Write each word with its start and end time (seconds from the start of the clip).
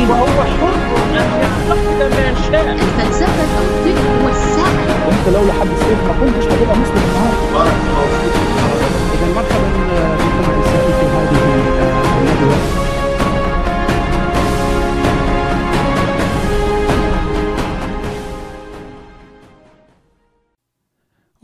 المستمعين 0.00 0.10
وهو 0.10 0.44
حر 0.44 0.74
ان 1.08 1.40
يعتقد 1.40 1.98
ما 2.16 2.34
شاء. 2.50 2.72
الفلسفة 2.72 3.44
توطئه 3.56 4.24
والسعي 4.24 5.06
وانت 5.06 5.28
لو 5.28 5.46
لحد 5.48 5.66
السيف 5.66 5.98
ما 6.04 6.12
كنتش 6.20 6.44
هتبقى 6.46 6.76
مسلم 6.76 6.96
النهارده. 6.96 7.70
إذا 9.14 9.34
مرحبا 9.34 9.68
بكم 10.16 10.50
اعزائي 10.50 10.92
في 10.92 11.06
هذه 11.06 11.38
الندوه 12.18 12.80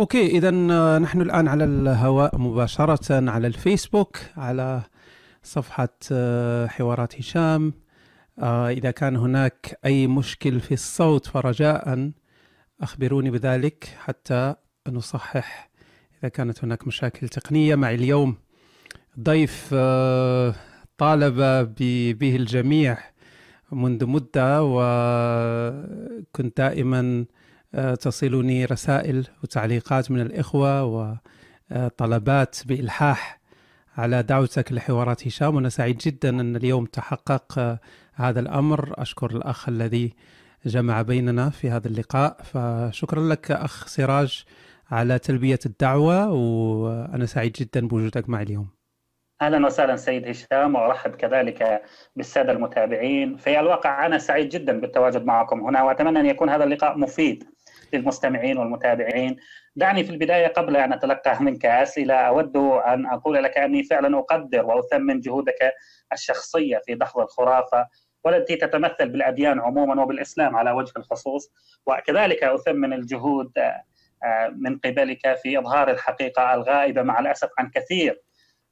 أوكي 0.01 0.27
اذا 0.27 0.51
نحن 0.99 1.21
الآن 1.21 1.49
على 1.49 1.65
الهواء 1.65 2.39
مباشرة 2.39 3.31
على 3.31 3.47
الفيسبوك 3.47 4.19
على 4.37 4.83
صفحة 5.43 5.89
آه، 6.13 6.67
حوارات 6.67 7.19
هشام. 7.21 7.73
آه، 8.39 8.71
إذا 8.71 8.91
كان 8.91 9.17
هناك 9.17 9.79
أي 9.85 10.07
مشكل 10.07 10.61
في 10.61 10.75
الصوت 10.75 11.27
فرجاء 11.27 12.13
أخبروني 12.81 13.31
بذلك 13.31 13.85
حتى 13.99 14.55
نصحح. 14.89 15.71
إذا 16.21 16.29
كانت 16.29 16.65
هناك 16.65 16.87
مشاكل 16.87 17.29
تقنية 17.29 17.75
معي 17.75 17.95
اليوم 17.95 18.37
ضيف 19.21 19.71
آه، 19.73 20.55
طالب 20.99 21.35
به 22.19 22.37
الجميع 22.37 22.99
منذ 23.73 24.07
مدة 24.07 24.63
وكنت 24.63 26.57
دائما 26.57 27.25
آه، 27.75 27.95
تصلني 27.95 28.65
رسائل 28.65 29.27
وتعليقات 29.43 30.11
من 30.11 30.21
الإخوة 30.21 30.85
وطلبات 31.71 32.57
بإلحاح 32.67 33.41
على 33.97 34.23
دعوتك 34.23 34.73
لحوارات 34.73 35.27
هشام. 35.27 35.55
وأنا 35.55 35.69
سعيد 35.69 35.99
جدا 35.99 36.29
أن 36.29 36.57
اليوم 36.57 36.85
تحقق 36.85 37.79
هذا 38.17 38.41
الأمر. 38.41 38.95
أشكر 38.99 39.31
الأخ 39.31 39.69
الذي 39.69 40.15
جمع 40.67 41.03
بيننا 41.03 41.51
في 41.51 41.71
هذا 41.71 41.89
اللقاء. 41.89 42.37
فشكرا 42.43 43.21
لك 43.21 43.51
أخ 43.51 43.87
سراج 43.87 44.45
على 44.91 45.19
تلبية 45.19 45.59
الدعوة 45.67 46.33
وأنا 46.33 47.27
سعيد 47.27 47.53
جدا 47.53 47.89
بوجودك 47.89 48.29
معي 48.29 48.43
اليوم. 48.43 48.69
أهلا 49.43 49.67
وسهلا 49.67 49.97
سيد 49.97 50.29
هشام 50.29 50.75
وأرحب 50.75 51.11
كذلك 51.11 51.83
بالسادة 52.17 52.53
المتابعين. 52.53 53.37
في 53.37 53.61
الواقع 53.61 54.07
أنا 54.07 54.19
سعيد 54.19 54.49
جدا 54.49 54.81
بالتواجد 54.81 55.25
معكم 55.25 55.61
هنا 55.61 55.83
وأتمنى 55.83 56.21
أن 56.21 56.27
يكون 56.27 56.51
هذا 56.51 56.65
اللقاء 56.65 56.99
مفيد 56.99 57.45
للمستمعين 57.93 58.59
والمتابعين. 58.59 59.37
دعني 59.77 60.05
في 60.05 60.11
البداية 60.11 60.47
قبل 60.47 60.77
أن 60.77 60.93
أتلقى 60.93 61.43
منك 61.43 61.67
أسئلة 61.67 62.15
أود 62.15 62.57
أن 62.57 63.07
أقول 63.07 63.43
لك 63.43 63.59
أني 63.59 63.83
فعلا 63.83 64.19
أقدر 64.19 64.67
وأثمن 64.67 65.21
جهودك 65.21 65.73
الشخصية 66.13 66.81
في 66.87 66.95
دحض 66.95 67.21
الخرافة. 67.21 67.87
والتي 68.27 68.57
تتمثل 68.57 69.09
بالأديان 69.09 69.61
عموما 69.61 70.03
وبالإسلام 70.03 70.57
على 70.57 70.71
وجه 70.71 70.93
الخصوص. 70.97 71.53
وكذلك 71.87 72.45
أثمن 72.45 72.93
الجهود 72.93 73.53
آه، 73.59 74.49
من 74.49 74.79
قبلك 74.79 75.39
في 75.43 75.59
إظهار 75.59 75.91
الحقيقة 75.91 76.55
الغائبة 76.55 77.03
مع 77.03 77.19
الأسف 77.19 77.49
عن 77.59 77.71
كثير 77.71 78.23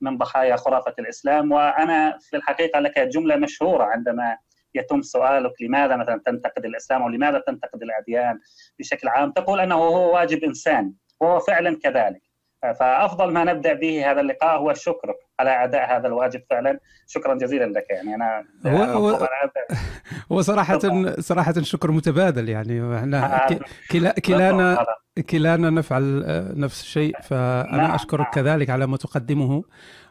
من 0.00 0.18
ضحايا 0.18 0.56
خرافة 0.56 0.94
الإسلام. 0.98 1.52
وأنا 1.52 2.18
في 2.20 2.36
الحقيقة 2.36 2.80
لك 2.80 2.98
جملة 2.98 3.36
مشهورة 3.36 3.84
عندما 3.84 4.36
يتم 4.74 5.02
سؤالك 5.02 5.62
لماذا 5.62 5.96
مثلا 5.96 6.20
تنتقد 6.26 6.64
الإسلام 6.64 7.02
أو 7.02 7.08
لماذا 7.08 7.42
تنتقد 7.46 7.82
الأديان 7.82 8.38
بشكل 8.78 9.08
عام؟ 9.08 9.32
تقول 9.32 9.60
أنه 9.60 9.74
هو 9.74 10.14
واجب 10.14 10.44
إنساني 10.44 10.94
وهو 11.20 11.40
فعلا 11.40 11.78
كذلك. 11.82 12.33
فأفضل 12.72 13.32
ما 13.32 13.44
نبدأ 13.44 13.72
به 13.72 14.10
هذا 14.10 14.20
اللقاء 14.20 14.58
هو 14.58 14.74
شكرك 14.74 15.16
على 15.40 15.64
أداء 15.64 15.96
هذا 15.96 16.06
الواجب 16.06 16.42
فعلا. 16.50 16.78
شكرا 17.06 17.34
جزيلا 17.34 17.64
لك 17.64 17.86
يعني. 17.90 18.14
أنا 18.14 18.44
هو- 18.66 18.84
هو- 18.84 19.16
طبعاً. 19.16 19.28
هو 20.32 20.40
صراحة 20.42 20.78
صراحة 21.20 21.52
شكر 21.62 21.90
متبادل 21.90 22.48
يعني. 22.48 22.96
إحنا 22.98 23.46
كلا 23.90 24.12
كلانا. 24.12 24.86
كلانا 25.30 25.70
نفعل 25.70 26.24
آه، 26.26 26.52
نفس 26.56 26.82
الشيء. 26.82 27.20
فأنا 27.22 27.76
نعم، 27.76 27.90
أشكرك 27.90 28.20
نعم. 28.20 28.30
كذلك 28.32 28.70
على 28.70 28.86
ما 28.86 28.96
تقدمه. 28.96 29.64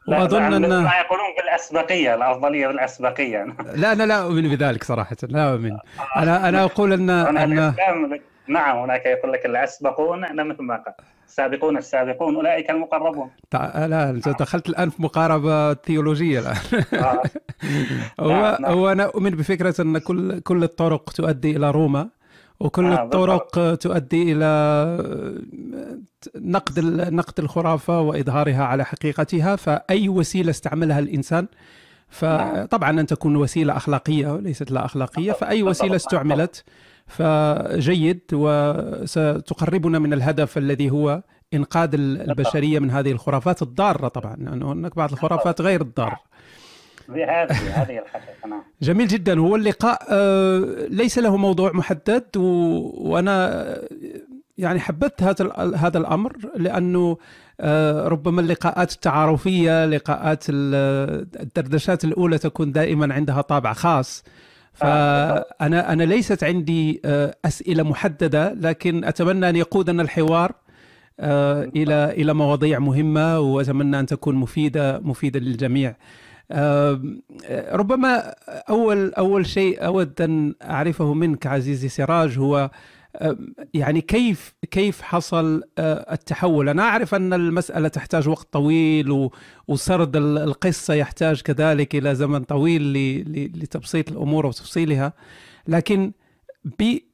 أن 0.07 0.13
ما 0.83 0.91
يقولون 0.99 1.25
بالأسبقية 1.37 2.15
الأفضلية 2.15 2.67
بالأسبقية. 2.67 3.43
لا 3.75 3.91
أنا 3.91 4.03
لا 4.03 4.23
أؤمن 4.23 4.55
بذلك 4.55 4.83
صراحة. 4.83 5.15
لا 5.23 5.53
أؤمن. 5.53 5.77
أنا 6.17 6.49
أنا 6.49 6.63
أقول 6.63 6.93
أن 6.93 7.09
أنا 7.09 7.43
أن 7.43 8.13
نعم 8.47 8.77
هناك 8.77 9.05
يقول 9.05 9.33
لك 9.33 9.45
الأسبقون 9.45 10.21
لا 10.21 10.43
مثل 10.43 10.63
ما 10.63 10.75
قال. 10.75 10.93
السابقون 11.27 11.77
السابقون. 11.77 12.35
أولئك 12.35 12.69
المقربون. 12.69 13.29
تع- 13.51 13.85
لا 13.85 14.09
أنت 14.09 14.29
دخلت 14.29 14.69
الآن 14.69 14.89
في 14.89 15.01
مقاربة 15.01 15.73
ثيولوجية 15.73 16.39
الآن. 16.39 16.55
آه. 16.93 17.21
هو 18.19 18.29
نعم، 18.29 18.61
نعم. 18.61 18.71
هو 18.71 18.91
أنا 18.91 19.03
أؤمن 19.03 19.29
بفكرة 19.29 19.81
أن 19.81 19.97
كل 19.97 20.39
كل 20.39 20.63
الطرق 20.63 21.09
تؤدي 21.11 21.57
إلى 21.57 21.71
روما 21.71 22.09
وكل 22.59 22.85
آه، 22.85 23.03
الطرق 23.03 23.75
تؤدي 23.75 24.31
إلى 24.33 24.47
نقد 26.35 26.79
نقد 27.13 27.39
الخرافة 27.39 28.01
وإظهارها 28.01 28.63
على 28.63 28.85
حقيقتها. 28.85 29.55
فأي 29.55 30.09
وسيلة 30.09 30.49
استعملها 30.49 30.99
الإنسان 30.99 31.47
فطبعا 32.13 32.99
أن 32.99 33.05
تكون 33.05 33.35
وسيلة 33.35 33.77
أخلاقية 33.77 34.27
وليست 34.33 34.71
لا 34.71 34.85
أخلاقية 34.85 35.31
فأي 35.31 35.63
وسيلة 35.63 35.95
استعملت 35.95 36.63
فجيد 37.07 38.19
وستقربنا 38.33 39.99
من 39.99 40.13
الهدف 40.13 40.57
الذي 40.57 40.89
هو 40.91 41.23
إنقاذ 41.53 41.93
ال- 41.93 42.29
البشرية 42.29 42.79
من 42.79 42.91
هذه 42.91 43.11
الخرافات 43.11 43.61
الضارة 43.61 44.07
طبعا 44.07 44.35
لأنه 44.35 44.71
هناك 44.71 44.95
بعض 44.95 45.11
الخرافات 45.11 45.61
غير 45.61 45.81
الضارة. 45.81 46.19
هذه 47.09 47.53
هذه 47.81 47.99
الحقيقة 47.99 48.47
نعم. 48.49 48.63
جميل 48.81 49.07
جدا. 49.07 49.39
هو 49.39 49.55
اللقاء 49.55 49.99
آه، 50.11 50.59
ليس 50.89 51.19
له 51.19 51.37
موضوع 51.37 51.71
محدد 51.73 52.25
و... 52.37 52.41
وأنا 52.95 53.65
يعني 54.57 54.79
حبذت 54.79 55.23
هذا 55.23 55.53
هذا 55.75 55.97
الأمر 55.97 56.33
لأنه 56.55 57.17
ربما 58.07 58.41
اللقاءات 58.41 58.91
التعارفية 58.91 59.85
لقاءات 59.85 60.43
ال- 60.49 61.27
الدردشات 61.39 62.03
الأولى 62.03 62.37
تكون 62.37 62.71
دائما 62.71 63.13
عندها 63.13 63.41
طابع 63.41 63.73
خاص. 63.73 64.23
فانا 64.73 65.93
أنا 65.93 66.03
ليست 66.03 66.43
عندي 66.43 67.01
آه، 67.05 67.35
أسئلة 67.45 67.83
محددة 67.83 68.53
لكن 68.53 69.03
أتمنى 69.03 69.49
أن 69.49 69.55
يقودنا 69.55 70.01
الحوار 70.03 70.51
آه، 71.19 71.63
إلى 71.75 71.93
إلى 72.17 72.33
مواضيع 72.33 72.79
مهمة 72.79 73.39
وأتمنى 73.39 73.99
أن 73.99 74.05
تكون 74.05 74.35
مفيدة 74.35 74.99
مفيدة 74.99 75.39
للجميع. 75.39 75.95
آه، 76.51 77.01
ربما 77.71 78.33
اول 78.69 79.13
أول 79.13 79.45
شيء 79.45 79.85
أود 79.85 80.21
أن 80.21 80.53
أعرفه 80.63 81.13
منك 81.13 81.47
عزيزي 81.47 81.89
سراج 81.89 82.39
هو 82.39 82.69
يعني 83.73 84.01
كيف 84.01 84.53
كيف 84.71 85.01
حصل 85.01 85.63
آه، 85.77 86.13
التحول؟ 86.13 86.69
أنا 86.69 86.83
أعرف 86.83 87.15
أن 87.15 87.33
المسألة 87.33 87.87
تحتاج 87.87 88.27
وقت 88.29 88.47
طويل 88.53 89.29
وسرد 89.67 90.15
ال- 90.15 90.37
القصة 90.37 90.93
يحتاج 90.93 91.41
كذلك 91.41 91.95
إلى 91.95 92.15
زمن 92.15 92.43
طويل 92.43 92.81
لتبسيط 93.57 94.11
الأمور 94.11 94.45
وتفصيلها 94.45 95.13
لكن 95.67 96.11
بي 96.79 97.05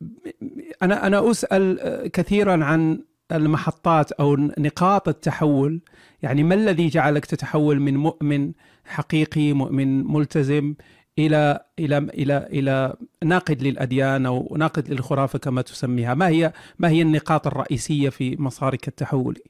أنا 0.83 1.07
أنا 1.07 1.31
أسأل 1.31 1.79
آه، 1.79 2.07
كثيرا 2.07 2.63
عن 2.65 3.03
المحطات 3.31 4.11
أو 4.11 4.35
نقاط 4.35 5.07
التحول 5.07 5.81
يعني 6.21 6.43
ما 6.43 6.55
الذي 6.55 6.87
جعلك 6.87 7.25
تتحول 7.25 7.79
من 7.79 7.97
مؤمن 7.97 8.51
حقيقي 8.85 9.53
مؤمن 9.53 10.07
ملتزم 10.13 10.73
إلى 11.19 11.59
إلى 11.79 11.97
إلى 11.97 12.37
إلى 12.37 12.93
ناقد 13.23 13.61
للأديان 13.61 14.25
أو 14.25 14.55
ناقد 14.57 14.89
للخرافة 14.89 15.39
كما 15.39 15.61
تسميها. 15.61 16.13
ما 16.13 16.27
هي 16.27 16.53
ما 16.79 16.89
هي 16.89 17.01
النقاط 17.01 17.47
الرئيسية 17.47 18.09
في 18.09 18.35
مسارك 18.35 18.87
التحولي؟ 18.87 19.43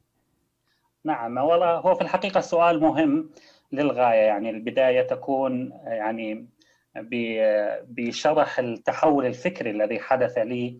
نعم 1.06 1.38
والله 1.38 1.75
هو 1.75 1.95
في 1.95 2.01
الحقيقة 2.01 2.39
سؤال 2.39 2.80
مهم 2.80 3.30
للغاية. 3.71 4.21
يعني 4.21 4.50
البداية 4.50 5.01
تكون 5.01 5.71
يعني 5.86 6.48
بشرح 7.88 8.60
التحول 8.60 9.25
الفكري 9.25 9.72
الذي 9.72 10.00
حدث 10.00 10.38
لي. 10.38 10.80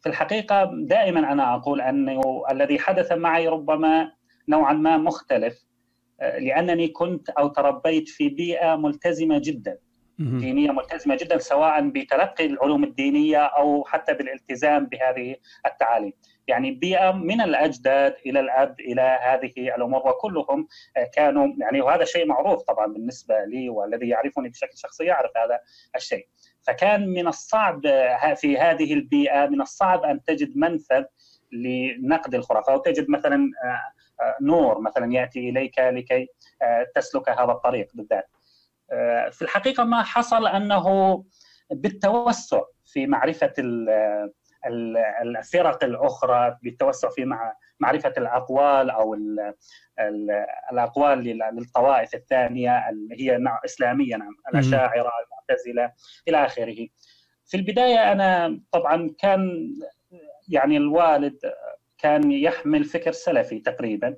في 0.00 0.08
الحقيقة 0.08 0.70
دائما 0.74 1.32
أنا 1.32 1.54
أقول 1.54 1.80
أنه 1.80 2.44
الذي 2.50 2.78
حدث 2.78 3.12
معي 3.12 3.48
ربما 3.48 4.12
نوعا 4.48 4.72
ما 4.72 4.96
مختلف 4.96 5.64
لأنني 6.20 6.88
كنت 6.88 7.30
أو 7.30 7.48
تربيت 7.48 8.08
في 8.08 8.28
بيئة 8.28 8.76
ملتزمة 8.76 9.40
جدا. 9.44 9.78
دينية 10.18 10.70
ملتزمة 10.70 11.16
جدا 11.16 11.38
سواء 11.38 11.88
بتلقي 11.88 12.46
العلوم 12.46 12.84
الدينية 12.84 13.38
أو 13.38 13.84
حتى 13.84 14.14
بالالتزام 14.14 14.86
بهذه 14.86 15.36
التعاليم، 15.66 16.12
يعني 16.46 16.70
بيئه 16.70 17.12
من 17.12 17.40
الأجداد 17.40 18.16
إلى 18.26 18.40
الأب 18.40 18.80
إلى 18.80 19.18
هذه 19.22 19.52
الأمور 19.56 20.08
وكلهم 20.08 20.68
كانوا 21.14 21.48
يعني 21.58 21.80
وهذا 21.80 22.04
شيء 22.04 22.26
معروف 22.26 22.62
طبعا 22.62 22.86
بالنسبة 22.86 23.44
لي 23.44 23.68
والذي 23.68 24.08
يعرفني 24.08 24.48
بشكل 24.48 24.78
شخصي 24.78 25.04
يعرف 25.04 25.30
هذا 25.36 25.60
الشيء. 25.96 26.28
فكان 26.66 27.08
من 27.08 27.26
الصعب 27.26 27.80
في 28.36 28.58
هذه 28.58 28.94
البيئه 28.94 29.46
من 29.46 29.60
الصعب 29.60 30.04
أن 30.04 30.22
تجد 30.24 30.56
منفذ 30.56 31.04
لنقد 31.52 32.34
الخرافة 32.34 32.72
أو 32.72 32.78
تجد 32.78 33.10
مثلا 33.10 33.50
نور 34.40 34.80
مثلا 34.80 35.12
يأتي 35.12 35.48
إليك 35.48 35.78
لكي 35.78 36.28
تسلك 36.94 37.28
هذا 37.28 37.52
الطريق 37.52 37.88
بالذات. 37.94 38.28
في 39.30 39.42
الحقيقة 39.42 39.84
ما 39.84 40.02
حصل 40.02 40.46
أنه 40.46 41.24
بالتوسع 41.70 42.62
في 42.84 43.06
معرفة 43.06 43.52
الفرق 44.66 45.84
الأخرى 45.84 46.58
بالتوسع 46.62 47.08
في 47.10 47.24
معرفة 47.80 48.12
الأقوال 48.18 48.90
أو 48.90 49.16
الأقوال 50.72 51.18
للطوائف 51.54 52.14
الثانية 52.14 52.88
اللي 52.88 53.22
هي 53.22 53.38
إسلامية 53.64 54.16
نعم 54.16 54.36
الأشاعرة 54.48 55.10
المعتزلة 55.24 55.92
إلى 56.28 56.46
آخره. 56.46 56.86
في 57.46 57.56
البداية 57.56 58.12
أنا 58.12 58.60
طبعا 58.72 59.10
كان 59.18 59.72
يعني 60.48 60.76
الوالد 60.76 61.38
كان 61.98 62.32
يحمل 62.32 62.84
فكر 62.84 63.12
سلفي 63.12 63.60
تقريبا 63.60 64.16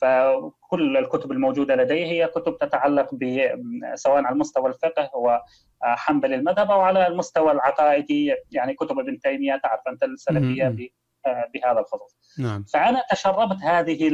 فكل 0.00 0.96
الكتب 0.96 1.32
الموجودة 1.32 1.74
لديه 1.74 2.06
هي 2.06 2.26
كتب 2.26 2.58
تتعلق 2.58 3.10
سواء 3.94 4.24
على 4.24 4.36
مستوى 4.36 4.68
الفقه 4.68 5.10
وحنبل 5.82 6.34
المذهب 6.34 6.70
أو 6.70 6.80
على 6.80 7.06
المستوى 7.06 7.52
العقائدي. 7.52 8.34
يعني 8.50 8.74
كتب 8.74 8.98
ابن 8.98 9.18
تيمية 9.18 9.56
تعرف 9.56 9.80
أنت 9.88 10.02
السلفية 10.02 10.76
بهذا 11.54 11.80
الخصوص. 11.80 12.18
نعم. 12.38 12.64
فأنا 12.72 13.02
تشربت 13.10 13.56
هذه 13.62 14.10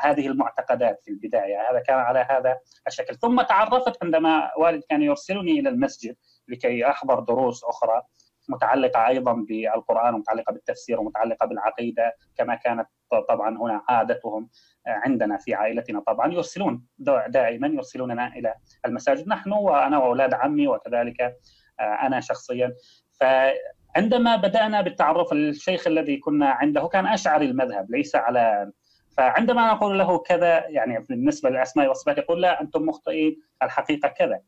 هذه 0.00 0.26
المعتقدات 0.26 1.00
في 1.04 1.10
البداية، 1.10 1.70
هذا 1.70 1.80
كان 1.80 1.98
على 1.98 2.26
هذا 2.30 2.58
الشكل، 2.86 3.14
ثم 3.14 3.42
تعرفت 3.42 4.04
عندما 4.04 4.50
والد 4.58 4.82
كان 4.90 5.02
يرسلني 5.02 5.60
إلى 5.60 5.68
المسجد 5.68 6.16
لكي 6.48 6.88
احضر 6.88 7.20
دروس 7.20 7.64
أخرى. 7.64 8.02
متعلقة 8.48 9.06
أيضا 9.06 9.32
بالقرآن 9.32 10.14
ومتعلقة 10.14 10.52
بالتفسير 10.52 11.00
ومتعلقة 11.00 11.46
بالعقيدة 11.46 12.12
كما 12.36 12.54
كانت 12.54 12.86
طبعا 13.28 13.58
هنا 13.58 13.82
عادتهم 13.88 14.48
عندنا 14.86 15.36
في 15.36 15.54
عائلتنا. 15.54 16.00
طبعا 16.00 16.32
يرسلون 16.32 16.86
دائما 17.28 17.66
يرسلوننا 17.66 18.26
إلى 18.26 18.54
المساجد. 18.86 19.28
نحن 19.28 19.52
وأنا 19.52 19.98
وأولاد 19.98 20.34
عمي 20.34 20.68
وكذلك 20.68 21.36
أنا 21.80 22.20
شخصيا. 22.20 22.72
فعندما 23.20 24.36
بدأنا 24.36 24.80
بالتعرف 24.80 25.32
الشيخ 25.32 25.86
الذي 25.86 26.16
كنا 26.16 26.48
عنده 26.50 26.88
كان 26.88 27.06
أشعري 27.06 27.46
المذهب 27.46 27.90
ليس 27.90 28.16
على 28.16 28.72
فعندما 29.16 29.72
نقول 29.72 29.98
له 29.98 30.18
كذا 30.18 30.68
يعني 30.68 31.00
بالنسبة 31.08 31.50
للاسماء 31.50 31.88
والصفات 31.88 32.18
يقول 32.18 32.42
لا 32.42 32.60
أنتم 32.60 32.82
مخطئين 32.82 33.36
الحقيقة 33.62 34.08
كذا. 34.08 34.40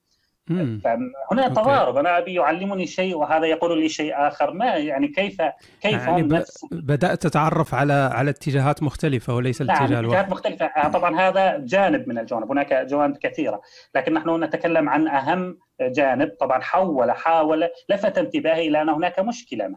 فهنا 0.50 1.48
تضارب. 1.48 1.96
أنا 1.96 2.18
أبي 2.18 2.34
يعلمني 2.34 2.86
شيء 2.86 3.16
وهذا 3.16 3.46
يقول 3.46 3.80
لي 3.80 3.88
شيء 3.88 4.12
آخر. 4.16 4.54
ما 4.54 4.64
يعني 4.64 5.08
كيف 5.08 5.42
كيف 5.80 6.06
يعني 6.06 6.22
ب... 6.22 6.44
بدأت 6.72 7.22
تتعرف 7.22 7.74
على 7.74 7.92
على 7.92 8.30
اتجاهات 8.30 8.82
مختلفة 8.82 9.34
وليس 9.34 9.62
نعم، 9.62 9.76
الاتجاه 9.76 10.00
الواحد. 10.00 10.16
اتجاهات 10.16 10.32
مختلفة. 10.32 10.66
آه، 10.66 10.88
طبعا 10.88 11.20
هذا 11.20 11.58
جانب 11.58 12.08
من 12.08 12.18
الجوانب. 12.18 12.50
هناك 12.50 12.72
جوانب 12.72 13.16
كثيرة. 13.16 13.60
لكن 13.94 14.14
نحن 14.14 14.44
نتكلم 14.44 14.88
عن 14.88 15.08
أهم 15.08 15.58
جانب. 15.80 16.30
طبعا 16.40 16.60
حول 16.60 17.10
حاول 17.12 17.68
لفت 17.88 18.18
انتباهي 18.18 18.68
إلى 18.68 18.82
ان 18.82 18.88
هناك 18.88 19.20
مشكلة 19.20 19.68
ما. 19.68 19.76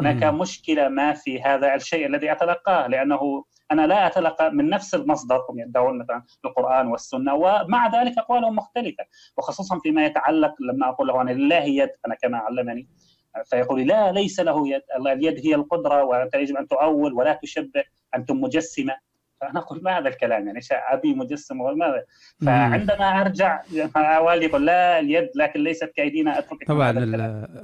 هناك 0.00 0.24
مم. 0.24 0.38
مشكلة 0.38 0.88
ما 0.88 1.12
في 1.12 1.42
هذا 1.42 1.74
الشيء 1.74 2.06
الذي 2.06 2.32
أتلقاه 2.32 2.86
لأنه 2.86 3.44
أنا 3.72 3.86
لا 3.86 4.06
اتلقى 4.06 4.50
من 4.50 4.70
نفس 4.70 4.94
المصدر 4.94 5.40
هم 5.50 5.58
يدعون 5.58 5.98
مثلا 5.98 6.22
القرآن 6.44 6.86
والسنة 6.86 7.34
ومع 7.34 8.02
ذلك 8.02 8.18
أقوالهم 8.18 8.56
مختلفة 8.56 9.04
وخصوصا 9.36 9.78
فيما 9.78 10.04
يتعلق 10.06 10.54
لما 10.60 10.88
أقول 10.88 11.08
له 11.08 11.22
إنا 11.22 11.30
لله 11.30 11.64
يد 11.64 11.90
أنا 12.06 12.14
كما 12.14 12.38
علمني 12.38 12.88
فيقول 13.44 13.86
لا 13.86 14.12
ليس 14.12 14.40
له 14.40 14.68
يد 14.68 14.82
اليد 14.96 15.46
هي 15.46 15.54
القدرة 15.54 16.04
وأنت 16.04 16.34
يجب 16.34 16.56
أن 16.56 16.68
تؤول 16.68 17.12
ولا 17.12 17.38
تشبه 17.42 17.84
أنتم 18.14 18.40
مجسمة. 18.40 18.94
فأنا 19.40 19.58
أقول 19.60 19.80
ما 19.82 19.98
هذا 19.98 20.08
الكلام 20.08 20.46
يعني 20.46 20.60
ابي 20.72 21.14
مجسم 21.14 21.60
وماذا 21.60 22.04
فعندما 22.46 23.20
أرجع 23.20 23.62
والدي 24.20 24.46
يقول 24.46 24.66
لا 24.66 24.98
اليد 24.98 25.30
لكن 25.34 25.60
ليست 25.60 25.92
كأيدينا 25.96 26.38
أترك 26.38 26.66
طبعا 26.66 26.90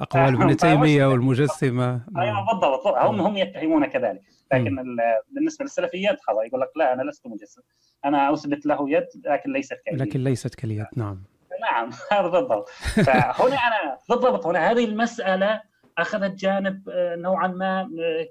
اقوال 0.00 0.34
ابن 0.34 0.56
تيمية 0.56 1.06
والمجسمة. 1.06 2.00
أيوه 2.18 2.46
بالضبط. 2.52 2.86
هم 2.86 3.20
هم 3.20 3.36
يتهمون 3.36 3.86
كذلك. 3.86 4.22
لكن 4.52 4.96
بالنسبة 5.30 5.64
للسلفيات 5.64 6.20
خلاص 6.20 6.46
يقول 6.46 6.60
لك 6.60 6.68
لا 6.76 6.92
أنا 6.92 7.02
لست 7.02 7.26
مجسم. 7.26 7.62
أنا 8.04 8.32
أثبت 8.32 8.66
له 8.66 8.90
يد 8.90 9.06
لكن 9.24 9.52
ليست 9.52 9.80
كاليد 9.86 10.00
لكن 10.02 10.24
ليست 10.24 10.54
كاليد 10.54 10.86
نعم. 10.96 11.22
نعم. 11.60 11.90
هذا 12.12 12.28
بالضبط. 12.28 12.68
فهنا 12.68 13.56
أنا 13.56 13.98
بالضبط 14.08 14.46
هنا 14.46 14.70
هذه 14.70 14.84
المسألة 14.84 15.62
أخذت 15.98 16.34
جانب 16.34 16.88
آه، 16.88 17.16
نوعا 17.16 17.48
ما 17.48 17.80
آه، 17.80 18.28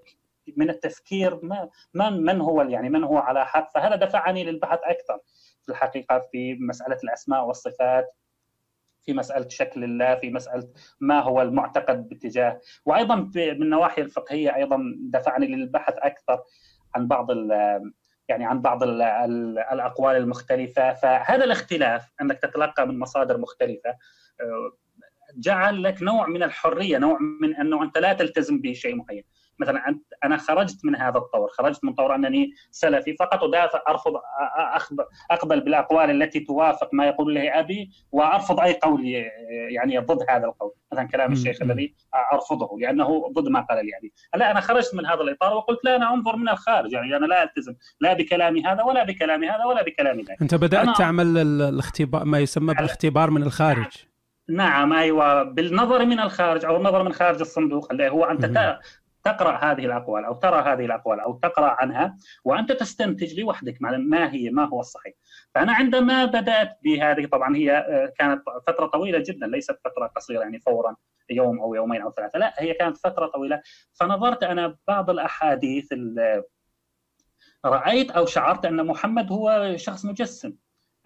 من 0.57 0.69
التفكير 0.69 1.39
ما 1.45 1.69
من 1.93 2.23
من 2.23 2.41
هو 2.41 2.61
يعني 2.61 2.89
من 2.89 3.03
هو 3.03 3.17
على 3.17 3.45
حق؟ 3.45 3.73
فهذا 3.73 3.95
دفعني 3.95 4.43
للبحث 4.43 4.79
أكثر 4.83 5.19
في 5.65 5.71
الحقيقة 5.71 6.19
في 6.31 6.57
مسألة 6.59 6.97
الأسماء 7.03 7.45
والصفات. 7.45 8.05
في 9.09 9.13
مسألة 9.13 9.47
شكل 9.49 9.83
الله 9.83 10.15
في 10.15 10.29
مسألة 10.29 10.69
ما 10.99 11.19
هو 11.19 11.41
المعتقد 11.41 12.09
باتجاه. 12.09 12.59
وأيضا 12.85 13.15
من 13.15 13.63
النواحي 13.63 14.01
الفقهية 14.01 14.55
أيضا 14.55 14.79
دفعني 14.99 15.47
للبحث 15.47 15.93
أكثر 15.97 16.39
عن 16.95 17.07
بعض 17.07 17.27
يعني 18.29 18.45
عن 18.45 18.61
بعض 18.61 18.83
الأقوال 18.83 20.15
المختلفة. 20.15 20.93
فهذا 20.93 21.43
الاختلاف 21.43 22.11
أنك 22.21 22.39
تتلقى 22.39 22.87
من 22.87 22.99
مصادر 22.99 23.37
مختلفة 23.37 23.89
آه، 23.89 24.77
جعل 25.37 25.83
لك 25.83 26.01
نوع 26.01 26.27
من 26.27 26.43
الحرية 26.43 26.97
نوع 26.97 27.17
من 27.41 27.55
أنه 27.55 27.83
أنت 27.83 27.97
لا 27.97 28.13
تلتزم 28.13 28.61
بشيء 28.61 28.95
معين. 28.95 29.23
مثلا 29.59 29.99
أنا 30.23 30.37
خرجت 30.37 30.85
من 30.85 30.95
هذا 30.95 31.17
الطور 31.17 31.49
خرجت 31.49 31.83
من 31.83 31.93
طور 31.93 32.15
أنني 32.15 32.51
سلفي 32.71 33.15
فقط 33.19 33.43
ادافع 33.43 33.81
ارفض 33.87 34.13
أقبل 35.31 35.59
بالأقوال 35.59 36.21
التي 36.21 36.39
توافق 36.39 36.89
ما 36.93 37.07
يقول 37.07 37.35
له 37.35 37.59
أبي 37.59 37.89
وأرفض 38.11 38.59
أي 38.59 38.73
قول 38.73 39.05
يعني 39.75 39.97
ضد 39.97 40.25
هذا 40.29 40.45
القول. 40.45 40.71
مثلا 40.91 41.07
كلام 41.07 41.31
الشيخ 41.31 41.61
الذي 41.61 41.95
أرفضه 42.33 42.77
لأنه 42.79 43.31
ضد 43.33 43.47
ما 43.47 43.59
قال 43.59 43.85
لي 43.85 43.91
أبي. 43.97 44.13
لا 44.35 44.51
أنا 44.51 44.59
خرجت 44.59 44.95
من 44.95 45.05
هذا 45.05 45.21
الإطار 45.21 45.53
وقلت 45.53 45.79
لا 45.83 45.95
أنا 45.95 46.13
أنظر 46.13 46.35
من 46.35 46.49
الخارج 46.49 46.93
يعني 46.93 47.15
أنا 47.15 47.25
لا 47.25 47.43
ألتزم 47.43 47.73
لا 48.01 48.13
بكلامي 48.13 48.63
هذا 48.63 48.83
ولا 48.83 49.03
بكلامي 49.03 49.49
هذا 49.49 49.65
ولا 49.65 49.83
بكلامي 49.83 50.23
ذاك. 50.23 50.41
أنت 50.41 50.55
بدأت 50.55 50.97
تعمل 50.97 51.37
الاختبار 51.37 52.25
ما 52.25 52.39
يسمى 52.39 52.73
بالاختبار 52.73 53.29
من 53.29 53.43
الخارج. 53.43 53.91
نعم 54.49 54.93
أيوه 54.93 55.43
بالنظر 55.43 56.05
من 56.05 56.19
الخارج 56.19 56.65
أو 56.65 56.77
النظر 56.77 57.03
من 57.03 57.13
خارج 57.13 57.39
الصندوق 57.39 57.91
اللي 57.91 58.09
هو 58.09 58.23
أنت 58.23 58.77
تقرأ 59.23 59.57
هذه 59.57 59.85
الأقوال 59.85 60.25
أو 60.25 60.33
ترى 60.33 60.61
هذه 60.61 60.85
الأقوال 60.85 61.19
أو 61.19 61.33
تقرأ 61.33 61.69
عنها 61.69 62.17
وأنت 62.45 62.71
تستنتج 62.71 63.39
لوحدك 63.39 63.77
ما 63.81 64.33
هي 64.33 64.49
ما 64.49 64.65
هو 64.65 64.79
الصحيح. 64.79 65.13
فأنا 65.55 65.73
عندما 65.73 66.25
بدأت 66.25 66.79
بهذه 66.83 67.25
طبعا 67.25 67.55
هي 67.55 67.77
آه، 67.77 68.13
كانت 68.17 68.43
فترة 68.67 68.85
طويلة 68.85 69.19
جدا 69.19 69.47
ليست 69.47 69.79
فترة 69.85 70.07
قصيرة 70.07 70.41
يعني 70.41 70.59
فورا 70.59 70.95
يوم 71.29 71.59
أو 71.59 71.75
يومين 71.75 72.01
أو 72.01 72.11
ثلاثة 72.11 72.39
لا 72.39 72.53
هي 72.57 72.73
كانت 72.73 72.97
فترة 72.97 73.27
طويلة 73.27 73.61
فنظرت 73.93 74.43
أنا 74.43 74.77
بعض 74.87 75.09
الأحاديث 75.09 75.93
رأيت 77.65 78.11
أو 78.11 78.25
شعرت 78.25 78.65
أن 78.65 78.85
محمد 78.85 79.31
هو 79.31 79.73
شخص 79.75 80.05
مجسم 80.05 80.53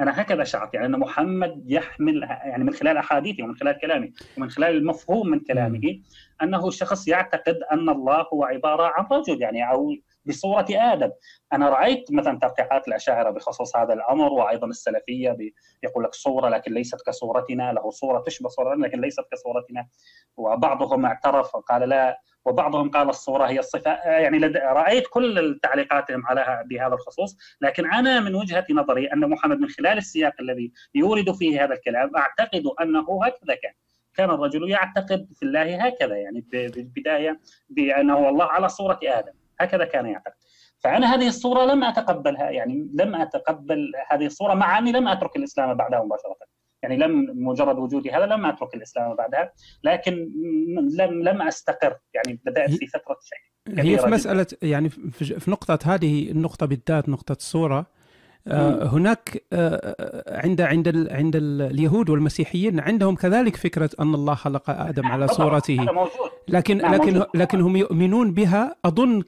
أنا 0.02 0.22
هكذا 0.22 0.44
شعرت 0.44 0.74
يعني 0.74 0.86
أن 0.86 1.00
محمد 1.00 1.64
يحمل 1.66 2.24
يعني 2.24 2.64
من 2.64 2.74
خلال 2.74 2.98
أحاديثه 2.98 3.44
ومن 3.44 3.56
خلال 3.56 3.80
كلامه 3.82 4.12
ومن 4.38 4.50
خلال 4.50 4.76
المفهوم 4.76 5.30
من 5.30 5.40
كلامه 5.40 6.00
أنه 6.42 6.70
شخص 6.70 7.08
يعتقد 7.08 7.60
أن 7.72 7.90
الله 7.90 8.26
هو 8.34 8.44
عبارة 8.44 8.92
عن 8.96 9.06
رجل 9.12 9.42
يعني 9.42 9.72
أو 9.72 9.96
بصوره 10.26 10.66
آدم. 10.70 11.12
أنا 11.54 11.70
رأيت 11.70 12.12
مثلا 12.12 12.40
ترقيعات 12.40 12.88
الأشاعرة 12.88 13.30
بخصوص 13.30 13.76
هذا 13.76 13.94
الأمر 13.94 14.34
وأيضا 14.34 14.68
السلفية 14.68 15.38
يقول 15.84 16.04
لك 16.04 16.14
صورة 16.14 16.50
لكن 16.50 16.74
ليست 16.74 17.02
كصورتنا 17.06 17.74
له 17.74 17.90
صورة 17.90 18.20
تشبه 18.20 18.50
صورتنا 18.50 18.86
لكن 18.86 19.02
ليست 19.02 19.24
كصورتنا. 19.32 19.88
وبعضهم 20.38 21.06
اعترف 21.06 21.56
وقال 21.56 21.90
لا 21.90 22.20
وبعضهم 22.46 22.92
قال 22.92 23.10
الصورة 23.10 23.46
هي 23.46 23.60
الصفة. 23.60 23.92
يعني 23.92 24.40
لد... 24.40 24.58
رأيت 24.58 25.04
كل 25.08 25.60
تعليقاتهم 25.64 26.26
على 26.26 26.64
بهذا 26.66 26.94
الخصوص. 26.94 27.38
لكن 27.62 27.92
أنا 27.94 28.20
من 28.20 28.36
وجهة 28.36 28.66
نظري 28.72 29.08
أن 29.08 29.30
محمد 29.30 29.60
من 29.60 29.70
خلال 29.70 29.98
السياق 29.98 30.34
الذي 30.40 30.72
يورد 30.96 31.32
فيه 31.32 31.64
هذا 31.64 31.74
الكلام 31.74 32.16
أعتقد 32.18 32.64
أنه 32.82 33.26
هكذا 33.26 33.56
كان. 33.56 33.74
كان 34.16 34.30
الرجل 34.30 34.70
يعتقد 34.70 35.28
في 35.36 35.44
الله 35.44 35.86
هكذا 35.86 36.16
يعني 36.16 36.46
بالبداية 36.52 37.40
بأنه 37.70 38.30
الله 38.30 38.46
على 38.46 38.70
صورة 38.70 39.00
آدم. 39.04 39.34
هكذا 39.60 39.86
كان 39.86 40.06
يعتقد. 40.06 40.34
فأنا 40.80 41.14
هذه 41.16 41.28
الصورة 41.28 41.66
لم 41.66 41.84
أتقبلها 41.84 42.50
يعني 42.50 42.90
لم 42.94 43.16
أتقبل 43.16 43.92
هذه 44.12 44.26
الصورة 44.26 44.54
مع 44.54 44.78
أني 44.78 44.92
لم 44.92 45.08
أترك 45.08 45.36
الإسلام 45.36 45.74
بعدها 45.74 46.04
مباشرة. 46.04 46.36
يعني 46.84 46.98
لم 46.98 47.28
مجرد 47.48 47.78
وجودي 47.78 48.12
هذا 48.12 48.26
لم 48.26 48.46
أترك 48.46 48.76
الإسلام 48.76 49.16
بعدها 49.16 49.52
لكن 49.84 50.30
لم 50.98 51.24
لم 51.24 51.42
أستقر. 51.42 51.98
يعني 52.14 52.40
بدأت 52.46 52.72
في 52.72 52.88
فترة 52.88 53.18
شيء 53.22 53.54
هي 53.86 53.98
في 53.98 54.08
مسألة 54.08 54.46
يعني 54.62 54.90
في 54.90 55.52
نقطة 55.52 55.80
هذه 55.86 56.32
النقطه 56.32 56.66
بالذات 56.66 57.10
نقطة 57.10 57.32
الصورة 57.32 57.86
آه 58.48 58.86
هناك 58.86 59.44
آه 59.54 60.24
عند 60.28 60.62
عند 60.62 60.88
ال 60.88 61.14
عند 61.14 61.36
ال 61.36 61.62
اليهود 61.62 62.10
والمسيحيين 62.10 62.80
عندهم 62.80 63.16
كذلك 63.16 63.56
فكرة 63.56 63.90
أن 64.00 64.14
الله 64.14 64.36
خلق 64.36 64.70
آدم 64.70 65.06
على 65.06 65.28
صورته. 65.28 65.86
لكن 66.48 66.78
لكن 66.78 67.24
لكن 67.36 67.62
هم 67.62 67.76
يؤمنون 67.76 68.34
بها 68.34 68.76
أظن 68.86 69.24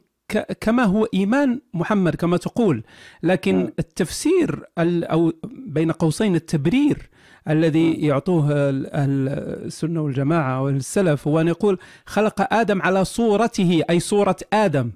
كما 0.62 0.84
هو 0.84 1.05
إيمان 1.13 1.62
محمد 1.74 2.15
كما 2.15 2.38
تقول. 2.38 2.84
لكن 3.24 3.55
مم. 3.55 3.74
التفسير 3.79 4.63
ال- 4.79 5.03
أو 5.05 5.34
بين 5.67 5.91
قوسين 5.91 6.36
التبرير 6.36 7.10
الذي 7.50 7.94
يعطوه 8.08 8.51
ال- 8.51 8.94
أهل 8.94 9.27
السنة 9.65 10.01
والجماعة 10.01 10.62
والسلف 10.62 11.27
هو 11.27 11.41
أن 11.41 11.48
يقول 11.48 11.79
خلق 12.05 12.53
آدم 12.53 12.82
على 12.82 13.05
صورته 13.05 13.84
أي 13.89 14.00
صورة 14.00 14.36
آدم. 14.53 14.91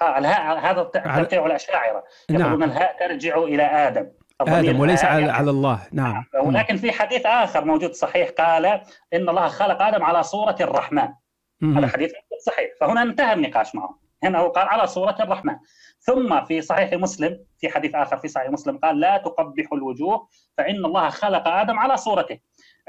ها 0.00 0.18
الهاء 0.18 0.58
هذا 0.58 0.82
ترجع 0.82 1.46
الأشاعرة. 1.46 2.04
يقولون 2.30 2.48
نعم. 2.58 2.62
الهاء 2.62 2.96
ترجع 3.08 3.38
إلى 3.38 3.62
آدم. 3.62 4.06
آدم 4.40 4.80
وليس 4.80 5.04
على, 5.04 5.20
يعني- 5.20 5.32
على 5.32 5.50
الله. 5.50 5.80
نعم. 5.92 6.24
مم. 6.34 6.46
ولكن 6.48 6.76
في 6.76 6.92
حديث 6.92 7.26
آخر 7.26 7.64
موجود 7.64 7.92
صحيح 7.92 8.28
قال 8.38 8.66
إن 8.66 9.28
الله 9.28 9.48
خلق 9.48 9.82
آدم 9.82 10.02
على 10.02 10.22
صورة 10.22 10.56
الرحمن. 10.60 11.08
هذا 11.62 11.86
حديث 11.86 12.12
صحيح. 12.46 12.68
فهنا 12.80 13.02
انتهى 13.02 13.32
النقاش 13.32 13.74
معه. 13.74 14.07
هنا 14.22 14.42
قال 14.42 14.68
على 14.68 14.86
صورة 14.86 15.16
الرحمن. 15.20 15.56
ثم 15.98 16.44
في 16.44 16.60
صحيح 16.60 16.92
مسلم 16.92 17.44
في 17.58 17.68
حديث 17.68 17.94
آخر 17.94 18.16
في 18.16 18.28
صحيح 18.28 18.50
مسلم 18.50 18.78
قال 18.78 19.00
لا 19.00 19.16
تقبح 19.16 19.72
الوجوه 19.72 20.28
فإن 20.56 20.84
الله 20.84 21.08
خلق 21.08 21.48
آدم 21.48 21.78
على 21.78 21.96
صورته. 21.96 22.38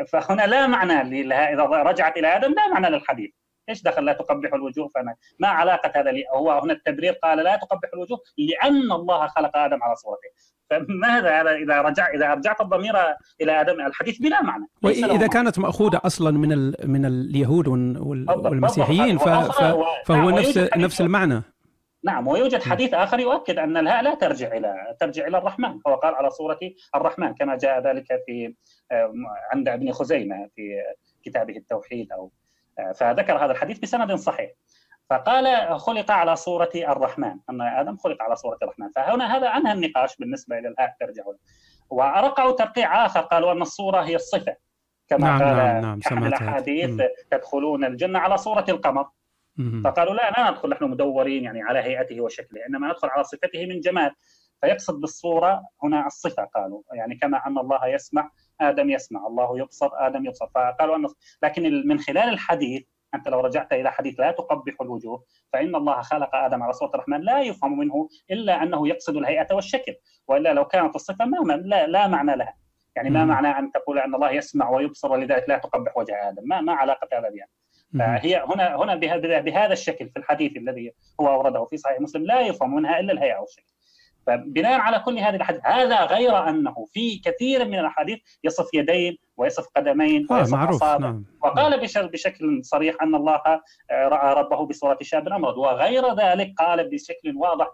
فهنا 0.07 0.41
لا 0.41 0.67
معنى 0.67 1.23
لها 1.23 1.53
إذا 1.53 1.63
رجعت 1.63 2.17
إلى 2.17 2.35
آدم 2.35 2.53
لا 2.53 2.67
معنى 2.67 2.89
للحديث. 2.89 3.31
إيش 3.69 3.83
دخل؟ 3.83 4.05
لا 4.05 4.13
تقبح 4.13 4.53
الوجوه. 4.53 4.87
فأنا 4.87 5.15
ما 5.39 5.47
علاقة 5.47 5.91
هذا 5.95 6.11
لي 6.11 6.23
هو 6.35 6.51
هنا 6.51 6.73
التبرير 6.73 7.13
قال 7.13 7.37
لا 7.37 7.55
تقبح 7.55 7.89
الوجوه 7.93 8.19
لأن 8.37 8.91
الله 8.91 9.27
خلق 9.27 9.57
آدم 9.57 9.83
على 9.83 9.95
صورته. 9.95 10.29
فماذا 10.69 11.41
هذا 11.41 11.51
إذا 11.55 11.81
رجع 11.81 12.09
إذا 12.13 12.33
رجعت 12.33 12.61
الضمير 12.61 12.93
إلى 13.41 13.61
آدم 13.61 13.85
الحديث 13.85 14.17
بلا 14.21 14.41
معنى؟ 14.43 14.67
وإذا. 14.83 15.27
كانت 15.27 15.59
مأخوذة 15.59 16.01
أصلا 16.05 16.37
من 16.37 16.51
ال 16.51 16.75
من 16.85 17.05
اليهود 17.05 17.67
والمسيحيين 17.67 19.17
ف-. 19.17 19.29
ف- 19.29 19.61
فهو 20.05 20.29
نعم، 20.29 20.39
نفس 20.39 20.57
نفس 20.77 21.01
المعنى. 21.01 21.41
نعم 22.03 22.27
ويوجد 22.27 22.61
حديث 22.63 22.93
آخر 22.93 23.19
يؤكد 23.19 23.57
أن 23.59 23.77
الهاء 23.77 24.03
لا 24.03 24.15
ترجع 24.15 24.57
إلى 24.57 24.95
ترجع 24.99 25.27
إلى 25.27 25.37
الرحمن. 25.37 25.79
هو 25.87 25.95
قال 25.95 26.15
على 26.15 26.29
صورة 26.29 26.59
الرحمن 26.95 27.33
كما 27.33 27.57
جاء 27.57 27.79
ذلك 27.87 28.05
في 28.25 28.53
آه، 28.91 29.13
عند 29.53 29.69
ابن 29.69 29.91
خزيمة 29.91 30.49
في 30.55 30.81
كتابه 31.23 31.57
التوحيد 31.57 32.11
أو 32.11 32.31
فذكر 32.95 33.45
هذا 33.45 33.51
الحديث 33.51 33.79
بسند 33.79 34.15
صحيح. 34.15 34.51
فقال 35.09 35.79
خلق 35.79 36.11
على 36.11 36.35
صورة 36.35 36.69
الرحمن 36.75 37.35
أن 37.49 37.61
آدم 37.61 37.97
خلق 37.97 38.21
على 38.21 38.35
صورة 38.35 38.57
الرحمن. 38.63 38.89
فهنا 38.95 39.37
هذا 39.37 39.47
أنهى 39.47 39.73
النقاش 39.73 40.17
بالنسبة 40.17 40.57
إلى 40.59 40.67
الهاء 40.67 40.95
ترجع 40.99 41.23
له 41.23 41.37
ورقعوا 41.89 42.51
ترقيع 42.51 43.05
آخر 43.05 43.19
قالوا 43.19 43.51
أن 43.51 43.61
الصورة 43.61 44.01
هي 44.01 44.15
الصفة. 44.15 44.55
كما 45.07 45.27
نعم، 45.27 45.39
قال 45.39 45.55
نعم، 45.55 45.81
نعم، 45.81 45.99
أحد. 46.07 46.23
الأحاديث. 46.23 47.01
تدخلون 47.31 47.85
الجنة 47.85 48.19
على 48.19 48.37
صورة 48.37 48.65
القمر. 48.69 49.09
مم. 49.57 49.81
فقالوا 49.83 50.13
لا 50.13 50.31
لا 50.31 50.51
ندخل 50.51 50.69
نحن 50.69 50.83
مدورين 50.83 51.43
يعني 51.43 51.61
على 51.61 51.79
هيئته 51.79 52.21
وشكله 52.21 52.65
إنما 52.69 52.87
ندخل 52.87 53.07
على 53.09 53.23
صفته 53.23 53.65
من 53.65 53.79
جمال. 53.79 54.11
فيقصد 54.61 54.99
بالصورة 54.99 55.63
هنا 55.83 56.07
الصفة 56.07 56.43
قالوا. 56.43 56.81
يعني 56.93 57.15
كما 57.15 57.47
أن 57.47 57.57
الله 57.57 57.87
يسمع 57.87 58.31
آدم 58.61 58.89
يسمع 58.89 59.27
الله 59.27 59.59
يبصر 59.59 59.89
آدم 59.93 60.25
يبصر 60.25 60.47
فقالوا 60.55 60.95
أن 60.95 61.07
لكن 61.43 61.87
من 61.87 61.99
خلال 61.99 62.29
الحديث 62.29 62.83
أنت 63.15 63.27
لو 63.27 63.39
رجعت 63.39 63.73
إلى 63.73 63.91
حديث 63.91 64.19
لا 64.19 64.31
تقبح 64.31 64.73
الوجوه 64.81 65.23
فإن 65.53 65.75
الله 65.75 66.01
خلق 66.01 66.35
آدم 66.35 66.63
على 66.63 66.73
صورة 66.73 66.89
الرحمن 66.89 67.21
لا 67.21 67.41
يفهم 67.41 67.77
منه 67.79 68.09
إلا 68.31 68.63
أنه 68.63 68.87
يقصد 68.87 69.17
الهيئة 69.17 69.55
والشكل 69.55 69.95
وإلا 70.27 70.53
لو 70.53 70.65
كانت 70.65 70.95
الصفة 70.95 71.25
ما 71.25 71.53
لا, 71.53 71.87
لا 71.87 72.07
معنى 72.07 72.35
لها 72.35 72.55
يعني 72.95 73.09
ما. 73.09 73.25
معنى 73.25 73.47
أن 73.47 73.71
تقول 73.71 73.99
أن 73.99 74.15
الله 74.15 74.31
يسمع 74.31 74.69
ويبصر 74.69 75.11
ولذلك 75.11 75.49
لا 75.49 75.57
تقبح 75.57 75.97
وجه 75.97 76.29
آدم 76.29 76.43
ما 76.45 76.61
ما 76.61 76.73
علاقة 76.73 77.07
هذا 77.13 77.29
بها. 77.29 77.47
فهي 77.99 78.43
هنا 78.47 78.75
هنا 78.75 78.95
بهذا 78.95 79.39
بهذا 79.39 79.73
الشكل 79.73 80.09
في 80.09 80.19
الحديث 80.19 80.57
الذي 80.57 80.93
هو 81.21 81.27
أورده 81.27 81.65
في 81.65 81.77
صحيح 81.77 81.99
مسلم 82.01 82.25
لا 82.25 82.41
يفهم 82.41 82.75
منها 82.75 82.99
إلا 82.99 83.13
الهيئة 83.13 83.37
والشكل. 83.39 83.73
فبناء 84.29 84.79
على 84.79 84.99
كل 84.99 85.19
هذه 85.19 85.35
الأحاديث 85.35 85.61
هذا 85.65 86.05
غير 86.05 86.49
أنه 86.49 86.85
في 86.93 87.17
كثير 87.25 87.65
من 87.65 87.79
الأحاديث 87.79 88.19
يصف 88.43 88.73
يدين 88.73 89.17
ويصف 89.37 89.65
قدمين 89.75 90.27
آه 90.31 90.35
ويصف 90.35 90.53
معروف 90.53 90.83
أصابع. 90.83 91.07
نعم. 91.07 91.25
وقال 91.43 91.79
بش- 91.81 91.97
بشكل 91.97 92.59
صريح 92.63 92.95
أن 93.01 93.15
الله 93.15 93.41
رأى 93.91 94.33
ربه 94.33 94.65
بصورة 94.65 94.97
شاب 95.01 95.27
امرد 95.27 95.57
وغير 95.57 96.13
ذلك 96.15 96.53
قال 96.57 96.89
بشكل 96.89 97.35
واضح 97.35 97.67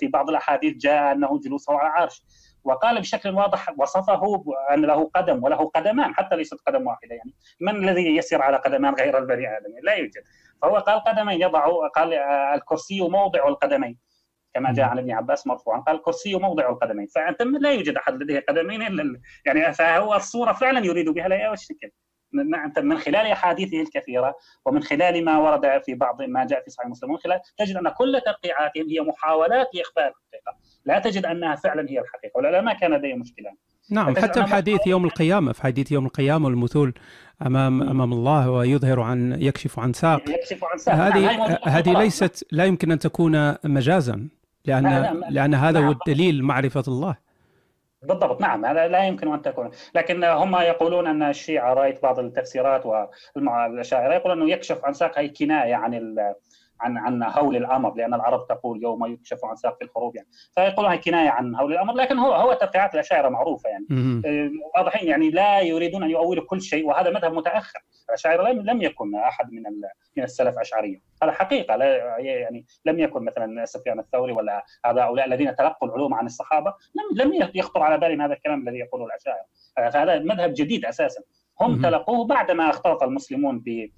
في 0.00 0.06
بعض 0.06 0.30
الأحاديث 0.30 0.76
جاء 0.76 1.12
أنه 1.12 1.40
جلوسه 1.40 1.72
على 1.78 1.88
عرش 1.88 2.22
وقال 2.64 3.00
بشكل 3.00 3.30
واضح 3.30 3.74
وصفه 3.78 4.44
أن 4.74 4.80
له 4.84 5.10
قدم 5.14 5.44
وله 5.44 5.56
قدمان 5.56 6.14
حتى 6.14 6.36
ليست 6.36 6.56
قدم 6.66 6.86
واحدة 6.86 7.14
يعني. 7.14 7.34
من 7.60 7.88
الذي 7.88 8.16
يسير 8.16 8.42
على 8.42 8.56
قدمان 8.56 8.94
غير 8.94 9.18
البني 9.18 9.56
آدم 9.56 9.70
لا 9.82 9.92
يوجد. 9.94 10.22
فهو 10.62 10.76
قال 10.76 11.00
قدمين 11.04 11.40
يضع 11.40 11.66
قال 11.96 12.14
الكرسي 12.54 13.00
موضع 13.00 13.48
القدمين. 13.48 13.98
كما 14.54 14.72
جاء 14.72 14.86
عن 14.86 14.98
ابن 14.98 15.10
عباس 15.10 15.46
مرفوعا 15.46 15.80
قال 15.80 15.96
الكرسي 15.96 16.34
موضع 16.34 16.68
القدمين 16.70 17.06
فأنت 17.06 17.42
لا 17.42 17.72
يوجد 17.72 17.94
أحد 17.96 18.22
لديه 18.22 18.44
قدمين 18.48 18.82
إلا 18.82 19.02
ال- 19.02 19.20
يعني 19.46 19.72
فهو 19.72 20.14
الصورة 20.14 20.52
فعلا 20.52 20.86
يريد 20.86 21.08
بها 21.08 21.26
الهيئه 21.26 21.48
والشكل 21.48 21.90
من 22.82 22.98
خلال 22.98 23.26
أحاديثه 23.26 23.80
الكثيرة 23.80 24.34
ومن 24.66 24.82
خلال 24.82 25.24
ما 25.24 25.38
ورد 25.38 25.82
في 25.86 25.94
بعض 25.94 26.22
ما 26.22 26.44
جاء 26.46 26.64
في 26.64 26.70
صحيح 26.70 26.88
مسلم 26.88 27.16
خلال 27.16 27.40
تجد 27.58 27.76
أن 27.76 27.88
كل 27.88 28.20
ترقيعاتهم 28.26 28.88
هي 28.90 29.00
محاولات 29.00 29.66
لاخفاء 29.74 30.04
الحقيقة، 30.08 30.56
لا 30.84 30.98
تجد 30.98 31.26
أنها 31.26 31.54
فعلا 31.56 31.90
هي 31.90 32.00
الحقيقة 32.00 32.32
ولا 32.38 32.60
ما 32.60 32.72
كان 32.72 32.90
لديهم 32.94 33.18
مشكلة. 33.18 33.50
نعم 33.90 34.16
حتى 34.16 34.46
في 34.46 34.54
حديث 34.54 34.86
يوم 34.86 35.04
القيامة 35.04 35.52
في 35.52 35.62
حديث 35.62 35.92
يوم 35.92 36.06
القيامة 36.06 36.46
والمثول 36.46 36.94
أمام 37.46 37.72
مم. 37.72 37.88
أمام 37.88 38.12
الله 38.12 38.50
ويظهر 38.50 39.00
عن 39.00 39.36
يكشف 39.42 39.78
عن 39.78 39.92
ساق 39.92 40.30
يكشف 40.30 40.64
عن 40.64 40.78
ساق. 40.78 40.94
هذه 40.94 41.58
هذه. 41.64 41.98
ليست 41.98 42.46
لا 42.52 42.64
يمكن 42.64 42.92
أن 42.92 42.98
تكون 42.98 43.54
مجازا 43.64 44.28
لأن 44.64 44.84
لا. 44.84 45.26
لأن 45.30 45.54
هذا 45.54 45.78
هو 45.78 45.82
نعم. 45.82 45.92
الدليل 45.92 46.42
معرفة 46.42 46.84
الله 46.88 47.16
بالضبط 48.02 48.40
نعم 48.40 48.66
هذا 48.66 48.88
لا 48.88 49.06
يمكن 49.06 49.32
أن 49.32 49.42
تكون 49.42 49.70
لكن 49.94 50.24
هم 50.24 50.56
يقولون 50.56 51.06
أن 51.06 51.22
الشيعة 51.22 51.74
رأيت 51.74 52.02
بعض 52.02 52.18
التفسيرات 52.18 52.86
والاشاعره 52.86 54.14
يقولون 54.14 54.42
أنه 54.42 54.52
يكشف 54.52 54.84
عن 54.84 54.92
ساق 54.92 55.18
هي 55.18 55.28
كناية 55.28 55.74
عن 55.74 55.94
ال 55.94 56.34
عن 56.80 56.98
عن 56.98 57.22
هول 57.22 57.56
الأمر 57.56 57.94
لأن 57.94 58.14
العرب 58.14 58.46
تقول 58.46 58.82
يوم 58.82 59.06
يكشف 59.06 59.44
عن 59.44 59.56
ساق 59.56 59.78
في 59.78 59.84
الحروب 59.84 60.16
يعني. 60.16 60.28
فيقولون 60.54 60.92
هي 60.92 60.98
كناية 60.98 61.28
عن 61.28 61.54
هول 61.54 61.72
الأمر 61.72 61.94
لكن 61.94 62.18
هو 62.18 62.32
هو 62.32 62.52
ترقيعات 62.52 62.94
الاشاعره 62.94 63.28
معروفة 63.28 63.70
يعني. 63.70 63.86
مم. 63.90 64.22
واضحين 64.74 65.08
يعني 65.08 65.30
لا 65.30 65.60
يريدون 65.60 66.02
أن 66.02 66.10
يؤولوا 66.10 66.44
كل 66.46 66.62
شيء 66.62 66.86
وهذا 66.86 67.10
مذهب 67.10 67.32
متأخر. 67.32 67.80
الأشاعرة 68.08 68.52
لم 68.52 68.70
لم 68.70 68.82
يكن 68.82 69.14
أحد 69.14 69.52
من 69.52 69.62
من 70.16 70.22
السلف 70.22 70.58
اشعريا 70.58 71.00
هذا 71.22 71.32
حقيقة 71.32 71.76
لا 71.76 72.18
يعني 72.18 72.66
لم 72.84 72.98
يكن 72.98 73.22
مثلا 73.24 73.64
سفيان 73.64 73.98
الثوري 73.98 74.32
ولا 74.32 74.64
هؤلاء 74.84 75.26
الذين 75.26 75.56
تلقوا 75.56 75.88
العلوم 75.88 76.14
عن 76.14 76.26
الصحابة 76.26 76.74
لم 76.94 77.24
لم 77.24 77.50
يخطر 77.54 77.82
على 77.82 77.98
بالهم 77.98 78.20
هذا 78.20 78.32
الكلام 78.32 78.68
الذي 78.68 78.78
يقوله 78.78 79.06
الأشاعرة. 79.06 79.44
فهذا 79.76 80.18
مذهب 80.18 80.54
جديد 80.54 80.84
أساسا. 80.84 81.22
هم. 81.62 81.82
تلقوه 81.82 82.26
بعدما 82.26 82.70
اختلط 82.70 83.02
المسلمون 83.02 83.58
ب 83.58 83.88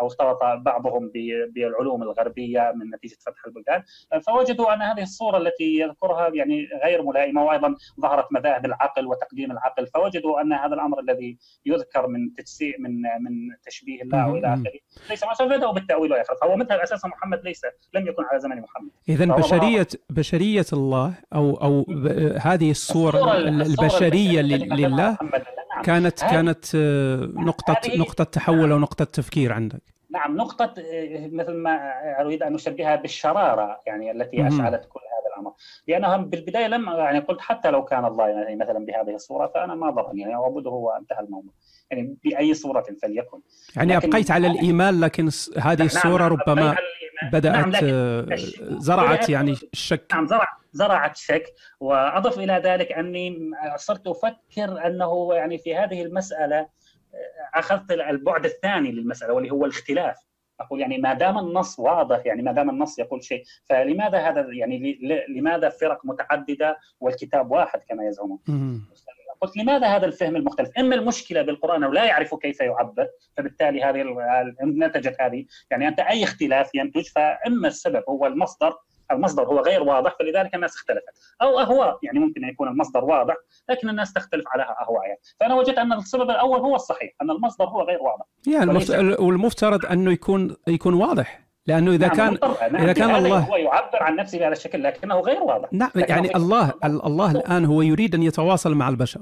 أو 0.00 0.06
اختلط 0.06 0.38
بعضهم 0.58 1.08
ب- 1.14 1.52
بالعلوم 1.54 2.02
الغربية 2.02 2.72
من 2.76 2.90
نتيجة 2.94 3.16
فتح 3.26 3.46
البلدان. 3.46 3.82
فوجدوا 4.26 4.74
أن 4.74 4.82
هذه 4.82 5.02
الصورة 5.02 5.36
التي 5.38 5.78
يذكرها 5.78 6.28
يعني 6.34 6.68
غير 6.84 7.02
ملائمة 7.02 7.44
وأيضا 7.44 7.74
ظهرت 8.00 8.26
مذاهب 8.32 8.64
العقل 8.66 9.06
وتقديم 9.06 9.50
العقل. 9.52 9.86
فوجدوا 9.86 10.40
أن 10.40 10.52
هذا 10.52 10.74
الأمر 10.74 11.00
الذي 11.00 11.38
يذكر 11.66 12.06
من 12.06 12.34
تجسيء 12.34 12.80
من 12.80 12.90
من 13.02 13.32
تشبيه 13.66 14.02
الله 14.02 14.30
والى. 14.32 14.54
آخره 14.54 14.78
ليس 15.10 15.24
ما 15.24 15.34
فبداوا 15.34 15.72
بالتأويل 15.72 16.12
والاخر 16.12 16.34
فهو 16.42 16.56
مذهب 16.56 16.78
أساسا 16.78 17.08
محمد 17.08 17.40
ليس 17.44 17.62
لم 17.94 18.06
يكن 18.06 18.24
على 18.24 18.40
زمن 18.40 18.60
محمد. 18.60 18.90
إذا 19.08 19.26
فهو 19.26 19.36
بشرية 19.36 19.86
بشرية 20.10 20.66
الله 20.72 21.14
أو 21.34 21.82
ب- 21.88 22.36
هذه 22.40 22.70
الصورة 22.70 23.18
الصورة- 23.18 23.34
ل- 23.36 23.58
مثلها 23.58 24.10
لله 24.76 25.18
كانت 25.82 26.24
هذه- 26.24 26.30
كانت 26.30 26.64
آه، 26.74 27.28
نقطة 27.34 27.76
نقطة 27.96 28.24
تحول 28.24 28.72
أو 28.72 28.78
نقطة 28.78 29.04
تفكير 29.04 29.52
عندك. 29.52 29.82
نعم 30.10 30.36
نقطة 30.36 30.74
آه، 30.78 31.28
مثل 31.32 31.52
ما 31.54 31.80
أريد 32.20 32.42
أن 32.42 32.54
أشبهها 32.54 32.96
بالشرارة 32.96 33.80
يعني 33.86 34.10
التي. 34.10 34.46
أشعلت 34.48 34.84
كل 34.88 35.00
هذا 35.00 35.34
الأمر. 35.34 35.52
لأنها 35.88 36.16
بالبداية 36.16 36.66
لم 36.66 36.88
يعني 36.88 37.18
قلت 37.18 37.40
حتى 37.40 37.70
لو 37.70 37.84
كان 37.84 38.04
الله 38.04 38.28
يعني 38.28 38.56
مثلا 38.56 38.84
بهذه 38.86 39.14
الصورة 39.14 39.46
فأنا 39.54 39.74
ما 39.74 39.90
ضرني 39.90 40.20
يعني 40.20 40.34
أعبده 40.34 40.70
وانتهى 40.70 41.20
الموضوع. 41.20 41.52
يعني 41.90 42.16
بأي 42.24 42.54
صورة 42.54 42.84
فليكن. 43.02 43.38
يعني 43.76 43.96
أبقيت 43.96 44.30
على 44.30 44.46
الإيمان 44.46 45.00
لكن 45.00 45.28
هذه 45.58 45.78
نعم، 45.78 45.86
الصورة 45.86 46.22
نعم، 46.22 46.32
ربما 46.32 46.76
بدأت 47.32 47.66
نعم 47.66 47.72
آه، 47.82 48.26
زرعت 48.60 49.28
يعني 49.28 49.52
الشك 49.72 50.06
نعم 50.12 50.26
زرع 50.26 50.46
زرعت 50.72 51.16
شك. 51.16 51.54
وأضف 51.80 52.38
إلى 52.38 52.62
ذلك 52.64 52.92
أني 52.92 53.50
صرت 53.76 54.06
أفكر 54.06 54.86
أنه 54.86 55.34
يعني 55.34 55.58
في 55.58 55.76
هذه 55.76 56.02
المسألة 56.02 56.58
آه، 56.58 56.68
أخذت 57.54 57.92
البعد 57.92 58.44
الثاني 58.44 58.92
للمسألة 58.92 59.32
واللي 59.32 59.50
هو 59.50 59.64
الاختلاف. 59.64 60.16
أقول 60.60 60.80
يعني 60.80 60.98
ما 60.98 61.14
دام 61.14 61.38
النص 61.38 61.78
واضح 61.78 62.26
يعني 62.26 62.42
ما 62.42 62.52
دام 62.52 62.70
النص 62.70 62.98
يقول 62.98 63.24
شيء 63.24 63.44
فلماذا 63.64 64.18
هذا 64.18 64.46
يعني 64.52 64.98
لماذا 65.28 65.68
فرق 65.68 66.00
متعددة 66.04 66.78
والكتاب 67.00 67.50
واحد 67.50 67.80
كما 67.88 68.06
يزعمون. 68.06 68.38
قلت 69.44 69.56
لماذا 69.56 69.86
هذا 69.86 70.06
الفهم 70.06 70.36
المختلف؟ 70.36 70.70
إما 70.78 70.94
المشكلة 70.94 71.42
بالقرآن 71.42 71.84
أنه 71.84 71.92
لا 71.92 72.04
يعرف 72.04 72.34
كيف 72.34 72.60
يعبر 72.60 73.08
فبالتالي 73.36 73.82
هذه 73.82 74.04
نتجت 74.62 75.16
هذه 75.20 75.44
يعني 75.70 75.88
أنت 75.88 76.00
أي 76.00 76.24
اختلاف 76.24 76.74
ينتج 76.74 77.04
فإما 77.14 77.68
السبب 77.68 78.02
هو 78.08 78.26
المصدر 78.26 78.74
المصدر 79.10 79.44
هو 79.44 79.60
غير 79.60 79.82
واضح 79.82 80.16
فلذلك 80.18 80.54
الناس 80.54 80.74
اختلفت 80.76 81.04
أو 81.42 81.60
أهواء 81.60 81.98
يعني 82.02 82.18
ممكن 82.18 82.44
ان 82.44 82.50
يكون 82.50 82.68
المصدر 82.68 83.04
واضح 83.04 83.34
لكن 83.68 83.88
الناس 83.88 84.12
تختلف 84.12 84.44
على 84.48 84.62
اهواء 84.62 85.06
يعني. 85.06 85.20
فأنا 85.40 85.54
وجدت 85.54 85.78
أن 85.78 85.92
السبب 85.92 86.30
الأول 86.30 86.58
هو 86.58 86.74
الصحيح 86.74 87.12
أن 87.22 87.30
المصدر 87.30 87.64
هو 87.64 87.82
غير 87.82 87.98
واضح 88.02 88.24
يعني. 88.46 89.14
والمفترض 89.18 89.86
أنه 89.86 90.12
يكون 90.12 90.56
يكون 90.68 90.94
واضح 90.94 91.43
لأنه 91.66 91.90
إذا 91.90 92.06
نعم، 92.06 92.16
كان 92.16 92.32
مضطر. 92.32 92.56
نعم، 92.72 92.92
كان 92.92 93.14
الله- 93.14 93.38
هو 93.38 93.56
يعبر 93.56 94.02
عن 94.02 94.16
نفسه 94.16 94.38
بهذا 94.38 94.52
الشكل 94.52 94.82
لكنه 94.82 95.14
غير 95.20 95.42
واضح 95.42 95.68
نعم 95.72 95.90
يعني 95.96 96.36
الله 96.36 96.72
الله 96.84 97.30
الآن 97.30 97.64
هو 97.64 97.82
يريد 97.82 98.14
أن 98.14 98.22
يتواصل 98.22 98.74
مع 98.74 98.88
البشر 98.88 99.20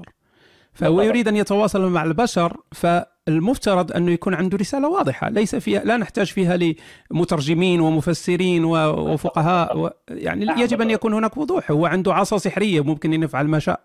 فهو. 0.73 1.01
يريد 1.01 1.27
أن 1.27 1.35
يتواصل 1.35 1.89
مع 1.89 2.03
البشر 2.03 2.57
فالمفترض 2.71 3.91
أنه 3.91 4.11
يكون 4.11 4.33
عنده 4.33 4.57
رسالة 4.57 4.89
واضحة 4.89 5.29
ليس 5.29 5.55
فيها 5.55 5.83
لا 5.83 5.97
نحتاج 5.97 6.27
فيها 6.31 6.57
لمترجمين 7.11 7.81
ومفسرين 7.81 8.65
وفقهاء 8.65 9.77
و 9.77 9.89
يعني 10.09 10.45
نعم، 10.45 10.59
يجب 10.59 10.81
أن. 10.81 10.89
يكون 10.91 11.13
هناك 11.13 11.37
وضوح 11.37 11.71
هو 11.71 11.85
عنده 11.85 12.13
عصا 12.13 12.37
سحرية 12.37 12.81
ممكن 12.83 13.13
أن 13.13 13.23
يفعل 13.23 13.47
ما 13.47 13.59
شاء 13.59 13.81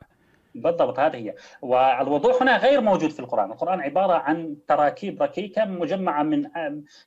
بالضبط 0.63 0.99
هذه 0.99 1.17
هي. 1.17 1.35
والوضوح 1.63 2.43
هنا 2.43 2.57
غير 2.57 2.81
موجود 2.81 3.11
في 3.11 3.21
القرآن. 3.21 3.53
القرآن 3.53 3.81
عبارة 3.81 4.13
عن 4.13 4.57
تراكيب 4.69 5.23
ركيكة 5.23 5.65
مجمعة 5.65 6.23
من 6.23 6.49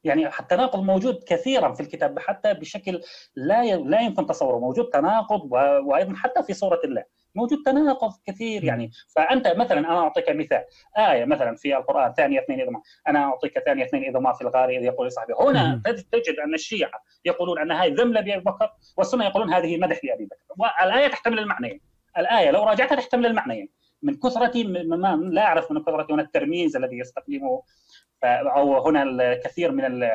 يعني 0.03 0.27
التناقض 0.27 0.84
موجود 0.84 1.24
كثيرا 1.27 1.74
في 1.74 1.79
الكتاب 1.79 2.20
حتى 2.20 2.53
بشكل 2.53 3.01
لا. 3.36 3.63
لا 3.75 4.01
يمكن 4.01 4.25
تصوره. 4.25 4.60
موجود 4.60 4.86
تناقض. 4.86 5.51
وأيضا 5.86 6.15
حتى 6.15 6.43
في 6.43 6.53
سورة 6.53 6.81
الله. 6.84 7.03
موجود 7.36 7.60
تناقض 7.65 8.12
كثير 8.25 8.63
يعني. 8.63 8.91
فأنت 9.15 9.48
مثلا 9.48 9.79
أنا 9.79 10.00
أعطيك 10.00 10.29
مثال. 10.29 10.63
آية 10.98 11.25
مثلا 11.25 11.55
في 11.55 11.77
القرآن 11.77 12.13
ثانية 12.13 12.39
اثنين 12.39 12.62
إذا 12.62 12.70
ما. 12.70 12.81
أنا 13.08 13.20
أعطيك 13.20 13.60
ثانية 13.60 13.86
اثنين 13.86 14.03
إذا 14.03 14.20
ما 14.20 14.34
في 14.34 14.41
الغار 14.41 14.70
إذ 14.70 14.84
يقول 14.84 15.08
لصاحبه 15.08 15.50
هنا. 15.50 15.81
تجد, 15.86 16.39
أن 16.46 16.53
الشيعة 16.53 17.03
يقولون 17.25 17.60
أن 17.60 17.72
هذه 17.72 17.93
ذم 17.93 18.13
لأبي 18.13 18.38
بكر 18.38 18.74
والسنة 18.98 19.25
يقولون 19.25 19.53
هذه 19.53 19.77
مدح 19.77 20.00
لأبي 20.03 20.25
بكر. 20.25 20.38
والآية 20.58 21.08
تحتمل 21.08 21.39
المعنيين. 21.39 21.91
الآية 22.18 22.51
لو 22.51 22.63
راجعتها 22.63 22.96
تحتمل 22.96 23.25
المعنيين 23.25 23.70
من 24.01 24.15
كثرة 24.15 24.63
ما 24.63 25.30
لا 25.32 25.41
أعرف 25.41 25.72
من 25.72 25.82
كثرة 25.82 26.08
هنا 26.10 26.22
الترميز 26.22 26.75
الذي 26.75 26.98
يستخدمه 26.98 27.63
أو 28.24 28.88
هنا 28.88 29.03
الكثير 29.03 29.72
من 29.72 29.86
ال 29.86 30.10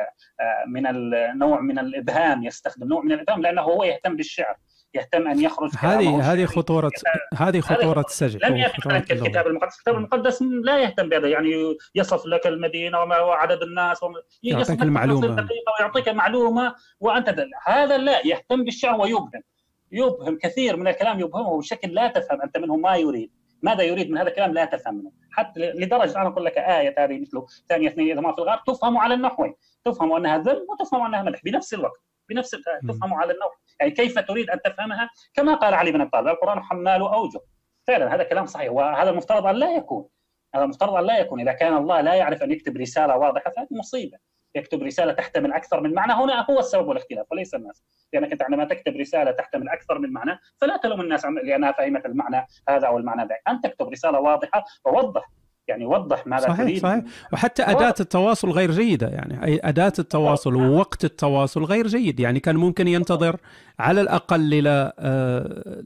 من 0.67 0.87
النوع 0.87 1.61
من 1.61 1.79
الإبهام 1.79 2.43
يستخدم 2.43 2.87
نوع 2.87 3.01
من 3.01 3.11
الإبهام 3.11 3.41
لأنه 3.41 3.61
هو 3.61 3.83
يهتم 3.83 4.15
بالشعر 4.15 4.55
يهتم 4.93 5.27
أن 5.27 5.41
يخرج 5.41 5.71
هذه 5.79 6.33
هذه. 6.33 6.45
خطوره 6.45 6.91
هذه 7.37 7.59
خطورة 7.59 8.05
السجن. 8.07 8.39
لم 8.43 8.63
خطورة 8.67 8.93
مثلا 8.93 8.99
كالكتاب 8.99 9.47
المقدس، 9.47 9.75
الكتاب 9.75 9.95
المقدس 9.95 10.41
لا 10.41 10.77
يهتم 10.77 11.09
بهذا 11.09 11.27
يعني 11.27 11.77
يصف 11.95 12.25
لك 12.25 12.47
المدينة 12.47 13.01
وما 13.01 13.19
وعدد 13.19 13.61
الناس 13.61 14.03
وما 14.03 14.21
يعطيك 14.43 14.79
دقيقه 14.81 15.73
ويعطيك 15.79 16.09
معلومه 16.09 16.75
وأنت 16.99 17.29
دل. 17.29 17.49
هذا 17.65 17.97
لا 17.97 18.27
يهتم 18.27 18.63
بالشعر 18.63 19.01
ويبهم 19.01 19.31
يبهم 19.91 20.37
كثير 20.37 20.77
من 20.77 20.87
الكلام 20.87 21.19
يبهمه 21.19 21.57
بشكل 21.57 21.93
لا 21.93 22.07
تفهم 22.07 22.41
أنت 22.41 22.57
منه 22.57 22.75
ما 22.75 22.95
يريد. 22.95 23.31
ماذا 23.61 23.83
يريد 23.83 24.09
من 24.09 24.17
هذا 24.17 24.29
الكلام 24.29 24.53
لا 24.53 24.65
تفهم 24.65 24.95
منه. 24.95 25.11
حتى 25.31 25.59
لدرجة 25.59 26.21
أنا 26.21 26.27
أقول 26.27 26.45
لك 26.45 26.57
آية 26.57 26.95
هذه 26.97 27.19
مثل 27.19 27.41
ثانية 27.69 27.87
اثنين 27.87 28.11
إذا 28.11 28.21
ما 28.21 28.31
في 28.35 28.41
الغار 28.41 28.63
تفهم 28.67 28.97
على 28.97 29.13
النحوين 29.13 29.53
تفهم 29.85 30.13
أنها 30.13 30.37
ذم 30.37 30.65
وتفهم 30.69 31.05
أنها 31.05 31.23
مدح 31.23 31.41
بنفس 31.43 31.73
الوقت 31.73 32.01
بنفس 32.29 32.51
تفهم 32.87 33.13
على 33.13 33.33
النحو. 33.33 33.49
يعني 33.79 33.91
كيف 33.91 34.19
تريد 34.19 34.49
أن 34.49 34.61
تفهمها؟ 34.61 35.09
كما 35.33 35.55
قال 35.55 35.73
علي 35.73 35.91
بن 35.91 36.01
ابي 36.01 36.09
طالب 36.09 36.27
القرآن 36.27 36.63
حمال 36.63 37.01
أوجه. 37.01 37.39
فعلا 37.87 38.15
هذا 38.15 38.23
كلام 38.23 38.45
صحيح 38.45 38.71
وهذا 38.71 39.09
المفترض 39.09 39.45
أن 39.45 39.55
لا 39.55 39.75
يكون. 39.75 40.09
هذا 40.55 40.63
المفترض 40.63 40.93
أن 40.95 41.03
لا 41.03 41.19
يكون. 41.19 41.39
إذا 41.39 41.51
كان 41.51 41.77
الله 41.77 42.01
لا 42.01 42.13
يعرف 42.13 42.43
أن 42.43 42.51
يكتب 42.51 42.77
رسالة 42.77 43.17
واضحة 43.17 43.51
فهذه 43.51 43.67
مصيبة. 43.71 44.17
يكتب 44.57 44.83
رسالة 44.83 45.13
تحتمل 45.13 45.53
أكثر 45.53 45.81
من 45.81 45.93
معنى. 45.93 46.13
هنا 46.13 46.45
هو 46.49 46.59
السبب 46.59 46.87
والاختلاف 46.87 47.25
وليس 47.31 47.55
الناس. 47.55 47.83
لأنك 48.13 48.31
أنت 48.31 48.43
عندما 48.43 48.65
تكتب 48.65 48.95
رسالة 48.95 49.31
تحتمل 49.31 49.69
أكثر 49.69 49.99
من 49.99 50.13
معنى 50.13 50.39
فلا 50.57 50.77
تلوم 50.77 51.01
الناس 51.01 51.25
لأنها 51.25 51.71
فهمت 51.71 52.05
المعنى 52.05 52.47
هذا 52.69 52.87
أو 52.87 52.97
المعنى 52.97 53.21
ذاك 53.21 53.41
انت 53.47 53.63
تكتب 53.63 53.89
رسالة 53.89 54.19
واضحة 54.19 54.65
ووضح 54.85 55.29
يعني 55.67 55.85
وضح 55.85 56.27
ماذا 56.27 56.47
صحيح 56.47 56.57
تريد. 56.57 56.77
صحيح. 56.77 57.03
وحتى 57.33 57.63
أداة 57.63 57.95
التواصل 57.99 58.49
غير 58.49 58.71
جيدة 58.71 59.07
يعني 59.07 59.45
أي 59.45 59.59
أداة 59.63 59.93
التواصل 59.99 60.55
ووقت 60.55 61.05
التواصل 61.05 61.63
غير 61.63 61.87
جيد. 61.87 62.19
يعني 62.19 62.39
كان 62.39 62.55
ممكن 62.55 62.87
ينتظر 62.87 63.37
على 63.79 64.01
الأقل 64.01 64.53
إلى 64.53 64.93
آه، 64.99 65.83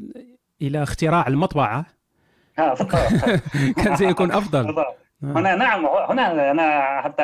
إلى 0.61 0.83
اختراع 0.83 1.27
ها 2.57 2.73
بالضبط. 2.73 2.91
كان 3.83 3.95
سيكون. 3.95 4.31
آه. 4.31 4.95
هنا 5.23 5.55
نعم 5.55 5.85
هنا 5.85 6.51
أنا 6.51 7.01
حتى 7.01 7.23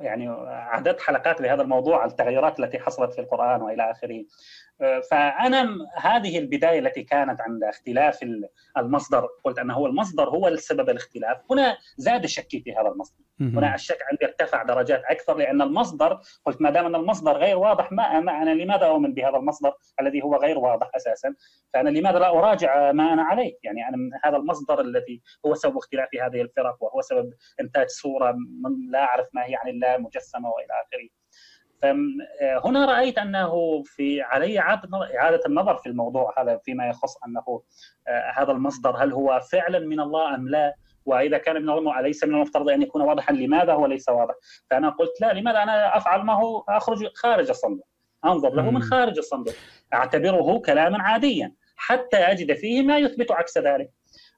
يعني 0.00 0.28
عددت 0.48 1.00
حلقات 1.00 1.40
لهذا 1.40 1.62
الموضوع 1.62 2.04
التغيرات 2.04 2.60
التي 2.60 2.78
حصلت 2.78 3.12
في 3.12 3.20
القرآن 3.20 3.62
وإلى 3.62 3.90
آخره. 3.90 4.24
فأنا 5.10 5.78
هذه 5.96 6.38
البداية 6.38 6.78
التي 6.78 7.02
كانت 7.02 7.40
عند 7.40 7.64
اختلاف 7.64 8.20
المصدر 8.76 9.28
قلت 9.44 9.58
أنه 9.58 9.74
هو 9.74 9.86
المصدر 9.86 10.28
هو 10.28 10.48
السبب 10.48 10.90
الاختلاف. 10.90 11.36
هنا 11.50 11.76
زاد 11.96 12.26
شكي 12.26 12.60
في 12.60 12.72
هذا 12.72 12.88
المصدر. 12.88 13.24
هنا 13.40 13.74
الشك 13.74 13.98
عندي 14.10 14.24
ارتفع 14.24 14.62
درجات 14.62 15.02
أكثر 15.04 15.36
لأن 15.36 15.62
المصدر 15.62 16.20
قلت 16.44 16.62
ما 16.62 16.70
دام 16.70 16.86
أن 16.86 16.94
المصدر 16.94 17.36
غير 17.36 17.58
واضح 17.58 17.92
ما 17.92 18.18
أنا 18.18 18.54
لماذا 18.54 18.86
أؤمن 18.86 19.14
بهذا 19.14 19.36
المصدر 19.36 19.72
الذي 20.00 20.22
هو 20.22 20.36
غير 20.36 20.58
واضح 20.58 20.90
أساسا؟ 20.94 21.34
فأنا 21.74 21.88
لماذا 21.88 22.18
لا 22.18 22.28
أراجع 22.28 22.92
ما 22.92 23.12
أنا 23.12 23.22
عليه؟ 23.22 23.58
يعني 23.62 23.88
أنا 23.88 23.96
هذا 24.24 24.36
المصدر 24.36 24.80
الذي 24.80 25.22
هو 25.46 25.54
سبب 25.54 25.76
اختلاف 25.76 26.08
هذه 26.22 26.40
الفرق 26.40 26.82
وهو 26.82 27.00
سبب 27.00 27.32
إنتاج 27.60 27.88
صورة 27.88 28.32
من 28.32 28.90
لا 28.90 29.04
أعرف 29.04 29.26
ما 29.32 29.44
هي 29.44 29.54
عن 29.54 29.68
الله 29.68 29.96
مجسمة 29.96 30.50
وإلى 30.50 30.72
آخره. 30.86 31.23
فهنا 31.84 32.84
رأيت 32.84 33.18
أنه 33.18 33.82
في 33.82 34.22
علي 34.22 34.58
اعاده 34.58 34.88
إعادة 35.18 35.40
النظر 35.46 35.76
في 35.76 35.88
الموضوع 35.88 36.34
هذا 36.38 36.60
فيما 36.64 36.88
يخص 36.88 37.16
أنه 37.26 37.62
آه، 38.08 38.32
هذا 38.36 38.52
المصدر 38.52 38.96
هل 38.96 39.12
هو 39.12 39.40
فعلا 39.52 39.78
من 39.78 40.00
الله 40.00 40.34
أم 40.34 40.48
لا؟ 40.48 40.74
وإذا 41.06 41.38
كان 41.38 41.62
من 41.62 41.70
الله 41.70 42.00
أليس 42.00 42.24
من 42.24 42.34
المفترض 42.34 42.68
أن 42.68 42.82
يكون 42.82 43.02
واضحا 43.02 43.32
لماذا 43.32 43.72
هو 43.72 43.86
ليس 43.86 44.08
واضح؟ 44.08 44.34
فأنا 44.70 44.90
قلت 44.90 45.20
لا 45.20 45.32
لماذا 45.32 45.62
أنا 45.62 45.96
أفعل 45.96 46.22
ما 46.22 46.32
هو 46.32 46.64
أخرج 46.68 47.06
خارج 47.14 47.48
الصندوق 47.48 47.86
أنظر 48.24 48.54
له. 48.54 48.70
من 48.70 48.82
خارج 48.82 49.18
الصندوق 49.18 49.54
أعتبره 49.94 50.58
كلاما 50.58 51.02
عاديا 51.02 51.52
حتى 51.76 52.16
أجد 52.16 52.54
فيه 52.54 52.82
ما 52.82 52.98
يثبت 52.98 53.32
عكس 53.32 53.58
ذلك 53.58 53.90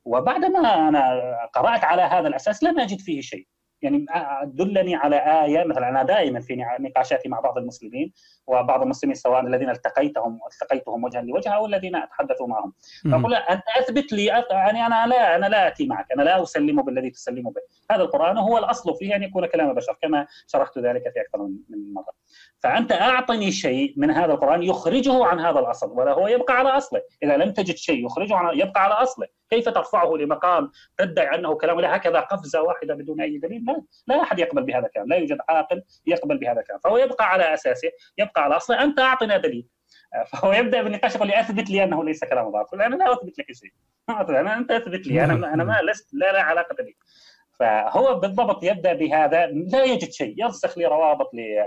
وبعدما 0.04 0.88
أنا 0.88 1.20
قرأت 1.54 1.84
على 1.84 2.02
هذا 2.02 2.28
الأساس 2.28 2.62
لم 2.62 2.80
أجد 2.80 3.00
فيه 3.00 3.20
شيء 3.20 3.46
يعني 3.82 4.06
دلني 4.44 4.94
على 4.94 5.16
آية 5.16 5.64
مثلا 5.64 5.88
أنا 5.88 6.02
دائما 6.02 6.40
في 6.40 6.64
نقاشاتي 6.80 7.28
مع 7.28 7.40
بعض 7.40 7.58
المسلمين 7.58 8.12
وبعض 8.46 8.82
المسلمين 8.82 9.14
سواء 9.14 9.40
الذين 9.40 9.70
التقيتهم 9.70 10.38
التقيتهم 10.52 11.04
وجها 11.04 11.22
لوجه 11.22 11.48
أو 11.48 11.66
الذين 11.66 11.96
اتحدث 11.96 12.42
معهم. 12.42 12.72
لا 13.04 13.52
انت 13.52 13.62
أثبت 13.78 14.12
لي 14.12 14.24
يعني 14.50 14.86
أنا 14.86 15.06
لا 15.06 15.36
أنا 15.36 15.46
لا 15.46 15.68
أتي 15.68 15.86
معك 15.86 16.12
أنا 16.12 16.22
لا 16.22 16.42
اسلم 16.42 16.82
بالذي 16.82 17.10
تسلم 17.10 17.42
به. 17.42 17.60
هذا 17.90 18.02
القرآن 18.02 18.38
هو 18.38 18.58
الأصل 18.58 18.96
فيه 18.98 19.16
أن 19.16 19.22
يكون 19.22 19.46
كلام 19.46 19.74
بشر 19.74 19.98
كما 20.02 20.26
شرحت 20.46 20.78
ذلك 20.78 21.02
في 21.02 21.20
أكثر 21.20 21.42
من 21.42 21.92
مرة. 21.92 22.12
فأنت 22.58 22.92
أعطني 22.92 23.52
شيء 23.52 23.94
من 23.96 24.10
هذا 24.10 24.32
القرآن 24.32 24.62
يخرجه 24.62 25.24
عن 25.24 25.40
هذا 25.40 25.58
الأصل 25.58 25.90
ولا 25.90 26.12
هو 26.12 26.28
يبقى 26.28 26.58
على 26.58 26.68
أصله. 26.68 27.00
إذا 27.22 27.36
لم 27.36 27.52
تجد 27.52 27.76
شيء 27.76 28.04
يخرجه 28.04 28.36
عن 28.36 28.58
يبقى 28.58 28.84
على 28.84 28.94
أصله. 28.94 29.26
كيف 29.50 29.68
ترفعه 29.68 30.16
لمقام 30.16 30.70
تدعي 30.98 31.38
أنه 31.38 31.54
كلام 31.54 31.80
لا 31.80 31.96
هكذا 31.96 32.20
قفزة 32.20 32.62
واحدة 32.62 32.94
بدون 32.94 33.20
أي 33.20 33.38
دليل؟ 33.38 33.64
لا 33.66 34.14
لا 34.14 34.22
أحد 34.22 34.38
يقبل 34.38 34.62
بهذا 34.62 34.86
الكلام 34.86 35.08
لا 35.08 35.16
يوجد 35.16 35.38
عاقل 35.48 35.82
يقبل 36.06 36.38
بهذا 36.38 36.60
الكلام. 36.60 36.78
فهو 36.80 36.96
يبقى 36.96 37.30
على 37.30 37.54
أساسه 37.54 37.90
يبقى 38.18 38.42
على 38.42 38.56
أصله. 38.56 38.82
أنت 38.82 39.00
أعطنا 39.00 39.36
دليل. 39.36 39.68
فهو 40.32 40.52
يبدأ 40.52 40.82
بالنقاش 40.82 41.14
يقول 41.14 41.28
لي 41.28 41.40
أثبت 41.40 41.70
لي 41.70 41.84
أنه 41.84 42.04
ليس 42.04 42.24
كلام 42.24 42.56
أقول 42.56 42.82
أنا 42.82 42.96
لا 42.96 43.12
أثبت 43.12 43.38
لك 43.38 43.52
شيء. 43.52 43.72
أنا 44.40 44.56
أنت 44.56 44.70
أثبت 44.70 45.06
لي. 45.06 45.24
أنا 45.24 45.54
أنا 45.54 45.64
ما 45.64 45.80
لست 45.82 46.14
لا 46.14 46.32
لا 46.32 46.42
علاقة 46.42 46.76
لي. 46.84 46.94
فهو 47.58 48.20
بالضبط 48.20 48.62
يبدأ 48.62 48.92
بهذا. 48.92 49.46
لا 49.46 49.84
يجد 49.84 50.10
شيء. 50.10 50.34
يرسخ 50.38 50.78
لي 50.78 50.84
روابط 50.84 51.34
ل 51.34 51.66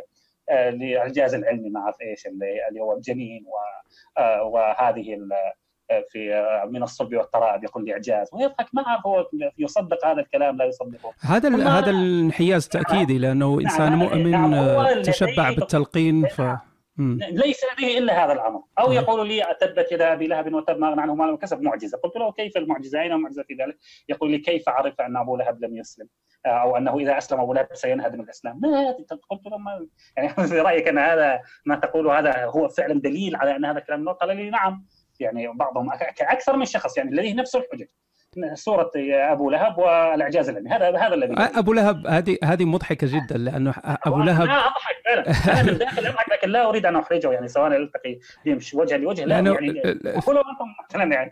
آه، 0.50 0.70
للاعجاز 0.70 1.34
العلمي 1.34 1.70
ما 1.70 1.80
اعرف 1.80 2.02
إيش 2.02 2.28
اللي 2.28 2.82
هو 2.82 2.94
الجنين 2.94 3.46
آه، 4.18 4.44
وهذه 4.44 5.18
في 6.10 6.34
آه، 6.34 6.66
من 6.66 6.84
الصلب 6.84 7.16
والتراب 7.16 7.64
يقول 7.64 7.86
لي 7.86 7.94
إعجاز 7.94 8.30
ويضحك 8.34 8.68
ما 8.74 8.88
أعرف 8.88 9.08
هو 9.08 9.30
يصدق 9.58 10.06
هذا 10.06 10.22
الكلام 10.22 10.58
لا 10.58 10.66
يصدقه. 10.66 11.14
هذا 11.22 11.80
هذا 11.80 11.90
الانحياز 11.90 12.68
تأكيدي 12.68 13.18
لأنه 13.18 13.60
إنسان 13.62 13.90
نعم، 13.90 14.00
مؤمن 14.00 14.32
نعم، 14.32 14.54
آه، 14.54 15.02
تشبع 15.02 15.50
بالتلقين 15.52 16.28
ف. 16.28 16.42
ليس 17.32 17.62
لديه 17.74 17.98
إلا 17.98 18.26
هذا 18.26 18.34
الأمر. 18.34 18.62
أو. 18.80 18.92
يقول 18.92 19.28
لي 19.28 19.44
تبت 19.62 19.92
يدا 19.92 20.14
ابي 20.14 20.28
لهب 20.28 20.54
وتب 20.54 20.78
ما 20.78 20.90
أغنى 20.90 21.02
عنه 21.02 21.16
ماله 21.16 21.34
وكسب 21.34 21.62
معجزة. 21.62 21.98
قلت 21.98 22.16
له 22.16 22.32
كيف 22.32 22.58
المعجزة؟ 22.58 23.02
أين 23.02 23.12
المعجزة 23.12 23.44
في 23.44 23.54
ذلك؟ 23.54 23.78
يقول 24.10 24.32
لي 24.32 24.38
كيف 24.38 24.70
عرف 24.70 25.02
أن 25.02 25.18
أبو 25.18 25.36
لهب 25.36 25.64
لم 25.64 25.78
يسلم؟ 25.78 26.08
أو 26.46 26.78
أنه 26.78 26.98
إذا 26.98 27.18
أسلم 27.18 27.40
أبو 27.40 27.54
لهب 27.54 27.68
سينهدم 27.74 28.22
الإسلام. 28.22 28.60
ما 28.62 28.92
قلت 29.30 29.46
له 29.46 29.58
ما 29.58 29.88
يعني 30.18 30.30
في 30.50 30.60
رأيك 30.60 30.88
أن 30.88 30.98
هذا 30.98 31.40
ما 31.66 31.76
تقوله 31.76 32.20
هذا 32.20 32.46
هو 32.46 32.68
فعلا 32.68 33.02
دليل 33.02 33.36
على 33.36 33.56
أن 33.56 33.66
هذا 33.66 33.78
الكلام. 33.78 34.10
قال 34.10 34.38
لي 34.38 34.50
نعم. 34.50 34.86
يعني 35.20 35.48
بعضهم 35.48 35.90
أكثر 36.22 36.58
من 36.58 36.66
شخص 36.66 36.98
يعني 36.98 37.12
لديه 37.12 37.34
نفس 37.34 37.56
الحجج. 37.56 37.88
سوره 38.54 38.92
أبو 39.12 39.50
لهب 39.50 39.78
والإعجاز 39.78 40.50
العلمي 40.50 40.70
هذا 40.70 40.98
هذا 40.98 41.14
الذي 41.14 41.34
أبو 41.38 41.74
لهب 41.74 42.08
هذه 42.08 42.38
هذه 42.44 42.66
مضحكة 42.66 43.08
جدا 43.08 43.38
لأنه 43.38 43.74
أبو 43.86 44.16
أنا 44.16 44.24
لهب 44.24 44.50
أضحك 44.50 44.96
فعلا. 45.06 45.22
أنا 45.62 45.72
من 45.72 45.78
داخل 45.78 46.06
أضحك 46.06 46.30
لكن 46.32 46.50
لا 46.50 46.70
أريد 46.70 46.86
أن 46.86 46.96
أحرجه 46.96 47.32
يعني 47.32 47.48
سواء 47.48 47.68
ألتقي 47.68 48.20
بهم 48.46 48.60
وجها 48.74 48.98
لوجه 48.98 49.26
لا 49.26 49.36
يعني 49.36 49.58
قولوا 50.26 50.44
أنتم 50.52 50.66
مثلا 50.90 51.14
يعني 51.14 51.32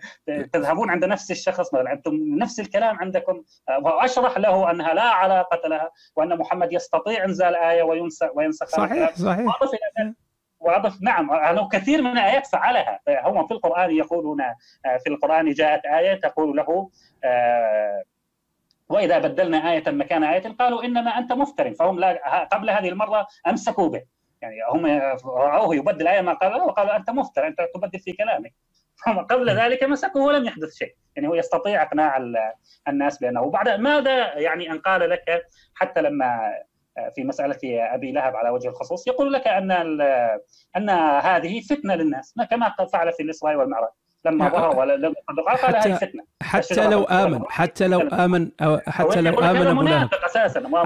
تذهبون 0.53 0.89
عند 0.89 1.05
نفس 1.05 1.31
الشخص 1.31 1.73
مثلا 1.73 1.93
أنتم 1.93 2.13
نفس 2.15 2.59
الكلام 2.59 2.95
عندكم 2.95 3.43
وأشرح 3.81 4.37
له 4.37 4.71
أنها 4.71 4.93
لا 4.93 5.03
علاقة 5.03 5.69
لها 5.69 5.91
وأن 6.15 6.37
محمد 6.37 6.73
يستطيع 6.73 7.25
إنزال 7.25 7.55
آية 7.55 7.83
وينسخ 7.83 8.29
وينسخ 8.35 8.67
صحيح 8.67 9.15
صحيح. 9.15 9.47
وأضف 10.67 11.01
نعم 11.01 11.33
له 11.55 11.67
كثير 11.69 12.01
من 12.01 12.11
الآيات 12.11 12.47
فعلها. 12.47 12.99
هم 13.09 13.47
في 13.47 13.53
القرآن 13.53 13.91
يقولون 13.91 14.41
آه، 14.41 14.97
في 15.03 15.09
القرآن 15.09 15.49
جاءت 15.51 15.85
آية 15.85 16.13
تقول 16.15 16.57
له 16.57 16.89
آه، 17.23 18.03
وإذا 18.89 19.19
بدلنا 19.19 19.71
آية 19.71 19.83
مكان 19.87 20.23
آية 20.23 20.55
قالوا 20.59 20.83
إنما 20.83 21.11
أنت 21.17 21.33
مفتر 21.33 21.73
فهم 21.73 21.99
لا 21.99 22.43
قبل 22.51 22.69
هذه 22.69 22.89
المرة 22.89 23.27
أمسكوا 23.47 23.89
به. 23.89 24.01
يعني 24.41 24.55
هم 24.71 24.85
رأوه 25.25 25.75
يبدل 25.75 26.07
آية 26.07 26.21
ما 26.21 26.33
قال 26.33 26.61
وقالوا 26.61 26.95
أنت 26.95 27.09
مفتر 27.09 27.47
أنت 27.47 27.57
تبدل 27.75 27.99
في 27.99 28.11
كلامك. 28.11 28.53
قبل 29.29 29.49
ذلك 29.49 29.83
مسكوه 29.83 30.23
ولم 30.23 30.45
يحدث 30.45 30.73
شيء. 30.75 30.95
يعني 31.15 31.27
هو 31.27 31.35
يستطيع 31.35 31.81
إقناع 31.83 32.17
ال- 32.17 32.51
الناس 32.87 33.19
بأنه 33.19 33.41
وبعد 33.41 33.69
ماذا 33.69 34.37
يعني 34.37 34.71
أن 34.71 34.79
قال 34.79 35.09
لك 35.09 35.45
حتى 35.75 36.01
لما 36.01 36.53
في 37.15 37.23
مسألة 37.23 37.57
أبي 37.93 38.11
لهب 38.11 38.35
على 38.35 38.49
وجه 38.49 38.67
الخصوص 38.69 39.07
يقول 39.07 39.33
لك 39.33 39.47
ال- 39.47 40.01
أن 40.77 40.89
هذه 41.19 41.61
فتنة 41.61 41.95
للناس 41.95 42.33
ما 42.37 42.43
كما 42.45 42.73
فعل 42.93 43.13
في 43.13 43.23
الإسراء 43.23 43.55
والمعراج. 43.55 43.89
لما 44.25 44.45
يا- 44.45 44.51
ظهر 44.51 44.79
ولم 44.79 45.13
يصدق 45.29 45.43
قال 45.47 45.57
حتى- 45.57 45.87
هذه 45.87 45.95
فتنة. 45.95 46.23
حتى 46.43 46.87
لو 46.87 47.03
آمن 47.03 47.41
حتى 47.49 47.87
لو 47.87 47.99
آمن 47.99 48.51
أو 48.61 48.79
حتى 48.87 49.21
لو 49.21 49.39
آمن 49.39 49.67
ابو 49.67 49.81
لهب 49.81 50.09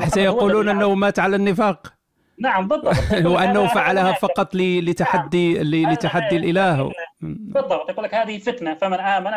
سيقولون 0.09 0.69
الذي 0.69 0.77
أنه 0.77 0.95
مات 0.95 1.19
على 1.19 1.35
النفاق. 1.35 1.93
نعم 2.39 2.67
بالضبط. 2.67 2.95
وأنه 3.33 3.67
فعلها 3.67 4.13
فقط 4.13 4.55
ل- 4.55 4.89
لتحدي 4.89 5.59
لتحدي 5.63 6.35
الإله. 6.37 6.91
بالضبط. 7.21 7.89
يقول 7.89 8.03
لك 8.05 8.15
هذه 8.15 8.37
فتنة 8.39 8.73
فمن 8.73 8.99
آمن 8.99 9.31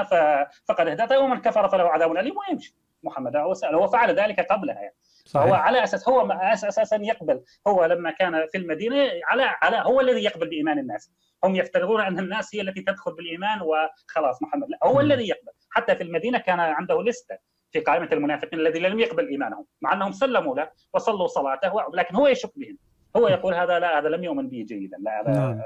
فقد 0.68 0.88
اهتدى 0.88 1.16
ومن 1.16 1.36
كفر 1.40 1.68
فله 1.68 1.84
عذاب 1.84 2.16
أليم 2.16 2.34
ويمشي. 2.48 2.74
محمد 3.02 3.36
هو 3.74 3.86
فعل 3.88 4.14
ذلك 4.20 4.40
قبلها 4.40 4.74
يعني. 4.74 4.94
فهو 5.34 5.48
صحيح. 5.50 5.60
على 5.60 5.84
أساس 5.84 6.08
هو 6.08 6.32
أساسا 6.32 6.96
يقبل. 6.96 7.40
هو 7.66 7.84
لما 7.84 8.10
كان 8.10 8.46
في 8.52 8.58
المدينة 8.58 8.96
على 9.24 9.42
على 9.42 9.76
هو 9.76 10.00
الذي 10.00 10.24
يقبل 10.24 10.48
بإيمان 10.48 10.78
الناس. 10.78 11.10
هم 11.44 11.54
يفترضون 11.56 12.00
أن 12.00 12.18
الناس 12.18 12.54
هي 12.54 12.60
التي 12.60 12.80
تدخل 12.80 13.14
بالإيمان 13.14 13.58
وخلاص 13.62 14.42
محمد. 14.42 14.68
لا 14.70 14.78
هو 14.84 14.94
مم. 14.94 15.00
الذي 15.00 15.28
يقبل. 15.28 15.52
حتى 15.70 15.96
في 15.96 16.02
المدينة 16.02 16.38
كان 16.38 16.60
عنده 16.60 17.02
لستة 17.02 17.38
في 17.72 17.80
قائمة 17.80 18.08
المنافقين 18.12 18.60
الذي 18.60 18.78
لم 18.78 19.00
يقبل 19.00 19.28
إيمانهم 19.28 19.66
مع 19.80 19.92
أنهم 19.92 20.12
سلموا 20.12 20.56
له 20.56 20.70
وصلوا 20.94 21.26
صلاته 21.26 21.72
لكن 21.94 22.14
هو 22.16 22.26
يشك 22.26 22.50
بهم. 22.56 22.78
هو 23.16 23.28
يقول 23.28 23.54
هذا 23.54 23.78
لا 23.78 23.98
هذا 23.98 24.08
لم 24.08 24.24
يؤمن 24.24 24.48
به 24.48 24.64
جيدا 24.68 24.96
لا 25.00 25.20
هذا 25.20 25.30
نعم. 25.30 25.60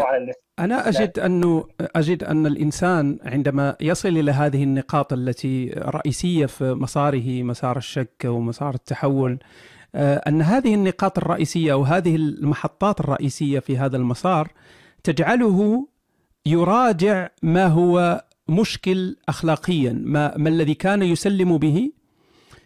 أنا- 0.00 0.04
على 0.04 0.16
الليست. 0.16 0.47
أنا 0.58 0.88
أجد 0.88 1.18
أنه 1.18 1.64
أجد 1.80 2.24
أن 2.24 2.46
الإنسان 2.46 3.18
عندما 3.24 3.76
يصل 3.80 4.08
إلى 4.08 4.30
هذه 4.30 4.62
النقاط 4.62 5.12
التي 5.12 5.70
رئيسية 5.76 6.46
في 6.46 6.74
مساره 6.74 7.42
مسار 7.42 7.76
الشك 7.76 8.24
ومسار 8.24 8.74
التحول 8.74 9.38
آه، 9.94 10.16
أن 10.16 10.42
هذه 10.42 10.74
النقاط 10.74 11.18
الرئيسية 11.18 11.72
أو 11.72 11.82
هذه 11.82 12.16
المحطات 12.16 13.00
الرئيسية 13.00 13.58
في 13.58 13.78
هذا 13.78 13.96
المسار 13.96 14.48
تجعله 15.04 15.88
يراجع 16.46 17.28
ما 17.42 17.66
هو 17.66 18.24
مشكل 18.48 19.16
أخلاقيا 19.28 20.02
ما, 20.04 20.36
ما 20.36 20.48
الذي 20.48 20.74
كان 20.74 21.02
يسلم 21.02 21.58
به 21.58 21.90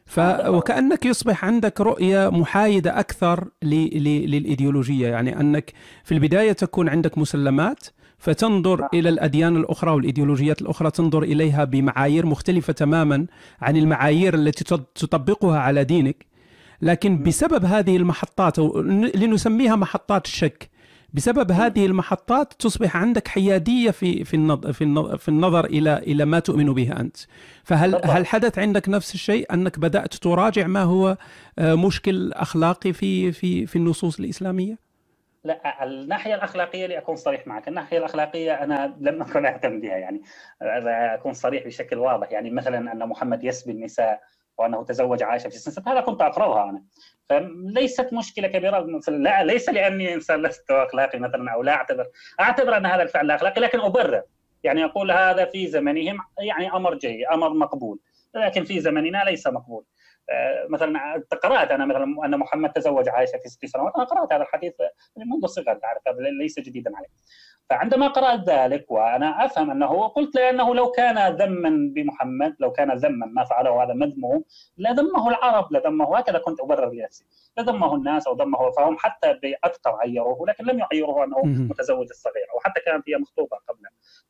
ف 0.06 0.20
وكأنك 0.46 1.06
يصبح 1.06 1.44
عندك 1.44 1.80
رؤية 1.80 2.28
محايدة 2.30 3.00
أكثر 3.00 3.48
ل- 3.62 3.98
ل- 4.04 4.30
للإيديولوجية. 4.30 5.08
يعني 5.08 5.40
أنك 5.40 5.72
في 6.04 6.12
البداية 6.12 6.52
تكون 6.52 6.88
عندك 6.88 7.18
مسلمات 7.18 7.86
فتنظر 8.18 8.88
إلى 8.94 9.08
الأديان 9.08 9.56
الأخرى 9.56 9.90
والإيديولوجيات 9.90 10.62
الأخرى 10.62 10.90
تنظر 10.90 11.22
إليها 11.22 11.64
بمعايير 11.64 12.26
مختلفة 12.26 12.72
تماما 12.72 13.26
عن 13.60 13.76
المعايير 13.76 14.34
التي 14.34 14.64
تط- 14.64 14.92
تطبقها 14.94 15.58
على 15.58 15.84
دينك. 15.84 16.26
لكن 16.82 17.22
بسبب 17.22 17.64
هذه 17.64 17.96
المحطات 17.96 18.58
لنسميها 19.16 19.76
محطات 19.76 20.26
الشك 20.26 20.70
بسبب 21.14 21.52
هذه 21.52 21.86
المحطات 21.86 22.52
تصبح 22.52 22.96
عندك 22.96 23.28
حيادية 23.28 23.90
في 23.90 24.24
في 24.24 24.34
النظر 24.34 24.72
في 24.72 24.84
النظر, 24.84 25.16
في 25.16 25.28
النظر 25.28 25.64
إلى 25.64 25.98
إلى 25.98 26.24
ما 26.24 26.38
تؤمن 26.38 26.74
به 26.74 27.00
أنت. 27.00 27.16
فهل 27.64 27.90
بالضبط. 27.90 28.10
هل 28.10 28.26
حدث 28.26 28.58
عندك 28.58 28.88
نفس 28.88 29.14
الشيء 29.14 29.54
أنك 29.54 29.78
بدأت 29.78 30.14
تراجع 30.14 30.66
ما 30.66 30.82
هو 30.82 31.16
آه، 31.58 31.74
مشكل 31.74 32.32
أخلاقي 32.32 32.92
في 32.92 33.32
في 33.32 33.66
في 33.66 33.76
النصوص 33.76 34.18
الإسلامية؟ 34.18 34.78
لا 35.44 35.84
الناحية 35.84 36.34
الأخلاقية 36.34 36.86
لاكون 36.86 37.16
صريح 37.16 37.46
معك، 37.46 37.68
الناحية 37.68 37.98
الأخلاقية 37.98 38.52
أنا 38.52 38.96
لم 39.00 39.22
أكن 39.22 39.46
اهتم 39.46 39.80
بها 39.80 39.96
يعني. 39.96 40.22
أكون 41.14 41.32
صريح 41.32 41.66
بشكل 41.66 41.98
واضح. 41.98 42.32
يعني 42.32 42.50
مثلا 42.50 42.92
أن 42.92 43.08
محمد 43.08 43.44
يسبي 43.44 43.72
النساء 43.72 44.20
وأنه 44.58 44.84
تزوج 44.84 45.22
عائشة 45.22 45.48
في 45.48 45.58
سنه 45.58 45.92
هذا 45.92 46.00
كنت 46.00 46.20
أقرأها 46.20 46.70
أنا. 46.70 46.82
فليست 47.28 48.12
مشكلة 48.12 48.48
كبيرة 48.48 49.00
لا 49.08 49.44
ليس 49.44 49.68
لأني 49.68 50.14
إنسان 50.14 50.42
لست 50.42 50.70
أخلاقي 50.70 51.18
مثلا 51.18 51.50
أو 51.50 51.62
لا 51.62 51.72
أعتبر 51.72 52.06
أعتبر 52.40 52.76
أن 52.76 52.86
هذا 52.86 53.02
الفعل 53.02 53.30
أخلاقي 53.30 53.60
لكن 53.60 53.80
أبرر. 53.80 54.22
يعني 54.64 54.84
أقول 54.84 55.10
هذا 55.10 55.44
في 55.44 55.66
زمنهم 55.66 56.18
يعني 56.38 56.72
أمر 56.72 56.94
جيد 56.94 57.26
أمر 57.32 57.54
مقبول 57.54 57.98
لكن 58.34 58.64
في 58.64 58.80
زمننا 58.80 59.24
ليس 59.24 59.46
مقبول. 59.46 59.84
مثلا 60.68 61.22
قرأت 61.42 61.70
أنا 61.70 61.86
مثلا 61.86 62.04
أن 62.24 62.38
محمد 62.38 62.72
تزوج 62.72 63.08
عائشة 63.08 63.38
في 63.38 63.48
ست 63.48 63.66
سنوات 63.66 63.92
أنا 63.96 64.04
قرأت 64.04 64.32
هذا 64.32 64.42
الحديث 64.42 64.74
منذ 65.16 65.44
الصغر 65.44 65.74
تعرف 65.74 66.08
هذا 66.08 66.16
ليس 66.40 66.60
جديدا 66.60 66.96
علي 66.96 67.06
فعندما 67.70 68.08
قرأت 68.08 68.48
ذلك 68.48 68.90
وأنا 68.90 69.44
أفهم 69.44 69.70
أنه 69.70 70.08
قلت 70.08 70.34
لأنه 70.34 70.74
لو 70.74 70.90
كان 70.90 71.36
ذما 71.36 71.92
بمحمد 71.94 72.56
لو 72.60 72.72
كان 72.72 72.96
ذما 72.96 73.26
ما 73.26 73.44
فعله 73.44 73.84
هذا 73.84 73.94
مذموم 73.94 74.44
لذمه 74.78 75.28
العرب 75.28 75.72
لذمه 75.72 76.18
هكذا 76.18 76.38
كنت 76.38 76.60
أبرر 76.60 76.90
لنفسي. 76.90 77.24
لذمه 77.58 77.94
الناس 77.94 78.26
أو 78.26 78.34
ذمه 78.34 78.70
فهم 78.70 78.96
حتى 78.98 79.32
بأكثر 79.42 79.90
عيروه 79.90 80.48
لكن 80.48 80.64
لم 80.64 80.78
يعيروه 80.78 81.24
أنه. 81.24 81.42
متزوج 81.44 82.06
الصغيره 82.10 82.54
وحتى 82.56 82.80
كانت 82.80 83.08
هي 83.08 83.16
مخطوبة 83.16 83.56
قبل 83.68 83.80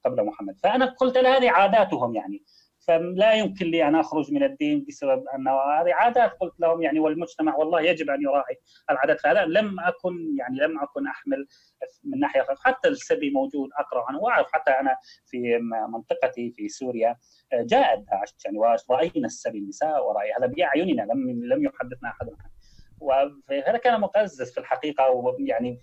قبل 0.04 0.26
محمد. 0.26 0.58
فأنا 0.62 0.86
قلت 0.86 1.16
هذه 1.16 1.50
عاداتهم 1.50 2.14
يعني. 2.14 2.42
فلا 2.88 3.32
يمكن 3.32 3.66
لي 3.66 3.88
أن 3.88 3.94
أخرج 3.94 4.32
من 4.32 4.42
الدين 4.42 4.84
بسبب 4.88 5.24
انه 5.34 5.50
هذه 5.50 5.94
عادات 5.94 6.32
قلت 6.40 6.60
لهم 6.60 6.82
يعني 6.82 7.00
والمجتمع 7.00 7.56
والله 7.56 7.80
يجب 7.80 8.10
أن 8.10 8.22
يراعي 8.22 8.56
العادات. 8.90 9.20
فهذا 9.20 9.44
لم 9.44 9.80
أكن 9.80 10.36
يعني 10.38 10.58
لم 10.58 10.80
أكن 10.80 11.06
أحمل 11.06 11.46
من 12.04 12.20
ناحية 12.20 12.46
حتى 12.64 12.88
السبي 12.88 13.30
موجود 13.30 13.68
أقرأ 13.78 14.04
عنه 14.08 14.18
وأعرف. 14.18 14.46
حتى 14.52 14.70
أنا 14.70 14.96
في 15.26 15.58
منطقتي 15.88 16.52
في 16.56 16.68
سوريا 16.68 17.16
جاء 17.52 17.96
داعش 17.96 18.34
يعني 18.44 18.58
وراينا 18.58 19.26
السبي 19.26 19.58
النساء 19.58 20.08
وراي 20.08 20.32
هذا 20.38 20.46
باعيننا 20.46 21.02
لم 21.02 21.44
لم 21.52 21.64
يحدثنا 21.64 22.08
أحد. 22.08 22.26
عنه 22.28 22.51
وهذا 23.02 23.78
كان 23.84 24.00
مقزز 24.00 24.52
في 24.52 24.60
الحقيقة 24.60 25.10
ويعني 25.10 25.80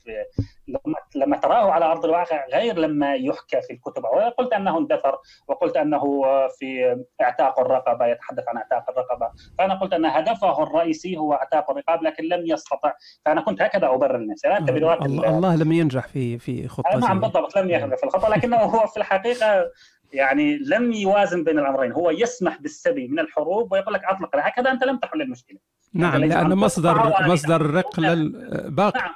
لما 0.67 0.95
لما 1.15 1.37
تراه 1.37 1.71
على 1.71 1.85
أرض 1.85 2.05
الواقع 2.05 2.45
غير 2.53 2.79
لما 2.79 3.15
يحكى 3.15 3.61
في 3.61 3.73
الكتب 3.73 4.03
وقلت 4.03 4.53
أنه 4.53 4.77
اندثر 4.77 5.17
وقلت 5.47 5.77
أنه 5.77 6.01
في 6.47 6.97
إعتاق 7.21 7.59
الرقبة 7.59 8.05
يتحدث 8.05 8.43
عن 8.47 8.57
إعتاق 8.57 8.89
الرقبة. 8.89 9.31
فأنا 9.57 9.79
قلت 9.79 9.93
أن 9.93 10.05
هدفه 10.05 10.63
الرئيسي 10.63 11.17
هو 11.17 11.33
إعتاق 11.33 11.71
الرقاب 11.71 12.03
لكن 12.03 12.23
لم 12.23 12.45
يستطع. 12.45 12.93
فأنا 13.25 13.41
كنت 13.41 13.61
هكذا 13.61 13.87
أبرر 13.87 14.15
أنا 14.15 14.57
انت 14.57 14.71
بروايه 14.71 14.99
الله, 15.05 15.29
الله 15.29 15.55
لم 15.55 15.71
ينجح 15.71 16.07
في 16.07 16.39
في 16.39 16.67
خطته. 16.67 16.97
نعم 16.97 17.19
بالضبط 17.19 17.57
لم 17.57 17.69
ينجح 17.69 17.95
في 17.95 18.03
الخطة 18.03 18.29
لكنه 18.29 18.57
هو 18.57 18.87
في 18.87 18.97
الحقيقة 18.97 19.71
يعني 20.13 20.57
لم 20.57 20.91
يوازن 20.91 21.43
بين 21.43 21.59
الأمرين. 21.59 21.91
هو 21.91 22.09
يسمح 22.09 22.61
بالسبي 22.61 23.07
من 23.07 23.19
الحروب 23.19 23.71
ويقول 23.71 23.93
لك 23.93 24.03
أطلق 24.03 24.29
هكذا 24.35 24.71
أنت 24.71 24.83
لم 24.83 24.97
تحل 24.97 25.21
المشكلة. 25.21 25.59
نعم 25.93 26.23
لأن 26.25 26.49
مصدر 26.55 27.13
مصدر 27.27 27.55
الرق 27.55 27.99
لل- 27.99 28.71
باقي. 28.71 28.99
نعم 28.99 29.15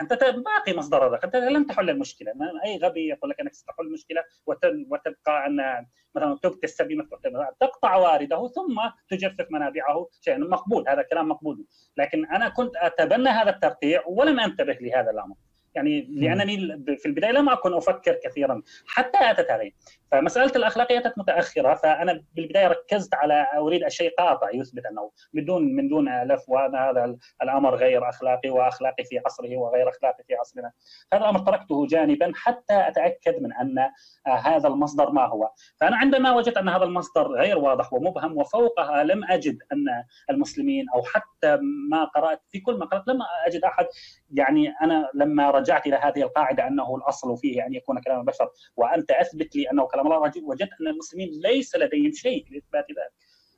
أنت 0.00 0.12
باقي 0.24 0.78
مصدر 0.78 1.06
الرق 1.06 1.24
أنت 1.24 1.36
لم 1.36 1.64
تحل 1.64 1.90
المشكلة. 1.90 2.32
ما- 2.36 2.64
أي 2.64 2.78
غبي 2.78 3.08
يقول 3.08 3.30
لك 3.30 3.40
أنك 3.40 3.54
ستحل 3.54 3.84
المشكلة 3.86 4.22
وت- 4.46 4.64
وتبقى 4.90 5.46
أن 5.46 5.86
مثلا 6.14 6.38
تبقي 6.42 6.58
السبي 6.64 6.96
مفتوح. 6.96 7.20
تقطع 7.60 7.96
وارده 7.96 8.48
ثم 8.48 8.80
تجفف 9.08 9.46
منابعه. 9.50 10.06
شيء 10.20 10.38
مقبول. 10.48 10.88
هذا 10.88 11.02
كلام 11.02 11.28
مقبول. 11.28 11.64
لكن 11.96 12.26
أنا 12.26 12.48
كنت 12.48 12.76
أتبنى 12.76 13.28
هذا 13.28 13.50
التقطيع 13.50 14.02
ولم 14.06 14.40
أنتبه 14.40 14.76
لهذا 14.80 15.10
الأمر. 15.10 15.34
يعني 15.78 16.08
لأنني 16.10 16.56
في 16.96 17.06
البداية 17.06 17.32
لم 17.32 17.48
أكن 17.48 17.74
أفكر 17.74 18.18
كثيرا 18.24 18.62
حتى 18.86 19.18
أتت 19.20 19.50
هذه 19.50 19.70
فمسألة 20.12 20.52
الاخلاقيه 20.56 20.98
اتت 20.98 21.18
متأخرة 21.18 21.74
فأنا 21.74 22.22
بالبداية 22.34 22.66
ركزت 22.66 23.14
على 23.14 23.46
أريد 23.58 23.84
الشيء 23.84 24.14
قاطع 24.18 24.50
يثبت 24.50 24.86
أنه 24.86 25.10
من 25.32 25.44
دون 25.44 25.76
من 25.76 25.88
دون 25.88 26.22
لف 26.22 26.48
وهذا 26.48 26.78
هذا 26.78 27.16
الأمر 27.42 27.74
غير 27.74 28.08
أخلاقي 28.08 28.50
وأخلاقي 28.50 29.04
في 29.04 29.20
عصره 29.26 29.56
وغير 29.56 29.88
أخلاقي 29.88 30.24
في 30.26 30.34
عصرنا. 30.34 30.72
هذا 31.12 31.22
الأمر 31.22 31.38
تركته 31.38 31.86
جانبا 31.86 32.32
حتى 32.34 32.88
أتأكد 32.88 33.42
من 33.42 33.52
أن 33.52 33.90
هذا 34.26 34.68
المصدر 34.68 35.10
ما 35.10 35.26
هو. 35.26 35.50
فأنا 35.80 35.96
عندما 35.96 36.32
وجدت 36.32 36.56
أن 36.56 36.68
هذا 36.68 36.84
المصدر 36.84 37.26
غير 37.32 37.58
واضح 37.58 37.92
ومبهم 37.92 38.38
وفوقها 38.38 39.04
لم 39.04 39.24
أجد 39.24 39.58
أن 39.72 39.86
المسلمين 40.30 40.86
أو 40.94 41.02
حتى 41.02 41.58
ما 41.90 42.04
قرأت 42.04 42.40
في 42.48 42.60
كل 42.60 42.78
ما 42.78 42.86
قرأت 42.86 43.08
لم 43.08 43.18
أجد 43.46 43.64
أحد 43.64 43.86
يعني 44.30 44.74
أنا 44.82 45.10
لما 45.14 45.50
رجعت 45.50 45.67
إلى 45.76 45.96
هذه 45.96 46.22
القاعدة 46.22 46.66
أنه 46.66 46.96
الأصل 46.96 47.36
فيه 47.36 47.66
أن 47.66 47.74
يكون 47.74 48.00
كلام 48.00 48.20
البشر 48.20 48.50
وأنت 48.76 49.10
أثبت 49.10 49.56
لي 49.56 49.70
أنه 49.70 49.86
كلام 49.86 50.06
الله 50.06 50.32
وجدت 50.42 50.70
أن 50.80 50.86
المسلمين 50.86 51.40
ليس 51.42 51.76
لديهم 51.76 52.12
شيء 52.12 52.46
لإثبات 52.50 52.84
ذلك. 52.90 53.12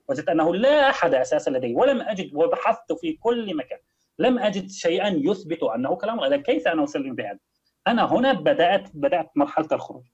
وجدت 0.09 0.29
أنه 0.29 0.55
لا 0.55 0.91
أحد 0.91 1.15
أساسا 1.15 1.51
لديه 1.51 1.75
ولم 1.75 2.01
أجد 2.01 2.35
وبحثت 2.35 2.93
في 2.93 3.13
كل 3.13 3.57
مكان 3.57 3.79
لم 4.19 4.39
أجد 4.39 4.71
شيئا 4.71 5.09
يثبت 5.09 5.63
أنه 5.63 5.97
كلام 5.97 6.25
الله. 6.25 6.37
كيف 6.37 6.69
أنا 6.69 6.85
أسلم 6.85 7.15
بهذا؟ 7.15 7.39
أنا 7.87 8.13
هنا 8.13 8.33
بدأت 8.33 8.89
بدأت 8.95 9.31
مرحلة 9.37 9.69
الخروج. 9.73 10.05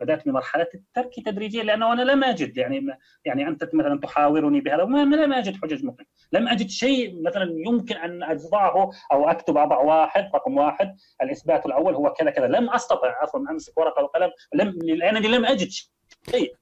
بدأت 0.00 0.28
بمرحله 0.28 0.66
الترك 0.74 1.14
تدريجيا 1.26 1.62
لأنه 1.62 1.92
أنا 1.92 2.02
لم 2.02 2.24
أجد 2.24 2.56
يعني 2.56 2.86
يعني 3.24 3.48
أنت 3.48 3.74
مثلا 3.74 4.00
تحاورني 4.00 4.60
بهذا 4.60 4.84
ما 4.84 5.16
لم 5.16 5.32
أجد 5.32 5.56
حجج 5.62 5.84
مقنعه، 5.84 6.08
لم 6.32 6.48
أجد 6.48 6.68
شيء 6.68 7.22
مثلا 7.22 7.52
يمكن 7.66 7.96
أن 7.96 8.22
اضعه 8.22 8.90
أو 9.12 9.30
أكتب 9.30 9.56
اضع 9.56 9.78
واحد 9.78 10.30
رقم 10.34 10.56
واحد 10.56 10.96
الإثبات 11.22 11.66
الأول 11.66 11.94
هو 11.94 12.12
كذا 12.12 12.30
كذا، 12.30 12.46
لم 12.46 12.70
أستطع 12.70 13.14
عفوا 13.22 13.40
أمسك 13.50 13.78
ورقة 13.78 14.02
وقلم 14.04 14.30
لم 14.54 14.78
لأنني 14.82 15.28
لم 15.28 15.44
أجد 15.44 15.68
شيء. 15.68 15.95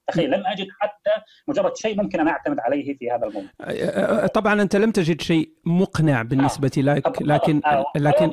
تخيل 0.09 0.31
لم 0.31 0.47
أجد 0.47 0.67
حتى 0.81 1.11
مجرد 1.49 1.77
شيء 1.77 2.03
ممكن 2.03 2.21
أن 2.21 2.29
أعتمد 2.29 2.61
عليه 2.61 2.97
في 2.97 3.11
هذا 3.11 3.27
الموضوع. 3.27 4.27
طبعا 4.27 4.63
أنت 4.63 4.77
لم 4.77 4.91
تجد 4.91 5.21
شيء 5.21 5.51
مقنع 5.65 6.23
بالنسبة 6.23 6.71
لك 6.77 7.23
لكن 7.23 7.61
لكن 7.97 8.31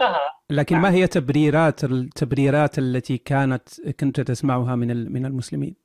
لكن 0.49 0.77
ما 0.77 0.91
هي 0.91 1.07
تبريرات 1.07 1.83
التبريرات 1.83 2.79
التي 2.79 3.17
كانت 3.17 3.91
كنت 3.99 4.21
تسمعها 4.21 4.75
من 4.75 5.11
من 5.13 5.25
المسلمين؟ 5.25 5.75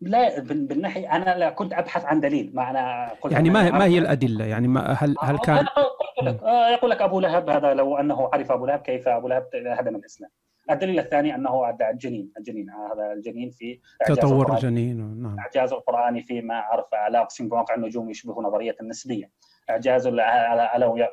لا 0.00 0.40
بالناحية 0.40 1.16
أنا 1.16 1.38
لا 1.38 1.50
كنت 1.50 1.72
أبحث 1.72 2.04
عن 2.04 2.20
دليل 2.20 2.50
ما 2.54 2.70
أنا 2.70 3.12
قلت 3.20 3.32
يعني 3.32 3.50
ما 3.50 3.70
ما 3.70 3.84
هي 3.84 3.98
الأدلة؟ 3.98 4.44
يعني 4.44 4.68
ما 4.68 4.92
هل 4.92 5.14
هل 5.22 5.38
كان 5.38 5.66
قلت 5.66 6.22
لك 6.22 6.40
يقول 6.72 6.90
لك 6.90 7.02
أبو 7.02 7.20
لهب 7.20 7.50
هذا 7.50 7.74
لو 7.74 7.96
أنه 7.96 8.30
عرف 8.32 8.52
أبو 8.52 8.66
لهب 8.66 8.78
كيف 8.78 9.08
أبو 9.08 9.28
لهب 9.28 9.48
هدم 9.54 9.96
الإسلام. 9.96 10.30
الدليل 10.70 10.98
الثاني 10.98 11.34
أنه 11.34 11.76
الجنين 11.90 12.32
الجنين 12.38 12.70
هذا 12.70 13.12
الجنين 13.12 13.50
في 13.50 13.80
تطور 14.06 14.54
الجنين 14.54 15.22
نعم. 15.22 15.38
إعجاز 15.38 15.72
القراني 15.72 16.22
فيما 16.22 16.54
عرف 16.54 16.94
على 16.94 17.18
اقسم 17.18 17.48
بواقع 17.48 17.74
النجوم 17.74 18.10
يشبه 18.10 18.42
نظرية 18.42 18.76
النسبية. 18.80 19.30
اعجاز 19.70 20.06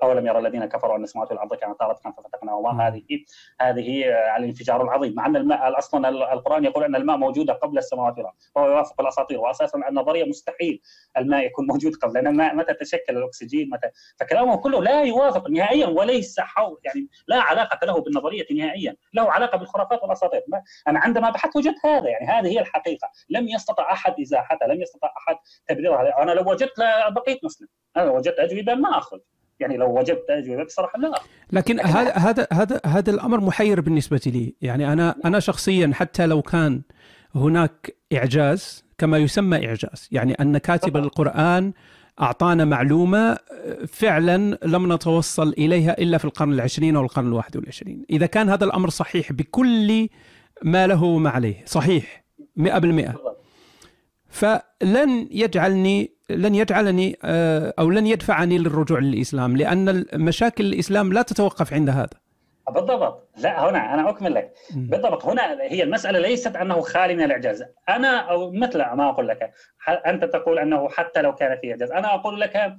أولم 0.04 0.28
يرى 0.28 0.40
الذين 0.40 0.66
كفروا 0.66 0.96
أن 0.98 1.04
السماوات 1.04 1.32
والأرض 1.32 1.54
كانت 1.54 1.80
طارتكا 1.80 2.12
ففتقناهما 2.12 2.88
هذه 2.88 3.04
هذه 3.62 4.06
الانفجار 4.38 4.84
العظيم. 4.84 5.16
مع 5.16 5.26
أن 5.26 5.36
الماء 5.36 5.78
أصلا 5.78 6.10
القرآن 6.10 6.66
يقول 6.66 6.84
أن 6.84 6.96
الماء 6.96 7.18
موجود 7.18 7.52
قبل 7.52 7.78
السماوات 7.78 8.18
والأرض. 8.18 8.36
وهو 8.56 8.68
يوافق 8.68 9.02
الأساطير. 9.02 9.40
واساسا 9.40 9.82
النظرية 9.90 10.26
مستحيل 10.26 10.82
الماء 11.18 11.46
يكون 11.46 11.68
موجود 11.68 11.96
قبل 11.96 12.14
لأن 12.14 12.28
الماء 12.28 12.56
متى 12.56 12.74
تشكل؟ 12.74 13.18
الأكسجين 13.18 13.70
متى؟ 13.70 13.90
فكلامه 14.20 14.58
كله 14.58 14.84
لا 14.84 15.04
يوافق 15.04 15.50
نهائيا 15.50 15.88
وليس 15.88 16.40
حول 16.40 16.80
يعني 16.84 17.08
لا 17.28 17.42
علاقة 17.42 17.86
له 17.86 18.02
بالنظرية 18.02 18.46
نهائيا. 18.52 18.96
له 19.14 19.32
علاقة 19.32 19.58
بالخرافات 19.58 20.04
والأساطير. 20.04 20.42
أنا 20.88 21.00
عندما 21.00 21.30
بحثت 21.30 21.56
وجدت 21.56 21.86
هذا. 21.86 22.10
يعني 22.10 22.26
هذه 22.26 22.48
هي 22.48 22.60
الحقيقة. 22.60 23.10
لم 23.30 23.48
يستطع 23.48 23.92
أحد 23.92 24.20
إزاحتها. 24.22 24.68
لم 24.68 24.82
يستطع 24.82 25.14
أحد 25.18 25.38
تبريرها. 25.68 26.24
أنا 26.24 26.32
لو 26.32 26.52
وجدت 26.52 26.80
بقيت 27.10 27.46
مسلم. 27.46 27.68
أنا 27.98 28.12
وجدت 28.12 28.45
اجوبه 28.46 28.76
ما 28.76 28.98
اخرج 28.98 29.22
يعني 29.60 29.78
لو 29.78 30.00
وجدت 30.00 30.30
أجوبة 30.30 30.64
بصراحة 30.64 31.00
لا 31.00 31.12
أخرج. 31.12 31.30
لكن 31.52 31.80
هذا 31.80 32.12
هذا 32.12 32.48
هذا 32.54 32.82
هذا 32.86 33.12
الأمر 33.12 33.40
محير 33.40 33.82
بالنسبة 33.82 34.22
لي. 34.26 34.56
يعني 34.62 34.94
أنا 34.94 35.16
أنا 35.26 35.40
شخصيا 35.40 35.92
حتى 35.94 36.26
لو 36.26 36.42
كان 36.42 36.82
هناك 37.36 37.96
إعجاز 38.14 38.86
كما 38.98 39.18
يسمى 39.18 39.68
إعجاز 39.68 40.10
يعني 40.12 40.34
أن 40.34 40.58
كاتب 40.58 40.98
القرآن 40.98 41.74
أعطانا 42.22 42.66
معلومة 42.66 43.38
فعلا 43.88 44.58
لم 44.64 44.94
نتوصل 44.94 45.50
إليها 45.50 45.98
إلا 46.02 46.18
في 46.18 46.26
القرن 46.26 46.54
العشرين 46.54 46.96
أو 46.96 47.04
القرن 47.04 47.28
الواحد 47.28 47.58
والعشرين. 47.58 48.06
إذا 48.10 48.26
كان 48.26 48.50
هذا 48.50 48.66
الأمر 48.66 48.90
صحيح 48.90 49.32
بكل 49.32 50.10
ما 50.64 50.88
له 50.88 51.04
وما 51.04 51.30
عليه 51.30 51.64
صحيح 51.66 52.26
100% 52.60 52.66
فلن 54.30 55.28
يجعلني 55.32 56.15
لن 56.30 56.56
يجعلني 56.56 57.18
أو 57.80 57.90
لن 57.90 58.08
يدفعني 58.08 58.58
للرجوع 58.58 59.00
للإسلام 59.00 59.58
لأن 59.58 60.06
مشاكل 60.14 60.66
الإسلام 60.66 61.14
لا 61.14 61.22
تتوقف 61.22 61.74
عند 61.74 61.90
هذا. 61.90 62.10
بالضبط. 62.70 63.30
لا 63.38 63.70
هنا 63.70 63.94
أنا 63.94 64.10
اكمل 64.10 64.34
لك. 64.34 64.54
بالضبط. 64.76 65.26
هنا 65.26 65.62
هي 65.62 65.84
المسألة 65.84 66.20
ليست 66.20 66.56
أنه 66.56 66.82
خالي 66.82 67.16
من 67.16 67.24
الإعجاز. 67.24 67.64
أنا 67.90 68.18
أو 68.18 68.52
مثل 68.52 68.78
ما 68.78 69.10
أقول 69.10 69.28
لك 69.28 69.52
أنت 70.08 70.26
تقول 70.26 70.60
أنه 70.60 70.90
حتى 70.90 71.22
لو 71.22 71.36
كان 71.36 71.58
في 71.62 71.72
إعجاز. 71.72 71.92
أنا 71.92 72.16
أقول 72.16 72.42
لك 72.42 72.76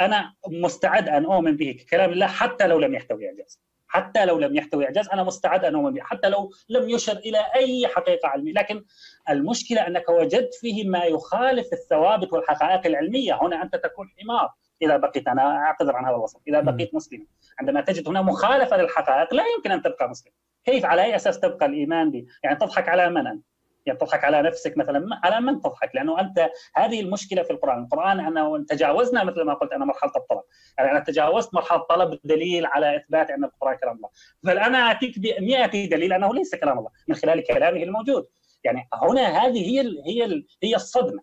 أنا 0.00 0.34
مستعد 0.48 1.08
أن 1.08 1.24
أؤمن 1.24 1.56
به 1.56 1.76
ككلام 1.80 2.12
الله 2.12 2.26
حتى 2.26 2.66
لو 2.66 2.78
لم 2.78 2.94
يحتوي 2.94 3.26
إعجاز. 3.26 3.60
حتى 3.94 4.24
لو 4.24 4.38
لم 4.38 4.56
يحتوي 4.56 4.84
إعجاز 4.84 5.08
أنا 5.08 5.22
مستعد 5.22 5.64
أن 5.64 5.74
أؤمن 5.74 5.92
به 5.92 6.00
حتى 6.02 6.28
لو 6.28 6.52
لم 6.68 6.88
يشر 6.88 7.16
إلى 7.16 7.38
أي 7.56 7.86
حقيقة 7.88 8.28
علمية. 8.28 8.52
لكن 8.52 8.84
المشكلة 9.30 9.86
أنك 9.86 10.08
وجدت 10.08 10.54
فيه 10.54 10.88
ما 10.88 11.04
يخالف 11.04 11.72
الثوابت 11.72 12.32
والحقائق 12.32 12.86
العلمية. 12.86 13.38
هنا 13.42 13.62
أنت 13.62 13.76
تكون 13.76 14.08
حمار. 14.18 14.50
إذا 14.82 14.96
بقيت 14.96 15.28
أنا 15.28 15.56
أعتذر 15.56 15.96
عن 15.96 16.04
هذا 16.04 16.14
الوصف. 16.14 16.40
إذا 16.48 16.60
بقيت 16.60 16.94
مسلما 16.94 17.26
عندما 17.60 17.80
تجد 17.80 18.08
هنا 18.08 18.22
مخالفة 18.22 18.76
للحقائق 18.76 19.34
لا 19.34 19.44
يمكن 19.56 19.70
أن 19.70 19.82
تبقى 19.82 20.08
مسلم. 20.08 20.32
كيف 20.64 20.84
على 20.84 21.02
أي 21.02 21.16
أساس 21.16 21.40
تبقى 21.40 21.66
الإيمان 21.66 22.10
به 22.10 22.26
يعني 22.44 22.56
تضحك 22.56 22.88
على 22.88 23.10
من 23.10 23.26
انت 23.26 23.44
يعني 23.86 23.98
تضحك 23.98 24.24
على 24.24 24.42
نفسك 24.42 24.76
مثلا. 24.76 25.20
على 25.24 25.40
من 25.40 25.60
تضحك 25.60 25.90
لأنه 25.94 26.20
أنت 26.20 26.50
هذه 26.74 27.00
المشكلة 27.00 27.42
في 27.42 27.50
القرآن، 27.50 27.84
القرآن 27.84 28.20
أنا 28.20 28.64
تجاوزنا 28.68 29.24
مثل 29.24 29.42
ما 29.42 29.54
قلت 29.54 29.72
أنا 29.72 29.84
مرحلة 29.84 30.12
الطلب، 30.16 30.42
يعني 30.78 30.90
أنا 30.90 31.00
تجاوزت 31.00 31.54
مرحلة 31.54 31.78
طلب 31.78 32.12
الدليل 32.12 32.66
على 32.66 32.96
إثبات 32.96 33.30
أن 33.30 33.44
القران 33.44 33.76
كلام 33.76 33.96
الله، 33.96 34.08
فالان 34.44 34.74
اتيك 34.74 35.18
ب 35.18 35.22
100 35.40 35.66
دليل 35.66 36.12
أنه 36.12 36.34
ليس 36.34 36.54
كلام 36.54 36.78
الله 36.78 36.90
من 37.08 37.14
خلال 37.14 37.44
كلامه 37.44 37.82
الموجود، 37.82 38.26
يعني 38.64 38.88
هنا 38.94 39.20
هذه 39.20 39.70
هي 39.70 39.80
ال 39.80 40.02
هي 40.06 40.24
ال 40.24 40.46
هي 40.62 40.76
الصدمة. 40.76 41.22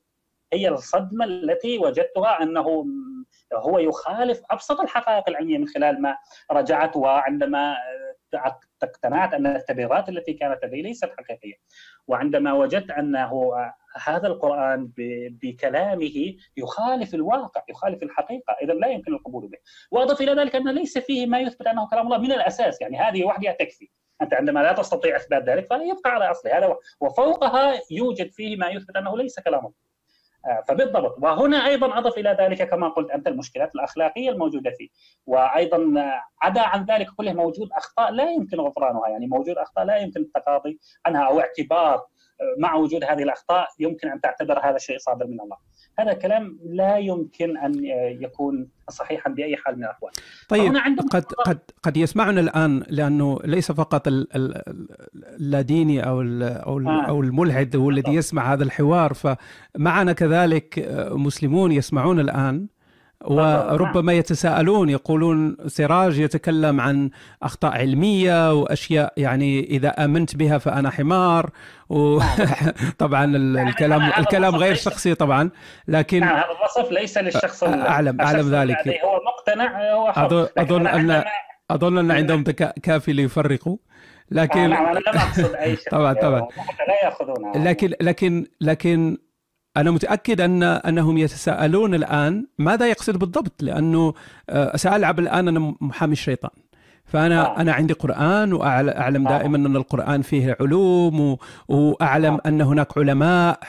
هي 0.54 0.70
الصدمة 0.70 1.26
التي 1.26 1.78
وجدتها 1.78 2.44
أنه 2.44 2.86
هو 3.54 3.80
يخالف 3.80 4.42
أبسط 4.52 4.80
الحقائق 4.80 5.30
العلمية 5.30 5.58
من 5.58 5.68
خلال 5.68 6.02
ما 6.02 6.18
رجعت 6.52 6.96
وعندما 6.96 7.76
اقتنعت 8.84 9.34
أن 9.34 9.48
التبريرات 9.48 10.10
التي 10.10 10.34
كانت 10.34 10.66
لدي 10.66 10.82
ليست 10.82 11.10
حقيقية. 11.18 11.56
وعندما 12.08 12.54
وجدت 12.54 12.92
أنه 12.92 13.52
هذا 14.04 14.28
القرآن 14.28 14.92
بكلامه 15.42 16.34
يخالف 16.58 17.16
الواقع 17.16 17.64
يخالف 17.70 18.04
الحقيقة 18.04 18.58
اذا 18.62 18.74
لا 18.74 18.88
يمكن 18.88 19.14
القبول 19.14 19.48
به. 19.48 19.58
وأضف 19.92 20.22
إلى 20.22 20.34
ذلك 20.34 20.56
أن 20.56 20.70
ليس 20.70 20.98
فيه 20.98 21.26
ما 21.26 21.40
يثبت 21.40 21.68
أنه 21.68 21.90
كلام 21.90 22.06
الله 22.06 22.18
من 22.18 22.32
الأساس 22.32 22.82
يعني 22.82 22.98
هذه 22.98 23.24
وحدها 23.24 23.52
تكفي. 23.52 23.90
أنت 24.22 24.34
عندما 24.34 24.60
لا 24.60 24.74
تستطيع 24.74 25.16
إثبات 25.16 25.44
ذلك 25.44 25.68
فيبقى 25.68 26.12
على 26.12 26.32
أصله. 26.32 26.58
هذا 26.58 26.76
وفوقها 27.02 27.82
يوجد 27.92 28.32
فيه 28.32 28.56
ما 28.56 28.70
يثبت 28.70 28.96
أنه 28.96 29.18
ليس 29.18 29.40
كلام 29.40 29.60
الله. 29.60 29.91
فبالضبط. 30.68 31.16
وهنا 31.22 31.68
أيضا 31.68 31.98
أضف 31.98 32.18
إلى 32.18 32.38
ذلك 32.40 32.70
كما 32.70 32.90
قلت 32.90 33.12
أنت 33.12 33.28
المشكلات 33.28 33.76
الأخلاقية 33.76 34.30
الموجودة 34.30 34.72
فيه. 34.78 34.90
وأيضا 35.26 36.12
عدا 36.42 36.62
عن 36.62 36.86
ذلك 36.86 37.08
كله 37.18 37.34
موجود 37.34 37.70
أخطاء 37.78 38.12
لا 38.12 38.32
يمكن 38.32 38.58
غفرانها. 38.60 39.08
يعني 39.08 39.28
موجود 39.28 39.58
أخطاء 39.58 39.86
لا 39.86 39.98
يمكن 39.98 40.22
التقاضي 40.22 40.80
عنها 41.06 41.24
أو 41.28 41.40
اعتبار 41.40 42.06
مع 42.58 42.76
وجود 42.76 43.04
هذه 43.04 43.24
الأخطاء 43.24 43.68
يمكن 43.80 44.08
أن 44.08 44.22
تعتبر 44.22 44.60
هذا 44.60 44.76
الشيء 44.76 44.98
صادر 44.98 45.28
من 45.28 45.42
الله. 45.42 45.58
هذا 46.00 46.14
كلام 46.14 46.60
لا 46.66 46.98
يمكن 46.98 47.58
أن 47.58 47.86
يكون 48.22 48.68
صحيحا 48.90 49.30
بأي 49.30 49.58
حال 49.58 49.78
من 49.78 49.84
الأحوال. 49.84 50.12
طيب 50.50 50.74
قد 51.12 51.24
قد 51.24 51.60
قد 51.84 51.98
يسمعنا 51.98 52.42
الآن 52.42 52.84
لأنه 52.90 53.40
ليس 53.44 53.72
فقط 53.72 54.08
اللاديني 55.40 56.08
أو 56.08 56.22
أو 56.22 56.80
آه. 56.80 57.06
أو 57.08 57.22
الملحد 57.22 57.76
هو 57.76 57.90
الذي 57.90 58.16
يسمع 58.16 58.54
هذا 58.54 58.64
الحوار 58.64 59.14
فمعنا 59.14 60.14
كذلك 60.14 60.90
مسلمون 61.12 61.72
يسمعون 61.72 62.20
الآن. 62.20 62.68
وربما 63.26 64.14
يتساءلون 64.14 64.90
يقولون 64.90 65.58
سراج 65.68 66.20
يتكلم 66.20 66.82
عن 66.82 67.10
أخطاء 67.44 67.72
علمية 67.72 68.54
وأشياء 68.54 69.14
يعني 69.18 69.64
إذا 69.64 69.90
آمنت 69.90 70.36
بها 70.36 70.58
فأنا 70.58 70.90
حمار 70.90 71.50
وطبعا 71.90 73.26
الكلام 73.68 74.02
الكلام 74.18 74.56
غير 74.56 74.76
شخصي 74.76 75.16
طبعا 75.16 75.50
لكن 75.88 76.24
هذا 76.24 76.46
الوصف 76.60 76.92
ليس 76.92 77.18
للشخص 77.18 77.64
اعلم 77.64 78.22
أعلم 78.22 78.56
ذلك 78.56 78.78
هو 78.88 79.20
مقتنع 79.26 79.94
هو. 79.94 80.08
اظن 80.58 80.88
ان 80.88 81.24
أظن 81.72 81.98
أن 81.98 82.12
عندهم 82.12 82.44
ذكاء 82.44 82.80
كافي 82.84 83.14
ليفرقوا 83.14 83.78
لكن 84.32 84.70
نعم 84.70 84.86
أنا 84.86 85.00
لم 85.00 85.04
أقصد 85.08 85.56
أي 85.56 85.76
شيء 85.76 85.92
طبعاً، 85.92 86.14
طبعاً. 86.14 86.40
لا 86.88 87.04
يأخذونها 87.04 87.52
لكن 87.58 87.94
لكن 88.02 88.46
لكن 88.62 89.18
أنا 89.78 89.92
متأكد 89.92 90.42
أن 90.42 90.64
أنهم 90.64 91.18
يتساءلون 91.18 91.96
الآن 91.96 92.48
ماذا 92.58 92.88
يقصد 92.90 93.18
بالضبط 93.18 93.64
لأنه 93.64 94.14
آه، 94.50 94.78
سألعب 94.78 95.20
الآن 95.20 95.48
أنا 95.48 95.76
محامي 95.82 96.14
الشيطان 96.14 96.52
فأنا 97.06 97.46
آه. 97.46 97.62
أنا 97.62 97.74
عندي 97.74 97.94
قرآن 97.94 98.54
واعلم 98.54 99.28
آه. 99.28 99.38
دائما 99.38 99.58
أن 99.58 99.76
القرآن 99.76 100.22
فيه 100.22 100.58
علوم 100.60 101.38
وأعلم. 101.68 102.40
أن 102.46 102.62
هناك 102.62 102.98
علماء 102.98 103.60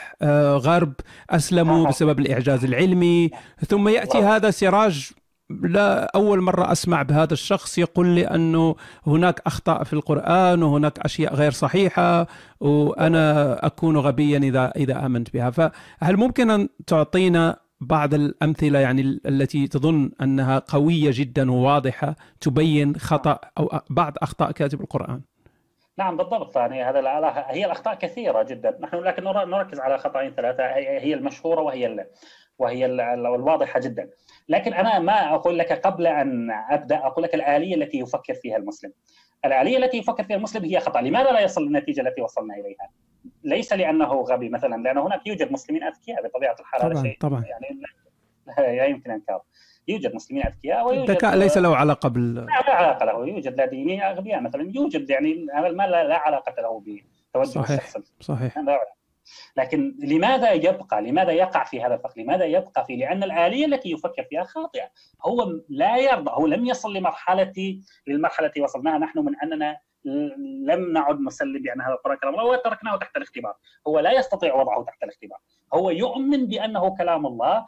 غرب 0.57 0.93
أسلموا. 1.29 1.87
بسبب 1.87 2.19
الإعجاز 2.19 2.63
العلمي 2.63 3.31
ثم 3.67 3.87
يأتي. 3.87 4.17
هذا 4.17 4.51
سراج 4.51 5.11
لا 5.49 6.05
أول 6.15 6.41
مرة 6.41 6.71
أسمع 6.71 7.01
بهذا 7.01 7.33
الشخص 7.33 7.77
يقول 7.77 8.07
لي 8.07 8.27
أنه 8.27 8.75
هناك 9.07 9.41
أخطاء 9.45 9.83
في 9.83 9.93
القرآن 9.93 10.63
وهناك 10.63 10.99
أشياء 10.99 11.33
غير 11.35 11.51
صحيحة 11.51 12.27
وأنا 12.59 13.65
أكون 13.65 13.97
غبيا 13.97 14.37
إذا 14.37 14.71
إذا 14.75 15.05
آمنت 15.05 15.33
بها. 15.33 15.49
فهل 15.49 16.17
ممكن 16.17 16.49
أن 16.49 16.69
تعطينا 16.87 17.57
بعض 17.81 18.13
الأمثلة 18.13 18.79
يعني 18.79 19.01
ال- 19.01 19.21
التي 19.27 19.67
تظن 19.67 20.11
أنها 20.21 20.59
قوية 20.59 21.11
جدا 21.13 21.51
وواضحة 21.51 22.15
تبين 22.41 22.95
خطأ 22.95 23.39
أو 23.57 23.67
أ- 23.67 23.79
بعض 23.89 24.13
أخطاء 24.21 24.51
كاتب 24.51 24.81
القرآن؟ 24.81 25.21
نعم 25.97 26.17
بالضبط. 26.17 26.55
يعني 26.57 26.83
هذا 26.83 26.99
هي 27.47 27.65
الأخطاء 27.65 27.95
كثيرة 27.95 28.43
جدا. 28.43 28.77
نحن 28.81 28.95
لكن 28.95 29.23
نر- 29.23 29.45
نركز 29.45 29.79
على 29.79 29.97
خطأين 29.97 30.31
ثلاثة 30.31 30.63
هي 30.75 31.13
المشهورة 31.13 31.61
وهي. 31.61 32.05
وهي 32.59 32.85
ال- 32.85 33.01
ال- 33.01 33.25
الواضحة 33.35 33.79
جدا. 33.79 34.09
لكن 34.49 34.73
أنا 34.73 34.99
ما 34.99 35.35
أقول 35.35 35.59
لك 35.59 35.71
قبل 35.73 36.07
أن 36.07 36.51
أبدأ 36.51 36.97
أقول 36.97 37.23
لك 37.23 37.35
الآلية 37.35 37.75
التي 37.75 37.99
يفكر 37.99 38.33
فيها 38.33 38.57
المسلم. 38.57 38.91
الآلية 39.45 39.77
التي 39.77 39.97
يفكر 39.97 40.23
فيها 40.23 40.37
المسلم 40.37 40.65
هي 40.65 40.79
خطأ. 40.79 41.01
لماذا 41.01 41.31
لا 41.31 41.39
يصل 41.39 41.65
للنتيجه 41.65 42.01
التي 42.01 42.21
وصلنا 42.21 42.53
إليها؟ 42.53 42.89
ليس 43.43 43.73
لأنه 43.73 44.05
غبي 44.05 44.49
مثلا 44.49 44.83
لأن 44.83 44.97
هناك 44.97 45.27
يوجد 45.27 45.51
مسلمين 45.51 45.83
أذكياء 45.83 46.27
بطبيعة 46.27 46.55
الحال. 46.59 46.81
طبعا 46.81 47.03
شيء 47.03 47.17
طبعا. 47.19 47.45
يعني 47.45 47.81
لا, 48.77 48.85
يمكن 48.85 49.11
انكاره 49.11 49.43
يوجد 49.87 50.15
مسلمين 50.15 50.43
أذكياء 50.45 50.87
ويوجد 50.87 51.09
الذكاء 51.09 51.35
ليس 51.35 51.57
له 51.57 51.75
علاقة 51.77 52.09
بال 52.09 52.35
لا 52.35 52.41
لا 52.41 52.73
علاقة 52.73 53.05
له. 53.05 53.27
يوجد 53.27 53.57
لاديني 53.57 54.09
أغبياء 54.09 54.41
مثلا. 54.41 54.71
يوجد 54.75 55.09
يعني 55.09 55.47
هذا 55.55 55.69
ما 55.69 55.87
لا, 55.87 56.03
لا 56.03 56.17
علاقة 56.17 56.61
له 56.61 56.79
بتوجه 56.79 57.49
صحيح. 57.49 57.83
الشخص 57.83 58.13
صحيح. 58.19 58.57
لا 58.57 58.71
علاقة. 58.71 59.02
لكن 59.57 59.95
لماذا 59.99 60.51
يبقى 60.51 61.01
لماذا 61.01 61.31
يقع 61.31 61.63
في 61.63 61.81
هذا 61.81 61.95
الفخ؟ 61.95 62.17
لماذا 62.17 62.45
يبقى 62.45 62.85
فيه 62.85 62.97
لأن 62.97 63.23
الآلية 63.23 63.65
التي 63.65 63.91
يفكر 63.91 64.23
فيها 64.23 64.43
خاطئة. 64.43 64.89
هو 65.25 65.61
لا 65.69 65.97
يرضى 65.97 66.31
هو 66.31 66.47
لم 66.47 66.65
يصل 66.65 66.93
لمرحله 66.93 67.81
للمرحلة 68.07 68.47
التي 68.47 68.61
وصلناها. 68.61 68.97
نحن 68.97 69.19
من 69.19 69.39
أننا 69.39 69.77
لم 70.65 70.93
نعد 70.93 71.19
نسلم 71.19 71.61
بأن 71.61 71.81
هذا 71.81 71.93
القران 71.93 72.17
كلام 72.17 72.33
الله 72.33 72.45
وتركناه 72.45 72.97
تحت 72.97 73.17
الاختبار. 73.17 73.55
هو 73.87 73.99
لا 73.99 74.11
يستطيع 74.11 74.55
وضعه 74.55 74.83
تحت 74.83 75.03
الاختبار. 75.03 75.39
هو 75.73 75.89
يؤمن 75.89 76.47
بأنه 76.47 76.95
كلام 76.97 77.25
الله 77.25 77.65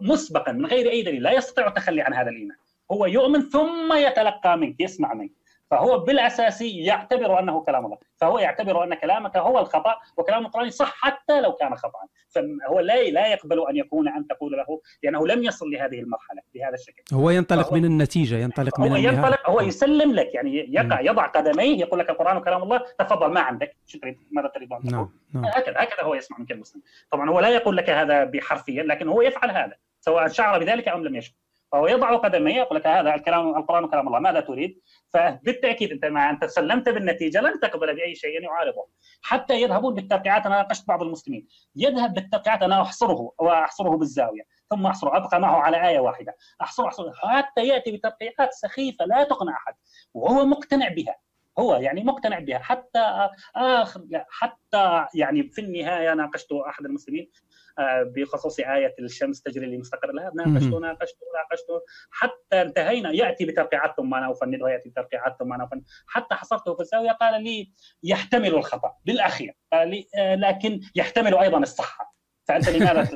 مسبقا 0.00 0.52
من 0.52 0.66
غير 0.66 0.90
أي 0.90 1.02
دليل. 1.02 1.22
لا 1.22 1.32
يستطيع 1.32 1.66
التخلي 1.66 2.02
عن 2.02 2.14
هذا 2.14 2.30
الإيمان. 2.30 2.56
هو 2.92 3.06
يؤمن 3.06 3.40
ثم 3.40 3.92
يتلقى 3.92 4.58
منك 4.58 4.80
يسمع 4.80 5.14
منك. 5.14 5.32
فهو 5.70 5.98
بالأساس 5.98 6.62
يعتبر 6.62 7.40
أنه 7.40 7.60
كلام 7.60 7.84
الله. 7.84 7.98
فهو 8.16 8.38
يعتبر 8.38 8.84
أن 8.84 8.94
كلامك 8.94 9.36
هو 9.36 9.58
الخطأ 9.58 9.96
وكلام 10.16 10.46
القرآن 10.46 10.70
صح 10.70 10.94
حتى 10.94 11.40
لو 11.40 11.52
كان 11.52 11.76
خطأ. 11.76 11.98
فهو 12.28 12.80
لا 12.80 13.02
لا 13.10 13.26
يقبل 13.26 13.68
أن 13.70 13.76
يكون 13.76 14.08
أن 14.08 14.26
تقول 14.26 14.52
له 14.52 14.80
لأنه 15.02 15.26
لم 15.26 15.44
يصل 15.44 15.70
لهذه 15.70 16.00
المرحلة 16.00 16.42
بهذا 16.54 16.74
الشكل. 16.74 17.02
هو 17.12 17.30
ينطلق 17.30 17.72
من 17.72 17.84
النتيجة 17.84 18.36
ينطلق 18.36 18.80
من 18.80 18.88
هو 18.88 18.96
ينطلق 18.96 19.50
هو 19.50 19.60
يسلم 19.60 20.14
لك 20.14 20.34
يعني 20.34 20.74
يقع 20.74 21.00
يضع 21.00 21.26
قدميه 21.26 21.80
يقول 21.80 22.00
لك 22.00 22.10
القرآن 22.10 22.40
كلام 22.40 22.62
الله 22.62 22.82
تفضل 22.98 23.30
ما 23.30 23.40
عندك؟ 23.40 23.76
شو 23.86 23.98
تريد؟ 23.98 24.18
ماذا 24.30 24.48
تريد 24.48 24.72
أن 24.72 24.78
تقول؟ 24.78 24.92
نعم 24.92 25.10
نعم. 25.34 25.44
هكذا 25.44 25.74
هكذا 25.76 26.02
هو 26.02 26.14
يسمع 26.14 26.38
منك 26.38 26.52
المسلم 26.52 26.82
طبعا 27.10 27.30
هو 27.30 27.40
لا 27.40 27.48
يقول 27.48 27.76
لك 27.76 27.90
هذا 27.90 28.24
بحرفيا 28.24 28.82
لكن 28.82 29.08
هو 29.08 29.22
يفعل 29.22 29.50
هذا 29.50 29.74
سواء 30.00 30.28
شعر 30.28 30.58
بذلك 30.58 30.88
أم 30.88 31.04
لم 31.04 31.16
يشعر. 31.16 31.34
فهو 31.72 31.86
يضع 31.86 32.16
قدميه 32.16 32.56
يقول 32.56 32.78
لك 32.78 32.86
هذا 32.86 33.14
الكلام 33.14 33.56
القرآن 33.56 33.88
كلام 33.88 34.06
الله 34.08 34.18
ماذا 34.18 34.40
تريد؟ 34.40 34.80
فبالتأكيد 35.08 35.92
أنت 35.92 36.04
ما 36.04 36.30
أنت 36.30 36.44
سلمت 36.44 36.88
بالنتيجة 36.88 37.40
لن 37.40 37.60
تقبل 37.60 37.94
بأي 37.96 38.14
شيء 38.14 38.42
يعارضه 38.42 38.88
حتى 39.22 39.54
يذهبون 39.62 39.94
بالترقيعات 39.94 40.46
أنا 40.46 40.56
ناقشت 40.56 40.88
بعض 40.88 41.02
المسلمين 41.02 41.48
يذهب 41.76 42.14
بالترقيعات 42.14 42.62
أنا 42.62 42.82
أحصره 42.82 43.32
وأحصره 43.38 43.96
بالزاوية 43.96 44.42
ثم 44.70 44.86
أحصره 44.86 45.16
أبقى 45.16 45.40
معه 45.40 45.56
على 45.60 45.88
آية 45.88 45.98
واحدة 45.98 46.36
أحصره 46.60 46.86
أحصره 46.86 47.12
حتى 47.16 47.66
يأتي 47.66 47.92
بترقيعات 47.92 48.52
سخيفة 48.52 49.04
لا 49.04 49.24
تقنع 49.24 49.52
أحد 49.56 49.74
وهو 50.14 50.44
مقتنع 50.44 50.88
بها 50.88 51.16
هو 51.58 51.74
يعني 51.74 52.04
مقتنع 52.04 52.38
بها. 52.38 52.58
حتى 52.58 53.28
اخر 53.56 54.00
حتى 54.30 55.06
يعني 55.14 55.42
في 55.42 55.60
النهاية 55.60 56.14
ناقشت 56.14 56.52
أحد 56.52 56.84
المسلمين 56.84 57.30
آه، 57.78 58.12
بخصوص 58.16 58.60
آية 58.60 58.94
الشمس 58.98 59.42
تجري 59.42 59.66
لمستقر 59.66 60.12
لها 60.12 60.30
ناقشته. 60.34 60.78
ناقشته 60.80 61.26
ناقشته 61.34 61.80
حتى 62.10 62.62
انتهينا. 62.62 63.10
يأتي 63.10 63.44
بترقيعات 63.44 63.96
ثم 63.96 64.14
أنا 64.14 64.32
أفند 64.32 64.62
ويأتي 64.62 64.88
بترقيعات 64.88 65.36
ثم 65.38 65.52
أنا 65.52 65.64
أفند 65.64 65.84
حتى 66.06 66.34
حصرته 66.34 66.74
في 66.74 66.80
الزاوية 66.80 67.10
قال 67.10 67.42
لي 67.44 67.72
يحتمل 68.02 68.54
الخطأ 68.54 68.92
بالأخير. 69.04 69.56
قال 69.72 69.88
لي 69.90 70.06
آه، 70.16 70.34
لكن 70.34 70.80
يحتمل 70.94 71.34
أيضا 71.38 71.58
الصحة. 71.58 72.14
فأنت 72.48 72.68
لماذا 72.68 73.08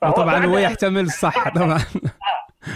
طبعا 0.16 0.46
هو 0.46 0.58
يحتمل 0.58 1.00
الصح 1.00 1.54
طبعا. 1.54 1.78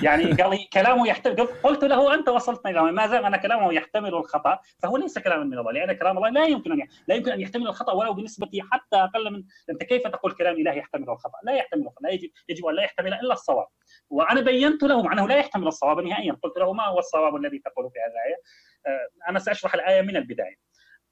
يعني 0.03 0.33
قال 0.33 0.51
لي 0.51 0.69
كلامه 0.73 1.09
يحتمل 1.09 1.37
قلت- 1.63 1.85
له 1.85 2.15
أنت 2.15 2.29
وصلتني 2.29 2.73
إلى 2.73 2.93
ما 2.93 3.07
دام 3.07 3.27
أن 3.27 3.37
كلامه 3.37 3.73
يحتمل 3.73 4.15
الخطأ 4.15 4.59
فهو 4.83 4.97
ليس 4.97 5.19
كلاما 5.19 5.45
من 5.45 5.59
الله 5.59 5.73
لأن 5.73 5.93
كلام 5.93 6.17
الله 6.17 6.29
لا 6.29 6.45
يمكن 6.47 6.73
أن 6.73 6.89
لا 7.09 7.15
يمكن 7.15 7.33
أن 7.33 7.41
يحتمل 7.41 7.69
الخطأ 7.69 7.93
ولو 7.93 8.13
بنسبة 8.15 8.51
حتى 8.73 8.97
أقل 8.97 9.33
من 9.33 9.45
أنت 9.71 9.83
كيف 9.83 10.07
تقول 10.07 10.33
كلام 10.33 10.55
اله 10.55 10.73
يحتمل 10.73 11.11
الخطأ؟ 11.11 11.39
لا 11.43 11.53
يحتمل 11.53 11.83
الخطأ 11.83 12.01
لا 12.03 12.11
يجب 12.11 12.31
يجب 12.49 12.67
أن 12.67 12.75
لا 12.75 12.83
يحتمل 12.83 13.15
إلا 13.15 13.33
الصواب 13.33 13.67
وأنا 14.11 14.41
بينت 14.41 14.83
له 14.83 15.03
مع 15.03 15.13
أنه 15.13 15.29
لا 15.29 15.37
يحتمل 15.37 15.67
الصواب 15.67 16.01
نهائيا 16.01 16.33
قلت 16.43 16.57
له 16.59 16.73
ما 16.73 16.87
هو 16.87 16.99
الصواب 16.99 17.37
الذي 17.37 17.59
تقول 17.59 17.91
في 17.91 17.99
هذه 17.99 18.13
الآية؟ 18.13 18.37
آه، 18.87 19.31
أنا 19.31 19.39
سأشرح 19.39 19.75
الآية 19.75 20.03
من 20.03 20.17
البداية 20.17 20.57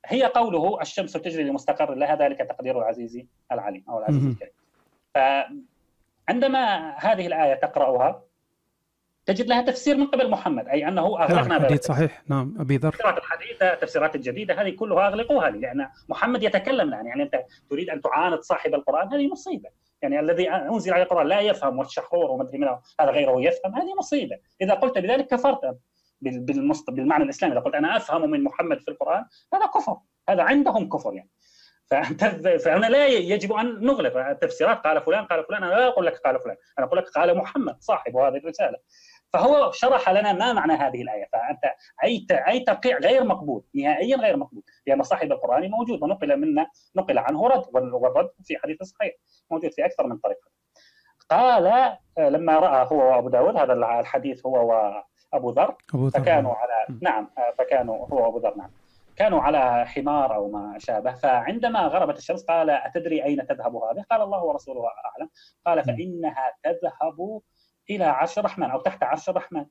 هي 0.07 0.23
قوله 0.25 0.81
الشمس 0.81 1.13
تجري 1.13 1.43
لمستقر 1.45 1.95
لها 1.95 2.15
ذلك 2.17 2.39
تقدير 2.39 2.79
العزيز 2.79 3.19
العليم 3.53 3.85
أو 3.89 3.99
العزيز. 3.99 4.27
الكريم 4.27 4.53
فعندما 6.29 6.95
هذه 6.99 7.27
الآية 7.27 7.55
تقرأها 7.55 8.23
تجد 9.27 9.47
لها 9.47 9.63
تفسير 9.63 9.97
من 9.97 10.07
قبل 10.07 10.31
محمد 10.31 10.69
أي 10.69 10.89
أنه 10.89 11.23
اغلقنا 11.23 11.65
حديث 11.65 11.87
صحيح. 11.87 12.23
نعم 12.29 12.55
أبي 12.61 12.77
ذر. 12.77 12.89
التفسيرات 12.89 13.19
الحديثة 13.19 13.73
التفسيرات 13.73 14.15
الجديدة 14.15 14.63
هذه 14.63 14.71
كلها 14.71 15.07
اغلقوها 15.09 15.51
لي 15.51 15.59
لأن 15.59 15.89
محمد 16.09 16.43
يتكلم 16.43 16.89
الآن. 16.89 17.07
يعني 17.07 17.23
أنت 17.23 17.43
تريد 17.71 17.91
أن 17.91 18.01
تعاند 18.01 18.41
صاحب 18.41 18.75
القرآن 18.75 19.09
هذه 19.15 19.29
مصيبة. 19.29 19.69
يعني 20.03 20.21
الذي 20.21 20.51
أنزل 20.51 20.93
عليه 20.93 21.03
القرآن 21.03 21.27
لا 21.27 21.41
يفهم 21.41 21.79
والشحور 21.79 22.31
وما 22.31 22.43
أدري 22.43 22.59
منه 22.59 22.79
هذا 23.01 23.11
غيره 23.11 23.41
يفهم 23.41 23.75
هذه 23.75 23.95
مصيبة. 23.99 24.37
إذا 24.61 24.75
قلت 24.75 24.99
بذلك 24.99 25.27
كفرت 25.27 25.79
بال- 26.21 26.41
بالمص- 26.47 26.91
بالمعنى 26.91 27.25
الإسلامي. 27.25 27.55
إذا 27.55 27.61
قلت 27.63 27.75
أنا 27.75 27.97
أفهم 27.97 28.31
من 28.31 28.45
محمد 28.45 28.81
في 28.81 28.91
القرآن 28.91 29.25
هذا 29.55 29.67
كفر. 29.67 29.97
هذا 30.29 30.43
عندهم 30.43 30.89
كفر 30.89 31.15
يعني. 31.15 31.31
فأنت 31.91 32.25
فهنا 32.65 32.87
لا 32.87 33.07
يجب 33.07 33.53
أن 33.53 33.85
نغلق 33.87 34.17
التفسيرات 34.17 34.79
قال 34.87 35.01
فلان 35.03 35.25
قال 35.25 35.45
فلان 35.45 35.63
أنا 35.65 35.75
لا 35.75 35.89
أقول 35.89 36.07
لك 36.07 36.17
قال 36.19 36.41
فلان. 36.41 36.57
أنا 36.79 36.87
أقول 36.87 36.99
لك 36.99 37.09
قال 37.09 37.37
محمد 37.37 37.77
صاحب 37.81 38.17
هذه 38.17 38.37
الرسالة. 38.37 38.79
فهو 39.35 39.73
شرح 39.73 40.11
لنا 40.11 40.33
ما 40.33 40.53
معنى 40.53 40.73
هذه 40.73 41.03
الآية. 41.03 41.29
فأنت 41.33 41.65
أي 42.05 42.27
أي 42.31 42.61
ترقيع 42.61 42.99
غير 42.99 43.25
مقبول 43.25 43.63
نهائيا 43.75 44.17
غير 44.17 44.37
مقبول. 44.37 44.63
لأن 44.87 45.03
صاحب 45.03 45.33
القرآن 45.33 45.71
موجود 45.71 46.03
ونقل 46.03 46.37
منا 46.37 46.67
نقل 46.97 47.19
عنه 47.19 47.49
رد 47.49 47.65
والرد 47.75 48.31
في 48.45 48.59
حديث 48.59 48.83
صحيح 48.83 49.15
موجود 49.51 49.73
في 49.73 49.85
أكثر 49.85 50.07
من 50.07 50.19
طريقة. 50.19 50.55
قال 51.31 51.97
لما 52.19 52.59
رأى 52.59 52.87
هو 52.93 52.97
وأبو 52.97 53.29
داود 53.29 53.57
هذا 53.57 53.73
الحديث 53.73 54.47
هو 54.47 54.69
وأبو 55.33 55.51
ذر 55.51 55.77
فكانوا 56.15 56.55
على 56.55 56.99
نعم. 57.03 57.31
آه، 57.39 57.55
فكانوا 57.59 58.07
هو 58.07 58.25
وأبو 58.25 58.39
ذر 58.39 58.55
نعم. 58.57 58.71
كانوا 59.17 59.41
على 59.41 59.87
حمار 59.87 60.35
أو 60.35 60.49
ما 60.49 60.75
شابه 60.79 61.15
فعندما 61.15 61.81
غربت 61.81 62.19
الشمس 62.19 62.45
قال 62.45 62.71
أتدري 62.71 63.25
أين 63.25 63.47
تذهب 63.47 63.77
هذه؟ 63.77 64.05
قال 64.11 64.23
الله 64.23 64.45
ورسوله 64.45 64.81
أعلم. 64.81 65.31
قال 65.67 65.85
فإنها 65.85 66.53
تذهب 66.63 67.41
إلى 67.91 68.05
عرش 68.05 68.39
الرحمن 68.39 68.71
أو 68.71 68.81
تحت 68.81 69.03
عرش 69.03 69.29
الرحمن. 69.29 69.67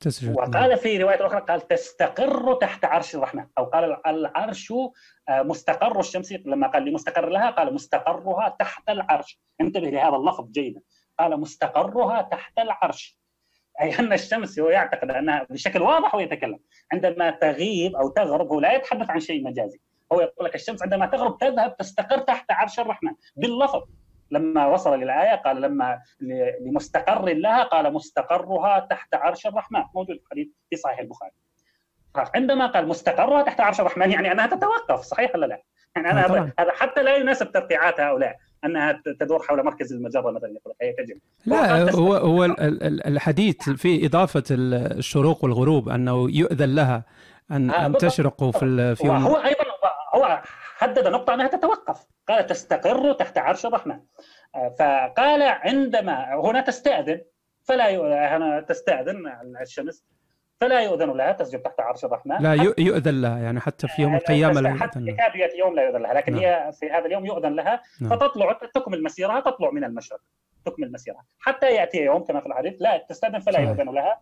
تسجد. 0.00 0.36
وقال 0.36 0.76
في 0.76 0.98
رواية 0.98 1.26
أخرى 1.26 1.40
قال 1.40 1.68
تستقر 1.68 2.54
تحت 2.54 2.84
عرش 2.84 3.14
الرحمن. 3.14 3.46
أو 3.58 3.64
قال 3.64 3.96
العرش 4.06 4.72
آه، 5.28 5.42
مستقر 5.42 6.00
الشمس. 6.00 6.32
لما 6.32 6.66
قال 6.66 6.82
لي 6.82 6.90
مستقر 6.90 7.28
لها 7.28 7.50
قال 7.50 7.74
مستقرها 7.74 8.56
تحت 8.58 8.88
العرش. 8.88 9.40
انتبه 9.60 9.90
لهذا 9.90 10.16
اللفظ 10.16 10.50
جيدا. 10.50 10.80
قال 11.18 11.40
مستقرها 11.40 12.22
تحت 12.22 12.58
العرش. 12.58 13.18
أي 13.80 13.98
أن 13.98 14.12
الشمس 14.12 14.58
هو 14.58 14.68
يعتقد 14.68 15.10
أنها 15.10 15.46
بشكل 15.50 15.82
واضح 15.82 16.14
هو 16.14 16.20
يتكلم. 16.20 16.58
عندما 16.92 17.30
تغيب 17.30 17.96
أو 17.96 18.08
تغرب 18.08 18.52
هو 18.52 18.60
لا 18.60 18.72
يتحدث 18.72 19.10
عن 19.10 19.20
شيء 19.20 19.44
مجازي. 19.44 19.80
هو 20.12 20.20
يقول 20.20 20.46
لك 20.46 20.54
الشمس 20.54 20.82
عندما 20.82 21.06
تغرب 21.06 21.38
تذهب 21.38 21.76
تستقر 21.76 22.18
تحت 22.18 22.50
عرش 22.50 22.80
الرحمن. 22.80 23.12
باللفظ. 23.36 23.82
لما 24.30 24.66
وصل 24.66 25.00
للايه 25.00 25.34
قال 25.36 25.60
لما 25.60 25.98
لمستقر 26.60 27.24
لها 27.28 27.62
قال 27.62 27.92
مستقرها 27.92 28.80
تحت 28.90 29.14
عرش 29.14 29.46
الرحمن 29.46 29.80
موجود 29.94 30.16
في 30.16 30.22
الحديث 30.24 30.48
في 30.70 30.76
صحيح 30.76 30.98
البخاري 30.98 31.30
عندما 32.34 32.66
قال 32.66 32.88
مستقرها 32.88 33.42
تحت 33.42 33.60
عرش 33.60 33.80
الرحمن 33.80 34.10
يعني 34.10 34.32
أنها 34.32 34.46
تتوقف 34.46 35.00
صحيح 35.00 35.34
ولا 35.34 35.46
لا؟ 35.46 35.62
يعني 35.96 36.10
أنا 36.10 36.28
طبعاً. 36.28 36.52
هذا 36.58 36.72
حتى 36.72 37.02
لا 37.02 37.16
يناسب 37.16 37.52
ترقيعات 37.52 38.00
هؤلاء 38.00 38.36
أنها 38.64 39.02
تدور 39.20 39.42
حول 39.42 39.64
مركز 39.64 39.92
المجرة 39.92 40.30
مثلا 40.30 40.50
يقول 40.50 40.74
هي 40.82 40.92
تجري 40.92 41.20
لا 41.46 41.90
هو 41.94 42.14
هو 42.14 42.44
ال- 42.44 42.60
ال- 42.60 43.06
الحديث 43.06 43.70
في 43.70 44.06
إضافة 44.06 44.42
ال- 44.50 44.98
الشروق 44.98 45.44
والغروب 45.44 45.88
أنه 45.88 46.26
يؤذن 46.30 46.74
لها 46.74 47.02
ان 47.50 47.70
آه، 47.70 47.86
أن. 47.86 47.92
تشرق 47.96 48.44
في 48.58 48.94
في 48.94 49.08
وهو 49.08 49.36
أيضا 49.36 49.64
هو 50.14 50.42
حدد 50.76 51.08
نقطة 51.08 51.34
أنها 51.34 51.46
تتوقف 51.48 52.06
قال 52.28 52.46
تستقر 52.46 53.12
تحت 53.12 53.38
عرش 53.38 53.66
الرحمن 53.66 54.00
فقال 54.78 55.42
عندما 55.42 56.34
هنا 56.34 56.60
تستأذن 56.60 57.20
فلا. 57.64 58.36
هنا 58.36 58.60
تستأذن 58.60 59.16
الشمس 59.62 60.04
فلا 60.60 60.80
يؤذن 60.80 61.10
لها 61.10 61.32
تسجد 61.32 61.58
تحت 61.62 61.80
عرش 61.80 62.04
الرحمن 62.04 62.36
لا 62.42 62.56
يؤ- 62.56 62.74
يؤذن 62.78 63.20
لها 63.20 63.38
يعني 63.38 63.60
حتى 63.60 63.88
في 63.88 64.02
يوم 64.02 64.14
القيامة 64.14 64.60
لا 64.60 64.74
حتى 64.74 64.98
يؤذن 64.98 65.06
لها 65.14 65.14
يكاد 65.26 65.36
ياتي 65.40 65.58
يوم 65.58 65.74
لا 65.76 65.82
يؤذن 65.82 66.02
لها 66.02 66.14
لكن 66.14 66.32
نعم. 66.32 66.42
هي 66.42 66.70
في 66.80 66.90
هذا 66.90 67.06
اليوم 67.06 67.26
يؤذن 67.26 67.52
لها 67.54 67.82
نعم. 68.00 68.10
فتطلع 68.10 68.52
تكمل 68.74 69.02
مسيرها 69.02 69.40
تطلع 69.40 69.70
من 69.70 69.84
المشرق 69.84 70.20
تكمل 70.64 70.92
مسيرها 70.92 71.24
حتى 71.38 71.66
يأتي 71.74 71.98
يوم 71.98 72.24
كما 72.24 72.40
في 72.40 72.46
الحديث 72.46 72.74
لا 72.80 73.04
تستأذن 73.08 73.38
فلا 73.38 73.52
صحيح. 73.54 73.68
يؤذن 73.68 73.90
لها 73.94 74.20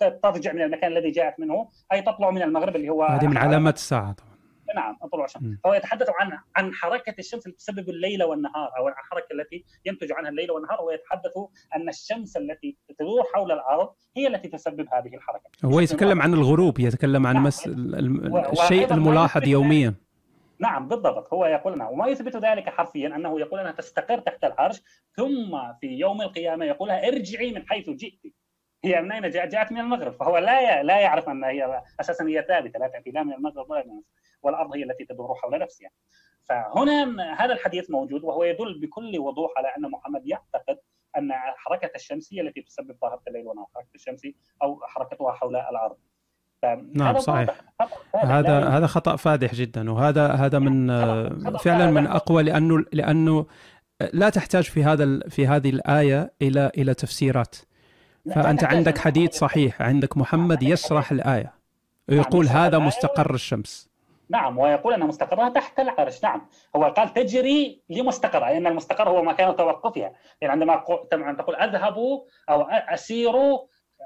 فترجع 0.00 0.52
من 0.52 0.62
المكان 0.62 0.92
الذي 0.92 1.10
جاءت 1.10 1.40
منه 1.40 1.68
أي 1.92 2.02
تطلع 2.02 2.30
من 2.30 2.42
المغرب 2.42 2.76
اللي 2.76 2.88
هو 2.88 3.04
هذه 3.04 3.26
من 3.26 3.36
علامات 3.38 3.74
الساعة 3.76 4.12
طبعا 4.12 4.31
نعم 4.74 4.98
طلوع 5.12 5.24
الشمس. 5.24 5.42
فهو 5.64 5.74
يتحدث 5.74 6.10
عن 6.20 6.38
عن 6.56 6.72
حركة 6.72 7.14
الشمس 7.18 7.46
اللي 7.46 7.56
تسبب 7.56 7.88
الليل 7.88 8.22
والنهار 8.22 8.70
أو 8.78 8.88
الحركه 8.88 9.32
التي 9.32 9.64
ينتج 9.84 10.12
عنها 10.12 10.30
الليل 10.30 10.50
والنهار. 10.50 10.82
ويتحدث 10.82 11.32
أن 11.76 11.88
الشمس 11.88 12.36
التي 12.36 12.76
تدور 12.98 13.22
حول 13.34 13.52
الأرض 13.52 13.88
هي 14.16 14.26
التي 14.26 14.48
تسبب 14.48 14.86
هذه 14.92 15.14
الحركة. 15.14 15.50
هو 15.64 15.80
يتكلم 15.80 16.22
عن 16.22 16.34
الغروب 16.34 16.80
يتكلم 16.80 17.26
عن 17.26 17.34
نعم. 17.34 17.44
مس 17.44 17.66
الشيء 18.52 18.92
الملاحظ 18.92 19.48
يوميا. 19.48 19.94
نعم 20.58 20.88
بالضبط. 20.88 21.32
هو 21.34 21.46
يقول 21.46 21.72
لنا 21.72 21.88
وما 21.88 22.06
يثبت 22.06 22.36
ذلك 22.36 22.68
حرفيا 22.68 23.16
أنه 23.16 23.40
يقول 23.40 23.60
أنها 23.60 23.72
تستقر 23.72 24.18
تحت 24.18 24.44
العرش 24.44 24.82
ثم 25.16 25.72
في 25.80 25.86
يوم 25.86 26.22
القيامة 26.22 26.64
يقول 26.64 26.88
لها 26.88 27.08
ارجعي 27.08 27.52
من 27.52 27.68
حيث 27.68 27.90
جئت. 27.90 28.20
هي 28.84 29.02
من 29.02 29.12
أين 29.12 29.30
جاءت؟ 29.30 29.52
جاءت 29.52 29.72
من 29.72 29.80
المغرب. 29.80 30.12
فهو 30.12 30.38
لا 30.38 30.82
لا 30.82 31.00
يعرف 31.00 31.28
أن 31.28 31.44
هي 31.44 31.82
أساسا 32.00 32.24
هي 32.24 32.44
ثابتة 32.48 32.78
لا 32.78 32.88
تأتي 32.88 33.10
لا 33.10 33.22
من 33.22 33.32
المغرب 33.32 33.70
ولا 33.70 33.84
من 33.84 33.90
المشرق 33.90 34.04
والأرض 34.42 34.74
هي 34.74 34.82
التي 34.82 35.04
تدور 35.04 35.34
حول 35.34 35.58
نفسها. 35.58 35.90
فهنا 36.44 37.34
هذا 37.44 37.52
الحديث 37.52 37.90
موجود 37.90 38.24
وهو 38.24 38.44
يدل 38.44 38.80
بكل 38.80 39.18
وضوح 39.18 39.50
على 39.56 39.68
أن 39.78 39.90
محمد 39.90 40.26
يعتقد 40.26 40.78
أن 41.18 41.32
حركة 41.56 41.90
الشمس 41.94 42.34
هي 42.34 42.40
التي 42.40 42.62
تسبب 42.62 42.96
ظاهره 43.00 43.22
الليل 43.28 43.46
والنهار 43.46 43.66
حركة 43.74 43.94
الشمس 43.94 44.22
أو 44.62 44.80
حركتها 44.82 45.32
حول 45.32 45.56
الأرض. 45.56 45.96
فهذا 46.62 47.18
صحيح. 47.18 47.60
هذا 48.14 48.68
هذا 48.68 48.86
خطأ 48.86 49.16
فادح 49.16 49.54
جدا 49.54 49.90
وهذا 49.90 50.28
هذا 50.28 50.58
من 50.58 50.88
فعلا 51.56 51.90
من. 51.90 52.06
أقوى 52.06 52.42
لأنه 52.42 52.84
لأنه 52.92 53.46
لا 54.12 54.30
تحتاج 54.30 54.64
في 54.64 54.84
هذا 54.84 55.20
في 55.28 55.46
هذه 55.46 55.70
الآية 55.70 56.32
إلى 56.42 56.70
إلى 56.78 56.94
تفسيرات. 56.94 57.56
فأنت 58.34 58.64
عندك 58.64 58.98
حديث 58.98 59.34
صحيح 59.34 59.82
عندك 59.82 60.16
محمد 60.16 60.62
يشرح 60.62 61.12
الآية 61.12 61.54
ويقول 62.08 62.44
يشرح 62.44 62.56
هذا 62.56 62.78
مستقر 62.78 63.34
الشمس. 63.34 63.91
نعم 64.32 64.58
ويقول 64.58 64.94
أن 64.94 65.00
مستقرها 65.00 65.48
تحت 65.48 65.80
العرش 65.80 66.22
نعم 66.24 66.48
هو 66.76 66.84
قال 66.84 67.12
تجري 67.14 67.82
لمستقرها 67.90 68.52
لأن 68.52 68.66
المستقر 68.66 69.08
هو 69.08 69.22
مكان 69.22 69.56
توقفها 69.56 70.12
يعني 70.40 70.52
عندما 70.52 70.76
تقول 71.38 71.56
اذهب 71.56 71.96
أو 72.50 72.64
أ- 72.64 72.92
اسير 72.92 73.32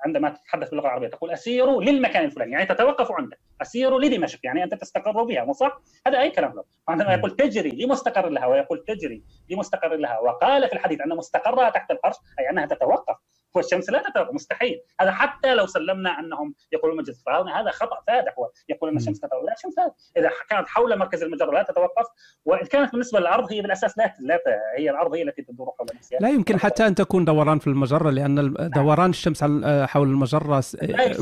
عندما 0.06 0.30
تتحدث 0.30 0.68
باللغة 0.70 0.86
العربية 0.86 1.08
تقول 1.08 1.30
اسير 1.30 1.80
للمكان 1.80 2.24
الفلاني 2.24 2.52
يعني 2.52 2.66
تتوقف 2.66 3.12
عنده 3.12 3.36
اسير 3.62 3.98
لدمشق 3.98 4.38
يعني 4.44 4.64
أنت 4.64 4.74
تستقر 4.74 5.22
بها 5.22 5.44
مو 5.44 5.52
صح؟ 5.52 5.80
هذا 6.06 6.20
أي 6.20 6.30
كلام 6.30 6.52
له 6.52 6.64
وعندما 6.88 7.08
مم. 7.12 7.18
يقول 7.18 7.36
تجري 7.36 7.70
لمستقر 7.84 8.28
لها 8.28 8.46
ويقول 8.46 8.84
تجري 8.84 9.22
لمستقر 9.50 9.94
لها 9.94 10.18
وقال 10.18 10.68
في 10.68 10.72
الحديث 10.72 11.00
أن 11.00 11.16
مستقرها 11.16 11.70
تحت 11.70 11.90
العرش 11.90 12.16
أي 12.40 12.50
أنها 12.50 12.66
تتوقف 12.66 13.16
والشمس 13.56 13.90
لا 13.90 14.02
تتوقف 14.10 14.34
مستحيل. 14.34 14.80
هذا 15.00 15.10
حتى 15.10 15.54
لو 15.54 15.66
سلمنا 15.66 16.18
أنهم 16.20 16.54
يقولون 16.72 16.96
مجلس 16.96 17.22
فرعون 17.24 17.48
هذا 17.48 17.70
خطأ 17.70 17.96
فادح 18.06 18.34
هو 18.38 18.50
يقول 18.68 18.90
ان. 18.90 18.96
الشمس 18.96 19.20
تتوقف 19.20 19.44
لا 19.46 19.52
الشمس 19.52 19.74
إذا 20.16 20.30
كانت 20.50 20.68
حول 20.68 20.98
مركز 20.98 21.22
المجرة 21.22 21.50
لا 21.50 21.62
تتوقف 21.62 22.06
وان 22.44 22.66
كانت 22.66 22.92
بالنسبة 22.92 23.20
للأرض 23.20 23.52
هي 23.52 23.62
بالأساس 23.62 23.98
لا 23.98 24.14
لا 24.20 24.38
هي 24.78 24.90
الأرض 24.90 25.14
هي 25.14 25.22
التي 25.22 25.42
تدور 25.42 25.70
حول 25.78 25.86
نفسها 25.94 26.18
لا 26.20 26.28
يمكن 26.28 26.58
حتى 26.60 26.86
أن 26.86 26.94
تكون 26.94 27.24
دوران 27.24 27.58
في 27.58 27.66
المجرة 27.66 28.10
لأن 28.10 28.38
ال- 28.38 28.70
دوران 28.70 29.10
الشمس 29.10 29.44
حول 29.84 30.08
المجرة 30.08 30.62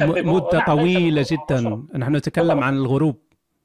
مدة 0.00 0.58
نعم، 0.58 0.66
طويلة 0.66 1.24
جدا. 1.30 1.82
نحن 1.94 2.16
نتكلم. 2.16 2.60
عن 2.64 2.74
الغروب. 2.76 3.23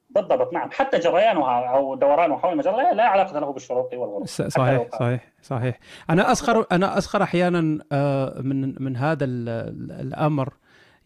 بالضبط 0.09 0.53
نعم. 0.53 0.69
حتى 0.71 0.99
جريانها 0.99 1.65
أو 1.65 1.95
دورانها 1.95 2.37
حول 2.37 2.51
المجره 2.53 2.71
لا, 2.75 2.93
لا 2.93 3.03
علاقة 3.03 3.39
له 3.39 3.53
بالشروق 3.53 3.89
حتى 3.93 4.25
صحيح. 4.49 4.87
صحيح 4.99 5.31
صحيح. 5.41 5.79
أنا 6.09 6.31
اسخر 6.31 6.65
أنا 6.71 6.97
اسخر 6.97 7.23
أحيانا 7.23 7.83
آه، 7.91 8.41
من 8.41 8.83
من 8.83 8.97
هذا 8.97 9.25
ال- 9.25 9.49
ال- 9.49 9.91
الأمر. 10.07 10.53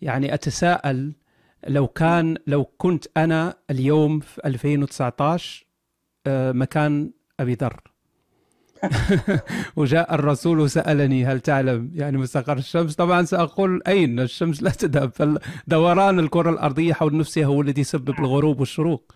يعني 0.01 0.33
أتساءل 0.33 1.13
لو 1.67 1.87
كان 1.87 2.37
لو 2.47 2.65
كنت 2.77 3.05
أنا 3.17 3.53
اليوم 3.69 4.19
في 4.19 4.41
2019 4.45 5.65
آه، 6.27 6.51
مكان 6.51 7.11
أبي 7.39 7.53
ذر. 7.53 7.81
وجاء 9.77 10.15
الرسول 10.15 10.59
وسألني 10.59 11.25
هل 11.25 11.39
تعلم؟ 11.39 11.91
يعني 11.95 12.17
مستقر 12.17 12.57
الشمس؟ 12.57 12.95
طبعا 12.95 13.23
سأقول 13.23 13.81
أين؟ 13.87 14.19
الشمس 14.19 14.63
لا 14.63 14.69
تذهب. 14.69 15.11
فدوران 15.11 16.19
الكرة 16.19 16.49
الأرضية 16.49 16.93
حول 16.93 17.17
نفسها 17.17 17.45
هو 17.45 17.61
الذي 17.61 17.81
يسبب 17.81 18.19
الغروب 18.19 18.59
والشروق. 18.59 19.13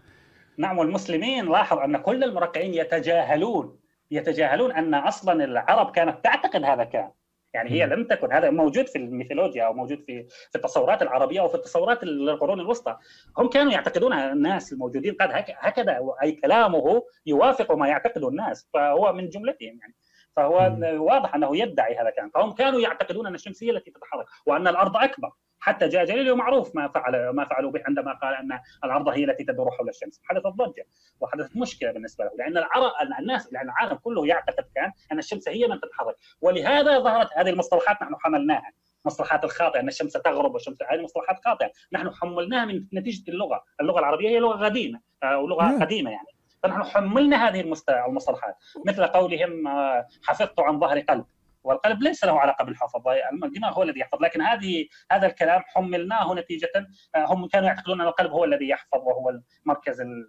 نعم 0.58 0.78
والمسلمين 0.78 1.46
لاحظ 1.46 1.78
أن 1.78 1.98
كل 1.98 2.24
المرقعين 2.24 2.74
يتجاهلون 2.74 3.78
يتجاهلون 4.12 4.72
أن 4.72 4.94
أصلا 4.94 5.44
العرب 5.44 5.92
كانت 5.92 6.24
تعتقد 6.24 6.64
هذا 6.64 6.84
كان 6.84 7.10
يعني 7.58 7.70
هي. 7.72 7.86
لم 7.86 8.04
تكن 8.04 8.34
هذا 8.34 8.50
موجود 8.50 8.88
في 8.88 8.98
الميثولوجيا 8.98 9.64
أو 9.64 9.74
موجود 9.74 9.98
في 10.08 10.24
في 10.50 10.56
التصورات 10.56 11.02
العربية 11.02 11.42
وفي 11.42 11.56
التصورات 11.56 12.04
للقرون 12.04 12.60
الوسطى 12.60 12.98
هم 13.38 13.50
كانوا 13.50 13.72
يعتقدون 13.72 14.14
الناس 14.14 14.74
الموجودين 14.74 15.14
قد 15.14 15.30
هك- 15.32 15.56
هكذا 15.60 16.00
أي 16.24 16.32
كلامه 16.32 17.04
يوافق 17.26 17.72
ما 17.72 17.88
يعتقده 17.88 18.28
الناس 18.30 18.70
فهو 18.74 19.14
من 19.14 19.30
جملتهم 19.30 19.80
يعني 19.82 19.96
فهو. 20.36 20.78
واضح 21.04 21.36
أنه 21.36 21.58
يدعي 21.58 21.96
هذا 21.98 22.10
كان 22.10 22.30
فهم 22.30 22.52
كانوا 22.52 22.80
يعتقدون 22.80 23.28
أن 23.28 23.36
الشمس 23.36 23.64
هي 23.64 23.70
التي 23.72 23.92
تتحرك 23.92 24.26
وأن 24.46 24.68
الأرض 24.68 24.98
أكبر 24.98 25.32
حتى 25.60 25.88
جاء 25.88 26.06
جليليو 26.06 26.36
معروف 26.36 26.76
ما 26.76 26.88
فعل 26.88 27.30
ما 27.30 27.46
فعلوا 27.46 27.72
به 27.72 27.82
عندما 27.88 28.14
قال 28.14 28.34
أن 28.34 28.60
الأرض 28.84 29.08
هي 29.08 29.24
التي 29.24 29.44
تدور 29.44 29.72
حول 29.72 29.90
الشمس. 29.90 30.22
حدثت 30.24 30.48
ضجه 30.48 30.86
وحدثت 31.20 31.58
مشكلة 31.58 31.92
بالنسبة 31.92 32.26
له 32.26 32.32
لأن 32.38 32.58
العرب 32.58 32.92
الناس 33.20 33.54
لأن 33.54 33.66
العالم 33.66 33.96
كله 33.96 34.28
يعتقد 34.28 34.66
كان 34.76 34.92
أن 35.12 35.20
الشمس 35.20 35.50
هي 35.50 35.68
من 35.68 35.80
تتحرك. 35.80 36.16
ولهذا 36.42 37.00
ظهرت 37.00 37.30
هذه 37.36 37.50
المصطلحات 37.50 38.02
نحن 38.02 38.16
حملناها. 38.20 38.72
المصطلحات 39.06 39.44
الخاطئة 39.44 39.80
أن 39.80 39.88
الشمس 39.88 40.14
تغرب 40.14 40.54
والشمس 40.54 40.78
هذه 40.92 41.02
مصطلحات 41.02 41.40
خاطئة. 41.46 41.72
نحن 41.94 42.10
حملناها 42.14 42.66
من 42.66 42.86
نتيجة 42.94 43.32
اللغة. 43.32 43.64
اللغة 43.82 44.00
العربية 44.00 44.30
هي 44.30 44.40
لغة 44.40 44.66
قديمة 44.66 45.00
أو 45.24 45.48
لغه 45.48 45.64
نعم. 45.64 45.84
قديمة 45.84 46.12
يعني. 46.12 46.28
فنحن 46.64 46.84
حملنا 46.84 47.48
هذه 47.48 47.74
المصطلحات. 48.08 48.56
مثل 48.86 49.06
قولهم 49.06 49.68
آه، 49.68 50.08
حفظت 50.24 50.60
عن 50.60 50.80
ظهر 50.80 51.00
قلب. 51.00 51.26
والقلب 51.64 52.02
ليس 52.04 52.24
له 52.24 52.40
علاقة 52.40 52.66
بالحفظ 52.66 53.02
الدماغ 53.44 53.74
هو 53.74 53.84
الذي 53.84 54.00
يحفظ. 54.00 54.22
لكن 54.22 54.42
هذه 54.42 54.86
هذا 55.12 55.28
الكلام 55.28 55.62
حملناه 55.68 56.34
نتيجة 56.36 56.70
آه، 57.16 57.26
هم 57.34 57.48
كانوا 57.48 57.68
يعتقدون 57.68 58.02
أن 58.02 58.08
القلب 58.08 58.32
هو 58.32 58.44
الذي 58.46 58.70
يحفظ 58.70 58.98
وهو 59.00 59.40
المركز 59.66 60.02
ال- 60.02 60.28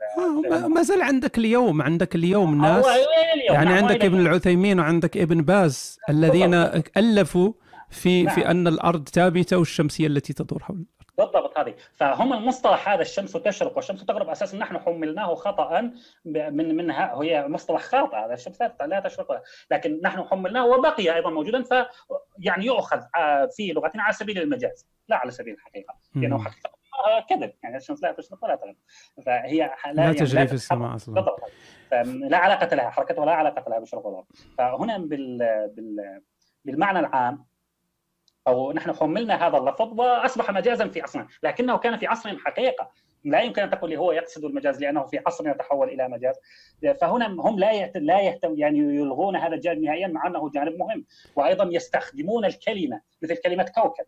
آه، 0.52 0.68
ما 0.68 0.82
زال 0.82 1.02
عندك 1.02 1.38
اليوم 1.38 1.82
عندك 1.82 2.14
اليوم 2.14 2.62
ناس. 2.62 2.84
هو 2.84 2.90
اليوم 2.90 3.54
يعني 3.56 3.64
نعم، 3.70 3.84
عندك 3.84 4.04
ابن 4.04 4.20
العثيمين 4.20 4.80
وعندك 4.80 5.16
ابن 5.16 5.42
باز 5.42 5.98
الذين 6.08 6.54
ألفوا 6.96 7.52
في 7.90 8.22
نعم. 8.22 8.34
في 8.34 8.50
أن 8.50 8.66
الأرض 8.68 9.08
ثابتة 9.08 9.56
والشمس 9.58 10.00
هي 10.00 10.06
التي 10.06 10.32
تدور 10.32 10.62
حول. 10.62 10.84
بالضبط 11.18 11.58
هذه. 11.58 11.74
فهم 11.94 12.32
المصطلح 12.32 12.88
هذا 12.88 13.02
الشمس 13.02 13.32
تشرق 13.32 13.76
والشمس 13.76 14.04
تغرب 14.04 14.28
أساسا 14.28 14.56
نحن 14.58 14.78
حملناه 14.78 15.34
خطا 15.34 15.92
من 16.24 16.76
منها 16.76 17.22
هي 17.22 17.48
مصطلح 17.48 17.80
خاطئ. 17.80 18.16
هذا 18.16 18.34
الشمس 18.34 18.62
لا 18.62 18.74
لا 18.86 19.00
تشرق 19.00 19.42
لكن 19.70 20.00
نحن 20.04 20.24
حملناه 20.24 20.66
وبقي 20.66 21.14
أيضا 21.14 21.30
موجودا 21.30 21.62
ف 21.62 21.86
يعني 22.38 22.66
يؤخذ 22.66 23.02
آه، 23.16 23.46
في 23.46 23.72
لغتنا 23.72 24.02
على 24.02 24.12
سبيل 24.12 24.38
المجاز. 24.38 24.86
لا 25.08 25.16
على 25.16 25.30
سبيل 25.30 25.54
الحقيقة. 25.54 25.94
لأنه 26.14 26.36
مم. 26.36 26.44
حقيقة 26.44 26.78
آه، 27.06 27.20
كذب. 27.20 27.52
يعني 27.62 27.76
الشمس 27.76 28.02
لا 28.02 28.12
تشرق 28.12 28.44
ولا 28.44 28.56
تغرب. 28.56 28.76
فهي 29.26 29.70
لا 29.92 30.02
يعني 30.02 30.14
تجري 30.14 30.46
في. 30.46 30.52
السماء 30.52 30.94
أصلا. 30.94 31.14
بالضبط. 31.14 31.40
لا 32.30 32.36
علاقة 32.38 32.76
لها 32.76 32.90
حركتها 32.90 33.24
لا 33.24 33.32
علاقة 33.32 33.70
لها 33.70 33.78
بالشرق 33.78 34.06
والغرب 34.06 34.26
فهنا 34.58 34.98
بال... 34.98 35.38
بال... 35.76 36.22
بالمعنى 36.64 36.98
العام 36.98 37.46
أو 38.49 38.72
نحن 38.72 38.92
حملنا 38.92 39.46
هذا 39.46 39.59
اللفظ 39.59 40.01
وأصبح 40.01 40.51
مجازا 40.51 40.88
في 40.88 41.03
عصرنا. 41.03 41.26
لكنه 41.42 41.78
كان 41.78 41.96
في 41.96 42.07
عصرهم 42.07 42.38
حقيقة. 42.38 42.90
لا 43.24 43.40
يمكن 43.40 43.62
أن 43.62 43.70
تقول 43.70 43.94
هو 43.94 44.12
يقصد 44.12 44.44
المجاز 44.44 44.80
لأنه 44.80 45.05
في 45.07 45.20
عصر 45.26 45.49
يتحول 45.49 45.88
إلى 45.88 46.09
مجاز. 46.09 46.34
فهنا 47.01 47.26
هم 47.26 47.59
لا 47.59 47.86
لا 47.86 48.20
يهتم 48.20 48.59
يعني 48.59 48.78
يلغون 48.78 49.36
هذا 49.36 49.55
الجانب 49.55 49.82
نهائيا 49.82 50.07
مع 50.07 50.26
أنه 50.26 50.51
جانب 50.51 50.78
مهم. 50.78 51.05
وأيضا 51.36 51.68
يستخدمون 51.72 52.44
الكلمة 52.44 53.01
مثل 53.22 53.36
كلمة 53.36 53.66
كوكب. 53.74 54.05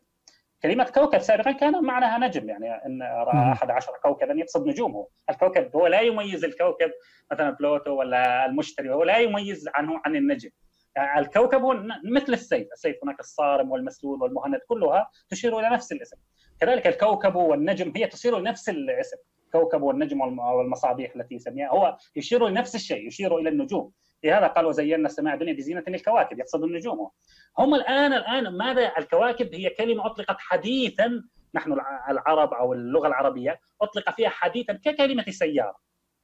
كلمة 0.63 0.85
كوكب 0.85 1.19
سابقا 1.19 1.53
كان 1.53 1.85
معناها 1.85 2.19
نجم 2.19 2.49
يعني 2.49 2.87
إن 2.87 3.03
رأى 3.03 3.53
أحد 3.53 3.71
عشر 3.71 3.93
كوكبا 4.03 4.35
يقصد 4.35 4.67
نجومه، 4.67 5.07
الكوكب 5.31 5.77
هو 5.77 5.87
لا 5.87 6.01
يميز 6.01 6.45
الكوكب 6.45 6.91
مثلا 7.33 7.51
بلوتو 7.51 7.91
ولا 7.91 8.47
المشتري 8.47 8.91
هو 8.91 9.05
لا 9.05 9.19
يميز 9.19 9.69
عنه 9.75 10.01
عن 10.05 10.17
النجم. 10.17 10.51
يعني 10.97 11.21
الكوكب 11.21 11.61
هو 11.61 11.83
مثل 12.05 12.33
السيف، 12.33 12.69
السيف 12.73 12.97
هناك 13.03 13.21
الصارم 13.21 13.71
والمسلول 13.71 14.23
والمهند 14.23 14.61
كلها 14.69 15.11
تشير 15.29 15.59
إلى 15.59 15.71
نفس 15.71 15.93
الاسم. 15.93 16.17
كذلك 16.61 16.87
الكوكب 16.87 17.35
والنجم 17.35 17.93
هي 17.97 18.07
تشير 18.07 18.39
لنفس 18.39 18.69
الاسم، 18.69 19.17
كوكب 19.53 19.83
والنجم 19.83 20.21
والمصابيح 20.21 21.17
التي 21.17 21.35
يسميها 21.35 21.69
هو 21.69 21.97
يشير 22.17 22.49
لنفس 22.49 22.75
الشيء، 22.75 23.07
يشير 23.07 23.39
إلى 23.39 23.49
النجوم. 23.49 23.93
لهذا 24.25 24.47
قال 24.47 24.67
وزينا 24.67 25.07
السماء 25.07 25.35
الدنيا 25.35 25.53
بزينة 25.53 25.85
الكواكب 25.89 26.39
يقصد 26.39 26.65
النجوم 26.65 27.11
هم 27.59 27.75
الآن 27.75 28.13
الآن 28.13 28.57
ماذا 28.57 28.93
الكواكب 28.99 29.55
هي 29.55 29.71
كلمة 29.71 30.07
أطلقت 30.07 30.37
حديثا 30.39 31.23
نحن 31.55 31.73
العرب 32.09 32.55
أو 32.55 32.73
اللغة 32.73 33.09
العربية 33.09 33.61
أطلق 33.83 34.11
فيها 34.11 34.29
حديثا 34.29 34.73
ككلمة 34.73 35.25
سيارة 35.29 35.77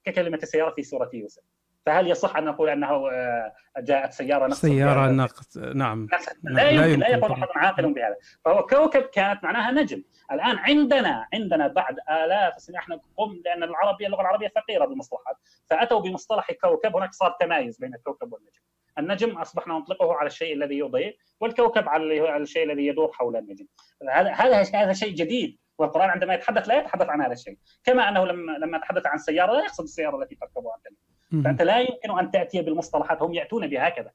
ككلمة 0.05 0.39
سيارة 0.39 0.71
في 0.75 0.83
سورة 0.83 1.11
يوسف 1.13 1.43
فهل 1.87 2.11
يصح 2.11 2.37
أن 2.37 2.45
نقول 2.45 2.69
أنه 2.69 3.11
آه، 3.11 3.53
جاءت 3.79 4.13
سيارة 4.13 4.47
نقص 4.47 4.61
سيارة 4.61 5.11
نقص 5.11 5.57
نعم. 5.57 6.09
لا, 6.43 6.71
يمكن 6.71 7.01
لا 7.01 7.09
يقول 7.09 7.33
احد 7.33 7.49
عاقل 7.55 7.95
بهذا. 7.95 8.17
فهو 8.45 8.67
كوكب 8.67 9.03
كانت 9.03 9.45
معناها 9.45 9.71
نجم. 9.71 10.03
الآن 10.33 10.59
عندنا 10.59 11.27
عندنا 11.35 11.69
بعد 11.69 11.97
آلاف 12.11 12.57
السنين 12.57 12.79
إحنا 12.79 13.01
قم 13.17 13.43
لأن 13.45 13.63
العربية 13.63 14.07
اللغة 14.07 14.21
العربية 14.21 14.53
فقيرة 14.57 14.85
بالمصطلحات. 14.85 15.37
فأتوا 15.71 16.01
بمصطلح 16.01 16.53
كوكب 16.53 16.97
هناك 16.97 17.13
صار 17.13 17.37
تمايز 17.41 17.79
بين 17.79 17.95
الكوكب 17.95 18.33
والنجم. 18.33 18.61
النجم 18.99 19.39
أصبحنا 19.39 19.75
نطلقه 19.75 20.15
على 20.15 20.27
الشيء 20.27 20.55
الذي 20.55 20.79
يضيء 20.79 21.17
والكوكب 21.41 21.89
على 21.89 22.37
الشيء 22.37 22.73
الذي 22.73 22.87
يدور 22.87 23.13
حول 23.13 23.37
النجم. 23.37 23.67
هذا 24.11 24.63
هذا 24.75 24.93
شيء 24.93 25.15
جديد. 25.15 25.59
والقرآن 25.79 26.11
عندما 26.11 26.35
يتحدث 26.35 26.69
لا 26.69 26.79
يتحدث 26.79 27.09
عن 27.09 27.23
هذا 27.23 27.33
الشيء. 27.33 27.59
كما 27.85 28.09
أنه 28.09 28.25
لما 28.27 28.53
لما 28.53 28.77
يتحدث 28.77 29.07
عن 29.07 29.19
سيارة 29.19 29.53
لا 29.53 29.61
يقصد 29.61 29.85
السيارة 29.85 30.23
التي 30.23 30.35
تركبها 30.35 30.75
أنت. 30.91 30.97
فأنت 31.45 31.63
لا 31.63 31.81
يمكن 31.81 32.19
أن 32.19 32.31
تأتي 32.31 32.63
بالمصطلحات 32.63 33.23
هم 33.23 33.35
يأتون 33.35 33.67
بهكذا 33.67 34.11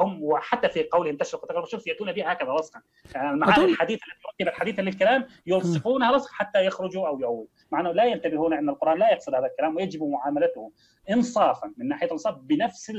هم 0.00 0.22
وحتى 0.22 0.68
في 0.68 0.82
قولهم 0.82 1.16
تشرق 1.16 1.44
وتغرب 1.44 1.64
الشمس 1.64 1.86
يأتون 1.86 2.12
بها 2.12 2.32
هكذا 2.32 2.52
لصقا 2.52 2.80
يعني 3.14 3.30
المعاني 3.30 3.64
الحديثة 3.64 4.02
التي 4.06 4.44
ركبت 4.44 4.60
حديثا 4.60 4.82
للكلام 4.82 5.26
يلصقونها 5.46 6.16
لصق 6.16 6.30
حتى 6.32 6.64
يخرجوا 6.66 7.08
أو 7.08 7.20
يؤولوا 7.20 7.46
مع 7.72 7.80
انه 7.80 7.92
لا 7.92 8.04
ينتبهون 8.04 8.54
أن 8.54 8.68
القرآن 8.68 8.98
لا 8.98 9.12
يقصد 9.12 9.34
هذا 9.34 9.46
الكلام 9.46 9.76
ويجب 9.76 10.02
معاملته 10.02 10.72
انصافا 11.10 11.72
من 11.76 11.88
ناحية 11.88 12.06
الإنصاف 12.06 12.34
بنفس 12.38 12.92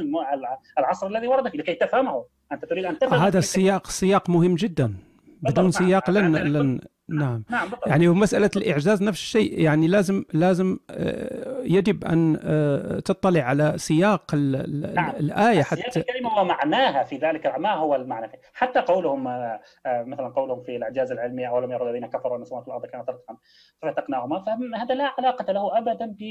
العصر 0.77 1.07
الذي 1.07 1.27
ورد 1.27 1.49
فيه 1.49 1.59
لكي 1.59 1.73
تفهمه. 1.73 2.25
أنت 2.51 2.65
تريد 2.65 2.85
أن 2.85 2.99
تفهم 2.99 3.19
هذا 3.19 3.39
السياق 3.39 3.87
سياق 3.87 4.29
مهم 4.29 4.55
جدا. 4.55 4.93
بدون 5.41 5.71
سياق 5.71 6.09
لن 6.09 6.35
لن 6.35 6.79
نعم, 7.09 7.43
نعم 7.49 7.69
يعني 7.87 8.07
مسألة 8.07 8.49
الإعجاز 8.55 9.03
نفس 9.03 9.19
الشيء 9.19 9.59
يعني 9.59 9.87
لازم 9.87 10.23
لازم 10.33 10.77
آه، 10.89 11.61
يجب 11.63 12.05
أن 12.05 12.39
آه، 12.43 12.99
تطلع 12.99 13.41
على 13.41 13.73
سياق 13.77 14.35
نعم. 14.35 15.15
الآية 15.19 15.63
حتى 15.63 15.99
الكلمة 15.99 16.39
ومعناها 16.39 17.03
في 17.03 17.17
ذلك 17.17 17.45
ما 17.57 17.73
هو 17.73 17.95
المعنى 17.95 18.29
فيه. 18.29 18.37
حتى 18.53 18.79
قولهم 18.79 19.27
آه، 19.27 19.61
مثلا 19.85 20.27
قولهم 20.27 20.61
في 20.61 20.75
الإعجاز 20.75 21.11
العلمي 21.11 21.47
أولم 21.47 21.71
يروا 21.71 21.89
الذين 21.89 22.05
كفروا 22.05 22.37
أن 22.37 22.45
سماوات 22.45 22.67
الأرض 22.67 22.85
كانت 22.85 23.09
رتقا 23.09 23.37
ففتقناهما 23.81 24.39
فهذا 24.39 24.95
لا 24.95 25.13
علاقة 25.17 25.53
له 25.53 25.77
أبدا 25.77 26.05
ب 26.05 26.21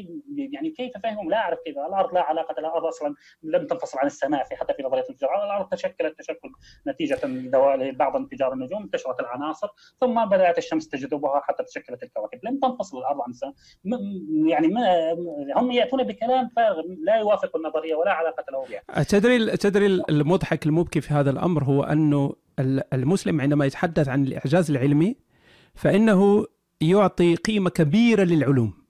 يعني 0.54 0.70
كيف 0.70 0.92
فهمهم؟ 1.02 1.30
لا 1.30 1.36
أعرف 1.36 1.58
كيف. 1.64 1.78
الأرض 1.78 2.14
لا 2.14 2.22
علاقة 2.22 2.60
لها 2.60 2.70
الأرض 2.70 2.86
أصلا 2.86 3.14
لم 3.42 3.66
تنفصل 3.66 3.98
عن 3.98 4.06
السماء 4.06 4.44
في 4.44 4.56
حتى 4.56 4.74
في 4.74 4.82
نظرية 4.82 5.02
الانفجار. 5.02 5.44
الأرض 5.44 5.68
تشكلت 5.68 6.18
تشكل 6.18 6.52
نتيجة 6.86 7.18
بعض 7.92 8.16
انفجار 8.16 8.52
النجوم 8.52 8.82
انتشرت 8.82 9.20
العناصر 9.20 9.68
ثم 10.00 10.24
بدأت 10.24 10.58
الشمس 10.64 10.88
تجذبها 10.88 11.40
حتى 11.44 11.64
تشكلت 11.64 12.02
الكواكب. 12.02 12.38
لم 12.42 12.60
تنفصل 12.62 12.98
الأرض 12.98 13.20
عن 13.20 13.30
السماء. 13.30 13.54
يعني 14.46 14.68
ما 14.68 14.82
هم 15.56 15.70
يأتون 15.70 16.02
بكلام 16.02 16.48
فارغ 16.56 16.82
لا 17.06 17.16
يوافق 17.16 17.56
النظرية 17.56 17.94
ولا 17.94 18.12
علاقة 18.12 18.44
له 18.52 18.66
بها. 18.68 19.02
تدري 19.02 19.56
تدري 19.56 19.86
المضحك 19.86 20.66
المبكي 20.66 21.00
في 21.00 21.14
هذا 21.14 21.30
الأمر 21.30 21.64
هو 21.64 21.82
أنه 21.82 22.32
المسلم 22.92 23.40
عندما 23.40 23.66
يتحدث 23.66 24.08
عن 24.08 24.24
الإعجاز 24.24 24.70
العلمي 24.70 25.16
فإنه 25.74 26.46
يعطي 26.80 27.34
قيمة 27.34 27.70
كبيرة 27.70 28.22
للعلوم. 28.22 28.84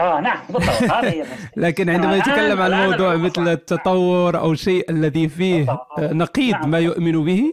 آه 0.00 0.20
نعم 0.20 0.38
بالضبط. 0.50 0.92
هي 1.04 1.24
لكن 1.56 1.90
عندما 1.90 2.16
يتكلم 2.16 2.60
عن 2.60 2.90
موضوع 2.90 3.16
مثل 3.16 3.48
التطور 3.48 4.38
أو 4.38 4.54
شيء 4.54 4.90
الذي 4.90 5.28
فيه 5.28 5.78
نقيض 5.98 6.54
نعم. 6.54 6.70
ما 6.70 6.78
يؤمن 6.78 7.24
به 7.24 7.52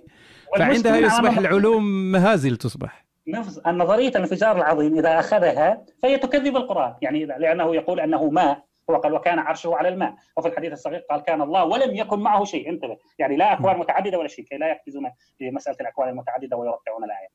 فعندها 0.57 0.97
يصبح 0.97 1.37
العلوم 1.37 2.11
مهازل 2.11 2.57
تصبح. 2.57 3.08
نفس 3.31 3.57
النظرية 3.57 4.09
الانفجار 4.09 4.57
العظيم 4.57 4.97
إذا 4.97 5.19
أخذها 5.19 5.85
فهي 6.03 6.17
تكذب 6.17 6.55
القرآن. 6.55 6.95
يعني 7.01 7.25
لأنه 7.25 7.75
يقول 7.75 7.99
أنه 7.99 8.29
ماء. 8.29 8.63
هو 8.89 8.95
قال 8.95 9.13
وكان 9.13 9.39
عرشه 9.39 9.75
على 9.75 9.89
الماء. 9.89 10.15
وفي 10.37 10.47
الحديث 10.47 10.71
الصحيح 10.71 11.01
قال 11.09 11.21
كان 11.21 11.41
الله 11.41 11.65
ولم 11.65 11.95
يكن 11.95 12.19
معه 12.19 12.43
شيء. 12.43 12.69
انتبه. 12.69 12.97
يعني 13.19 13.35
لا 13.35 13.53
أكوان 13.53 13.77
متعددة 13.77 14.17
ولا 14.17 14.27
شيء. 14.27 14.45
كي 14.45 14.57
لا 14.57 14.67
يقفزون 14.67 15.11
في 15.37 15.51
مساله 15.51 15.77
الأكوان 15.81 16.09
المتعددة 16.09 16.57
ويرقعون 16.57 17.03
الآية. 17.03 17.27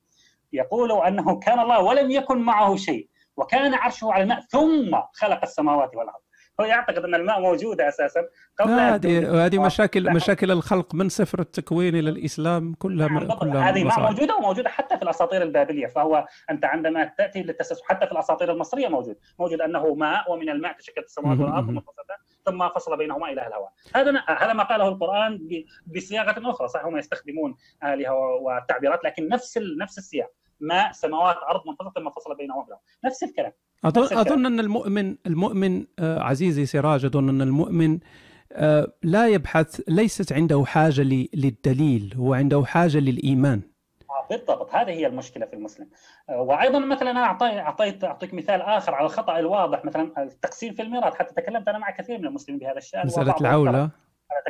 يقول 0.53 0.91
أنه 0.91 1.39
كان 1.39 1.59
الله 1.59 1.83
ولم 1.83 2.11
يكن 2.11 2.37
معه 2.37 2.75
شيء. 2.75 3.09
وكان 3.37 3.73
عرشه 3.73 4.13
على 4.13 4.23
الماء 4.23 4.39
ثم 4.39 4.97
خلق 5.13 5.39
السماوات 5.43 5.95
والأرض. 5.95 6.24
هو 6.61 6.65
يعتقد 6.65 7.03
أن 7.03 7.15
الماء 7.15 7.41
موجوده 7.41 7.87
أساسا 7.87 8.27
قبل 8.59 8.71
هذه 8.71 9.45
هذه 9.45 9.59
مشاكل 9.59 10.13
مشاكل 10.13 10.51
الخلق 10.51 10.95
من 10.95 11.09
سفر 11.09 11.39
التكوين 11.39 11.95
إلى 11.95 12.09
الإسلام 12.09 12.73
كلها 12.73 13.07
نعم 13.07 13.33
كلها 13.33 13.69
هذه 13.69 13.83
ما 13.83 13.99
موجودة 13.99 14.35
وموجودة 14.35 14.69
حتى 14.69 14.97
في 14.97 15.03
الأساطير 15.03 15.41
البابلية 15.41 15.87
فهو 15.87 16.27
أنت 16.49 16.65
عندما 16.65 17.05
تأتي 17.17 17.43
للتسلسل 17.43 17.83
حتى 17.85 18.05
في 18.05 18.11
الأساطير 18.11 18.51
المصرية 18.51 18.87
موجود. 18.87 19.17
موجود 19.39 19.61
أنه 19.61 19.93
ماء 19.93 20.31
ومن 20.31 20.49
الماء 20.49 20.77
تشكلت 20.77 21.05
السماوات 21.05 21.39
والأرض 21.41 21.83
ثم 22.45 22.69
فصل 22.69 22.97
بينهما 22.97 23.31
اله 23.31 23.47
الهواء. 23.47 23.71
هذا 23.95 24.23
هذا 24.27 24.53
ما 24.53 24.63
قاله 24.63 24.87
القرآن 24.87 25.47
بصياغة 25.95 26.49
أخرى. 26.49 26.67
صح 26.67 26.85
هم 26.85 26.97
يستخدمون 26.97 27.55
آلهة 27.83 28.13
والتعبيرات 28.13 29.05
لكن 29.05 29.27
نفس 29.27 29.59
نفس 29.81 29.97
السياق. 29.97 30.31
ماء 30.59 30.91
سماوات 30.91 31.37
أرض 31.37 31.61
منفصله 31.67 31.91
ثم 31.91 32.09
فصل 32.09 32.35
بينهما 32.35 32.77
نفس 33.05 33.23
الكلام. 33.23 33.51
أظن, 33.85 34.17
أظن 34.17 34.45
أن 34.45 34.59
المؤمن 34.59 35.15
المؤمن 35.25 35.85
آه، 35.99 36.19
عزيزي 36.19 36.65
سراج 36.65 37.05
أظن 37.05 37.29
أن 37.29 37.41
المؤمن 37.41 37.99
آه، 38.51 38.87
لا 39.03 39.27
يبحث 39.27 39.81
ليست 39.87 40.33
عنده 40.33 40.63
حاجة 40.65 41.01
للدليل 41.33 42.13
هو 42.17 42.33
عنده 42.33 42.63
حاجة 42.65 42.97
للإيمان. 42.97 43.61
آه، 44.09 44.27
بالضبط. 44.29 44.75
هذه 44.75 44.89
هي 44.89 45.07
المشكلة 45.07 45.45
في 45.45 45.53
المسلم. 45.53 45.87
وأيضا 46.29 46.79
مثلا 46.79 47.11
أنا 47.11 47.23
اعطيت 47.59 48.03
أعطيك 48.03 48.33
مثال 48.33 48.61
آخر 48.61 48.95
على 48.95 49.05
الخطأ 49.05 49.39
الواضح. 49.39 49.85
مثلا 49.85 50.23
التقسيم 50.23 50.73
في 50.73 50.81
الميراث 50.81 51.13
حتى 51.15 51.41
تكلمت 51.41 51.67
أنا 51.67 51.77
مع 51.77 51.91
كثير 51.91 52.17
من 52.17 52.25
المسلمين 52.25 52.59
بهذا 52.59 52.77
الشأن. 52.77 53.05
مسألة 53.05 53.35
العولة. 53.41 53.79
أنا 53.79 53.91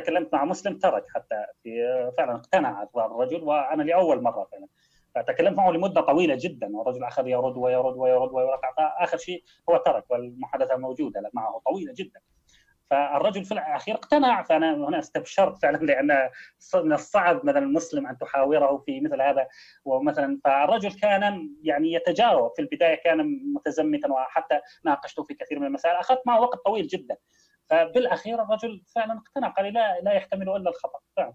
تكلمت 0.04 0.34
مع 0.34 0.44
مسلم 0.44 0.78
ترك 0.78 1.04
حتى 1.14 1.44
في 1.62 1.70
فعلا 2.18 2.34
اقتنع 2.34 2.88
الرجل 2.96 3.42
وأنا 3.42 3.82
لأول 3.82 4.22
مرة 4.22 4.48
فعلا. 4.52 4.66
فتكلمت 5.16 5.56
معه 5.56 5.70
لمدة 5.70 6.00
طويلة 6.00 6.38
جدا. 6.40 6.76
والرجل 6.76 7.04
أخذ 7.04 7.26
يرد 7.26 7.56
ويرد 7.56 7.96
ويرد 7.96 8.32
ويرد. 8.32 8.60
آخر 8.78 9.16
شيء 9.16 9.44
هو 9.70 9.76
ترك 9.76 10.10
والمحادثة 10.10 10.76
موجودة 10.76 11.30
معه 11.34 11.62
طويلة 11.66 11.92
جدا. 11.96 12.20
فالرجل 12.90 13.44
في 13.44 13.52
الأخير 13.52 13.94
اقتنع 13.94 14.42
فأنا 14.42 14.74
هنا 14.74 14.98
استبشرت 14.98 15.58
فعلا 15.62 15.76
لأن 15.76 16.30
من 16.74 16.92
الصعب 16.92 17.46
مثلا 17.46 17.58
المسلم 17.58 18.06
أن 18.06 18.18
تحاوره 18.18 18.82
في 18.86 19.00
مثل 19.00 19.22
هذا. 19.22 19.48
ومثلا 19.84 20.40
فالرجل 20.44 20.92
كان 20.92 21.50
يعني 21.62 21.92
يتجاوب 21.92 22.52
في 22.56 22.62
البداية 22.62 22.94
كان 22.94 23.40
متزمتا 23.54 24.12
وحتى 24.12 24.60
ناقشته 24.84 25.22
في 25.22 25.34
كثير 25.34 25.58
من 25.58 25.66
المسائل. 25.66 25.96
أخذت 25.96 26.22
معه 26.26 26.40
وقت 26.40 26.58
طويل 26.64 26.86
جدا. 26.86 27.16
فبالأخير 27.70 28.42
الرجل 28.42 28.82
فعلا 28.94 29.18
اقتنع 29.18 29.48
قال 29.48 29.72
لا 29.72 30.00
لا 30.00 30.12
يحتمل 30.12 30.48
إلا 30.48 30.70
الخطأ. 30.70 30.98
فعلا. 31.16 31.34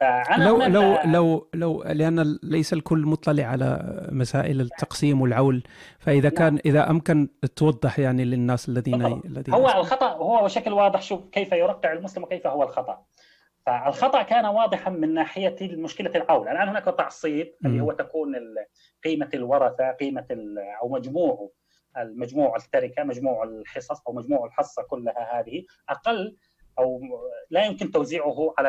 فأنا 0.00 0.44
لو 0.44 0.62
لو 0.62 0.98
لو 1.04 1.48
لو 1.54 1.82
لأن 1.82 2.38
ليس 2.42 2.72
الكل 2.72 2.98
مطلع 2.98 3.44
على 3.44 4.00
مسائل 4.12 4.60
التقسيم 4.60 5.20
والعول 5.20 5.62
فإذا 5.98 6.28
نعم. 6.28 6.38
كان 6.38 6.58
إذا 6.66 6.90
أمكن 6.90 7.28
توضح 7.56 7.98
يعني 7.98 8.24
للناس 8.24 8.68
الذين 8.68 9.06
الذين 9.06 9.54
هو 9.54 9.68
الخطأ 9.68 10.08
هو 10.08 10.44
بشكل 10.44 10.72
واضح 10.72 11.02
شوف 11.02 11.28
كيف 11.32 11.52
يرقع 11.52 11.92
المسلم 11.92 12.22
وكيف 12.22 12.46
هو 12.46 12.62
الخطأ. 12.62 13.04
فالخطأ 13.66 14.22
كان 14.22 14.46
واضحا 14.46 14.90
من 14.90 15.14
ناحية 15.14 15.56
مشكلة 15.62 16.10
العول. 16.14 16.48
الآن 16.48 16.68
هناك 16.68 16.84
تعصيب 16.84 17.54
اللي 17.64 17.80
هو 17.80 17.92
تكون 17.92 18.34
قيمة 19.04 19.28
الورثة 19.34 19.90
قيمة 19.90 20.26
أو 20.82 20.88
مجموع 20.88 21.50
المجموع 21.96 22.56
التركة 22.56 23.04
مجموع 23.04 23.44
الحصص 23.44 24.02
أو 24.08 24.12
مجموع 24.12 24.46
الحصة 24.46 24.82
كلها 24.82 25.40
هذه 25.40 25.64
أقل 25.88 26.36
أو 26.78 27.00
لا 27.50 27.64
يمكن 27.64 27.90
توزيعه 27.90 28.54
على 28.58 28.68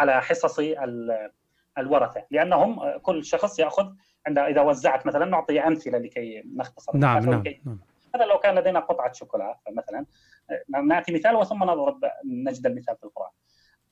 على 0.00 0.22
حصص 0.22 0.60
الورثة 1.78 2.24
لأنهم 2.30 2.98
كل 2.98 3.24
شخص 3.24 3.58
يأخذ 3.58 3.92
عند 4.26 4.38
إذا 4.38 4.60
وزعت 4.60 5.06
مثلا 5.06 5.24
نعطي 5.24 5.60
أمثلة 5.60 5.98
لكي 5.98 6.42
نختصر. 6.56 6.96
نعم 6.96 7.30
نعم, 7.30 7.42
نعم. 7.64 7.78
مثلا 8.14 8.26
لو 8.26 8.38
كان 8.38 8.58
لدينا 8.58 8.80
قطعة 8.80 9.12
شوكولا 9.12 9.58
مثلا 9.70 10.06
نأتي 10.84 11.12
مثال 11.12 11.36
وثم 11.36 11.64
نضرب 11.64 12.00
نجد 12.24 12.66
المثال 12.66 12.96
في 12.96 13.04
القرآن. 13.04 13.30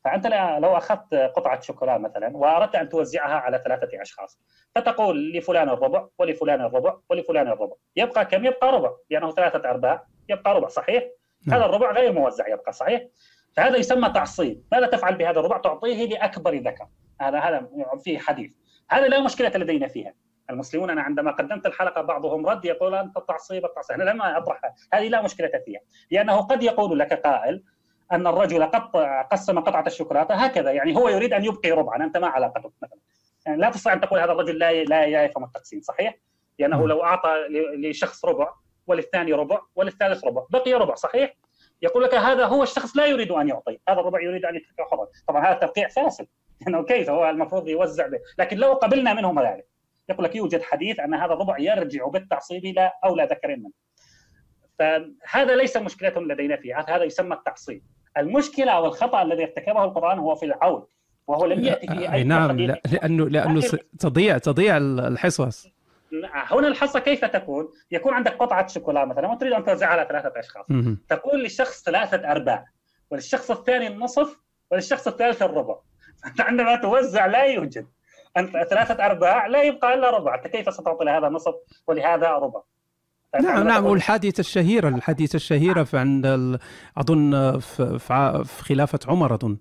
فأنت 0.04 0.26
لو 0.62 0.76
أخذت 0.76 1.14
قطعة 1.14 1.60
شوكولا 1.60 1.98
مثلا 1.98 2.36
وأردت 2.36 2.74
أن 2.74 2.88
توزعها 2.88 3.34
على 3.34 3.62
ثلاثة 3.64 4.02
أشخاص 4.02 4.38
فتقول 4.74 5.32
لفلان 5.32 5.68
الربع 5.68 6.06
ولفلان 6.18 6.60
الربع 6.60 6.96
ولفلان 7.10 7.48
الربع. 7.48 7.74
يبقى 7.96 8.24
كم؟ 8.24 8.44
يبقى 8.44 8.72
ربع 8.72 8.90
لأنه 9.10 9.32
ثلاثة 9.32 9.70
أرباع 9.70 10.06
يبقى 10.28 10.54
ربع 10.54 10.68
صحيح؟ 10.68 11.04
نعم. 11.46 11.56
هذا 11.56 11.66
الربع 11.66 11.92
غير 11.92 12.12
موزع 12.12 12.48
يبقى 12.48 12.72
صحيح؟ 12.72 13.06
فهذا 13.56 13.76
يسمى 13.76 14.10
تعصيب. 14.10 14.62
ماذا 14.72 14.86
تفعل 14.86 15.14
بهذا 15.14 15.40
الربع؟ 15.40 15.58
تعطيه 15.58 16.08
لأكبر 16.08 16.54
ذكر. 16.54 16.86
هذا 17.20 17.38
هذا 17.38 17.68
فيه 18.04 18.18
حديث. 18.18 18.52
هذا 18.90 19.08
لا 19.08 19.20
مشكلة 19.20 19.48
لدينا 19.54 19.88
فيها. 19.88 20.14
المسلمون 20.50 20.90
أنا 20.90 21.02
عندما 21.02 21.30
قدمت 21.30 21.66
الحلقة 21.66 22.02
بعضهم 22.02 22.46
رد 22.46 22.64
يقول 22.64 22.94
أنت 22.94 23.16
التعصيب 23.16 23.64
التعصيب. 23.64 24.00
أنا 24.00 24.10
لما 24.10 24.38
اطرحها 24.38 24.74
هذه 24.92 25.08
لا 25.08 25.22
مشكلة 25.22 25.50
فيها. 25.64 25.80
لأنه 26.10 26.36
قد 26.36 26.62
يقول 26.62 26.98
لك 26.98 27.12
قائل 27.12 27.62
أن 28.12 28.26
الرجل 28.26 28.64
قد 28.64 28.96
قسم 29.32 29.60
قطعة 29.60 29.84
الشوكولاتة 29.86 30.34
هكذا. 30.34 30.70
يعني 30.70 30.96
هو 30.96 31.08
يريد 31.08 31.32
أن 31.32 31.44
يبقي 31.44 31.70
ربعا. 31.70 32.04
أنت 32.04 32.16
ما 32.16 32.26
علاقتك 32.26 32.72
مثلا. 32.82 32.98
يعني 33.46 33.58
لا 33.58 33.70
تستطيع 33.70 33.92
أن 33.92 34.00
تقول 34.00 34.20
هذا 34.20 34.32
الرجل 34.32 34.58
لا 34.58 34.84
لا 34.84 35.24
يفهم 35.24 35.44
التقسيم 35.44 35.80
صحيح؟ 35.80 36.18
لأنه 36.58 36.88
لو 36.88 37.04
أعطى 37.04 37.34
لشخص 37.76 38.24
ربع 38.24 38.52
وللثاني 38.86 39.32
ربع 39.32 39.60
وللثالث 39.74 40.24
ربع. 40.24 40.42
بقي 40.50 40.74
ربع 40.74 40.94
صحيح؟ 40.94 41.34
يقول 41.82 42.02
لك 42.02 42.14
هذا 42.14 42.44
هو 42.46 42.62
الشخص 42.62 42.96
لا 42.96 43.06
يريد 43.06 43.30
أن 43.30 43.48
يعطي 43.48 43.78
هذا 43.88 44.00
الربع 44.00 44.22
يريد 44.22 44.44
أن 44.44 44.56
يترك 44.56 44.88
حرا 44.90 45.06
طبعا 45.28 45.46
هذا 45.46 45.58
توقيع 45.58 45.88
فاسد. 45.88 46.26
انه 46.68 46.84
كيف؟ 46.84 47.10
هو 47.10 47.30
المفروض 47.30 47.68
يوزع 47.68 48.06
به. 48.06 48.18
لكن 48.38 48.56
لو 48.56 48.72
قبلنا 48.72 49.14
منهم 49.14 49.40
ذلك 49.40 49.66
يقول 50.08 50.24
لك 50.24 50.36
يوجد 50.36 50.62
حديث 50.62 51.00
أن 51.00 51.14
هذا 51.14 51.32
الربع 51.32 51.58
يرجع 51.58 52.06
بالتعصيب 52.06 52.64
إلى 52.64 52.92
أولى 53.04 53.24
ذكر 53.24 53.56
منه. 53.56 53.70
فهذا 54.78 55.56
ليس 55.56 55.76
مشكلة 55.76 56.20
لدينا 56.20 56.56
فيه 56.56 56.78
هذا 56.88 57.04
يسمى 57.04 57.36
التعصيب. 57.36 57.82
المشكلة 58.16 58.72
أو 58.72 58.86
الخطأ 58.86 59.22
الذي 59.22 59.42
ارتكبه 59.42 59.84
القرآن 59.84 60.18
هو 60.18 60.34
في 60.34 60.46
العون 60.46 60.86
وهو 61.26 61.46
لم 61.46 61.64
يأتي 61.64 61.86
في 61.86 62.12
أي 62.12 62.24
نعم 62.24 62.60
لأنه 62.60 63.28
لأنه 63.28 63.62
تضيع 63.98 64.38
تضيع 64.38 64.76
الحصص. 64.76 65.68
هنا 66.22 66.68
الحصة 66.68 67.00
كيف 67.00 67.24
تكون؟ 67.24 67.68
يكون 67.90 68.14
عندك 68.14 68.32
قطعة 68.32 68.66
شوكولا 68.66 69.04
مثلا 69.04 69.28
وتريد 69.28 69.52
أن 69.52 69.64
توزعها 69.64 69.90
على 69.90 70.06
ثلاثة 70.08 70.32
أشخاص. 70.40 70.66
تقول 71.08 71.42
للشخص 71.42 71.82
ثلاثة 71.84 72.30
أرباع 72.30 72.66
وللشخص 73.10 73.50
الثاني 73.50 73.86
النصف 73.86 74.40
وللشخص 74.70 75.08
الثالث 75.08 75.42
الربع. 75.42 75.76
فانت 76.22 76.40
عندما 76.40 76.76
توزع 76.76 77.26
لا 77.26 77.44
يوجد. 77.44 77.86
أنت 78.36 78.52
ثلاثة 78.52 79.06
أرباع 79.06 79.46
لا 79.46 79.62
يبقى 79.62 79.94
إلا 79.94 80.10
ربع. 80.10 80.34
أنت 80.34 80.46
كيف 80.46 80.74
ستعطي 80.74 81.04
لهذا 81.04 81.28
نصف 81.28 81.54
ولهذا 81.86 82.30
ربع؟ 82.30 82.60
نعم 83.42 83.66
نعم 83.66 83.86
والحادثة 83.86 84.40
الشهيرة 84.40 84.88
الحادثة 84.88 85.36
الشهيرة 85.36 85.82
في 85.82 85.98
عند 85.98 86.58
أظن 86.96 87.58
في, 87.58 87.98
في 88.44 88.62
خلافة 88.64 88.98
عمر 89.08 89.34
أظن 89.34 89.56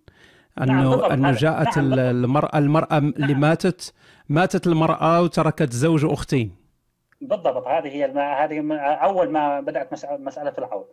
انه 0.62 0.96
نعم 0.96 1.12
أنه 1.12 1.32
جاءت 1.32 1.78
نعم 1.78 2.00
المرأة 2.00 2.58
المرأة 2.58 2.98
اللي 2.98 3.34
ماتت 3.34 3.94
ماتت 4.30 4.68
المرأة 4.68 5.22
وتركت 5.22 5.74
زوج 5.74 6.06
واختين 6.06 6.64
بالضبط 7.22 7.68
هذه 7.68 7.88
هي 7.88 8.06
الم... 8.06 8.18
هذه 8.18 8.78
أول 8.80 9.30
ما 9.30 9.60
بدأت 9.60 9.94
مسألة 10.20 10.54
العون 10.58 10.86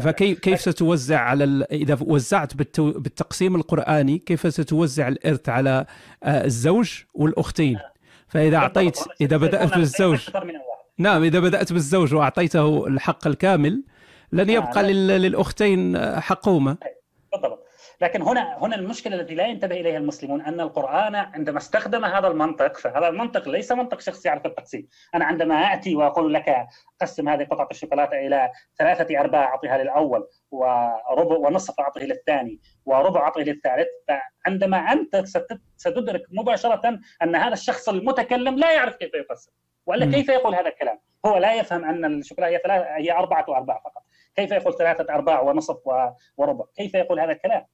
فكيف 0.00 0.38
كيف 0.38 0.60
ستوزع 0.60 1.18
على 1.18 1.44
ال... 1.44 1.72
إذا 1.72 1.98
وزعت 2.00 2.56
بالتو... 2.56 2.92
بالتقسيم 2.92 3.56
القرآني 3.56 4.18
كيف 4.18 4.54
ستوزع 4.54 5.08
الإرث 5.08 5.48
على 5.48 5.86
آه، 6.22 6.44
الزوج 6.44 7.02
والأختين؟ 7.14 7.78
فإذا 8.28 8.56
أعطيت 8.56 8.98
إذا 9.20 9.36
بدأت 9.36 9.74
بالزوج 9.74 10.30
نعم 10.98 11.22
إذا 11.22 11.40
بدأت 11.40 11.72
بالزوج 11.72 12.14
وأعطيته 12.14 12.86
الحق 12.86 13.26
الكامل 13.26 13.82
لن 14.32 14.50
يبقى 14.50 14.92
للأختين 14.92 15.98
حقومه 16.20 16.76
بالضبط. 17.32 17.63
لكن 18.00 18.22
هنا 18.22 18.58
هنا 18.58 18.76
المشكلة 18.76 19.20
التي 19.20 19.34
لا 19.34 19.46
ينتبه 19.46 19.80
إليها 19.80 19.98
المسلمون 19.98 20.42
أن 20.42 20.60
القرآن 20.60 21.14
عندما 21.14 21.58
استخدم 21.58 22.04
هذا 22.04 22.28
المنطق 22.28 22.76
فهذا 22.76 23.08
المنطق 23.08 23.48
ليس 23.48 23.72
منطق 23.72 24.00
شخص 24.00 24.26
يعرف 24.26 24.46
التقسيم، 24.46 24.88
أنا 25.14 25.24
عندما 25.24 25.54
آتي 25.54 25.96
وأقول 25.96 26.34
لك 26.34 26.66
قسم 27.00 27.28
هذه 27.28 27.44
قطعة 27.44 27.68
الشوكولاتة 27.70 28.26
إلى 28.26 28.50
ثلاثة 28.78 29.20
أرباع 29.20 29.44
أعطيها 29.44 29.78
للأول 29.78 30.28
وربع 30.50 31.36
ونصف 31.36 31.80
أعطيه 31.80 32.04
للثاني 32.04 32.60
وربع 32.84 33.20
أعطيه 33.20 33.42
للثالث 33.42 33.88
فعندما 34.08 34.76
أنت 34.76 35.22
ستدرك 35.76 36.22
مباشرة 36.30 36.98
أن 37.22 37.36
هذا 37.36 37.52
الشخص 37.52 37.88
المتكلم 37.88 38.58
لا 38.58 38.72
يعرف 38.72 38.96
كيف 38.96 39.14
يقسم 39.14 39.52
وإلا 39.86 40.06
كيف 40.06 40.28
يقول 40.28 40.54
هذا 40.54 40.68
الكلام؟ 40.68 40.98
هو 41.26 41.36
لا 41.36 41.54
يفهم 41.54 41.84
أن 41.84 42.04
الشوكولاتة 42.04 42.54
هي 42.54 42.60
ثلاثة 42.64 42.96
هي 42.96 43.12
أربعة 43.12 43.44
ارباع 43.48 43.80
فقط، 43.84 44.02
كيف 44.36 44.52
يقول 44.52 44.76
ثلاثة 44.78 45.14
أرباع 45.14 45.40
ونصف 45.40 45.76
وربع؟ 46.36 46.64
كيف 46.76 46.94
يقول 46.94 47.20
هذا 47.20 47.32
الكلام؟ 47.32 47.64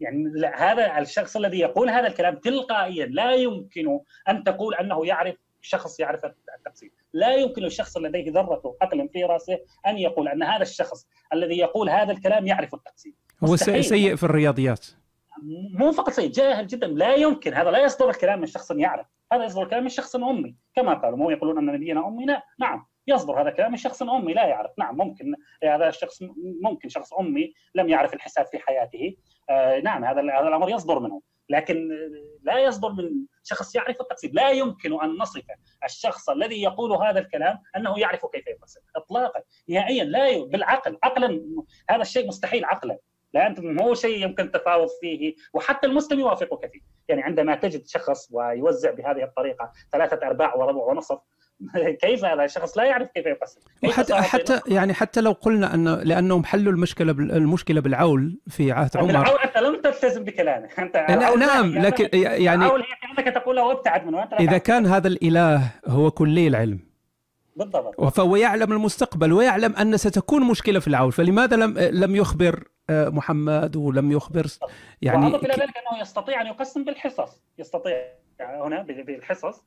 يعني 0.00 0.32
هذا 0.54 0.98
الشخص 0.98 1.36
الذي 1.36 1.58
يقول 1.58 1.90
هذا 1.90 2.06
الكلام 2.06 2.36
تلقائيا 2.36 3.06
لا 3.06 3.34
يمكن 3.34 4.00
أن 4.28 4.44
تقول 4.44 4.74
أنه 4.74 5.06
يعرف 5.06 5.36
شخص 5.60 6.00
يعرف 6.00 6.24
التقسيم 6.24 6.90
لا 7.12 7.34
يمكن 7.34 7.64
الشخص 7.64 7.96
لديه 7.96 8.32
ذرة 8.32 8.76
عقل 8.82 9.08
في 9.08 9.24
رأسه 9.24 9.58
أن 9.86 9.98
يقول 9.98 10.28
أن 10.28 10.42
هذا 10.42 10.62
الشخص 10.62 11.08
الذي 11.32 11.58
يقول 11.58 11.90
هذا 11.90 12.12
الكلام 12.12 12.46
يعرف 12.46 12.74
التقسيم 12.74 13.14
هو 13.44 13.56
سيء 13.56 14.16
في 14.16 14.22
الرياضيات. 14.22 14.86
مو 15.78 15.92
فقط 15.92 16.12
سيء 16.12 16.30
جاهل 16.30 16.66
جدا. 16.66 16.86
لا 16.86 17.14
يمكن 17.14 17.54
هذا 17.54 17.70
لا 17.70 17.84
يصدر 17.84 18.10
الكلام 18.10 18.40
من 18.40 18.46
شخص 18.46 18.70
يعرف. 18.70 19.06
هذا 19.32 19.44
يصدر 19.44 19.62
الكلام 19.62 19.82
من 19.82 19.88
شخص 19.88 20.16
أمي. 20.16 20.56
كما 20.74 20.94
قالوا 20.94 21.18
مو 21.18 21.30
يقولون 21.30 21.58
أن 21.58 21.74
نبينا 21.74 22.08
أمي 22.08 22.26
نعم 22.58 22.86
يصدر 23.06 23.42
هذا 23.42 23.48
الكلام 23.48 23.70
من 23.70 23.76
شخص 23.76 24.02
أمي 24.02 24.34
لا 24.34 24.46
يعرف. 24.46 24.70
نعم 24.78 24.96
ممكن 24.96 25.34
هذا 25.64 25.88
الشخص 25.88 26.22
ممكن 26.62 26.88
شخص 26.88 27.14
أمي 27.14 27.52
لم 27.74 27.88
يعرف 27.88 28.14
الحساب 28.14 28.46
في 28.46 28.58
حياته. 28.58 29.16
آه 29.50 29.80
نعم 29.80 30.04
هذا 30.04 30.20
هذا 30.20 30.48
الأمر 30.48 30.70
يصدر 30.70 30.98
منه. 30.98 31.22
لكن 31.48 31.88
لا 32.42 32.58
يصدر 32.58 32.92
من 32.92 33.10
شخص 33.42 33.74
يعرف 33.74 34.00
التقسيم 34.00 34.30
لا 34.34 34.50
يمكن 34.50 35.02
أن 35.02 35.18
نصف 35.18 35.42
الشخص 35.84 36.30
الذي 36.30 36.62
يقول 36.62 36.92
هذا 36.92 37.20
الكلام 37.20 37.58
أنه 37.76 37.98
يعرف 37.98 38.26
كيف 38.26 38.46
يقسم 38.46 38.80
اطلاقا. 38.96 39.40
نهائيا 39.68 40.04
لا 40.04 40.28
ي... 40.28 40.44
بالعقل. 40.44 40.98
عقلا 41.02 41.40
هذا 41.90 42.02
الشيء 42.02 42.28
مستحيل 42.28 42.64
عقلا. 42.64 42.98
لا 43.34 43.46
أنت 43.46 43.60
مو 43.60 43.94
شيء 43.94 44.22
يمكن 44.22 44.44
التفاوض 44.44 44.88
فيه. 45.00 45.34
وحتى 45.54 45.86
المسلم 45.86 46.20
يوافقك 46.20 46.70
فيه. 46.72 46.80
يعني 47.08 47.22
عندما 47.22 47.54
تجد 47.54 47.86
شخص 47.86 48.28
ويوزع 48.32 48.90
بهذه 48.90 49.24
الطريقة 49.24 49.72
ثلاثة 49.92 50.26
أرباع 50.26 50.54
وربع 50.54 50.82
ونصف 50.82 51.18
كيف 52.02 52.24
هذا؟ 52.24 52.44
الشخص 52.44 52.78
لا 52.78 52.84
يعرف 52.84 53.08
كيف 53.08 53.26
يقسم 53.26 53.60
وحتى 53.84 54.14
حتى 54.14 54.60
يعني 54.66 54.94
حتى 54.94 55.20
لو 55.20 55.32
قلنا 55.32 55.74
انه 55.74 55.94
لأنهم 55.94 56.44
حلوا 56.44 56.72
المشكلة 56.72 57.12
المشكلة 57.12 57.80
بالعول 57.80 58.38
في 58.48 58.72
عهد 58.72 58.96
عمر. 58.96 59.10
العول 59.10 59.38
أنت 59.38 59.58
لم 59.58 59.80
تلتزم 59.80 60.24
بكلامه 60.24 60.68
أنت 60.78 60.96
نعم 61.38 61.78
لكن 61.78 62.08
يعني 62.12 62.64
العول 62.64 62.80
هي 62.80 63.16
كانك 63.16 63.34
تقول 63.34 63.56
له 63.56 63.72
ابتعد 63.72 64.06
منه 64.06 64.28
إذا 64.40 64.58
كان 64.58 64.86
هذا 64.86 65.08
الإله 65.08 65.70
هو 65.86 66.10
كلي 66.10 66.46
العلم. 66.48 66.94
بالضبط. 67.56 68.04
فهو 68.04 68.36
يعلم 68.36 68.72
المستقبل 68.72 69.32
ويعلم 69.32 69.76
أن 69.76 69.96
ستكون 69.96 70.42
مشكلة 70.42 70.80
في 70.80 70.88
العول. 70.88 71.12
فلماذا 71.12 71.56
لم 71.56 71.78
لم 71.78 72.16
يخبر 72.16 72.68
آه، 72.90 73.08
محمد 73.08 73.76
ولم 73.76 74.12
يخبر؟ 74.12 74.46
يعني 75.02 75.26
واضف 75.26 75.44
إلى 75.44 75.52
ذلك 75.52 75.74
أنه 75.76 76.00
يستطيع 76.00 76.40
أن 76.40 76.46
يقسم 76.46 76.84
بالحصص. 76.84 77.42
يستطيع 77.58 77.96
هنا 78.40 78.82
بالحصص. 78.82 79.64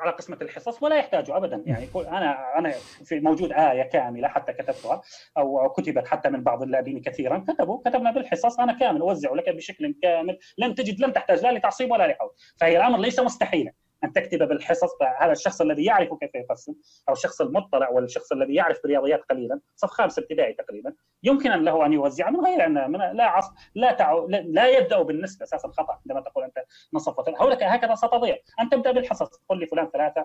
على 0.00 0.10
قسمة 0.10 0.38
الحصص 0.42 0.82
ولا 0.82 0.96
يحتاجوا 0.96 1.36
ابدا. 1.36 1.62
يعني 1.66 1.88
أنا 1.96 2.58
أنا 2.58 2.70
في 3.04 3.20
موجود 3.20 3.52
آية 3.52 3.82
كاملة 3.82 4.28
حتى 4.28 4.52
كتبتها 4.52 5.02
أو 5.38 5.68
كتبت 5.68 6.08
حتى 6.08 6.28
من 6.30 6.42
بعض 6.42 6.62
اللاعبين 6.62 7.00
كثيرا. 7.00 7.44
كتبوا 7.48 7.80
كتبنا 7.84 8.10
بالحصص 8.10 8.60
أنا 8.60 8.78
كامل 8.78 9.00
اوزع 9.00 9.34
لك 9.34 9.48
بشكل 9.48 9.94
كامل. 10.02 10.38
لن 10.58 10.74
تجد 10.74 11.00
لن 11.00 11.12
تحتاج 11.12 11.42
لا 11.42 11.52
لتعصيب 11.52 11.90
ولا 11.90 12.06
لحول 12.06 12.30
فهي 12.60 12.76
الأمر 12.76 12.98
ليس 12.98 13.20
مستحيلا. 13.20 13.72
أن 14.04 14.12
تكتب 14.12 14.38
بالحصص 14.48 14.98
فهذا 15.00 15.32
الشخص 15.32 15.60
الذي 15.60 15.84
يعرف 15.84 16.14
كيف 16.14 16.34
يقسم 16.34 16.74
أو 17.08 17.12
الشخص 17.12 17.40
المطلع 17.40 17.90
والشخص 17.90 18.32
الذي 18.32 18.54
يعرف 18.54 18.82
بالرياضيات 18.82 19.22
قليلا 19.30 19.60
صف 19.76 19.90
خامس 19.90 20.18
ابتدائي 20.18 20.52
تقريبا. 20.52 20.92
يمكن 21.22 21.50
أن 21.52 21.64
له 21.64 21.86
أن 21.86 21.92
يوزع 21.92 22.30
من 22.30 22.40
غير 22.46 22.66
ان 22.66 22.90
من 22.90 22.98
لا 22.98 23.24
عص 23.24 23.50
لا 23.74 23.92
تعو 23.92 24.28
لا 24.28 24.68
يبدأ 24.68 25.02
بالنسبة 25.02 25.44
أساسا 25.44 25.68
خطأ 25.68 25.98
عندما 26.06 26.20
تقول 26.20 26.44
أنت 26.44 26.64
نصف 26.94 27.14
هولك 27.40 27.62
هكذا 27.62 27.94
ستضيع. 27.94 28.36
أن 28.60 28.70
تبدأ 28.70 28.92
بالحصص 28.92 29.28
قل 29.48 29.60
لفلان 29.60 29.90
ثلاثة 29.90 30.24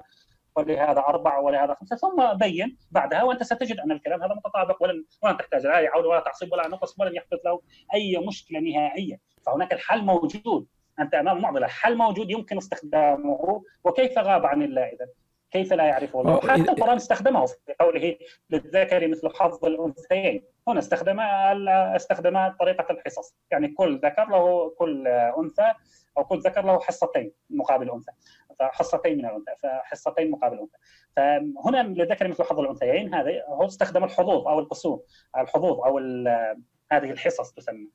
ولهذا 0.55 0.99
أربعة 0.99 1.41
ولهذا 1.41 1.73
خمسة 1.73 1.95
ثم 1.95 2.33
بين 2.33 2.77
بعدها 2.91 3.23
وأنت 3.23 3.43
ستجد 3.43 3.79
أن 3.79 3.91
الكلام 3.91 4.23
هذا 4.23 4.33
متطابق 4.33 4.83
ولن 4.83 5.05
ولن 5.23 5.37
تحتاج 5.37 5.65
لا 5.65 5.79
يعود 5.79 6.05
ولا 6.05 6.19
تعصيب 6.19 6.51
ولا 6.53 6.67
نقص 6.67 6.99
ولن 6.99 7.15
يحدث 7.15 7.39
له 7.45 7.61
أي 7.93 8.17
مشكلة 8.27 8.59
نهائية 8.59 9.19
فهناك 9.45 9.73
الحل 9.73 10.01
موجود. 10.05 10.67
أنت 11.01 11.13
أمام 11.13 11.41
معضلة. 11.41 11.67
حل 11.67 11.97
موجود؟ 11.97 12.29
يمكن 12.29 12.57
استخدامه. 12.57 13.63
وكيف 13.83 14.17
غاب 14.17 14.45
عن 14.45 14.61
الله 14.61 14.83
اذا 14.83 15.07
كيف 15.51 15.73
لا 15.73 15.83
يعرفه 15.83 16.21
الله؟ 16.21 16.39
حتى 16.39 16.71
القرآن 16.71 16.95
استخدمه 16.95 17.45
في 17.45 17.73
قوله 17.79 18.17
للذكر 18.49 19.07
مثل 19.07 19.29
حظ 19.29 19.65
الأنثيين. 19.65 20.43
هنا 20.67 20.79
استخدم 20.79 21.19
استخدم 21.19 22.47
طريقة 22.59 22.91
الحصص. 22.91 23.35
يعني 23.51 23.67
كل 23.67 23.99
ذكر 24.03 24.29
له 24.29 24.69
كل 24.69 25.07
أنثى 25.07 25.73
أو 26.17 26.23
كل 26.23 26.39
ذكر 26.39 26.65
له 26.65 26.79
حصتين 26.79 27.31
مقابل 27.49 27.91
أنثى. 27.91 28.11
فحصتين 28.59 29.17
من 29.17 29.25
الأنثى. 29.25 29.51
فحصتين 29.63 30.31
مقابل 30.31 30.59
أنثى. 30.59 30.77
فهنا 31.15 31.83
للذكر 31.83 32.27
مثل 32.27 32.43
حظ 32.43 32.59
الأنثيين 32.59 33.13
هذا 33.13 33.31
هو 33.47 33.65
استخدم 33.65 34.03
الحظوظ 34.03 34.47
أو 34.47 34.59
القسوم. 34.59 35.01
الحظوظ 35.37 35.79
أو 35.79 35.99
هذه 36.91 37.11
الحصص 37.11 37.51
تسمى. 37.51 37.87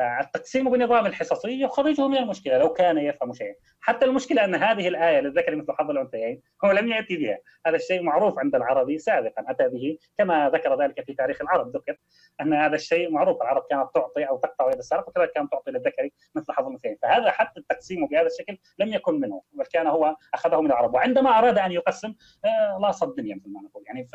التقسيم 0.00 0.70
بنظام 0.70 1.06
الحصصي 1.06 1.60
يخرجه 1.60 2.08
من 2.08 2.16
المشكلة 2.16 2.58
لو 2.58 2.72
كان 2.72 2.98
يفهم 2.98 3.32
شيئا، 3.32 3.54
حتى 3.80 4.06
المشكلة 4.06 4.44
أن 4.44 4.54
هذه 4.54 4.88
الآية 4.88 5.20
للذكر 5.20 5.56
مثل 5.56 5.72
حظ 5.72 5.90
الأنثيين 5.90 6.42
هو 6.64 6.70
لم 6.70 6.88
يأتي 6.88 7.16
بها، 7.16 7.38
هذا 7.66 7.76
الشيء 7.76 8.02
معروف 8.02 8.38
عند 8.38 8.54
العربي 8.54 8.98
سابقا. 8.98 9.44
أتى 9.48 9.68
به 9.68 9.98
كما 10.18 10.50
ذكر 10.50 10.82
ذلك 10.82 11.04
في 11.04 11.14
تاريخ 11.14 11.40
العرب. 11.40 11.76
ذكر 11.76 11.96
أن 12.40 12.54
هذا 12.54 12.74
الشيء 12.74 13.10
معروف. 13.10 13.42
العرب 13.42 13.62
كانت 13.70 13.88
تعطي 13.94 14.24
أو 14.24 14.38
تقطع 14.38 14.68
يد 14.68 14.78
السارق 14.78 15.08
وكذلك 15.08 15.32
كانت 15.32 15.52
تعطي 15.52 15.70
للذكر 15.70 16.08
مثل 16.34 16.52
حظ 16.52 16.66
الأنثيين، 16.66 16.96
فهذا 17.02 17.30
حتى 17.30 17.60
التقسيم 17.60 18.06
بهذا 18.06 18.26
الشكل 18.26 18.58
لم 18.78 18.88
يكن 18.88 19.20
منه 19.20 19.42
بل 19.52 19.64
كان 19.64 19.86
هو 19.86 20.16
أخذه 20.34 20.60
من 20.60 20.66
العرب، 20.66 20.94
وعندما 20.94 21.38
أراد 21.38 21.58
أن 21.58 21.72
يقسم 21.72 22.14
آه، 22.44 22.78
لاص 22.82 23.02
الدنيا 23.02 23.36
مثل 23.36 23.52
ما 23.52 23.60
نقول. 23.60 23.84
يعني 23.86 24.08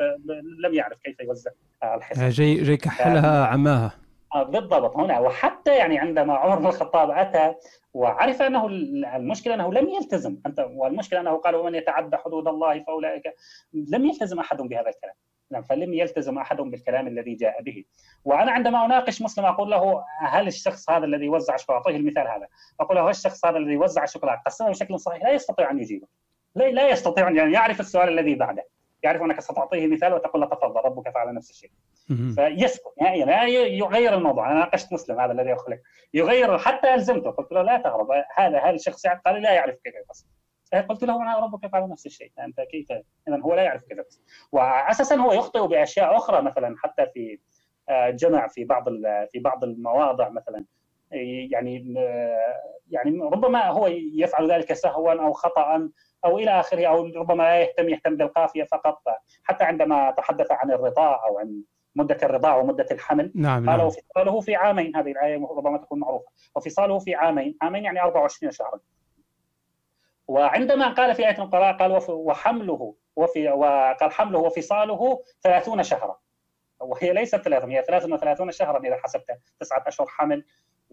لم 0.64 0.74
يعرف 0.74 0.98
كيف 0.98 1.20
يوزع 1.20 1.50
الحصص. 1.84 2.20
جاي 2.20 2.54
جاي 2.54 2.76
كحلها 2.76 3.46
عماها. 3.46 3.86
آه، 3.86 4.03
بالضبط 4.42 4.96
هنا. 4.96 5.20
وحتى 5.20 5.76
يعني 5.76 5.98
عندما 5.98 6.34
عمر 6.34 6.58
بن 6.58 6.66
الخطاب 6.66 7.10
أتى 7.10 7.54
وعرف 7.94 8.42
أنه 8.42 8.66
المشكلة 9.16 9.54
أنه 9.54 9.72
لم 9.72 9.88
يلتزم. 9.88 10.38
انت 10.46 10.66
والمشكلة 10.70 11.20
أنه 11.20 11.36
قال 11.36 11.56
ومن 11.56 11.74
يتعدى 11.74 12.16
حدود 12.16 12.48
الله 12.48 12.78
فأولئك. 12.78 13.34
لم 13.72 14.06
يلتزم 14.06 14.40
أحد 14.40 14.56
بهذا 14.56 14.88
الكلام. 14.88 15.14
نعم 15.50 15.62
فلم 15.62 15.94
يلتزم 15.94 16.38
أحد 16.38 16.56
بالكلام 16.56 17.06
الذي 17.06 17.34
جاء 17.34 17.62
به. 17.62 17.84
وأنا 18.24 18.52
عندما 18.52 18.84
أناقش 18.84 19.22
مسلم 19.22 19.44
أقول 19.44 19.70
له 19.70 20.04
هل 20.20 20.46
الشخص 20.46 20.90
هذا 20.90 21.04
الذي 21.04 21.28
وزع 21.28 21.56
أعطيه 21.70 21.96
المثال 21.96 22.28
هذا. 22.28 22.48
أقول 22.80 22.96
له 22.96 23.04
هل 23.04 23.10
الشخص 23.10 23.44
هذا 23.44 23.56
الذي 23.56 23.76
وزع 23.76 24.04
الشوكولاته 24.04 24.42
قسمه 24.46 24.68
بشكل 24.68 25.00
صحيح. 25.00 25.22
لا 25.22 25.30
يستطيع 25.30 25.70
أن 25.70 25.78
يجيبه. 25.78 26.06
لا, 26.54 26.70
لا 26.70 26.88
يستطيع 26.88 27.28
أن 27.28 27.36
يعني 27.36 27.52
يعرف 27.52 27.80
السؤال 27.80 28.08
الذي 28.08 28.34
بعده. 28.34 28.66
يعرف 29.02 29.22
أنك 29.22 29.40
ستعطيه 29.40 29.86
مثال 29.86 30.14
وتقول 30.14 30.42
له 30.42 30.48
تفضل 30.48 30.80
ربك 30.84 31.10
فعل 31.10 31.34
نفس 31.34 31.50
الشيء. 31.50 31.70
فيسكت 32.08 32.94
نهائيا. 33.00 33.24
لا 33.24 33.44
يغير 33.46 34.14
الموضوع. 34.14 34.50
أنا 34.50 34.58
ناقشت 34.58 34.92
مسلم 34.92 35.20
هذا 35.20 35.32
الذي 35.32 35.50
لك 35.50 35.82
يغير 36.14 36.58
حتى 36.58 36.94
ألزمته. 36.94 37.30
قلت 37.30 37.52
له 37.52 37.62
لا 37.62 37.78
تهرب 37.78 38.08
هذا 38.36 38.58
هذا 38.58 38.74
الشخص 38.74 39.06
قال 39.06 39.42
لا 39.42 39.52
يعرف 39.52 39.74
كيف 39.84 39.94
يقسم 39.94 40.26
قلت 40.88 41.04
له 41.04 41.22
أنا 41.22 41.38
ربك 41.38 41.64
يفعل 41.64 41.88
نفس 41.88 42.06
الشيء. 42.06 42.32
أنت 42.38 42.60
كيف؟ 42.60 42.92
اذا 43.28 43.40
هو 43.42 43.54
لا 43.54 43.62
يعرف 43.62 43.82
كيف 43.82 43.98
يقسم 43.98 44.22
واساسا 44.52 45.16
هو 45.16 45.32
يخطئ 45.32 45.66
بأشياء 45.66 46.16
أخرى 46.16 46.42
مثلا 46.42 46.76
حتى 46.78 47.06
في 47.14 47.38
آه، 47.88 48.10
جمع 48.10 48.46
في 48.46 48.64
بعض 48.64 48.84
في 49.32 49.38
بعض 49.38 49.64
المواضع 49.64 50.28
مثلا. 50.28 50.64
يعني 51.50 51.94
آه، 51.98 52.70
يعني 52.90 53.20
ربما 53.22 53.66
هو 53.66 53.86
يفعل 54.14 54.50
ذلك 54.50 54.72
سهوا 54.72 55.12
أو 55.12 55.32
خطا 55.32 55.90
أو 56.24 56.38
إلى 56.38 56.50
آخره 56.60 56.86
أو 56.86 57.06
ربما 57.06 57.42
لا 57.42 57.60
يهتم 57.60 57.88
يهتم 57.88 58.16
بالقافية 58.16 58.64
فقط. 58.64 59.02
حتى 59.42 59.64
عندما 59.64 60.10
تحدث 60.10 60.46
عن 60.50 60.70
الرضاع 60.70 61.26
أو 61.26 61.38
عن 61.38 61.62
مدة 61.96 62.18
الرضاعه 62.22 62.58
ومدة 62.58 62.86
الحمل. 62.90 63.32
نعم 63.34 63.70
قال 63.70 63.78
نعم. 63.78 63.86
وفصاله 63.86 64.40
في 64.40 64.56
عامين 64.56 64.96
هذه 64.96 65.10
الآية 65.10 65.46
ربما 65.56 65.78
تكون 65.78 66.00
معروفة. 66.00 66.26
وفصاله 66.56 66.98
في 66.98 67.14
عامين 67.14 67.56
عامين 67.62 67.84
يعني 67.84 68.02
24 68.02 68.52
شهرا. 68.52 68.80
وعندما 70.28 70.92
قال 70.92 71.14
في 71.14 71.28
آية 71.28 71.38
القراء 71.38 71.76
قال 71.76 72.02
وحمله 72.08 72.94
وفي 73.16 73.48
وقال 73.48 74.12
حمله 74.12 74.38
وفصاله 74.38 75.22
30 75.42 75.82
شهرا. 75.82 76.16
وهي 76.80 77.12
ليست 77.12 77.36
30 77.36 77.70
هي 77.70 77.84
33 77.86 78.50
شهرا 78.50 78.78
إذا 78.78 78.96
حسبت 79.02 79.24
تسعة 79.60 79.84
أشهر 79.86 80.06
حمل 80.06 80.44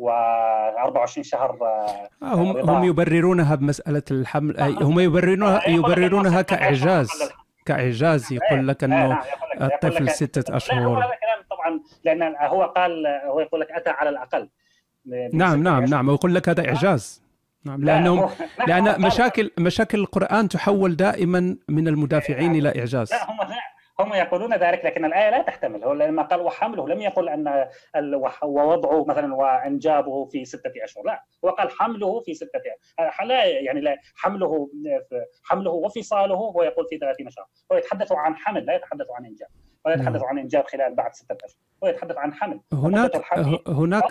و24 0.02 1.22
شهر 1.22 1.58
آه، 1.62 2.10
هم 2.22 2.70
هم 2.70 2.84
يبررونها 2.84 3.56
بمسألة 3.56 4.04
الحمل 4.12 4.62
هم 4.62 5.00
يبررونها 5.00 5.70
يبررونها 5.70 6.42
كإعجاز. 6.42 7.10
كإعجاز 7.66 8.34
يقول 8.34 8.68
لك 8.68 8.84
إنه 8.84 9.22
الطفل 9.62 10.10
ستة 10.10 10.56
أشهر. 10.56 10.98
هذا 10.98 11.06
كلام 11.06 11.46
طبعا 11.50 11.80
لأن 12.04 12.36
هو 12.40 12.64
قال 12.64 13.08
هو 13.26 13.40
يقول 13.40 13.62
لك 13.62 13.72
أتى 13.72 13.90
على 13.90 14.10
الأقل. 14.10 14.50
نعم 15.34 15.64
نعم 15.64 15.86
نعم 15.86 16.10
ويقول 16.10 16.36
لك 16.36 16.50
هذا 16.50 16.68
إعجاز. 16.68 17.24
نعم 17.66 17.84
لانهم 17.84 18.30
لأن 18.68 19.02
مشاكل 19.02 19.52
مشاكل 19.60 20.00
القرآن 20.00 20.50
تحول 20.50 20.96
دائما 20.96 21.58
من 21.70 21.88
المدافعين 21.88 22.56
إلى 22.56 22.80
إعجاز. 22.80 23.12
لا 23.12 23.32
هم 23.32 23.38
هم 24.02 24.14
يقولون 24.14 24.54
ذلك 24.54 24.86
لكن 24.86 25.06
الآية 25.06 25.30
لا 25.30 25.42
تحتمل. 25.42 25.84
هو 25.84 25.94
لما 25.94 26.24
قال 26.24 26.42
وحمله 26.42 26.88
لم 26.88 27.02
يقل 27.02 27.30
أن 27.30 27.68
ووضعه 28.44 29.06
مثلا 29.06 29.36
وإنجابه 29.36 30.26
في 30.26 30.46
ستة 30.46 30.72
أشهر 30.84 31.04
لا. 31.06 31.24
هو 31.46 31.50
قال 31.50 31.70
حمله 31.72 32.20
في 32.20 32.34
ستة 32.34 32.62
أشهر. 33.00 33.28
لا 33.28 33.46
يعني 33.46 33.82
لا 33.82 33.98
حمله 34.16 34.70
حمله 35.44 35.72
وفصاله 35.72 36.36
هو 36.36 36.64
يقول 36.64 36.88
في 36.90 36.98
30 36.98 37.30
شهر 37.30 37.46
هو 37.72 37.78
يتحدث 37.78 38.12
عن 38.12 38.36
حمل 38.36 38.66
لا 38.66 38.76
يتحدث 38.76 39.08
عن 39.12 39.26
إنجاب. 39.26 39.50
ولا 39.86 39.96
يتحدث 39.96 40.22
نعم. 40.22 40.30
عن 40.30 40.40
إنجاب 40.40 40.66
خلال 40.66 40.96
بعد 40.96 41.14
ستة 41.14 41.38
أشهر. 41.46 41.60
هو 41.84 41.88
يتحدث 41.88 42.18
عن 42.18 42.34
حمل. 42.34 42.60
هناك 42.74 43.12
هناك 43.68 44.04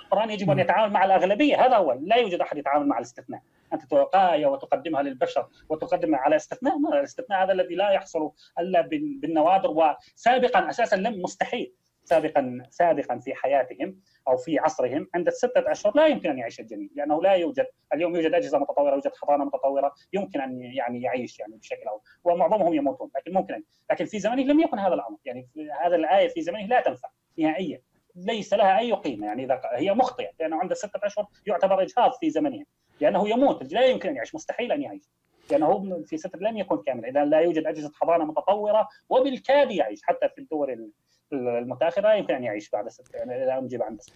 القرآن 0.00 0.30
يجب 0.30 0.50
أن 0.50 0.58
يتعامل 0.58 0.92
مع 0.92 1.04
الأغلبية. 1.04 1.66
هذا 1.66 1.76
هو 1.76 1.92
لا 2.00 2.16
يوجد 2.16 2.40
أحد 2.40 2.58
يتعامل 2.58 2.86
مع 2.86 2.98
الاستثناء. 2.98 3.40
أنت 3.72 3.82
توقع 3.84 4.34
آية 4.34 4.46
وتقدمها 4.46 5.02
للبشر 5.02 5.48
وتقدمها 5.68 6.20
على 6.20 6.36
استثناء 6.36 6.78
ما 6.78 6.98
الاستثناء 7.00 7.44
هذا 7.44 7.52
الذي 7.52 7.74
لا 7.74 7.90
يحصل 7.90 8.30
إلا 8.58 8.80
بالنوادر 9.20 9.70
وسابقا 9.70 10.70
أساسا 10.70 10.96
لم 10.96 11.22
مستحيل. 11.22 11.74
سابقا 12.06 12.62
سابقا 12.70 13.18
في 13.18 13.34
حياتهم 13.34 14.00
أو 14.28 14.36
في 14.36 14.58
عصرهم 14.58 15.08
عند 15.14 15.26
الستة 15.26 15.72
أشهر 15.72 15.92
لا 15.96 16.06
يمكن 16.06 16.30
أن 16.30 16.38
يعيش 16.38 16.60
الجنين 16.60 16.90
لأنه 16.94 17.22
لا 17.22 17.32
يوجد 17.32 17.66
اليوم 17.94 18.16
يوجد 18.16 18.34
أجهزة 18.34 18.58
متطورة 18.58 18.94
يوجد 18.94 19.12
حضانه 19.16 19.44
متطورة 19.44 19.92
يمكن 20.12 20.40
أن 20.40 20.62
يعني 20.62 21.02
يعيش 21.02 21.40
يعني 21.40 21.56
بشكل 21.56 21.88
أو 21.88 22.02
ومعظمهم 22.24 22.74
يموتون 22.74 23.10
لكن 23.16 23.32
ممكن 23.32 23.62
لكن 23.90 24.04
في 24.04 24.18
زمنه 24.18 24.42
لم 24.42 24.60
يكن 24.60 24.78
هذا 24.78 24.94
الأمر. 24.94 25.16
يعني 25.24 25.48
هذا 25.84 25.96
الآية 25.96 26.28
في 26.28 26.42
زمنه 26.42 26.66
لا 26.66 26.80
تنفع 26.80 27.08
نهائيا 27.38 27.80
ليس 28.14 28.54
لها 28.54 28.78
أي 28.78 28.92
قيمة. 28.92 29.26
يعني 29.26 29.44
إذا 29.44 29.60
هي 29.72 29.94
مخطئة 29.94 30.30
لأنه 30.40 30.56
عند 30.56 30.72
سته 30.72 31.00
أشهر 31.02 31.26
يعتبر 31.46 31.82
إجهاض 31.82 32.12
في 32.20 32.30
زمنهم. 32.30 32.66
لأنه 33.00 33.28
يموت 33.28 33.72
لا 33.72 33.86
يمكن 33.86 34.08
أن 34.08 34.16
يعيش 34.16 34.34
مستحيل 34.34 34.72
أن 34.72 34.82
يعيش. 34.82 35.02
لأنه 35.50 36.02
في 36.06 36.16
سته 36.16 36.38
لم 36.38 36.56
يكن 36.56 36.82
كامل. 36.82 37.04
إذا 37.06 37.24
لا 37.24 37.40
يوجد 37.40 37.66
أجهزة 37.66 37.92
حضانة 37.94 38.24
متطورة 38.24 38.88
وبالكاد 39.08 39.70
يعيش 39.70 40.00
حتى 40.02 40.28
في 40.28 40.40
الدول 40.40 40.90
المتاخرة 41.32 42.14
يمكن 42.14 42.34
أن 42.34 42.44
يعيش 42.44 42.70
بعد 42.70 42.88
ست 42.88 43.14
يعني 43.14 43.44
إذا 43.44 43.58
انجب 43.58 43.82
عند 43.82 44.00
ست 44.00 44.12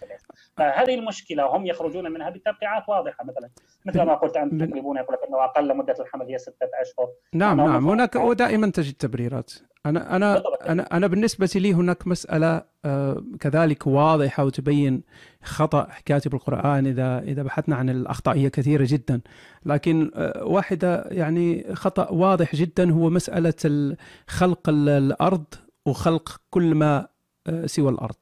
فهذه 0.57 0.95
المشكلة 0.95 1.45
وهم 1.45 1.65
يخرجون 1.65 2.11
منها 2.11 2.29
بتبقيعات 2.29 2.89
واضحة. 2.89 3.23
مثلا 3.23 3.49
مثل 3.85 4.01
ما 4.01 4.15
قلت 4.15 4.37
أنت 4.37 4.63
تقريبون 4.63 4.97
يقول 4.97 5.13
لك 5.13 5.19
إنه 5.29 5.43
أقل 5.43 5.77
مدة 5.77 5.95
الحمل 5.99 6.25
هي 6.25 6.37
ستة 6.37 6.69
أشهر. 6.81 7.07
نعم 7.33 7.57
نعم. 7.57 7.89
هناك 7.89 8.15
ودائما 8.15 8.71
تجد 8.71 8.93
تبريرات. 8.93 9.53
أنا 9.85 10.15
أنا 10.15 10.43
أنا 10.67 10.97
أنا 10.97 11.07
بالنسبة 11.07 11.49
لي 11.55 11.73
هناك 11.73 12.07
مسألة 12.07 12.63
آه، 12.85 13.23
كذلك 13.39 13.87
واضحة 13.87 14.45
وتبين 14.45 15.03
خطأ 15.43 15.87
كاتب 16.05 16.33
القران 16.33 16.87
إذا 16.87 17.19
إذا 17.19 17.43
بحثنا 17.43 17.75
عن 17.75 17.89
الأخطاء 17.89 18.35
هي 18.35 18.49
كثيرة 18.49 18.85
جدا. 18.87 19.21
لكن 19.65 20.11
آه، 20.15 20.43
واحدة 20.43 21.05
يعني 21.11 21.75
خطأ 21.75 22.09
واضح 22.11 22.55
جدا 22.55 22.91
هو 22.91 23.09
مسألة 23.09 23.95
خلق 24.27 24.69
الأرض 24.69 25.45
وخلق 25.85 26.41
كل 26.49 26.75
ما 26.75 27.07
آه، 27.47 27.65
سوى 27.65 27.91
الأرض. 27.91 28.15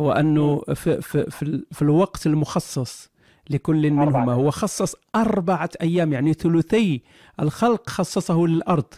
هو 0.00 0.12
أنه 0.12 0.60
في 0.74 1.00
في 1.00 1.30
في, 1.30 1.64
في 1.72 1.82
الوقت 1.82 2.26
المخصص 2.26 3.10
لكل 3.50 3.90
منهما. 3.90 4.32
هو 4.32 4.50
خصص 4.50 4.94
أربعة 5.14 5.70
أيام 5.82 6.12
يعني 6.12 6.32
ثلثي 6.32 7.02
الخلق 7.40 7.88
خصصه 7.88 8.46
للأرض. 8.46 8.94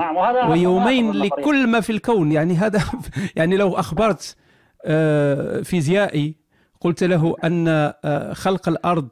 نعم 0.00 0.16
وهذا 0.16 0.44
ويومين 0.44 1.12
لكل 1.12 1.66
ما 1.66 1.80
في 1.80 1.90
الكون. 1.90 2.32
يعني 2.32 2.54
هذا 2.54 2.82
يعني 3.36 3.56
لو 3.56 3.74
أخبرت 3.74 4.36
آه، 4.84 5.60
فيزيائي 5.60 6.34
قلت 6.80 7.04
له 7.04 7.36
أن 7.44 7.68
آه، 7.68 8.32
خلق 8.32 8.68
الأرض 8.68 9.08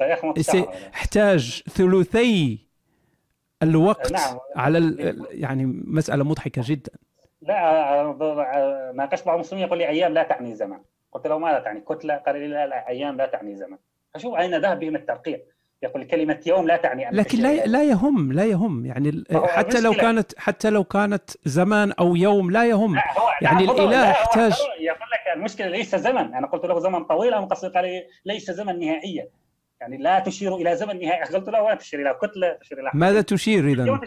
يحتاج 0.00 1.62
ثلثي 1.70 2.58
الوقت 3.62 4.12
نعم. 4.12 4.38
على 4.56 4.96
يعني 5.30 5.66
مسألة 5.84 6.24
مضحكة 6.24 6.62
جدا. 6.64 6.92
لا 7.42 8.92
ناقشت 8.94 9.26
بعض 9.26 9.34
المسلمين 9.34 9.66
يقول 9.66 9.78
لي 9.78 9.88
أيام 9.88 10.12
لا 10.12 10.22
تعني 10.22 10.54
زمن 10.54 10.78
قلت 11.12 11.26
له 11.26 11.38
ماذا 11.38 11.58
تعني؟ 11.58 11.80
كتله 11.80 12.16
قال 12.16 12.36
لي 12.36 12.48
لا, 12.48 12.66
لا 12.66 12.88
أيام 12.88 13.16
لا 13.16 13.26
تعني 13.26 13.56
زمن 13.56 13.76
فشوف 14.14 14.34
أين 14.34 14.60
ذهب 14.60 14.78
بهم 14.78 14.96
الترقيع 14.96 15.38
يقول 15.82 16.04
كلمة 16.04 16.40
يوم 16.46 16.66
لا 16.66 16.76
تعني 16.76 17.08
أن 17.08 17.14
لكن 17.14 17.38
لا 17.38 17.66
لا 17.66 17.82
يهم 17.84 18.32
لا 18.32 18.44
يهم. 18.44 18.86
يعني 18.86 19.24
حتى 19.32 19.80
لو 19.80 19.92
كانت 19.92 20.38
حتى 20.38 20.70
لو 20.70 20.84
كانت 20.84 21.30
زمان 21.44 21.92
أو 21.92 22.16
يوم 22.16 22.50
لا 22.50 22.64
يهم. 22.64 22.94
لا 22.94 23.18
هو 23.18 23.28
يعني 23.42 23.66
لا 23.66 23.72
الاله 23.72 24.10
يحتاج 24.10 24.52
يقول 24.80 25.08
لك 25.12 25.36
المشكلة 25.36 25.68
ليس 25.68 25.96
زمن. 25.96 26.34
أنا 26.34 26.46
قلت 26.46 26.64
له 26.64 26.78
زمن 26.78 27.04
طويل 27.04 27.34
أو 27.34 27.44
قصير 27.44 27.70
قال 27.70 27.84
لي 27.84 28.06
ليس 28.24 28.50
زمن 28.50 28.78
نهائيا. 28.78 29.28
يعني 29.80 29.96
لا 29.96 30.18
تشير 30.18 30.56
إلى 30.56 30.76
زمن 30.76 31.00
نهائي. 31.00 31.34
قلت 31.34 31.48
له 31.48 31.62
ولا 31.62 31.74
تشير 31.74 32.00
إلى 32.00 32.18
كتلة 32.22 32.52
تشير 32.52 32.80
إلى 32.80 32.90
ماذا 32.94 33.20
تشير 33.20 33.68
اذا؟ 33.68 34.00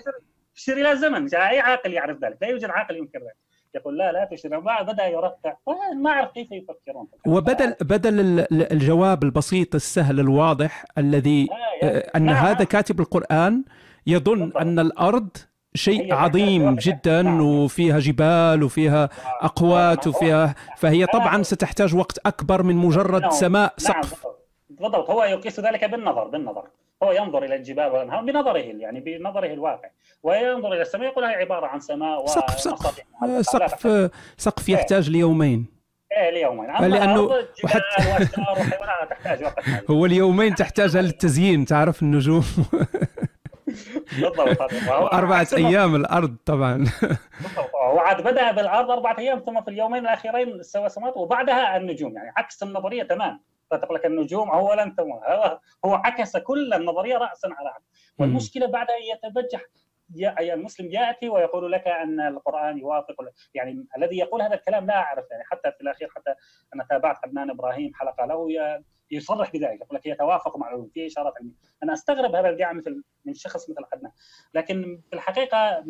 تشير 0.55 0.77
إلى 0.77 0.95
زمن 0.97 1.35
أي 1.35 1.59
عاقل 1.59 1.93
يعرف 1.93 2.23
ذلك 2.23 2.37
لا 2.41 2.47
يوجد 2.47 2.69
عاقل 2.69 2.97
ينكر 2.97 3.19
ذلك 3.19 3.35
يقول 3.75 3.97
لا 3.97 4.11
لا 4.11 4.29
تشير 4.31 4.59
ما 4.59 4.81
بدأ 4.81 5.07
يرقع 5.07 5.55
ما 5.95 6.09
أعرف 6.09 6.31
كيف 6.31 6.51
يفكرون 6.51 7.07
وبدل 7.27 7.75
بدل 7.81 8.45
الجواب 8.51 9.23
البسيط 9.23 9.75
السهل 9.75 10.19
الواضح 10.19 10.85
الذي 10.97 11.47
آه، 11.83 12.11
أن 12.15 12.23
نعم. 12.25 12.45
هذا 12.45 12.63
كاتب 12.63 12.99
القرآن 12.99 13.63
يظن. 14.07 14.51
أن 14.57 14.79
الأرض 14.79 15.29
شيء 15.73 16.13
عظيم. 16.13 16.75
جدا 16.75 17.21
نعم. 17.21 17.41
وفيها 17.41 17.99
جبال 17.99 18.63
وفيها 18.63 19.09
أقوات 19.41 20.07
نعم. 20.07 20.15
وفيها 20.15 20.55
فهي 20.77 21.05
طبعا 21.05 21.31
نعم. 21.31 21.43
ستحتاج 21.43 21.95
وقت 21.95 22.17
أكبر 22.25 22.63
من 22.63 22.75
مجرد 22.75 23.21
نعم. 23.21 23.31
سماء 23.31 23.73
نعم 23.83 24.03
سقف. 24.03 24.25
بالضبط 24.69 25.09
هو 25.09 25.23
يقيس 25.23 25.59
ذلك 25.59 25.85
بالنظر 25.85 26.27
بالنظر 26.27 26.67
هو 27.03 27.11
ينظر 27.11 27.43
إلى 27.43 27.55
الجبال 27.55 27.85
والانهار 27.85 28.21
بنظره 28.21 28.57
يعني 28.57 28.99
بنظره 28.99 29.53
الواقع. 29.53 29.89
وينظر 30.23 30.73
إلى 30.73 30.81
السماء 30.81 31.07
يقول 31.07 31.23
هي 31.23 31.33
عبارة 31.35 31.67
عن 31.67 31.79
سماء 31.79 32.25
سقف 32.25 32.59
سقف 32.59 33.01
سقف 33.41 34.11
سقف 34.37 34.69
يحتاج 34.69 35.09
ليومين. 35.09 35.65
إيه 36.11 36.29
ليومين. 36.29 36.69
واشجار 36.69 38.51
وحيوانات 38.51 39.09
تحتاج 39.09 39.43
وقت 39.43 39.59
هو 39.91 40.05
اليومين 40.05 40.55
تحتاجها 40.55 41.01
للتزيين 41.01 41.65
تعرف 41.65 42.01
النجوم. 42.01 42.45
بالضبط. 44.19 44.73
أربعة 45.13 45.47
أيام 45.53 45.95
الأرض 45.95 46.35
طبعا. 46.45 46.85
وعاد 47.93 48.21
بدأ 48.21 48.51
بالأرض 48.51 48.91
أربعة 48.91 49.19
أيام 49.19 49.39
ثم 49.39 49.61
في 49.61 49.67
اليومين 49.67 50.01
الأخيرين 50.01 50.63
سوى 50.63 50.89
سماوات 50.89 51.17
وبعدها 51.17 51.77
النجوم. 51.77 52.15
يعني 52.15 52.33
عكس 52.37 52.63
النظرية 52.63 53.03
تمام 53.03 53.39
فتقول 53.71 53.95
لك 53.95 54.05
النجوم 54.05 54.49
اولا 54.49 54.93
ثم 54.97 55.11
هو 55.85 55.93
عكس 55.93 56.37
كل 56.37 56.73
النظرية 56.73 57.17
راسا 57.17 57.47
على 57.47 57.69
عقب 57.69 57.83
والمشكلة 58.19 58.65
بعدها 58.67 58.95
يتبجح 59.13 59.61
يا- 60.15 60.35
أي 60.39 60.53
المسلم 60.53 60.91
يأتي 60.91 61.29
ويقول 61.29 61.71
لك 61.71 61.87
أن 61.87 62.19
القرآن 62.19 62.77
يوافق 62.77 63.15
يعني 63.53 63.85
الذي 63.97 64.17
يقول 64.17 64.41
هذا 64.41 64.53
الكلام 64.55 64.85
لا 64.85 64.95
أعرف 64.97 65.25
يعني 65.31 65.43
حتى 65.43 65.71
في 65.71 65.81
الأخير 65.81 66.09
حتى 66.15 66.33
أنا 66.75 66.85
تابعت 66.89 67.17
عدنان 67.23 67.49
إبراهيم 67.49 67.91
حلقة 67.93 68.25
له 68.25 68.47
يصرح 69.11 69.51
بذلك 69.51 69.81
يقول 69.81 69.95
لك 69.97 70.05
يتوافق 70.05 70.57
مع 70.57 70.67
العلوم 70.67 70.89
في 70.93 71.05
اشارات 71.07 71.33
علمية. 71.39 71.53
أنا 71.83 71.93
أستغرب 71.93 72.35
هذا 72.35 72.49
الادعاء 72.49 72.73
مثل 72.73 73.03
من 73.25 73.33
شخص 73.33 73.69
مثل 73.69 73.81
عدنان. 73.93 74.11
لكن 74.53 75.01
في 75.09 75.15
الحقيقة 75.15 75.83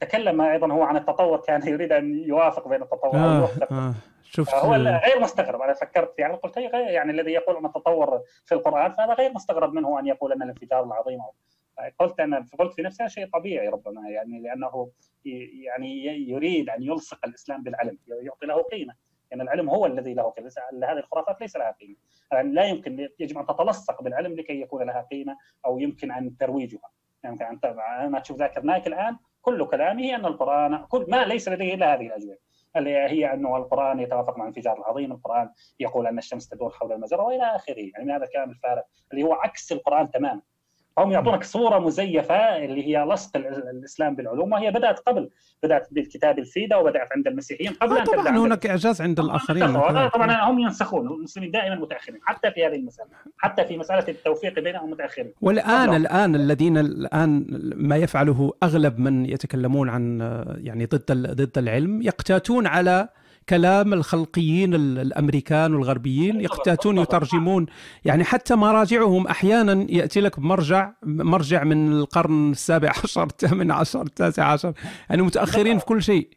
تكلم 0.00 0.40
أيضا 0.40 0.72
هو 0.72 0.82
عن 0.82 0.96
التطور 0.96 1.40
كان 1.40 1.68
يريد 1.68 1.92
أن 1.92 2.18
يوافق 2.18 2.68
بين 2.68 2.82
التطور 2.82 3.14
آه 3.16 3.48
آه. 3.72 3.94
شفت 4.30 4.54
هو 4.54 4.74
غير 4.74 5.20
مستغرب. 5.20 5.60
أنا 5.60 5.72
فكرت 5.72 6.18
يعني 6.18 6.34
قلت 6.34 6.58
هي 6.58 6.66
غير 6.66 6.88
يعني 6.90 7.12
الذي 7.12 7.32
يقول 7.32 7.56
أن 7.56 7.66
التطور 7.66 8.22
في 8.44 8.54
القرآن 8.54 8.92
فهذا 8.92 9.14
غير 9.14 9.32
مستغرب 9.32 9.72
منه 9.72 9.98
أن 9.98 10.06
يقول 10.06 10.32
أن 10.32 10.42
الانفجار 10.42 10.84
العظيم. 10.84 11.20
أو 11.20 11.34
قلت 11.98 12.20
أنا 12.20 12.46
قلت 12.58 12.72
في 12.72 12.82
نفسي 12.82 13.08
شيء 13.08 13.28
طبيعي 13.28 13.68
ربما 13.68 14.08
يعني 14.08 14.40
لأنه 14.40 14.90
يعني 15.64 16.04
يريد 16.30 16.70
أن 16.70 16.82
يلصق 16.82 17.26
الإسلام 17.26 17.62
بالعلم 17.62 17.98
يعطي 18.08 18.46
له 18.46 18.62
قيمة. 18.62 18.94
يعني 19.30 19.42
العلم 19.42 19.70
هو 19.70 19.86
الذي 19.86 20.14
له 20.14 20.30
قيمة. 20.30 20.52
هذه 20.82 20.98
الخرافات 20.98 21.40
ليس 21.40 21.56
لها 21.56 21.70
قيمة. 21.70 21.96
يعني 22.32 22.52
لا 22.52 22.64
يمكن 22.64 23.08
يجب 23.18 23.38
أن 23.38 23.46
تتلصق 23.46 24.02
بالعلم 24.02 24.32
لكي 24.32 24.60
يكون 24.60 24.82
لها 24.82 25.06
قيمة 25.10 25.36
أو 25.66 25.78
يمكن 25.78 26.12
أن 26.12 26.36
ترويجها. 26.36 26.90
يعني 27.24 27.50
أنت 27.50 27.64
أنا 27.64 28.20
تشوف 28.20 28.38
ذاكر 28.38 28.62
نايك 28.62 28.86
الآن؟ 28.86 29.16
كل 29.42 29.66
كلامه 29.66 30.14
أن 30.14 30.26
القرآن 30.26 30.86
كل 30.86 31.06
ما 31.08 31.24
ليس 31.24 31.48
لديه 31.48 31.74
إلا 31.74 31.94
هذه 31.94 32.06
الأجوبة. 32.06 32.45
هي 32.86 33.32
أنه 33.32 33.56
القرآن 33.56 34.00
يتوافق 34.00 34.38
مع 34.38 34.44
الانفجار 34.44 34.78
العظيم، 34.78 35.12
القرآن 35.12 35.50
يقول 35.80 36.06
أن 36.06 36.18
الشمس 36.18 36.48
تدور 36.48 36.70
حول 36.70 36.92
المجره 36.92 37.22
وإلى 37.22 37.42
آخره، 37.42 37.90
يعني 37.94 38.12
هذا 38.12 38.24
الكلام 38.24 38.50
الفارغ 38.50 38.82
اللي 39.12 39.22
هو 39.22 39.32
عكس 39.32 39.72
القرآن 39.72 40.10
تماما. 40.10 40.42
هم 40.98 41.12
يعطونك 41.12 41.44
صورة 41.44 41.78
مزيفة 41.78 42.34
اللي 42.64 42.86
هي 42.88 43.04
لصق 43.04 43.36
ال- 43.36 43.68
الإسلام 43.70 44.16
بالعلوم 44.16 44.52
وهي 44.52 44.70
بدأت 44.70 44.98
قبل. 45.00 45.30
بدأت 45.62 45.88
بالكتاب 45.90 46.38
الفيدا 46.38 46.76
وبدأت 46.76 47.08
عند 47.16 47.26
المسيحيين 47.26 47.72
قبل 47.72 47.96
آه 47.96 48.00
أن 48.00 48.04
طبعا 48.04 48.38
هناك 48.38 48.66
إعجاز 48.66 49.00
عند 49.02 49.20
الآخرين. 49.20 49.62
ينسخوا. 49.62 50.08
طبعا 50.08 50.50
هم 50.50 50.58
ينسخون 50.58 51.06
المسلمين 51.06 51.50
دائما 51.50 51.74
متأخرين 51.74 52.20
حتى 52.24 52.50
في 52.50 52.66
هذه 52.66 52.74
المسألة. 52.74 53.08
حتى 53.38 53.64
في 53.64 53.76
مسألة 53.78 54.04
التوفيق 54.08 54.58
بينهم 54.60 54.90
متأخرين. 54.90 55.32
والآن 55.40 55.86
طبعاً. 55.86 55.96
الآن 55.96 56.34
الذين 56.34 56.78
الآن 56.78 57.46
ما 57.76 57.96
يفعله 57.96 58.52
أغلب 58.62 58.98
من 58.98 59.26
يتكلمون 59.26 59.88
عن 59.88 60.22
آه، 60.22 60.56
يعني 60.60 60.84
ضد 60.86 61.12
ضد 61.12 61.58
العلم 61.58 62.02
يقتاتون 62.02 62.66
على 62.66 63.08
كلام 63.48 63.92
الخلقيين 63.92 64.74
ال- 64.74 64.98
الأمريكان 64.98 65.74
والغربيين 65.74 66.40
يقتاتون. 66.40 66.98
يترجمون. 66.98 67.66
يعني 68.04 68.24
حتى 68.24 68.54
مراجعهم 68.54 69.26
أحيانا 69.26 69.86
يأتي 69.90 70.20
لك 70.20 70.40
بمرجع 70.40 70.92
مرجع 71.02 71.64
من 71.64 71.92
القرن 71.92 72.50
السابع 72.50 72.88
عشر 73.04 73.22
الثامن 73.24 73.70
عشر 73.70 74.02
التاسع 74.02 74.44
عشر. 74.44 74.72
يعني 75.10 75.22
متأخرين 75.22 75.78
في 75.78 75.84
كل 75.84 76.02
شيء. 76.02 76.28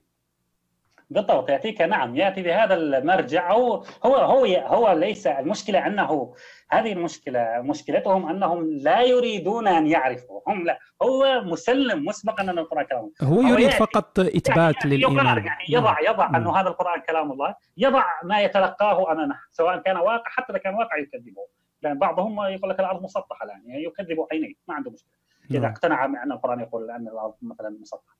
بالضبط 1.09 1.49
يأتيك 1.49 1.81
نعم 1.81 2.15
يأتي 2.15 2.41
بهذا 2.41 2.73
المرجع 2.73 3.51
هو 3.51 3.83
هو 4.05 4.15
هو 4.15 4.45
هو 4.45 4.91
ليس 4.91 5.27
المشكلة 5.27 5.87
أنه 5.87 6.33
هذه 6.71 6.93
المشكلة 6.93 7.61
مشكلتهم 7.61 8.29
أنهم 8.29 8.73
لا 8.73 9.01
يريدون 9.01 9.67
أن 9.67 9.87
يعرفوا 9.87 10.41
هم 10.47 10.65
لا 10.65 10.79
هو 11.01 11.41
مسلم 11.41 12.05
مسبقا 12.05 12.43
أن 12.43 12.59
القرآن 12.59 12.85
كلام 12.85 13.11
الله. 13.21 13.33
هو 13.33 13.53
يريد 13.53 13.69
فقط 13.69 14.19
إثبات 14.19 14.85
يعني 14.85 14.97
للإيمان. 14.97 15.45
يعني 15.45 15.65
يضع 15.69 15.95
يضع 16.01 16.25
نعم. 16.25 16.35
انه 16.35 16.55
هذا 16.55 16.67
القرآن 16.67 17.01
كلام 17.01 17.31
الله 17.31 17.55
يضع 17.77 18.03
ما 18.23 18.41
يتلقاه 18.41 19.11
أمامه 19.11 19.39
سواء 19.51 19.77
كان 19.77 19.97
واقع 19.97 20.23
حتى 20.25 20.51
إذا 20.51 20.59
كان 20.59 20.73
واقع 20.73 20.97
يكذبه. 20.97 21.47
لأن 21.81 21.99
بعضهم 21.99 22.41
يقول 22.41 22.69
لك 22.69 22.79
الأرض 22.79 23.03
مسطحة 23.03 23.45
الآن 23.45 23.61
يعني 23.65 23.83
يكذب 23.83 24.27
عينيه 24.31 24.53
ما 24.67 24.75
عنده 24.75 24.91
مشكلة. 24.91 25.18
إذا 25.51 25.59
نعم. 25.59 25.71
اقتنع 25.71 26.05
بان 26.05 26.31
القرآن 26.31 26.59
يقول 26.59 26.91
ان 26.91 27.07
الأرض 27.07 27.33
مثلا 27.41 27.77
مسطحه 27.81 28.17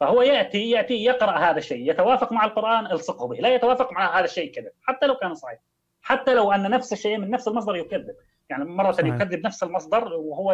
فهو 0.00 0.22
ياتي 0.22 0.70
يأتي 0.70 0.94
يقرأ 0.94 1.38
هذا 1.38 1.58
الشيء 1.58 1.90
يتوافق 1.90 2.32
مع 2.32 2.44
القرآن 2.44 2.86
الصقه 2.86 3.28
به. 3.28 3.36
لا 3.36 3.54
يتوافق 3.54 3.92
مع 3.92 4.18
هذا 4.18 4.24
الشيء 4.24 4.54
كذب 4.54 4.72
حتى 4.82 5.06
لو 5.06 5.14
كان 5.14 5.34
صحيح. 5.34 5.58
حتى 6.02 6.34
لو 6.34 6.52
أن 6.52 6.70
نفس 6.70 6.92
الشيء 6.92 7.18
من 7.18 7.30
نفس 7.30 7.48
المصدر 7.48 7.76
يكذب. 7.76 8.16
يعني 8.50 8.64
مرة 8.64 8.92
صحيح. 8.92 9.14
يكذب 9.14 9.46
نفس 9.46 9.62
المصدر 9.62 10.12
وهو 10.14 10.52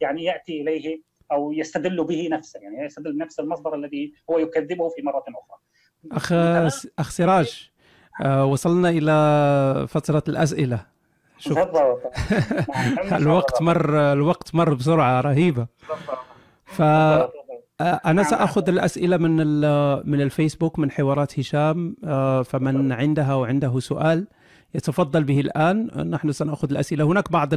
يعني 0.00 0.24
يأتي 0.24 0.62
إليه 0.62 1.00
أو 1.32 1.52
يستدل 1.52 2.04
به 2.04 2.28
نفسه. 2.32 2.60
يعني 2.60 2.84
يستدل 2.84 3.18
نفس 3.18 3.40
المصدر 3.40 3.74
الذي 3.74 4.12
هو 4.30 4.38
يكذبه 4.38 4.88
في 4.88 5.02
مرة 5.02 5.24
أخرى. 5.28 5.58
اخ 6.12 6.32
أخ 6.98 7.10
سراج 7.10 7.70
آه، 8.22 8.44
وصلنا 8.44 8.88
إلى 8.88 9.86
فترة 9.88 10.22
الأسئلة. 10.28 10.86
شوف. 11.40 11.58
نعم. 11.58 13.22
الوقت 13.22 13.62
مر 13.62 14.12
الوقت 14.12 14.54
مر 14.54 14.74
بسرعة 14.74 15.20
رهيبة. 15.20 15.66
ف 16.64 16.82
أنا 17.80 18.22
سأخذ 18.22 18.68
الأسئلة 18.68 19.16
من 19.16 19.36
من 20.10 20.20
الفيسبوك 20.20 20.78
من 20.78 20.90
حوارات 20.90 21.38
هشام 21.40 21.96
آه، 22.04 22.42
فمن 22.42 22.92
عندها 22.92 23.34
وعنده 23.34 23.80
سؤال 23.80 24.26
يتفضل 24.74 25.24
به 25.24 25.40
الآن. 25.40 26.10
نحن 26.10 26.32
سنأخذ 26.32 26.70
الأسئلة. 26.70 27.04
هناك 27.04 27.32
بعض 27.32 27.54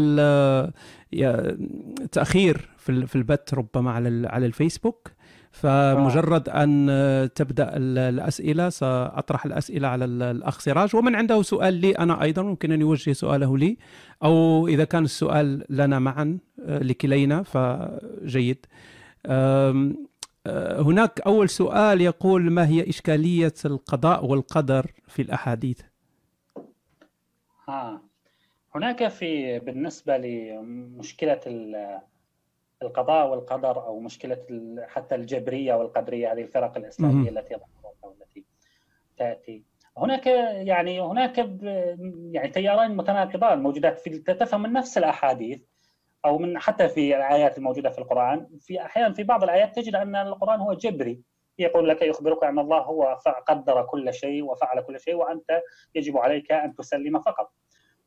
تأخير 2.11 2.69
في 2.77 2.89
ال- 2.91 3.07
في 3.07 3.15
البث 3.15 3.53
ربما 3.53 3.91
على 3.91 4.27
على 4.27 4.45
الفيسبوك. 4.45 5.11
فمجرد 5.53 6.49
أن 6.49 6.87
تبدأ 7.35 7.77
ال- 7.77 7.97
الأسئلة 7.97 8.69
سأطرح 8.69 9.45
الأسئلة 9.45 9.87
على 9.87 10.05
ال- 10.05 10.23
الأخ 10.23 10.59
سراج. 10.59 10.95
ومن 10.95 11.15
عنده 11.15 11.41
سؤال 11.41 11.73
لي 11.73 11.91
أنا 11.91 12.21
أيضا 12.23 12.41
ممكن 12.41 12.71
أن 12.71 12.81
يوجه 12.81 13.11
سؤاله 13.13 13.57
لي. 13.57 13.77
أو 14.23 14.67
إذا 14.67 14.83
كان 14.83 15.03
السؤال 15.03 15.65
لنا 15.69 15.99
معا 15.99 16.37
آه، 16.65 16.79
لكلينا 16.79 17.43
فجيد. 17.43 18.65
آه، 19.25 19.93
هناك 20.79 21.21
أول 21.21 21.49
سؤال 21.49 22.01
يقول 22.01 22.51
ما 22.51 22.67
هي 22.67 22.89
إشكالية 22.89 23.53
القضاء 23.65 24.25
والقدر 24.25 24.91
في 25.07 25.21
الأحاديث؟ 25.21 25.79
ها 27.67 28.01
هناك 28.75 29.07
في 29.07 29.59
بالنسبة 29.59 30.17
لمشكلة 30.17 31.39
ال- 31.47 31.99
القضاء 32.83 33.27
والقدر 33.27 33.85
أو 33.85 33.99
مشكلة 33.99 34.45
ال- 34.49 34.85
حتى 34.87 35.15
الجبرية 35.15 35.73
والقدرية 35.73 36.33
هذه 36.33 36.41
الفرق 36.41 36.77
الإسلامية 36.77 37.15
مهم. 37.29 37.37
التي 37.37 37.55
ظهرت 37.55 37.95
أو 38.03 38.11
التي 38.21 38.45
تأتي 39.17 39.63
هناك 39.97 40.27
يعني 40.67 41.01
هناك 41.01 41.37
يعني 42.31 42.49
تيارين 42.49 42.95
متناقضان 42.97 43.61
موجودات 43.63 43.99
في 43.99 44.09
تفهم 44.19 44.61
من 44.61 44.73
نفس 44.73 44.97
الأحاديث 44.97 45.61
أو 46.25 46.37
من 46.37 46.59
حتى 46.59 46.89
في 46.89 47.15
الآيات 47.17 47.57
الموجودة 47.57 47.89
في 47.89 47.97
القرآن 47.99 48.47
في 48.59 48.81
أحيانا 48.85 49.13
في 49.13 49.23
بعض 49.23 49.43
الآيات 49.43 49.75
تجد 49.75 49.95
أن 49.95 50.15
القرآن 50.15 50.59
هو 50.59 50.73
جبري 50.73 51.21
يقول 51.59 51.89
لك 51.89 52.01
يخبرك 52.01 52.43
أن 52.43 52.59
الله 52.59 52.77
هو 52.81 53.17
قدر 53.47 53.83
كل 53.85 54.13
شيء 54.13 54.43
وفعل 54.43 54.81
كل 54.81 54.99
شيء 54.99 55.15
وأنت 55.15 55.61
يجب 55.95 56.17
عليك 56.17 56.51
أن 56.51 56.75
تسلم 56.75 57.19
فقط. 57.21 57.51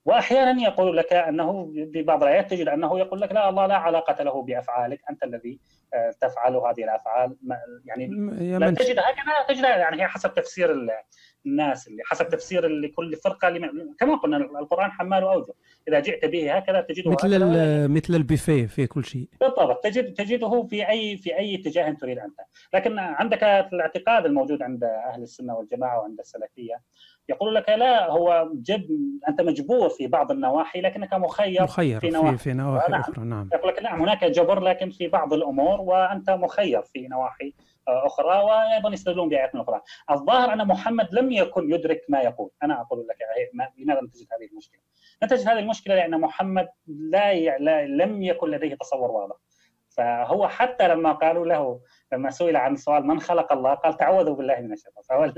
وأحيانا 0.07 0.63
يقول 0.63 0.97
لك 0.97 1.13
أنه 1.13 1.73
في 1.93 2.03
بعض 2.03 2.23
الآيات 2.23 2.51
تجد 2.51 2.69
أنه 2.69 2.99
يقول 2.99 3.21
لك 3.21 3.33
لا 3.33 3.49
الله 3.49 3.67
لا 3.67 3.77
علاقة 3.77 4.25
له 4.25 4.43
بأفعالك 4.43 5.01
أنت 5.11 5.25
الذي 5.25 5.61
آه، 5.95 6.15
تفعل 6.21 6.57
هذه 6.57 6.85
الأفعال 6.85 7.37
يعني 7.85 8.07
لا 8.59 8.71
تجد 8.71 8.99
هكذا 8.99 9.47
تجد 9.49 9.65
يعني 9.65 10.03
هي 10.03 10.07
حسب 10.07 10.35
تفسير 10.35 10.73
الناس 11.47 11.89
اللي 11.89 12.03
حسب 12.05 12.29
تفسير 12.29 12.69
لكل 12.69 13.17
فرقة 13.17 13.49
لما 13.49 13.95
كما 13.99 14.17
قلنا 14.17 14.37
القرآن 14.37 14.91
حمال 14.91 15.23
اوجه 15.23 15.53
إذا 15.89 16.01
جئت 16.01 16.25
به 16.25 16.57
هكذا 16.57 16.81
تجده 16.81 17.11
مثل 17.11 17.35
هكذا 17.35 17.87
مثل 17.87 18.15
البوفيه 18.15 18.67
في 18.67 18.87
كل 18.87 19.05
شيء. 19.05 19.29
بالضبط. 19.41 19.85
تجد 19.85 20.15
تجده 20.15 20.67
في 20.71 20.89
اي 20.89 21.17
في 21.17 21.39
أي 21.39 21.55
اتجاه 21.55 21.91
تريد 21.93 22.19
أنت، 22.19 22.41
لكن 22.75 22.99
عندك 22.99 23.43
الاعتقاد 23.43 24.27
الموجود 24.27 24.63
عند 24.63 24.85
أهل 24.85 25.23
السنة 25.23 25.55
والجماعة 25.55 25.99
وعند 25.99 26.19
السلفية. 26.19 26.81
يقول 27.29 27.55
لك 27.55 27.69
لا 27.69 28.11
هو 28.11 28.51
جب 28.55 28.87
أنت 29.29 29.41
مجبور 29.41 29.89
في 29.89 30.07
بعض 30.07 30.33
النواحي 30.33 30.81
لكنك 30.81 31.15
مخير 31.15 31.63
مخير 31.63 32.01
في 32.01 32.11
في 32.11 32.17
نواحي. 32.17 32.37
في 32.39 32.53
نواحي 32.53 32.93
نعم. 32.93 33.01
أخرى 33.01 33.25
نعم. 33.25 33.49
يقول 33.53 33.69
لك 33.69 33.83
نعم 33.83 34.03
هناك 34.03 34.25
جبر 34.25 34.61
لكن 34.61 34.91
في 34.91 35.09
بعض 35.09 35.33
الأمور 35.33 35.81
وأنت 35.81 36.31
مخير 36.31 36.83
في 36.83 37.09
نواحي. 37.09 37.53
أخرى 37.89 38.43
وأيضا 38.43 38.93
يستدلون 38.93 39.29
بايات 39.29 39.55
القران. 39.55 39.81
الظاهر 40.11 40.53
أن 40.53 40.67
محمد 40.67 41.15
لم 41.15 41.33
يكن 41.33 41.73
يدرك 41.73 42.05
ما 42.09 42.21
يقول، 42.21 42.51
أنا 42.63 42.81
أقول 42.81 43.07
لك 43.09 43.17
لماذا 43.79 44.01
نتجت 44.03 44.29
هذه 44.33 44.49
المشكلة؟ 44.53 44.81
نتجت 45.25 45.49
هذه 45.49 45.59
المشكلة 45.59 45.95
لأن 45.95 46.21
محمد 46.21 46.69
لا, 46.87 47.33
ي... 47.33 47.59
لا 47.59 47.87
لم 47.87 48.23
يكن 48.23 48.51
لديه 48.51 48.75
تصور 48.75 49.11
واضح. 49.11 49.37
فهو 49.97 50.49
حتى 50.49 50.89
لما 50.89 51.13
قالوا 51.13 51.47
له 51.47 51.81
لما 52.13 52.31
سئل 52.31 52.57
عن 52.57 52.77
سؤال 52.77 53.07
من 53.07 53.21
خلق 53.21 53.53
الله 53.53 53.75
قال 53.75 53.97
تعوذوا 53.97 54.35
بالله 54.35 54.61
من 54.61 54.73
الشيطان 54.73 55.03
فهو 55.09 55.33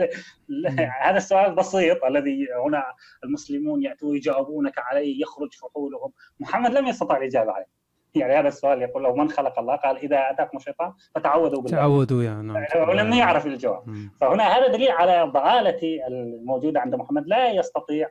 هذا 1.00 1.16
السؤال 1.16 1.46
البسيط 1.46 2.04
الذي 2.04 2.46
هنا 2.66 2.84
المسلمون 3.24 3.82
يأتوا 3.82 4.16
يجاوبونك 4.16 4.78
عليه 4.78 5.22
يخرج 5.22 5.54
فحولهم 5.54 6.12
محمد 6.40 6.70
لم 6.70 6.86
يستطع 6.86 7.16
الإجابة 7.16 7.52
عليه 7.52 7.66
يعني 8.14 8.34
هذا 8.34 8.48
السؤال 8.48 8.82
يقول 8.82 9.02
له 9.02 9.14
من 9.14 9.30
خلق 9.30 9.58
الله؟ 9.58 9.76
قال 9.76 9.96
إذا 9.96 10.30
اتاكم 10.30 10.56
الشيطان 10.56 10.92
فتعوذوا 11.14 11.62
بالله. 11.62 11.78
تعودوا 11.78 12.22
يا 12.22 12.30
نعم. 12.30 12.88
ولم 12.88 13.12
يعرف 13.12 13.46
الجواب. 13.46 13.82
فهنا 14.20 14.44
هذا 14.44 14.66
دليل 14.66 14.90
على 14.90 15.22
ضالة 15.22 16.06
الموجودة 16.06 16.80
عند 16.80 16.94
محمد. 16.94 17.26
لا 17.26 17.50
يستطيع 17.50 18.08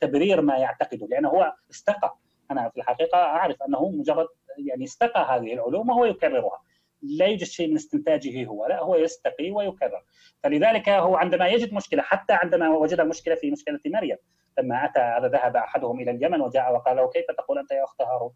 تبرير 0.00 0.40
ما 0.40 0.56
يعتقده 0.56 1.06
لأنه 1.06 1.28
هو 1.28 1.52
استقى. 1.70 2.16
أنا 2.50 2.68
في 2.68 2.76
الحقيقة 2.76 3.18
أعرف 3.18 3.62
أنه 3.62 3.88
مجرد 3.88 4.26
يعني 4.58 4.84
استقى 4.84 5.20
هذه 5.20 5.52
العلوم 5.54 5.90
وهو 5.90 6.04
يكررها. 6.04 6.62
لا 7.02 7.26
يوجد 7.26 7.44
شيء 7.44 7.68
من 7.68 7.74
استنتاجه 7.74 8.46
هو 8.46 8.66
لا 8.66 8.82
هو 8.82 8.96
يستقي 8.96 9.50
ويكرر. 9.50 10.02
فلذلك 10.42 10.88
هو 10.88 11.16
عندما 11.16 11.48
يجد 11.48 11.74
مشكلة 11.74 12.02
حتى 12.02 12.32
عندما 12.32 12.68
وجد 12.68 13.00
المشكلة 13.00 13.34
في 13.34 13.50
مشكلة 13.50 13.80
مريم 13.86 14.16
لما 14.58 14.84
أتى 14.84 15.00
هذا 15.00 15.28
ذهب 15.28 15.56
أحدهم 15.56 16.00
إلى 16.00 16.10
اليمن 16.10 16.40
وجاء 16.40 16.74
وقال 16.74 16.96
له 16.96 17.08
كيف 17.08 17.24
تقول 17.38 17.58
أنت 17.58 17.70
يا 17.70 17.84
أخت 17.84 18.02
هارون؟ 18.02 18.32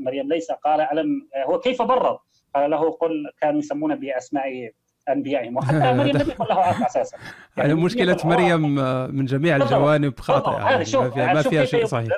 مريم 0.00 0.28
ليس 0.28 0.50
قال 0.52 0.80
ألم 0.80 1.28
آه، 1.34 1.44
هو 1.44 1.60
كيف 1.60 1.82
برر 1.82 2.18
قال 2.54 2.70
له 2.70 2.90
قل 2.90 3.24
كانوا 3.40 3.58
يسمون 3.58 3.94
بأسماء 3.94 4.70
أنبيائهم 5.08 5.56
وحتى 5.56 5.92
مريم 5.92 6.16
لم 6.16 6.30
يكن 6.30 6.44
له 6.44 6.70
اب 6.70 6.82
أساسا 6.82 7.16
يعني 7.56 7.72
لم 7.72 7.82
مشكلة 7.84 8.12
يكن- 8.12 8.28
مريم 8.28 8.78
آه، 8.78 9.06
من 9.06 9.24
جميع. 9.24 9.56
الجوانب. 9.56 10.14
هذا 10.30 10.84
يعني 11.16 11.34
ما 11.34 11.42
فيها 11.42 11.60
ما 11.60 11.66
شيء 11.66 11.84
صحيح 11.84 12.08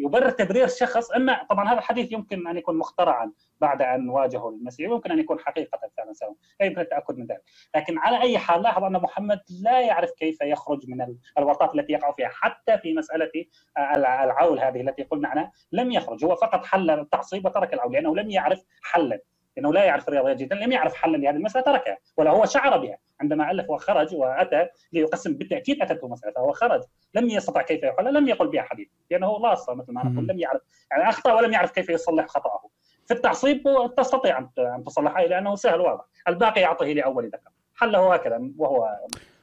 يبرر 0.00 0.30
تبرير 0.30 0.66
شخص 0.68 1.10
أما 1.10 1.46
طبعا 1.50 1.68
هذا 1.68 1.78
الحديث 1.78 2.12
يمكن 2.12 2.46
أن 2.48 2.56
يكون 2.56 2.78
مخترعا 2.78 3.32
بعد 3.60 3.82
أن 3.82 4.08
واجهوا 4.08 4.50
المسيح 4.50 4.90
ويمكن 4.90 5.12
أن 5.12 5.18
يكون 5.18 5.40
حقيقة 5.40 5.78
فعلا 5.96 6.12
سواء 6.12 6.34
لا 6.60 6.66
يمكن 6.66 6.80
التاكد 6.80 7.18
من 7.18 7.26
ذلك. 7.26 7.42
لكن 7.76 7.98
على 7.98 8.20
أي 8.22 8.38
حال 8.38 8.62
لاحظ 8.62 8.84
أن 8.84 8.92
محمد 8.92 9.40
لا 9.62 9.80
يعرف 9.80 10.10
كيف 10.10 10.40
يخرج 10.40 10.90
من 10.90 11.02
ال- 11.02 11.16
الورطات 11.38 11.74
التي 11.74 11.92
يقع 11.92 12.12
فيها. 12.12 12.28
حتى 12.28 12.78
في 12.78 12.94
مسألة 12.94 13.30
آه، 13.76 13.96
الع- 13.96 14.24
العول 14.24 14.60
هذه 14.60 14.80
التي 14.80 15.02
قلنا 15.02 15.28
عنها 15.28 15.52
لم 15.72 15.92
يخرج. 15.92 16.24
هو 16.24 16.34
فقط 16.36 16.64
حل 16.64 16.90
التعصيب 16.90 17.46
وترك 17.46 17.74
العول 17.74 17.92
لأنه 17.92 18.16
لم 18.16 18.30
يعرف 18.30 18.64
حلا. 18.82 19.20
لأنه 19.60 19.72
لا 19.72 19.84
يعرف 19.84 20.08
الرياضيات 20.08 20.36
جدا 20.36 20.56
لم 20.56 20.72
يعرف 20.72 20.94
حلا 20.94 21.16
لهذه 21.16 21.36
المسألة 21.36 21.64
تركها. 21.64 21.98
ولا 22.16 22.30
هو 22.30 22.44
شعر 22.44 22.78
بها. 22.78 22.98
عندما 23.20 23.50
ألف 23.50 23.70
وخرج 23.70 24.14
وأتى 24.14 24.66
ليقسم 24.92 25.34
بالتأكيد 25.34 25.82
أتته 25.82 26.08
مساله 26.08 26.32
فهو 26.32 26.52
خرج. 26.52 26.82
لم 27.14 27.28
يستطع 27.28 27.62
كيف 27.62 27.82
يحل 27.82 28.14
لم 28.14 28.28
يقل 28.28 28.48
بها 28.48 28.62
حديث. 28.62 28.88
لأنه 29.10 29.38
لاص 29.38 29.70
مثل 29.70 29.92
ما 29.92 30.04
نقول. 30.04 30.26
لم 30.26 30.38
يعرف. 30.38 30.60
يعني 30.90 31.08
أخطأ 31.08 31.32
ولم 31.32 31.52
يعرف 31.52 31.70
كيف 31.70 31.88
يصلح 31.88 32.26
خطأه. 32.26 32.60
في 33.06 33.14
التعصيب 33.14 33.62
تستطيع 33.96 34.38
أن 34.58 34.84
تصلحه 34.86 35.22
لأنه 35.22 35.54
سهل 35.54 35.80
واضح. 35.80 36.04
الباقي 36.28 36.64
اعطه 36.64 36.86
لأول 36.86 37.26
ذكر. 37.26 37.50
حله 37.76 38.14
هكذا 38.14 38.40
وهو 38.58 38.88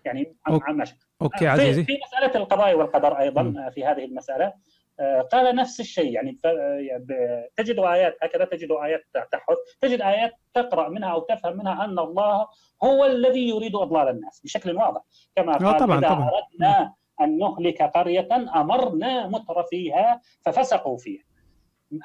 يعني. 0.06 0.36
عن 0.48 0.76
ماشي. 0.76 0.96
أوكي 1.22 1.48
عزيزي. 1.48 1.84
في 1.84 2.00
مسألة 2.08 2.36
القضاء 2.36 2.76
والقدر 2.76 3.20
أيضا 3.20 3.42
مم. 3.42 3.70
في 3.70 3.86
هذه 3.86 4.06
المسألة. 4.06 4.54
قال 5.32 5.56
نفس 5.56 5.80
الشيء 5.80 6.12
يعني 6.12 6.38
ف- 6.44 6.46
يعني 6.80 7.06
تجد 7.58 7.80
آيات 7.80 8.18
هكذا 8.24 8.46
تجد 8.46 8.72
آيات 8.72 9.04
تحث 9.32 9.56
تجد 9.82 10.02
آيات 10.02 10.34
تقرأ 10.54 10.90
منها 10.90 11.10
أو 11.12 11.20
تفهم 11.20 11.58
منها 11.58 11.86
أن 11.86 12.00
الله 12.00 12.48
هو 12.84 13.06
الذي 13.06 13.50
يريد 13.50 13.76
أضلال 13.76 14.08
الناس 14.08 14.42
بشكل 14.44 14.76
واضح. 14.76 15.02
كما 15.36 15.56
آه، 15.56 15.58
قال 15.58 15.78
طبعاً، 15.78 16.00
إذا 16.00 16.08
طبعاً. 16.08 16.30
أردنا 16.30 16.94
أن 17.22 17.38
نهلك 17.38 17.82
قرية 17.82 18.28
أمرنا 18.56 19.28
متر 19.28 19.64
فيها 19.64 20.22
ففسقوا 20.46 20.98
فيها. 20.98 21.24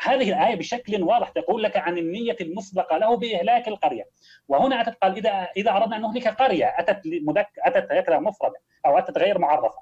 هذه 0.01 0.29
الآية 0.33 0.55
بشكل 0.57 1.03
واضح 1.03 1.29
تقول 1.29 1.63
لك 1.63 1.77
عن 1.77 1.99
النية 1.99 2.37
المسبقة 2.41 2.97
له 2.99 3.17
بإهلاك 3.17 3.69
القرية. 3.69 4.05
وهنا 4.49 4.81
أتت 4.81 4.95
قال 5.03 5.17
إذا 5.17 5.31
إذا 5.57 5.71
أردنا 5.77 5.97
أن 5.97 6.03
نهلك 6.03 6.29
قرية 6.29 6.67
أتت 6.79 7.01
مذك... 7.07 7.49
أتت 7.59 7.93
هكذا 7.93 8.19
مفردة 8.19 8.57
أو 8.87 8.99
أتت 8.99 9.19
غير 9.19 9.39
معرفة. 9.39 9.79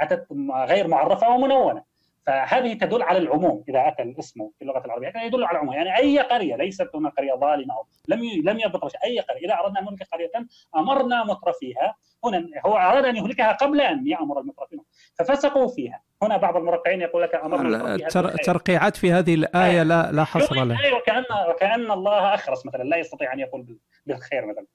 أتت 0.00 0.26
غير 0.68 0.88
معرفة 0.88 1.28
ومنونة. 1.30 1.93
فهذه 2.26 2.72
تدل 2.74 3.02
على 3.02 3.18
العموم 3.18 3.64
إذا 3.68 3.88
أتى 3.88 4.02
الاسم 4.02 4.48
في 4.58 4.62
اللغة 4.62 4.84
العربية 4.84 5.08
هكذا 5.08 5.22
يدل 5.22 5.44
على 5.44 5.56
العموم. 5.56 5.74
يعني 5.74 5.96
أي 5.96 6.18
قرية 6.18 6.56
ليست 6.56 6.90
هنا 6.94 7.08
قرية 7.08 7.34
ظالمة 7.34 7.74
أو 7.74 7.86
لم 8.08 8.24
ي... 8.24 8.42
لم 8.44 8.58
يضبط 8.58 8.90
شيء 8.90 9.00
أي 9.04 9.18
قرية 9.20 9.46
إذا 9.46 9.54
أردنا 9.54 9.80
أن 9.80 9.84
نهلك 9.84 10.02
قرية 10.12 10.30
أمرنا 10.76 11.24
مترفيها. 11.24 11.94
هنا 12.24 12.46
هو 12.66 12.76
أراد 12.76 13.04
أن 13.04 13.16
يهلكها 13.16 13.52
قبل 13.52 13.80
أن 13.80 14.06
يأمر 14.06 14.40
المترفين 14.40 14.80
ففسقوا 15.18 15.68
فيها. 15.68 16.02
هنا 16.22 16.36
بعض 16.36 16.56
المرقعين 16.56 17.00
يقول 17.00 17.22
لك 17.22 17.34
بالخير. 17.62 18.08
الترقيعات 18.34 18.96
في 18.96 19.12
هذه 19.12 19.34
الآية 19.34 19.82
لا 19.82 20.12
لا 20.12 20.24
حصر 20.24 20.54
لها 20.54 20.94
وكأن 20.94 21.24
وكأن 21.50 21.90
الله 21.90 22.34
أخرس 22.34 22.66
مثلا 22.66 22.82
لا 22.82 22.96
يستطيع 22.96 23.32
أن 23.32 23.38
يقول 23.40 23.62
بال- 23.62 23.78
بالخير 24.06 24.46
مثلا. 24.46 24.66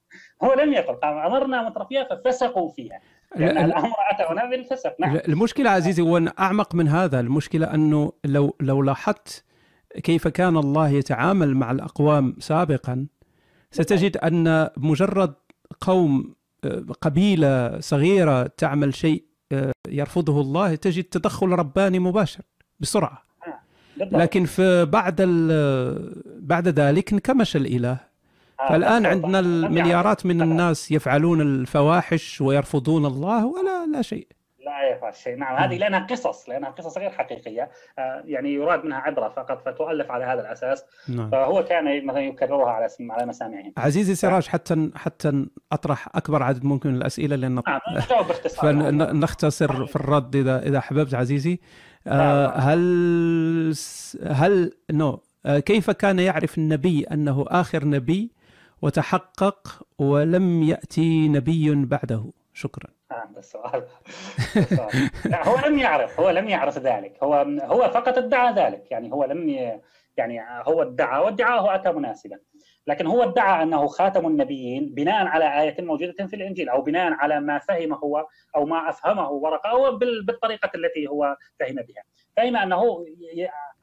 هو 0.42 0.52
لم 0.52 0.72
يقل 0.72 0.94
قال 0.94 1.18
أمرنا 1.18 1.62
مترفيها 1.68 2.04
ففسقوا 2.04 2.68
فيها. 2.68 3.00
لأن 3.36 3.58
ال- 3.58 3.64
الأمر 3.64 3.94
أتى 4.10 4.32
هنا 4.32 4.50
بالفسق 4.50 4.94
نعم. 5.00 5.16
المشكلة 5.28 5.70
عزيزي 5.70 6.02
هو 6.02 6.16
أن 6.16 6.28
أعمق 6.38 6.74
من 6.74 6.88
هذا. 6.88 7.20
المشكلة 7.20 7.74
أنه 7.74 8.12
لو 8.24 8.56
لو 8.60 8.82
لاحظت 8.82 9.44
كيف 10.02 10.28
كان 10.28 10.56
الله 10.56 10.88
يتعامل 10.88 11.56
مع 11.56 11.70
الأقوام 11.70 12.36
سابقا 12.38 13.06
ستجد 13.70 14.16
أن 14.16 14.68
مجرد 14.76 15.34
قوم 15.80 16.34
آه، 16.64 16.84
قبيلة 17.00 17.80
صغيرة 17.80 18.46
تعمل 18.56 18.94
شيء 18.94 19.24
آه، 19.52 19.72
يرفضه 19.88 20.40
الله 20.40 20.74
تجد 20.74 21.04
تدخل 21.04 21.46
رباني 21.48 21.98
مباشر 21.98 22.42
بسرعة. 22.80 23.22
بالضبط. 23.96 24.20
لكن 24.20 24.44
في 24.44 24.84
بعد 24.84 25.22
بعد 26.40 26.68
ذلك 26.68 27.12
انكمش 27.12 27.56
الإله. 27.56 27.90
آه، 27.92 28.00
فالآن 28.68 29.02
بالضبط. 29.02 29.24
عندنا 29.24 29.38
لم 29.42 29.64
المليارات 29.64 30.26
من. 30.26 30.42
الناس 30.42 30.90
يفعلون 30.90 31.40
الفواحش 31.40 32.40
ويرفضون 32.40 33.06
الله 33.06 33.46
ولا 33.46 33.86
لا 33.92 34.02
شيء. 34.02 34.26
لا 34.66 34.96
يفعل 34.96 35.14
شيء. 35.14 35.36
نعم 35.36 35.56
هذه 35.56 35.78
لأنها 35.78 36.06
قصص 36.06 36.48
لأنها 36.48 36.70
قصص 36.70 36.98
غير 36.98 37.10
حقيقية. 37.10 37.70
آه، 37.98 38.22
يعني 38.24 38.54
يراد 38.54 38.84
منها 38.84 38.98
عبرة 38.98 39.28
فقط 39.28 39.62
فتؤلف 39.66 40.10
على 40.10 40.24
هذا 40.24 40.40
الأساس. 40.40 40.84
نعم. 41.08 41.30
فهو 41.30 41.64
كان 41.64 42.06
مثلا 42.06 42.20
يكررها 42.20 42.70
على 42.70 42.88
على 43.10 43.26
مسامعهم. 43.26 43.72
عزيزي 43.76 44.14
سراج 44.14 44.46
حتى 44.46 44.90
حتى 44.94 45.46
أطرح 45.72 46.08
أكبر 46.14 46.42
عدد 46.42 46.64
ممكن 46.64 46.90
من 46.90 46.96
الأسئلة 46.96 47.36
لأن 47.36 47.54
نعم 47.54 47.80
نجاوب 47.96 48.26
باختصار. 48.26 48.72
فنختصر 48.72 49.86
في 49.86 49.96
الرد 49.96 50.36
اذا 50.36 50.62
إذا 50.62 50.80
حببت 50.80 51.14
عزيزي. 51.14 51.60
آه، 52.06 52.46
نعم. 52.46 52.60
هل 52.60 53.74
هل 54.26 54.72
نو 54.90 55.20
آه، 55.46 55.58
كيف 55.58 55.90
كان 55.90 56.18
يعرف 56.18 56.58
النبي 56.58 57.04
أنه 57.04 57.44
آخر 57.48 57.84
نبي؟ 57.84 58.39
وتحقق 58.82 59.82
ولم 59.98 60.62
يأتي 60.62 61.28
نبي 61.28 61.74
بعده. 61.84 62.24
شكرا. 62.54 62.88
نعم 63.10 63.36
السؤال 63.36 63.86
السؤال. 64.56 65.10
لا 65.24 65.48
هو 65.48 65.68
لم 65.68 65.78
يعرف 65.78 66.20
هو 66.20 66.30
لم 66.30 66.48
يعرف 66.48 66.78
ذلك. 66.78 67.22
هو 67.22 67.34
هو 67.62 67.90
فقط 67.90 68.18
ادعى 68.18 68.54
ذلك. 68.54 68.90
يعني 68.90 69.12
هو 69.12 69.24
لم 69.24 69.48
ي... 69.48 69.80
يعني 70.16 70.40
هو 70.40 70.82
ادعى 70.82 71.20
وادعاه 71.22 71.74
أتى 71.74 71.92
مناسبا. 71.92 72.38
لكن 72.86 73.06
هو 73.06 73.22
ادعى 73.22 73.62
أنه 73.62 73.86
خاتم 73.86 74.26
النبيين 74.26 74.94
بناء 74.94 75.26
على 75.26 75.62
آية 75.62 75.84
موجودة 75.84 76.26
في 76.26 76.36
الإنجيل 76.36 76.68
أو 76.68 76.82
بناء 76.82 77.12
على 77.12 77.40
ما 77.40 77.58
فهم 77.58 77.92
هو 77.92 78.26
أو 78.56 78.66
ما 78.66 78.88
أفهمه 78.88 79.30
ورقة 79.30 79.70
أو 79.70 79.96
بال- 79.96 80.24
بالطريقة 80.26 80.70
التي 80.74 81.06
هو 81.06 81.36
فهم 81.60 81.74
بها. 81.74 82.02
فهم 82.36 82.56
أنه 82.56 83.04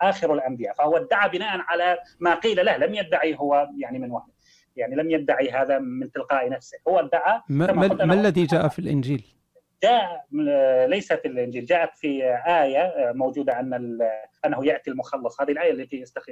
آخر 0.01 0.33
الأنبياء. 0.33 0.73
فهو 0.73 0.97
ادعى 0.97 1.29
بناء 1.29 1.59
على 1.59 1.97
ما 2.19 2.35
قيل 2.35 2.65
له 2.65 2.77
لم 2.77 2.95
يدعي 2.95 3.35
هو 3.39 3.67
يعني 3.77 3.99
من 3.99 4.11
وحده 4.11 4.33
يعني 4.77 4.95
لم 4.95 5.11
يدعي 5.11 5.49
هذا 5.49 5.79
من 5.79 6.11
تلقاء 6.11 6.49
نفسه. 6.49 6.77
هو 6.87 6.99
ادعى 6.99 7.41
ما, 7.49 7.71
ما, 7.71 8.13
الذي 8.13 8.45
جاء 8.45 8.67
في 8.67 8.79
الإنجيل؟ 8.79 9.36
جاء 9.83 10.25
ليس 10.87 11.13
في 11.13 11.27
الانجيل 11.27 11.65
جاءت 11.65 11.97
في 11.97 12.23
آية 12.47 13.11
موجودة 13.13 13.59
أن 13.59 13.99
أنه 14.45 14.65
يأتي 14.65 14.91
المخلص. 14.91 15.41
هذه 15.41 15.51
الآية 15.51 15.71
التي 15.71 15.97
يستخ... 16.01 16.25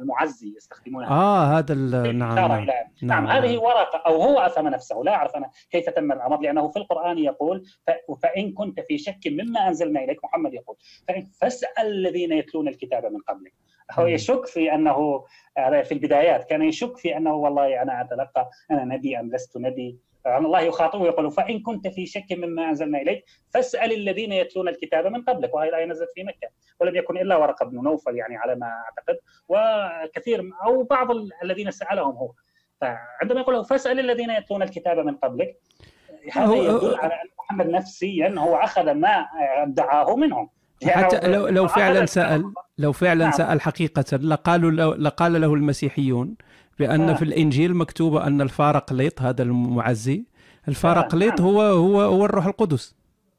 المعزي 0.00 0.54
يستخدمونها. 0.56 1.10
آه 1.10 1.58
هذا 1.58 1.72
ال- 1.74 2.18
نعم 2.18 2.32
إشارة 2.32 2.48
نعم, 2.48 2.62
إلى 2.62 2.84
نعم 3.02 3.26
هذه 3.26 3.58
ورقة 3.58 4.02
أو 4.06 4.22
هو 4.22 4.38
أثم 4.38 4.68
نفسه 4.68 4.96
لا 5.04 5.14
أعرف 5.14 5.36
أنا 5.36 5.50
كيف 5.70 5.90
تم 5.90 6.12
الأمر 6.12 6.40
لأنه 6.40 6.68
في 6.68 6.78
القرآن 6.78 7.18
يقول 7.18 7.64
ف- 7.86 8.12
فإن 8.22 8.52
كنت 8.52 8.80
في 8.80 8.98
شك 8.98 9.18
مما 9.26 9.68
أنزلنا 9.68 10.04
إليك 10.04 10.24
محمد 10.24 10.54
يقول 10.54 10.76
فإن 11.08 11.28
فاسأل 11.40 11.86
الذين 11.86 12.32
يتلون 12.32 12.68
الكتاب 12.68 13.04
من 13.06 13.20
قبلك. 13.28 13.52
هو. 13.92 14.06
يشك 14.06 14.46
في 14.46 14.74
أنه 14.74 15.24
هذا 15.58 15.82
في 15.82 15.92
البدايات 15.92 16.44
كان 16.44 16.62
يشك 16.62 16.96
في 16.96 17.16
أنه 17.16 17.34
والله 17.34 17.82
أنا 17.82 18.00
أتلقى 18.00 18.50
أنا 18.70 18.84
نبي 18.84 19.20
أم 19.20 19.30
لست 19.32 19.56
نبي؟ 19.58 19.98
الله 20.26 20.60
يخاطبه 20.60 21.02
ويقول 21.02 21.30
فإن 21.30 21.60
كنت 21.62 21.88
في 21.88 22.06
شك 22.06 22.32
مما 22.32 22.68
أنزلنا 22.68 22.98
إليك 23.02 23.24
فاسأل 23.54 23.92
الذين 23.92 24.32
يتلون 24.32 24.68
الكتاب 24.68 25.06
من 25.06 25.22
قبلك 25.22 25.54
وهي 25.54 25.68
الايه 25.68 25.84
نزلت 25.86 26.08
في 26.14 26.24
مكة 26.24 26.48
ولم 26.80 26.96
يكن 26.96 27.18
إلا 27.18 27.36
ورقة 27.36 27.66
بن 27.66 27.82
نوفل 27.84 28.16
يعني 28.16 28.36
على 28.36 28.54
ما 28.54 28.66
أعتقد 28.66 29.18
وكثير 29.48 30.50
أو 30.66 30.82
بعض 30.82 31.10
ال- 31.10 31.30
الذين 31.42 31.70
سألهم 31.70 32.14
هو 32.16 32.32
فعندما 32.80 33.40
يقول 33.40 33.54
له 33.54 33.62
فاسأل 33.62 34.00
الذين 34.00 34.30
يتلون 34.30 34.62
الكتاب 34.62 34.98
من 34.98 35.14
قبلك 35.16 35.56
هذا 36.32 36.54
يدل 36.54 36.94
على 36.94 37.14
أن 37.14 37.28
محمد 37.38 37.66
نفسيا 37.66 38.34
هو 38.38 38.56
أخذ 38.56 38.90
ما 38.94 39.26
ادعاه 39.62 40.16
منهم 40.16 40.48
حتى 40.86 41.16
يعني 41.16 41.32
لو 41.36 41.48
لو 41.48 41.64
أخذ 41.64 41.74
فعلا. 41.74 42.06
سال 42.06 42.52
لو 42.78 42.92
فعلا 42.92 43.24
نعم. 43.24 43.32
سأل 43.32 43.60
حقيقة 43.60 44.16
لقالوا 44.16 44.94
لقال 44.94 45.40
له 45.40 45.54
المسيحيون 45.54 46.36
بان 46.78 47.08
آه. 47.08 47.14
في 47.14 47.22
الإنجيل 47.22 47.74
مكتوبه 47.74 48.26
أن 48.26 48.40
الفارقليط 48.40 49.22
هذا 49.22 49.42
المعزي 49.42 50.24
الفارقليط 50.68 51.40
نعم. 51.40 51.48
هو 51.48 51.60
هو 51.62 52.00
هو 52.00 52.24
الروح 52.24 52.46
القدس 52.46 52.94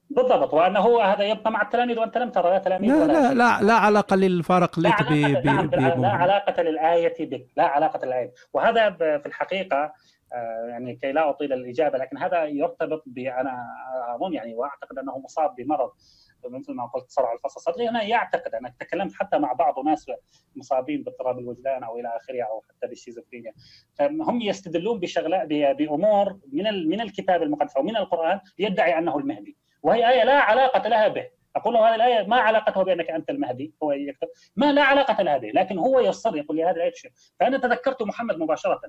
بالضبط 0.10 0.54
وأنه 0.54 0.80
هو 0.80 1.02
هذا 1.02 1.24
يبقى 1.24 1.52
مع 1.52 1.62
التلاميذ 1.62 2.00
وأنت 2.00 2.18
لم 2.18 2.30
ترى 2.30 2.50
لا 2.50 2.58
تلاميذ 2.58 2.92
لا 2.92 3.04
ولا 3.04 3.12
لا. 3.14 3.34
لا 3.34 3.62
لا 3.62 3.74
علاقة 3.74 4.16
للفارقليط 4.16 5.02
لا 5.02 5.10
ب 5.10 5.14
علاقة, 5.48 5.66
ب 5.68 5.76
نعم، 5.76 6.02
لا. 6.02 6.10
علاقة 6.10 6.64
للآية 6.64 7.14
بك 7.20 7.48
لا 7.58 7.64
علاقة 7.64 8.06
للآية 8.06 8.34
وهذا 8.54 8.90
ب- 8.90 8.98
في 8.98 9.26
الحقيقة 9.26 9.94
آه، 10.34 10.68
يعني 10.70 10.96
كي 10.96 11.12
لا 11.12 11.30
أطيل 11.30 11.54
الإجابة 11.54 11.98
لكن 11.98 12.18
هذا 12.18 12.44
يرتبط 12.46 13.04
بأنا 13.06 13.64
أظن 14.16 14.34
يعني 14.34 14.54
وأعتقد 14.56 14.98
أنه 14.98 15.18
مصاب 15.18 15.56
بمرض 15.56 15.90
مثل 16.50 16.74
ما 16.74 16.86
قلت 16.86 17.10
صرع 17.12 17.34
الفصل 17.34 17.56
الصدري. 17.56 17.90
أنا 17.90 18.04
يعتقد 18.04 18.56
أنا 18.56 18.74
تكلمت 18.80 19.14
حتى 19.14 19.38
مع 19.38 19.54
بعض 19.54 19.80
ناس 19.86 20.12
مصابين 20.56 21.04
باضطراب 21.04 21.40
الوجدان 21.40 21.84
أو 21.84 22.00
إلى 22.00 22.08
آخره 22.18 22.44
أو 22.44 22.64
حتى 22.70 22.88
بالشيزوفرينيا. 22.88 23.54
هم 24.02 24.42
يستدلون 24.42 25.00
بشغلات 25.00 25.48
ب- 25.48 25.78
بأمور 25.78 26.40
من 26.52 26.90
من 26.90 27.02
الكتاب 27.02 27.44
المقدس 27.44 27.78
أو 27.78 27.84
من 27.84 27.98
القرآن 27.98 28.40
يدعي 28.60 28.98
أنه 28.98 29.18
المهدي. 29.18 29.58
وهي 29.84 30.10
آية 30.10 30.24
لا 30.24 30.40
علاقة 30.40 30.90
لها 30.90 31.08
به. 31.08 31.30
أقول 31.56 31.74
له 31.74 31.90
هذه 31.90 31.96
الآية 31.96 32.28
ما 32.28 32.36
علاقتها 32.36 32.84
بأنك 32.84 33.10
أنت 33.10 33.30
المهدي؟ 33.30 33.74
هو 33.84 33.92
يكتب. 33.92 34.28
ما 34.56 34.72
لا 34.72 34.84
علاقة 34.84 35.24
لها 35.24 35.38
به 35.38 35.52
لكن 35.52 35.78
هو 35.78 36.00
يصر 36.00 36.38
يقول 36.38 36.58
لي 36.58 36.64
هذه 36.64 36.76
الآية 36.76 36.92
تشير 36.92 37.12
فأنا 37.40 37.58
تذكرت 37.58 38.04
محمد 38.04 38.38
مباشرة 38.38 38.82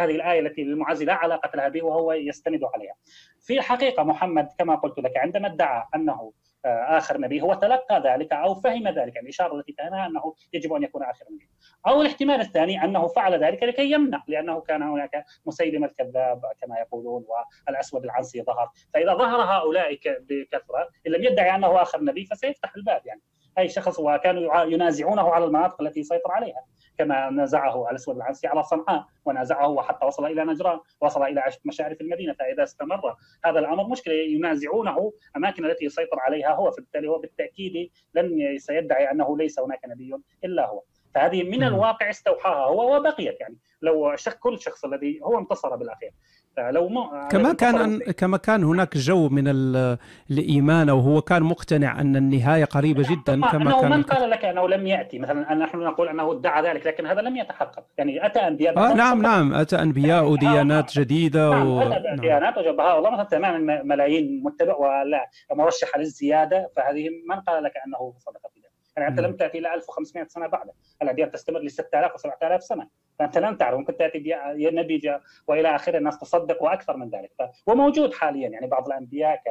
هذه 0.00 0.10
الآية 0.10 0.40
التي 0.40 0.62
للمعزي 0.64 1.04
لا 1.04 1.14
علاقة 1.14 1.56
لها 1.56 1.68
به 1.68 1.82
وهو 1.82 2.12
يستند 2.12 2.60
عليها. 2.74 2.94
في 3.40 3.54
الحقيقة 3.58 4.02
محمد 4.02 4.48
كما 4.58 4.74
قلت 4.74 4.98
لك 4.98 5.16
عندما 5.16 5.48
ادعى 5.48 5.84
أنه 5.94 6.12
آه، 6.12 6.32
آخر 6.64 7.20
نبي 7.20 7.42
هو 7.42 7.54
تلقى 7.54 8.02
ذلك 8.06 8.32
أو 8.32 8.54
فهم 8.54 8.88
ذلك. 8.88 9.16
الإشارة 9.16 9.54
التي 9.54 9.72
فهمها 9.72 10.06
أنه 10.06 10.34
يجب 10.52 10.72
أن 10.72 10.82
يكون 10.82 11.02
آخر 11.02 11.24
نبي. 11.30 11.48
أو 11.86 12.00
الاحتمال 12.02 12.40
الثاني 12.40 12.84
أنه 12.84 13.06
فعل 13.06 13.44
ذلك 13.44 13.62
لكي 13.62 13.90
يمنع 13.92 14.22
لأنه 14.28 14.60
كان 14.60 14.82
هناك 14.82 15.24
مسيلمة 15.46 15.86
الكذاب 15.86 16.42
كما 16.60 16.78
يقولون 16.78 17.26
والأسود 17.66 18.04
العنسي 18.04 18.42
ظهر. 18.42 18.70
فإذا 18.94 19.14
ظهر 19.14 19.40
هؤلاء 19.40 19.98
بكثرة 20.06 20.88
إن 21.06 21.12
لم 21.12 21.24
يدعي 21.24 21.54
أنه 21.54 21.82
آخر 21.82 22.04
نبي 22.04 22.24
فسيفتح 22.24 22.76
الباب 22.76 23.06
يعني. 23.06 23.20
أي 23.58 23.68
شخص 23.68 23.98
وكانوا 24.00 24.62
ينازعونه 24.62 25.22
على 25.30 25.44
المناطق 25.44 25.82
التي 25.82 26.00
يسيطر 26.00 26.30
عليها 26.32 26.64
كما 26.98 27.30
نازعه 27.30 27.90
الأسود 27.90 28.16
العنسي 28.16 28.46
على 28.46 28.62
صنعاء 28.62 29.04
ونازعه 29.24 29.68
وحتى 29.68 30.06
وصل 30.06 30.26
إلى 30.26 30.44
نجران 30.44 30.78
وصل 31.00 31.22
إلى 31.22 31.40
عش- 31.40 31.60
مشارف 31.64 32.00
المدينة 32.00 32.32
فإذا 32.32 32.62
استمر 32.62 33.16
هذا 33.44 33.58
الأمر 33.58 33.88
مشكلة 33.88 34.14
ينازعونه 34.14 35.12
أماكن 35.36 35.64
التي 35.64 35.84
يسيطر 35.84 36.20
عليها 36.20 36.54
هو 36.54 36.70
فبالتالي 36.70 37.08
هو 37.08 37.18
بالتأكيد 37.18 37.90
لن 38.14 38.58
سيدعي 38.58 39.10
أنه 39.10 39.36
ليس 39.38 39.60
هناك 39.60 39.80
نبي 39.86 40.14
إلا 40.44 40.66
هو. 40.66 40.82
فهذه 41.14 41.42
من. 41.42 41.62
الواقع 41.64 42.10
استوحاها 42.10 42.64
هو 42.66 42.96
وبقيت 42.96 43.40
يعني 43.40 43.56
لو 43.82 44.16
شك 44.16 44.38
كل 44.38 44.58
شخص 44.60 44.84
الذي 44.84 45.20
هو 45.22 45.38
انتصر 45.38 45.76
بالأخير 45.76 46.10
فلو 46.56 46.88
ما 46.88 47.28
كما 47.30 47.52
كان 47.52 47.98
كما 47.98 48.36
كان 48.36 48.64
هناك 48.64 48.96
جو 48.96 49.28
من 49.28 49.48
ال- 49.48 49.98
الإيمان 50.30 50.90
وهو 50.90 51.22
كان 51.22 51.42
مقتنع 51.42 52.00
أن 52.00 52.16
النهاية 52.16 52.64
قريبة 52.64 53.02
جدا 53.02 53.40
كما 53.40 53.62
أنه 53.62 53.80
كان 53.80 53.90
من. 53.90 54.02
قال 54.02 54.30
لك 54.30 54.44
أنه 54.44 54.68
لم 54.68 54.86
يأتي 54.86 55.18
مثلا 55.18 55.54
نحن 55.54 55.78
نقول 55.78 56.08
أنه 56.08 56.32
ادعى 56.32 56.62
ذلك 56.62 56.86
لكن 56.86 57.06
هذا 57.06 57.20
لم 57.20 57.36
يتحقق 57.36 57.84
يعني 57.98 58.26
أتى 58.26 58.38
انبياء 58.40 58.78
آه 58.78 58.94
نعم. 58.94 59.22
نعم 59.22 59.54
أتى 59.54 59.76
أنبياء 59.82 60.24
وديانات 60.28 60.98
جديدة 60.98 61.50
نعم 61.50 61.66
و... 61.68 61.80
اتى 61.82 61.88
نعم. 61.88 62.16
ديانات 62.16 62.58
وجبهاء 62.58 62.98
الله 62.98 63.10
مثلا 63.10 63.24
تماما 63.24 63.82
ملايين 63.82 64.42
متبع 64.44 64.76
ولا 64.76 65.30
مرشحة 65.52 65.98
للزيادة 65.98 66.70
فهذه 66.76 67.08
من 67.28 67.40
قال 67.40 67.62
لك 67.64 67.72
أنه 67.86 68.14
صدق 68.18 68.40
في 68.54 68.61
يعني 68.96 69.08
انت. 69.10 69.20
لم 69.20 69.36
تاتي 69.36 69.58
إلى 69.58 69.74
1500 69.74 70.26
سنة 70.26 70.46
بعده 70.46 70.72
الاديان 71.02 71.30
تستمر 71.30 71.58
ل 71.60 71.70
6000 71.70 72.14
و 72.14 72.16
7000 72.16 72.62
سنة. 72.62 72.88
فأنت 73.18 73.38
لن 73.38 73.58
تعرف 73.58 73.78
ممكن 73.78 73.96
تأتي 73.96 74.18
دي- 74.18 74.28
يا 74.56 74.70
نبي 74.70 74.98
جاء 74.98 75.20
وإلى 75.48 75.74
آخره 75.76 75.98
الناس 75.98 76.18
تصدق 76.18 76.62
وأكثر 76.62 76.96
من 76.96 77.10
ذلك. 77.10 77.30
وموجود 77.66 78.14
حاليا 78.14 78.48
يعني 78.48 78.66
بعض 78.66 78.86
الأنبياء 78.86 79.42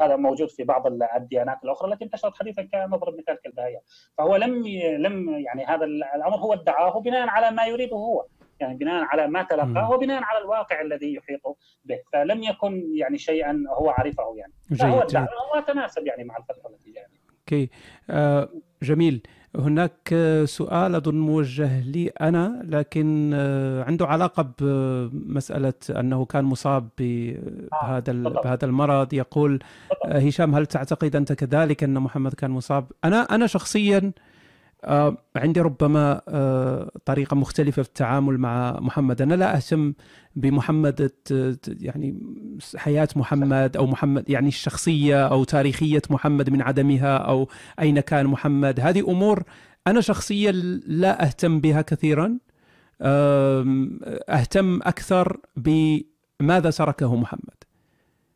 هذا 0.00 0.16
موجود 0.16 0.48
في 0.50 0.64
بعض 0.64 0.86
ال- 0.86 1.02
الديانات 1.16 1.58
الأخرى 1.64 1.92
التي 1.92 2.04
انتشرت 2.04 2.36
حديثا 2.36 2.62
كنضرب 2.62 3.18
مثال 3.18 3.38
كالبهائيه 3.44 3.80
فهو 4.18 4.36
لم 4.36 4.66
لم 4.98 5.28
يعني 5.30 5.64
هذا 5.66 5.84
ال- 5.84 6.04
الأمر 6.04 6.36
هو 6.36 6.52
ادعاه 6.52 7.00
بناء 7.00 7.28
على 7.28 7.50
ما 7.50 7.66
يريده 7.66 7.96
هو. 7.96 8.26
يعني 8.60 8.74
بناء 8.78 9.04
على 9.04 9.26
ما. 9.28 9.42
تلقاه 9.42 9.90
وبناء 9.90 10.22
على 10.22 10.38
الواقع 10.38 10.80
الذي 10.80 11.14
يحيط 11.14 11.40
به. 11.84 11.98
فلم 12.12 12.42
يكن 12.42 12.84
يعني 12.94 13.18
شيئا 13.18 13.64
هو 13.68 13.90
عرفه 13.90 14.34
يعني. 14.36 14.52
فهو 14.78 15.00
ادعى 15.02 15.22
جيد. 15.22 15.32
هو 15.54 15.60
تناسب 15.60 16.06
يعني 16.06 16.24
مع 16.24 16.36
الفترة 16.36 16.70
التي 16.70 16.90
جاء 16.92 17.06
أوكي. 17.40 17.70
آه 18.10 18.48
جميل 18.86 19.22
هناك 19.56 20.08
آه، 20.12 20.44
سؤال 20.44 20.94
أظن 20.94 21.14
موجه 21.14 21.80
لي 21.80 22.08
أنا 22.08 22.62
لكن 22.64 23.30
آه 23.34 23.84
عنده 23.84 24.06
علاقة 24.06 24.42
بمساله 24.60 25.72
أنه 25.90 26.24
كان 26.24 26.44
مصاب 26.44 26.88
ب- 26.98 27.36
بهذا. 27.82 28.12
بهذا 28.12 28.64
المرض 28.64 29.12
يقول. 29.14 29.58
آه 30.06 30.18
هشام 30.18 30.54
هل 30.54 30.66
تعتقد 30.66 31.16
أنت 31.16 31.32
كذلك 31.32 31.84
أن 31.84 31.94
محمد 31.98 32.34
كان 32.34 32.50
مصاب؟ 32.50 32.84
أنا 33.04 33.22
أنا 33.34 33.46
شخصيا 33.46 33.98
آه 33.98 34.12
عندي 35.36 35.60
ربما 35.60 36.20
آه 36.28 36.90
طريقة 37.04 37.34
مختلفة 37.34 37.82
في 37.82 37.88
التعامل 37.88 38.38
مع 38.38 38.80
محمد، 38.80 39.22
أنا 39.22 39.34
لا 39.34 39.56
أهتم 39.56 39.92
بمحمد 40.36 41.10
يعني 41.80 42.20
حياة 42.76 43.08
محمد 43.16 43.76
أو 43.76 43.86
محمد 43.86 44.30
يعني 44.30 44.48
الشخصية 44.48 45.26
أو 45.26 45.44
تاريخية 45.44 46.02
محمد 46.10 46.50
من 46.50 46.62
عدمها 46.62 47.16
أو 47.16 47.48
أين 47.80 48.00
كان 48.00 48.26
محمد، 48.26 48.80
هذه 48.80 49.10
أمور 49.10 49.42
أنا 49.86 50.00
شخصيا 50.00 50.52
لا 50.86 51.26
أهتم 51.26 51.60
بها 51.60 51.82
كثيرا. 51.82 52.38
أهتم 54.28 54.80
أكثر 54.82 55.40
بماذا 55.56 56.70
تركه 56.70 57.16
محمد. 57.16 57.56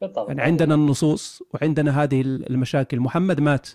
بالضبط 0.00 0.28
يعني 0.28 0.42
عندنا 0.42 0.74
النصوص 0.74 1.42
وعندنا 1.54 2.02
هذه 2.02 2.20
المشاكل 2.20 3.00
محمد 3.00 3.40
مات 3.40 3.68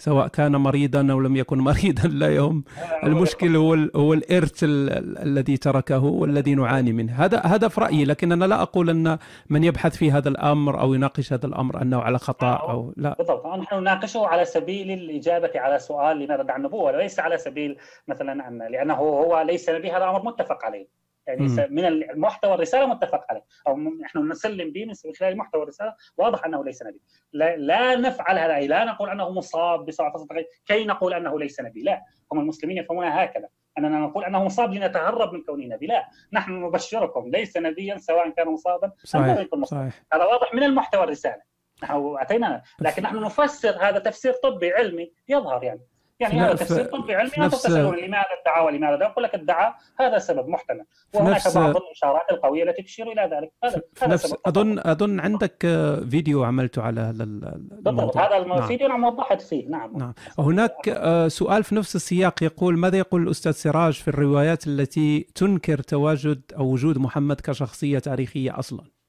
سواء 0.00 0.28
كان 0.28 0.56
مريضا 0.56 1.12
أو 1.12 1.20
لم 1.20 1.36
يكن 1.36 1.58
مريضا 1.58 2.08
لا 2.08 2.34
يهم. 2.34 2.64
المشكل 3.06 3.56
هو 3.56 3.74
ال- 3.74 3.90
هو 3.96 4.12
الإرث 4.14 4.64
ال- 4.64 4.90
ال- 4.90 5.18
الذي 5.18 5.56
تركه 5.56 6.04
والذي 6.04 6.54
نعاني 6.54 6.92
منه. 6.92 7.12
هذا 7.24 7.38
هذا 7.40 7.68
في 7.68 7.80
رأيي 7.80 8.04
لكن 8.04 8.32
أنا 8.32 8.44
لا 8.44 8.62
أقول 8.62 8.90
أن 8.90 9.18
من 9.50 9.64
يبحث 9.64 9.96
في 9.96 10.10
هذا 10.12 10.28
الأمر 10.28 10.80
أو 10.80 10.94
يناقش 10.94 11.32
هذا 11.32 11.46
الأمر 11.46 11.82
أنه 11.82 12.00
على 12.02 12.18
خطأ 12.18 12.52
أو 12.52 12.92
لا. 12.96 13.14
بالضبط. 13.18 13.46
نحن 13.46 13.74
نناقشه 13.80 14.26
على 14.26 14.44
سبيل 14.44 14.90
الإجابة 14.90 15.50
على 15.54 15.78
سؤال 15.78 16.18
لماذا 16.18 16.44
عن 16.48 16.60
النبوة 16.60 16.82
وليس 16.82 17.20
على 17.20 17.38
سبيل 17.38 17.76
مثلا 18.08 18.48
أن 18.48 18.58
لأنه 18.72 18.94
هو 18.94 19.40
ليس 19.46 19.70
نبي 19.70 19.90
هذا 19.90 20.04
أمر 20.04 20.22
متفق 20.24 20.64
عليه. 20.64 20.99
يعني 21.26 21.46
من 21.70 21.84
المحتوى 21.84 22.54
الرسالة 22.54 22.86
متفق 22.86 23.24
عليه. 23.30 23.44
أو 23.68 23.78
نحن 23.78 24.28
نسلم 24.30 24.72
به 24.72 24.84
من 24.84 25.14
خلال 25.18 25.36
محتوى 25.36 25.62
الرسالة. 25.62 25.94
واضح 26.16 26.44
أنه 26.44 26.64
ليس 26.64 26.82
نبي. 26.82 27.00
لا, 27.32 27.56
لا 27.56 27.96
نفعل 27.96 28.38
هذا. 28.38 28.56
أي 28.56 28.66
لا 28.66 28.84
نقول 28.84 29.10
أنه 29.10 29.30
مصاب 29.30 29.90
تغير 29.90 30.46
كي 30.66 30.84
نقول 30.84 31.14
أنه 31.14 31.38
ليس 31.38 31.60
نبي. 31.60 31.82
لا. 31.82 32.02
هم 32.32 32.40
المسلمين 32.40 32.76
يفهمونها 32.76 33.24
هكذا. 33.24 33.48
أننا 33.78 33.98
نقول 33.98 34.24
أنه 34.24 34.44
مصاب 34.44 34.74
لنتهرب 34.74 35.32
من 35.32 35.42
كونه 35.42 35.66
نبي. 35.66 35.86
لا. 35.86 36.08
نحن 36.32 36.52
نبشركم. 36.64 37.30
ليس 37.30 37.56
نبيا 37.56 37.96
سواء 37.96 38.30
كان 38.30 38.48
مصابا 38.48 38.92
أم 39.14 39.26
لم 39.26 39.38
يكن 39.38 39.60
مصابا. 39.60 39.90
هذا 40.12 40.24
واضح 40.24 40.54
من 40.54 40.62
المحتوى 40.62 41.04
الرسالة. 41.04 41.50
نحن 41.82 42.16
اتينا 42.18 42.62
لكن 42.80 43.02
نحن 43.02 43.20
نفسر 43.20 43.76
هذا 43.80 43.98
تفسير 43.98 44.32
طبي 44.32 44.72
علمي 44.72 45.12
يظهر 45.28 45.64
يعني. 45.64 45.80
يعني 46.20 46.40
هذا 46.40 46.54
تفسير 46.54 46.84
في- 46.84 46.90
طبي 46.90 47.14
علمي 47.14 47.30
نفس- 47.38 47.62
تسالون 47.62 47.96
لماذا 47.96 48.24
ادعى 48.42 48.64
ولماذا 48.66 48.96
لا 48.96 49.06
أقول 49.06 49.24
لك 49.24 49.34
ادعى 49.34 49.72
هذا 50.00 50.18
سبب 50.18 50.48
محتمل. 50.48 50.84
وهناك 51.14 51.54
بعض 51.54 51.76
الإشارات 51.76 52.22
القوية 52.30 52.62
التي 52.64 52.82
تشير 52.82 53.12
إلى 53.12 53.22
ذلك. 53.36 53.52
هذا 53.64 53.82
هذا 54.02 54.12
نفس 54.12 54.34
اظن 54.46 54.78
أظن 54.78 55.20
عندك 55.20 55.66
فيديو 56.10 56.44
عملته 56.44 56.82
على 56.82 57.00
هذا 57.00 57.24
ال- 57.24 57.66
بالضبط. 57.70 58.16
هذا 58.16 58.38
نعم. 58.44 58.58
الفيديو 58.58 58.86
أنا 58.86 59.06
وضحت 59.08 59.40
فيه. 59.42 59.68
نعم. 59.68 59.96
نعم. 59.98 60.12
هناك 60.38 60.88
آه، 60.88 61.28
سؤال 61.28 61.64
في 61.64 61.74
نفس 61.74 61.96
السياق 61.96 62.42
يقول 62.42 62.78
ماذا 62.78 62.98
يقول 62.98 63.22
الأستاذ 63.22 63.52
سراج 63.52 63.92
في 63.94 64.08
الروايات 64.08 64.66
التي 64.66 65.20
تنكر 65.34 65.78
تواجد 65.78 66.40
أو 66.58 66.64
وجود 66.72 66.98
محمد 66.98 67.40
كشخصية 67.40 67.98
تاريخية 67.98 68.58
أصلا؟ 68.58 68.80
أم، 68.80 68.99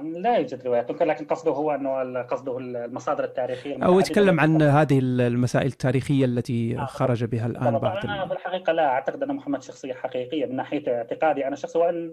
لا 0.00 0.36
يوجد 0.36 0.66
روايات 0.66 0.88
تنكر 0.88 1.04
لكن 1.04 1.24
قصده 1.24 1.50
هو 1.52 1.70
أنه 1.74 2.22
قصده 2.22 2.58
المصادر 2.58 3.24
التاريخية 3.24 3.70
أو 3.70 3.76
المتعددة. 3.76 3.98
يتكلم 4.00 4.40
عن 4.40 4.62
هذه 4.62 4.98
المسائل 5.02 5.66
التاريخية 5.66 6.24
التي 6.24 6.78
آه، 6.78 6.84
خرج 6.84 7.24
بها 7.24 7.46
الآن 7.46 7.64
بالضبط. 7.64 7.82
بعد 7.82 8.04
أنا 8.04 8.26
في 8.26 8.32
الحقيقة 8.32 8.72
لا 8.72 8.86
أعتقد 8.86 9.22
ان 9.22 9.36
محمد 9.36 9.62
شخصية 9.62 9.94
حقيقية 9.94 10.46
من 10.46 10.56
ناحية 10.56 10.82
اعتقادي 10.96 11.46
أنا 11.46 11.56
شخص 11.56 11.76
وإن 11.76 12.12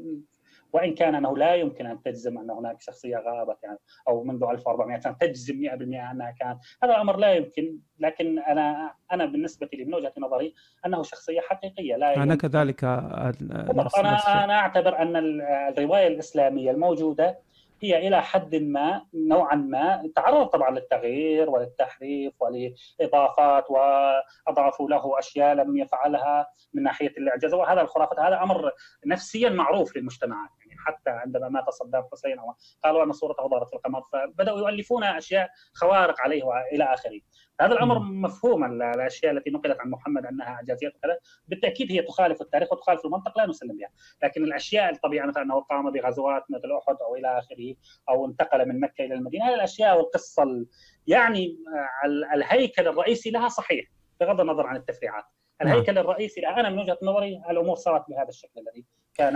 وإن 0.74 0.94
كان 0.94 1.16
أنه 1.16 1.38
لا 1.38 1.56
يمكن 1.56 1.86
أن 1.86 2.02
تجزم 2.04 2.38
أن 2.38 2.50
هناك 2.52 2.82
شخصية 2.82 3.18
غابت 3.18 3.58
يعني 3.64 3.78
أو 4.08 4.24
منذ 4.24 4.44
1400 4.44 5.00
سنه 5.00 5.14
تجزم 5.14 5.54
100% 5.62 5.72
أنها 6.12 6.32
كانت 6.40 6.60
هذا 6.84 6.92
الأمر 6.96 7.18
لا 7.18 7.34
يمكن 7.34 7.78
لكن 8.00 8.40
أنا 8.40 8.94
أنا 9.12 9.26
بالنسبة 9.26 9.70
لي 9.74 9.86
من 9.86 9.94
وجهة 9.94 10.14
نظري 10.18 10.54
أنه 10.86 11.04
شخصية 11.04 11.40
حقيقية 11.42 11.96
لا 11.96 12.16
أنا 12.16 12.34
يمكن 12.34 12.48
كذلك 12.50 12.84
آه،. 12.84 13.34
نفس- 13.52 13.98
أنا 13.98 14.14
نفس. 14.14 14.28
أنا 14.28 14.54
أعتبر 14.60 14.98
أن 15.02 15.16
ال- 15.16 15.42
الرواية 15.42 16.08
الإسلامية 16.08 16.72
الموجودة 16.72 17.40
هي 17.82 18.08
إلى 18.08 18.22
حد 18.22 18.56
ما 18.56 19.06
نوعا 19.14 19.56
ما 19.56 20.12
تعرض 20.16 20.48
طبعا 20.48 20.72
للتغيير 20.72 21.50
وللتحريف 21.50 22.34
ولاضافات 22.42 23.66
واضافوا 23.72 24.90
له 24.90 25.20
أشياء 25.20 25.54
لم 25.54 25.78
يفعلها 25.78 26.48
من 26.74 26.84
ناحية 26.84 27.14
الإعجاز 27.18 27.54
وهذا 27.54 27.82
الخرافات 27.82 28.20
هذا 28.20 28.44
أمر 28.44 28.72
نفسيا 29.06 29.50
معروف 29.50 29.98
للمجتمعات. 29.98 30.50
حتى 30.86 31.10
عندما 31.10 31.50
مات 31.50 31.70
صدام 31.70 32.04
حسين 32.12 32.38
قالوا 32.84 33.04
أن 33.04 33.12
صورته 33.12 33.48
ظهرت 33.48 33.70
في 33.70 33.76
القمر. 33.76 34.02
فبدأوا 34.14 34.60
يؤلفون 34.60 35.04
أشياء 35.04 35.50
خوارق 35.74 36.22
عليه 36.22 36.44
وإلى 36.44 36.84
آخره. 36.84 37.20
هذا 37.62 37.74
الأمر 37.74 38.00
مفهوم 38.00 38.64
ال- 38.64 38.82
الأشياء 38.82 39.32
التي 39.32 39.50
نقلت 39.50 39.80
عن 39.80 39.90
محمد 39.90 40.26
أنها 40.26 40.48
اعجازيات 40.48 40.96
وكذا. 40.96 41.18
بالتأكيد 41.48 41.92
هي 41.92 42.02
تخالف 42.02 42.42
التاريخ 42.42 42.72
وتخالف 42.74 43.06
المنطق 43.06 43.38
لا 43.38 43.46
نسلم 43.46 43.78
بها. 43.78 43.90
لكن 44.24 44.44
الأشياء 44.44 44.90
الطبيعية 44.94 45.28
مثلا 45.28 45.44
أنه 45.44 45.62
قام 45.62 45.92
بغزوات 45.92 46.44
مثل 46.50 46.72
أحد 46.78 46.98
أو 47.02 47.16
إلى 47.16 47.38
آخره 47.38 47.76
أو 48.10 48.26
انتقل 48.26 48.68
من 48.70 48.80
مكة 48.80 49.06
إلى 49.06 49.14
المدينة 49.16 49.46
هذه 49.50 49.54
الأشياء 49.54 49.98
والقصة 49.98 50.44
ال- 50.44 50.68
يعني 51.08 51.58
آه، 52.04 52.08
ال- 52.08 52.26
الهيكل 52.26 52.88
الرئيسي 52.88 53.30
لها 53.32 53.48
صحيح 53.48 53.86
بغض 54.20 54.42
النظر 54.42 54.68
عن 54.68 54.76
التفريعات. 54.76 55.26
الهيكل 55.62 55.98
الرئيسي 55.98 56.48
أنا 56.48 56.70
من 56.70 56.80
وجهة 56.80 56.98
نظري 57.04 57.42
الأمور 57.50 57.76
صارت 57.76 58.04
بهذا 58.10 58.30
الشكل 58.30 58.50
الذي 58.60 58.86
كان 59.14 59.34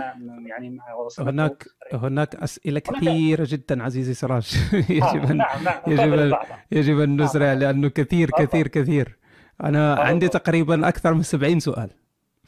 يعني 0.48 0.78
هناك 1.18 1.64
هناك 1.92 2.34
أسئلة 2.36 2.82
هناك- 2.88 3.00
كثيرة 3.00 3.46
جدا 3.50 3.82
عزيزي 3.82 4.14
سراج 4.14 4.56
آه، 4.74 4.76
يجب 4.92 5.30
أن 5.30 5.36
نعم 5.36 5.64
نعم 5.64 5.80
يجب 5.86 6.14
البعض. 6.14 6.46
يجب 6.72 7.00
أن 7.00 7.22
نسرع 7.22 7.52
لأنه 7.52 7.88
كثير 7.88 8.28
تفضل. 8.28 8.44
كثير 8.44 8.68
كثير 8.68 9.18
أنا 9.64 9.94
تفضل. 9.94 10.06
عندي 10.06 10.28
تقريبا 10.28 10.88
أكثر 10.88 11.14
من 11.14 11.22
70 11.22 11.60
سؤال 11.60 11.90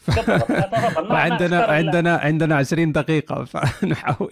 إلا- 0.06 1.70
عندنا 1.70 2.16
عندنا 2.16 2.56
20 2.56 2.92
دقيقة 2.92 3.44
فنحاول. 3.44 4.30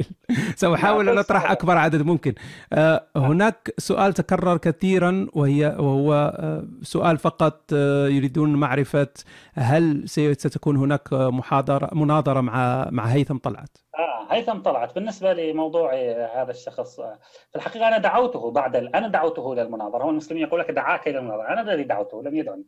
سأحاول 0.56 1.08
أن 1.08 1.18
أطرح 1.18 1.50
أكبر 1.50 1.76
عدد 1.76 2.02
ممكن. 2.02 2.34
آه، 2.72 3.04
هناك 3.16 3.74
سؤال 3.78 4.12
تكرر 4.12 4.56
كثيرا 4.56 5.26
وهي 5.32 5.66
وهو 5.78 6.12
آه، 6.38 6.64
سؤال 6.82 7.18
فقط 7.18 7.60
آه، 7.74 8.08
يريدون 8.08 8.52
معرفة. 8.56 9.08
هل 9.54 10.02
ستكون 10.08 10.76
هناك 10.76 11.12
محاضرة 11.12 11.90
مناظرة 11.92 12.40
مع 12.40 12.88
مع 12.90 13.04
هيثم 13.04 13.36
طلعت؟ 13.38 13.78
آه 13.94 14.34
هيثم 14.34 14.58
طلعت. 14.58 14.94
بالنسبة 14.94 15.32
لموضوع 15.32 15.90
آه، 15.94 16.42
هذا 16.42 16.50
الشخص 16.50 17.00
آه، 17.00 17.18
في 17.50 17.56
الحقيقة 17.56 17.88
أنا 17.88 17.98
دعوته 17.98 18.50
بعد. 18.50 18.76
أنا 18.76 19.08
دعوته 19.08 19.52
إلى 19.52 19.62
المناظرة. 19.62 20.02
هو 20.04 20.10
المسلمين 20.10 20.42
يقول 20.42 20.60
لك 20.60 20.70
دعاك 20.70 21.08
إلى 21.08 21.18
المناظرة. 21.18 21.48
أنا 21.48 21.60
الذي 21.60 21.82
دعوته 21.82 22.22
لم 22.22 22.36
يدعني. 22.36 22.64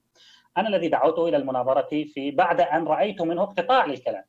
أنا 0.58 0.68
الذي 0.68 0.88
دعوته 0.88 1.28
إلى 1.28 1.36
المناظرة 1.36 1.88
في 2.14 2.30
بعد 2.30 2.60
أن 2.60 2.84
رأيت 2.84 3.22
منه 3.22 3.42
اقتطاع 3.42 3.86
للكلام 3.86 4.24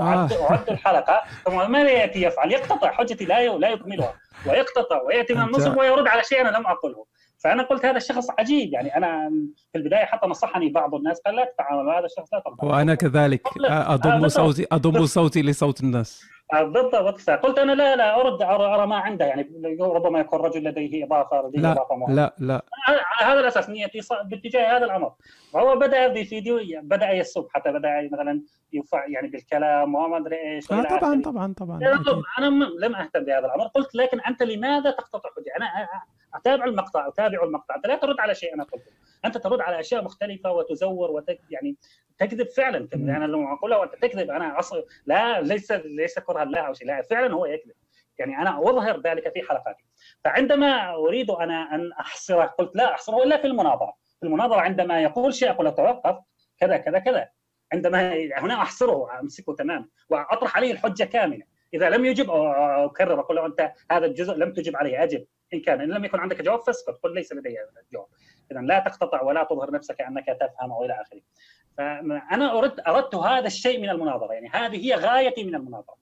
أعد, 0.00 0.32
آه. 0.32 0.50
أعد 0.50 0.70
الحلقة 0.70 1.22
ثم 1.44 1.70
ماذا 1.70 1.90
يأتي 1.90 2.22
يفعل 2.22 2.52
يقتطع 2.52 2.92
حجتي 2.92 3.24
لا. 3.24 3.58
لا 3.58 3.68
يكملها 3.68 4.14
ويقتطع 4.46 5.02
ويأتي 5.02 5.34
من 5.34 5.42
النصب 5.42 5.76
ويرد 5.76 6.08
على 6.08 6.24
شيء 6.24 6.40
أنا 6.40 6.48
لم 6.48 6.66
أقله 6.66 7.06
فأنا 7.38 7.62
قلت 7.62 7.84
هذا 7.84 7.96
الشخص 7.96 8.26
عجيب 8.38 8.72
يعني 8.72 8.96
أنا 8.96 9.30
في 9.72 9.78
البداية 9.78 10.04
حتى 10.04 10.26
نصحني 10.26 10.68
بعض 10.68 10.94
الناس 10.94 11.20
قال 11.20 11.36
لا 11.36 11.44
تتعامل 11.44 11.84
مع 11.84 11.98
هذا 11.98 12.06
الشخص 12.06 12.34
لا 12.34 12.42
ترضى 12.46 12.66
وأنا 12.66 12.94
كذلك 12.94 13.48
بالضبط. 13.58 14.26
صوتي 14.26 14.66
أضم 14.72 15.06
صوتي 15.06 15.42
لصوت 15.42 15.80
الناس 15.80 16.24
بالضبط 16.52 16.94
قلت 17.30 17.58
أنا 17.58 17.72
لا 17.72 17.96
لا 17.96 18.20
أرد 18.20 18.42
ارى, 18.42 18.86
ما 18.86 18.96
عنده. 18.96 19.24
يعني 19.24 19.50
ربما 19.80 20.20
يكون 20.20 20.40
رجل 20.40 20.64
لديه 20.64 21.04
إضافة 21.04 21.48
لديه 21.48 21.58
لا 21.58 21.72
إضافة 21.72 21.94
معينه 21.96 22.14
لا 22.16 22.34
لا. 22.38 22.64
على 22.88 23.32
هذا 23.32 23.40
الأساس 23.40 23.70
نيتي 23.70 24.00
باتجاه 24.24 24.76
هذا 24.76 24.84
الأمر. 24.84 25.12
فهو 25.52 25.76
بدأ 25.76 26.08
بفيديو 26.08 26.60
بدأ 26.82 27.10
يسب 27.10 27.46
حتى 27.50 27.72
بدأ 27.72 28.08
مثلا 28.12 28.42
ينفع 28.72 29.06
يعني 29.06 29.28
بالكلام 29.28 29.94
وما 29.94 30.16
أدري 30.16 30.36
إيش 30.36 30.72
آه، 30.72 30.82
طبعا. 30.82 31.22
طبعا 31.22 31.54
طبعا 31.56 31.76
أكيد. 31.76 32.22
أنا 32.38 32.46
لم 32.80 32.94
أهتم 32.94 33.24
بهذا 33.24 33.46
الأمر. 33.46 33.66
قلت 33.66 33.94
لكن 33.94 34.20
أنت 34.20 34.42
لماذا 34.42 34.90
تقتطع 34.90 35.30
حجتي 35.36 35.50
أنا 35.56 35.66
أتابع 36.34 36.64
المقطع 36.64 37.08
أتابع 37.08 37.42
المقطع. 37.42 37.74
أنت 37.74 37.86
لا 37.86 37.96
ترد 37.96 38.20
على 38.20 38.34
شيء 38.34 38.54
أنا 38.54 38.64
قلته. 38.64 38.92
أنت 39.24 39.38
ترد 39.38 39.60
على 39.60 39.80
أشياء 39.80 40.04
مختلفة 40.04 40.52
وتزور 40.52 41.10
وتك 41.10 41.40
يعني 41.50 41.76
تكذب 42.18 42.48
فعلا. 42.48 42.88
يعني 42.92 43.26
لو 43.26 43.52
أقول 43.52 43.70
له 43.70 43.84
أنت 43.84 43.94
تكذب 43.94 44.30
أنا 44.30 44.58
أصل 44.58 44.84
لا 45.06 45.40
ليس 45.40 45.72
ليس 45.72 46.18
كره 46.18 46.42
الله 46.42 46.60
أو 46.60 46.72
شيء 46.74 46.88
لا 46.88 47.02
فعلا 47.02 47.34
هو 47.34 47.46
يكذب. 47.46 47.74
يعني 48.18 48.38
أنا 48.38 48.58
أظهر 48.58 49.00
ذلك 49.00 49.32
في 49.32 49.42
حلقاتي. 49.42 49.84
فعندما 50.24 50.94
أريد 50.94 51.30
أنا 51.30 51.74
أن 51.74 51.92
احصره 51.92 52.44
قلت 52.44 52.76
لا 52.76 52.92
احصره 52.92 53.22
إلا 53.22 53.36
في 53.36 53.46
المناظرة. 53.46 53.94
في 54.20 54.26
المناظرة 54.26 54.60
عندما 54.60 55.02
يقول 55.02 55.34
شيء 55.34 55.50
أقول 55.50 55.74
توقف 55.74 56.18
كذا 56.58 56.76
كذا 56.76 56.98
كذا. 56.98 57.28
عندما 57.72 58.14
هنا 58.38 58.54
أحصره 58.54 59.20
أمسكه 59.20 59.54
تماما 59.54 59.86
وأطرح 60.08 60.56
عليه 60.56 60.72
الحجة 60.72 61.04
كاملة. 61.04 61.55
إذا 61.76 61.90
لم 61.90 62.04
يجب 62.04 62.30
أكرر 62.30 63.20
أقول 63.20 63.36
له 63.36 63.46
أنت 63.46 63.72
هذا 63.90 64.06
الجزء 64.06 64.34
لم 64.34 64.52
تجب 64.52 64.76
عليه 64.76 65.02
أجب. 65.02 65.26
إن 65.54 65.60
كان 65.60 65.80
إن 65.80 65.88
لم 65.88 66.04
يكن 66.04 66.18
عندك 66.20 66.42
جواب 66.42 66.60
فاسكت 66.60 66.98
قل 67.02 67.14
ليس 67.14 67.32
لدي 67.32 67.56
جواب. 67.92 68.06
اذا 68.52 68.60
لا 68.60 68.78
تقتطع 68.78 69.22
ولا 69.22 69.44
تظهر 69.44 69.70
نفسك 69.70 70.00
أنك 70.00 70.26
تفهم 70.26 70.72
والى 70.72 70.92
آخره. 70.92 71.20
فأنا 71.78 72.58
اردت 72.58 72.88
أردت 72.88 73.14
هذا 73.14 73.46
الشيء 73.46 73.80
من 73.80 73.90
المناظرة. 73.90 74.32
يعني 74.32 74.48
هذه 74.48 74.86
هي 74.86 74.94
غايتي 74.94 75.44
من 75.44 75.54
المناظرة. 75.54 75.96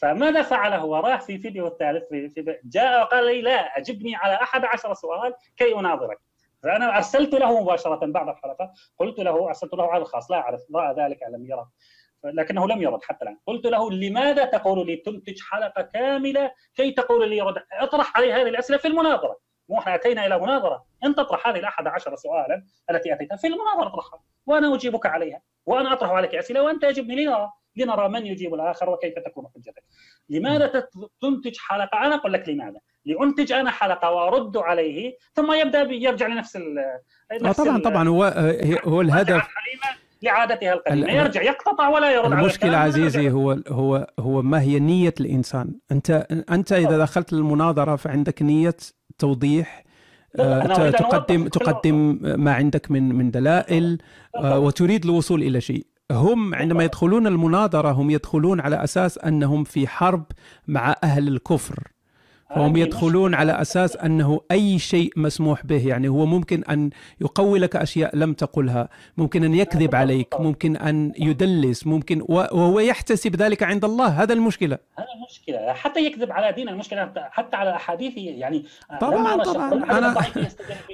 فماذا 0.00 0.42
فعل 0.42 0.72
هو 0.72 0.96
راح 0.96 1.20
في 1.20 1.38
فيديو 1.38 1.66
الثالث 1.66 2.08
في, 2.08 2.28
في 2.28 2.58
جاء 2.64 3.02
وقال 3.02 3.26
لي 3.26 3.42
لا 3.42 3.78
أجبني 3.78 4.16
على 4.16 4.34
أحد 4.34 4.64
عشر 4.64 4.94
سؤال 4.94 5.34
كي 5.56 5.74
أناظرك. 5.74 6.18
فأنا 6.62 6.96
أرسلت 6.96 7.34
له 7.34 7.60
مباشرة 7.60 8.06
بعد 8.06 8.28
الحلقة 8.28 8.72
قلت 8.98 9.18
له 9.18 9.48
أرسلت 9.48 9.74
له 9.74 9.92
على 9.92 10.02
الخاص 10.02 10.30
لا 10.30 10.36
أعرف 10.36 10.60
راى 10.74 10.94
ذلك 10.94 11.18
لم 11.32 11.46
يره. 11.46 11.70
لكنه 12.24 12.68
لم 12.68 12.82
يرد 12.82 13.02
حتى 13.02 13.24
الآن. 13.24 13.38
قلت 13.46 13.66
له 13.66 13.90
لماذا 13.90 14.44
تقول 14.44 14.86
لي 14.86 14.96
تنتج 14.96 15.40
حلقة 15.50 15.82
كاملة 15.82 16.50
كي 16.74 16.90
تقول 16.90 17.28
لي 17.30 17.40
رد 17.40 17.54
اطرح 17.72 18.16
علي 18.16 18.32
هذه 18.32 18.48
الأسئلة 18.48 18.78
في 18.78 18.88
المناظرة. 18.88 19.38
مو 19.68 19.78
إحنا 19.78 19.94
أتينا 19.94 20.26
إلى 20.26 20.38
مناظرة. 20.38 20.84
انت 21.04 21.16
تطرح 21.18 21.48
هذه 21.48 21.56
الأحد 21.58 21.86
عشر 21.86 22.16
سؤالا 22.16 22.64
التي 22.90 23.14
أتيتها 23.14 23.36
في 23.36 23.46
المناظرة 23.46 23.86
اطرحها 23.88 24.20
وأنا 24.46 24.74
أجيبك 24.74 25.06
عليها 25.06 25.40
وأنا 25.66 25.92
أطرح 25.92 26.10
عليك 26.10 26.34
أسئلة 26.34 26.62
وأنت 26.62 26.84
أجبني 26.84 27.24
لنرى 27.24 27.50
لنرى 27.76 28.08
من 28.08 28.26
يجيب 28.26 28.54
الآخر 28.54 28.90
وكيف 28.90 29.14
تكون 29.18 29.44
حجتك 29.54 29.84
لماذا 30.28 30.88
تنتج 31.20 31.56
حلقة؟ 31.58 32.06
أنا 32.06 32.14
أقول 32.14 32.32
لك 32.32 32.48
لماذا. 32.48 32.78
لأنتج 33.04 33.52
أنا 33.52 33.70
حلقة 33.70 34.10
وأرد 34.10 34.56
عليه 34.56 35.16
ثم 35.34 35.52
يبدأ 35.52 35.80
يرجع 35.82 36.26
لنفس 36.26 36.56
ال 36.56 36.78
آه، 36.78 37.00
نفس 37.42 37.60
طبعا 37.60 37.76
ال- 37.76 37.82
طبعا 37.82 38.08
هو 38.08 38.24
آه، 38.24 38.78
هو 38.84 39.00
الهدف. 39.00 39.48
لعادتها 40.22 40.72
القديمة. 40.72 41.06
ال- 41.08 41.14
يرجع 41.16 41.42
يقتطع 41.42 41.88
ولا 41.88 42.10
يرد 42.14 42.24
على 42.32 42.34
المشكلة 42.42 42.54
الكلام 42.54 42.72
ولا 42.72 42.78
عزيزي. 43.06 43.30
هو 43.30 43.58
هو 43.68 44.06
هو 44.18 44.42
ما 44.42 44.60
هي 44.60 44.78
نية 44.78 45.14
الإنسان؟ 45.20 45.74
أنت 45.92 46.26
أنت 46.50 46.72
إذا 46.72 46.98
دخلت 46.98 47.32
المناظرة 47.32 47.96
فعندك 47.96 48.42
نية 48.42 48.76
توضيح 49.18 49.84
آه، 50.40 50.90
تقدم. 50.90 51.48
تقدم 51.48 52.18
ما 52.22 52.52
عندك 52.54 52.90
من 52.90 53.14
من 53.14 53.30
دلائل 53.30 53.98
آه، 54.36 54.58
وتريد 54.58 55.04
الوصول 55.04 55.42
إلى 55.42 55.60
شيء. 55.60 55.86
هم 56.12 56.54
عندما 56.54 56.84
يدخلون 56.84 57.26
المناظرة 57.26 57.92
هم 57.92 58.10
يدخلون 58.10 58.60
على 58.60 58.84
أساس 58.84 59.18
أنهم 59.18 59.64
في 59.64 59.86
حرب 59.88 60.24
مع 60.68 60.94
أهل 61.04 61.28
الكفر. 61.28 61.78
فهم 62.54 62.76
يدخلون 62.76 63.34
على 63.34 63.52
أساس 63.52 63.96
أنه 63.96 64.40
أي 64.50 64.78
شيء 64.78 65.12
مسموح 65.16 65.66
به. 65.66 65.88
يعني 65.88 66.08
هو 66.08 66.26
ممكن 66.26 66.64
أن 66.64 66.90
يقوي 67.20 67.58
لك 67.58 67.76
أشياء 67.76 68.16
لم 68.16 68.32
تقلها. 68.32 68.88
ممكن 69.16 69.44
أن 69.44 69.54
يكذب 69.54 69.94
عليك. 69.94 70.40
ممكن 70.40 70.76
أن 70.76 71.12
يدلس. 71.18 71.86
ممكن 71.86 72.22
وهو 72.28 72.80
يحتسب 72.80 73.36
ذلك 73.36 73.62
عند 73.62 73.84
الله. 73.84 74.06
هذا 74.06 74.32
المشكلة. 74.32 74.78
هذا 74.98 75.06
المشكلة. 75.16 75.72
حتى 75.72 76.00
يكذب 76.00 76.32
على 76.32 76.52
دين 76.52 76.68
المشكلة. 76.68 77.12
حتى 77.16 77.56
على 77.56 77.76
احاديثه 77.76 78.20
يعني 78.20 78.64
طبعاً، 79.00 79.34
أنا 79.34 79.44
طبعاً. 79.44 79.84
أنا-. 79.84 80.24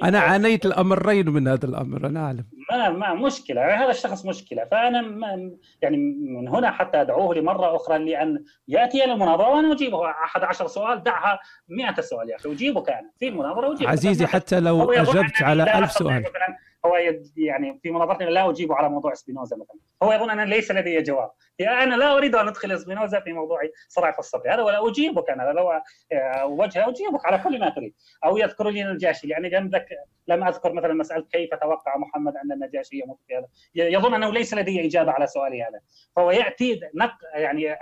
أنا 0.03 0.19
عانيت 0.19 0.65
الأمرين 0.65 1.29
من 1.29 1.47
هذا 1.47 1.65
الأمر. 1.65 2.07
أنا 2.07 2.19
أعلم. 2.25 2.45
ما 2.71 2.89
ما 2.89 3.13
مشكلة 3.13 3.83
هذا 3.83 3.89
الشخص 3.89 4.25
مشكلة. 4.25 4.65
فأنا 4.65 5.01
ما 5.01 5.51
يعني 5.81 5.97
من 5.97 6.47
هنا 6.47 6.71
حتى 6.71 7.01
أدعوه 7.01 7.35
لمرة 7.35 7.75
أخرى 7.75 7.97
لأن 7.97 8.43
يأتي 8.67 9.03
إلى 9.03 9.13
المناظرة 9.13 9.49
وأنا 9.49 9.73
أجيبه. 9.73 10.09
11 10.09 10.67
سؤال 10.67 11.03
دعها 11.03 11.39
100 11.67 12.01
سؤال 12.01 12.29
يا 12.29 12.35
أخي 12.35 12.51
أجيبك 12.51 12.89
أنا. 12.89 13.11
في 13.19 13.27
المناظرة 13.27 13.73
أجيبك. 13.73 13.89
عزيزي 13.89 14.27
حتى 14.27 14.59
لو 14.59 14.91
أجبت 14.91 15.15
أنني 15.15 15.31
على 15.41 15.77
ألف 15.77 15.91
سؤال. 15.91 16.19
مثلا. 16.21 16.57
هو 16.85 16.95
يعني 17.37 17.79
في 17.83 17.91
مناظرتنا 17.91 18.29
لا 18.29 18.49
أجيب 18.49 18.71
على 18.73 18.89
موضوع 18.89 19.13
سبينوزا 19.13 19.55
مثلا. 19.55 19.75
هو 20.03 20.13
يظن 20.13 20.29
ان 20.29 20.49
ليس 20.49 20.71
لدي 20.71 21.01
جواب. 21.01 21.31
يعني 21.59 21.83
أنا 21.83 21.95
لا 21.95 22.17
أريد 22.17 22.35
أن 22.35 22.47
أدخل 22.47 22.79
سبينوزا 22.79 23.19
في 23.19 23.33
موضوع 23.33 23.59
صراع 23.87 24.15
الصبي 24.19 24.49
هذا 24.49 24.61
ولا 24.61 24.89
أجيبك 24.89 25.29
أنا 25.29 25.43
لو 25.43 25.71
آه، 26.11 26.45
وجهه 26.45 26.89
أجيبك 26.89 27.25
على 27.25 27.37
كل 27.37 27.59
ما 27.59 27.69
تريد. 27.69 27.93
أو 28.25 28.37
يذكر 28.37 28.69
لي 28.69 28.81
النجاشي 28.81 29.27
لأني 29.27 29.49
لم 29.49 29.67
ذك- 29.67 29.87
لم 30.27 30.43
أذكر 30.43 30.73
مثلا 30.73 30.93
مسألة 30.93 31.25
كيف 31.31 31.49
توقع 31.53 31.97
محمد 31.97 32.33
أن 32.37 32.51
النجاشي 32.51 32.99
يموت 32.99 33.19
في 33.27 33.35
هذا. 33.37 33.47
يظن 33.75 34.13
أنه 34.13 34.31
ليس 34.31 34.53
لدي 34.53 34.85
إجابة 34.87 35.11
على 35.11 35.27
سؤالي 35.27 35.61
هذا. 35.63 35.79
فهو 36.15 36.31
يأتي 36.31 36.79
نق 36.95 37.13
يعني 37.33 37.71
آه، 37.71 37.77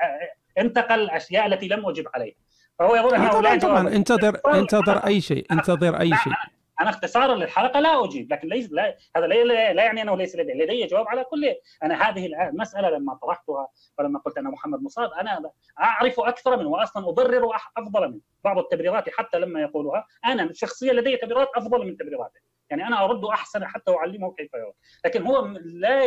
انتقل 0.58 1.00
الأشياء 1.00 1.46
التي 1.46 1.68
لم 1.68 1.86
أجب 1.90 2.06
عليها. 2.16 2.36
فهو 2.80 2.96
يظن 2.96 3.16
آه، 3.16 3.30
انه 3.32 3.42
لا 3.42 3.56
جواب. 3.56 3.88
انتظر 3.88 4.40
انتظر 4.54 4.98
أي 4.98 5.22
شيء 5.22 5.46
انتظر 5.52 6.00
أي 6.00 6.10
شيء. 6.24 6.34
أنا 6.82 6.90
اختصارا 6.90 7.36
للحلقة 7.36 7.80
لا 7.80 8.06
أجيب 8.06 8.34
لكن 8.34 8.48
ليس 8.48 8.72
لا 8.72 8.98
هذا 9.16 9.28
لا, 9.28 9.44
لا, 9.74 9.84
يعني 9.84 10.02
أنه 10.02 10.18
ليس 10.18 10.36
لدي 10.36 10.54
لدي 10.54 10.86
جواب 10.86 11.08
على 11.08 11.24
كل 11.24 11.56
أنا 11.84 12.10
هذه 12.10 12.26
المساله 12.50 12.90
لما 12.90 13.14
طرحتها 13.14 13.68
ولما 14.00 14.20
قلت 14.20 14.38
أن 14.38 14.44
محمد 14.44 14.82
مصاب 14.82 15.12
أنا 15.12 15.52
أعرف 15.80 16.20
أكثر 16.20 16.58
منه 16.58 16.70
واصلا 16.70 17.10
ابرر 17.10 17.50
أفضل 17.78 18.08
منه. 18.12 18.20
بعض 18.44 18.58
التبريرات 18.58 19.10
حتى 19.10 19.40
لما 19.40 19.62
يقولها 19.62 20.08
أنا 20.26 20.50
شخصيا 20.54 20.94
لدي 20.94 21.18
تبريرات 21.18 21.48
أفضل 21.56 21.88
من 21.88 21.98
تبريراته. 21.98 22.40
يعني 22.70 22.88
أنا 22.88 23.04
ارد 23.06 23.26
أحسن 23.26 23.66
حتى 23.66 23.92
أعلمه 23.92 24.34
كيف 24.34 24.54
يرد 24.54 24.74
لكن 25.06 25.26
هو 25.28 25.46
لا 25.64 26.06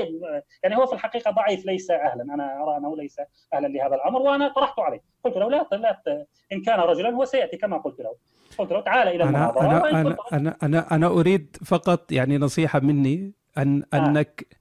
يعني 0.63 0.77
هو 0.77 0.87
في 0.87 0.93
الحقيقة 0.93 1.31
ضعيف 1.31 1.67
ليس 1.67 1.91
أهلا. 1.91 2.23
أنا 2.35 2.63
أرى 2.63 2.77
أنه 2.77 2.97
ليس 2.97 3.17
أهلا 3.55 3.67
لهذا 3.67 3.95
الأمر 3.95 4.23
وأنا 4.23 4.49
طرحت 4.49 4.79
عليه. 4.79 5.01
قلت 5.25 5.37
له 5.37 5.51
لا 5.51 5.69
لا 5.73 6.27
إن 6.53 6.63
كان 6.63 6.81
رجلا 6.81 7.11
هو 7.11 7.25
سيأتي 7.25 7.57
كما 7.57 7.79
قلت 7.79 8.01
له. 8.01 8.17
قلت 8.59 8.73
له 8.73 8.81
تعال 8.81 9.09
إلى 9.09 9.25
وإن 9.25 9.35
أنا 9.35 10.03
كنت 10.03 10.19
أنا 10.33 10.57
أنا, 10.63 10.95
أنا 10.95 11.07
أريد 11.07 11.57
فقط 11.65 12.13
يعني 12.13 12.39
نصيحة 12.39 12.81
مني 12.81 13.33
ان 13.59 13.83
آه. 13.95 13.97
أنك 13.97 14.57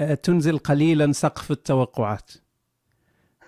آه، 0.00 0.14
تنزل 0.14 0.58
قليلا 0.58 1.12
سقف 1.12 1.50
التوقعات. 1.50 2.30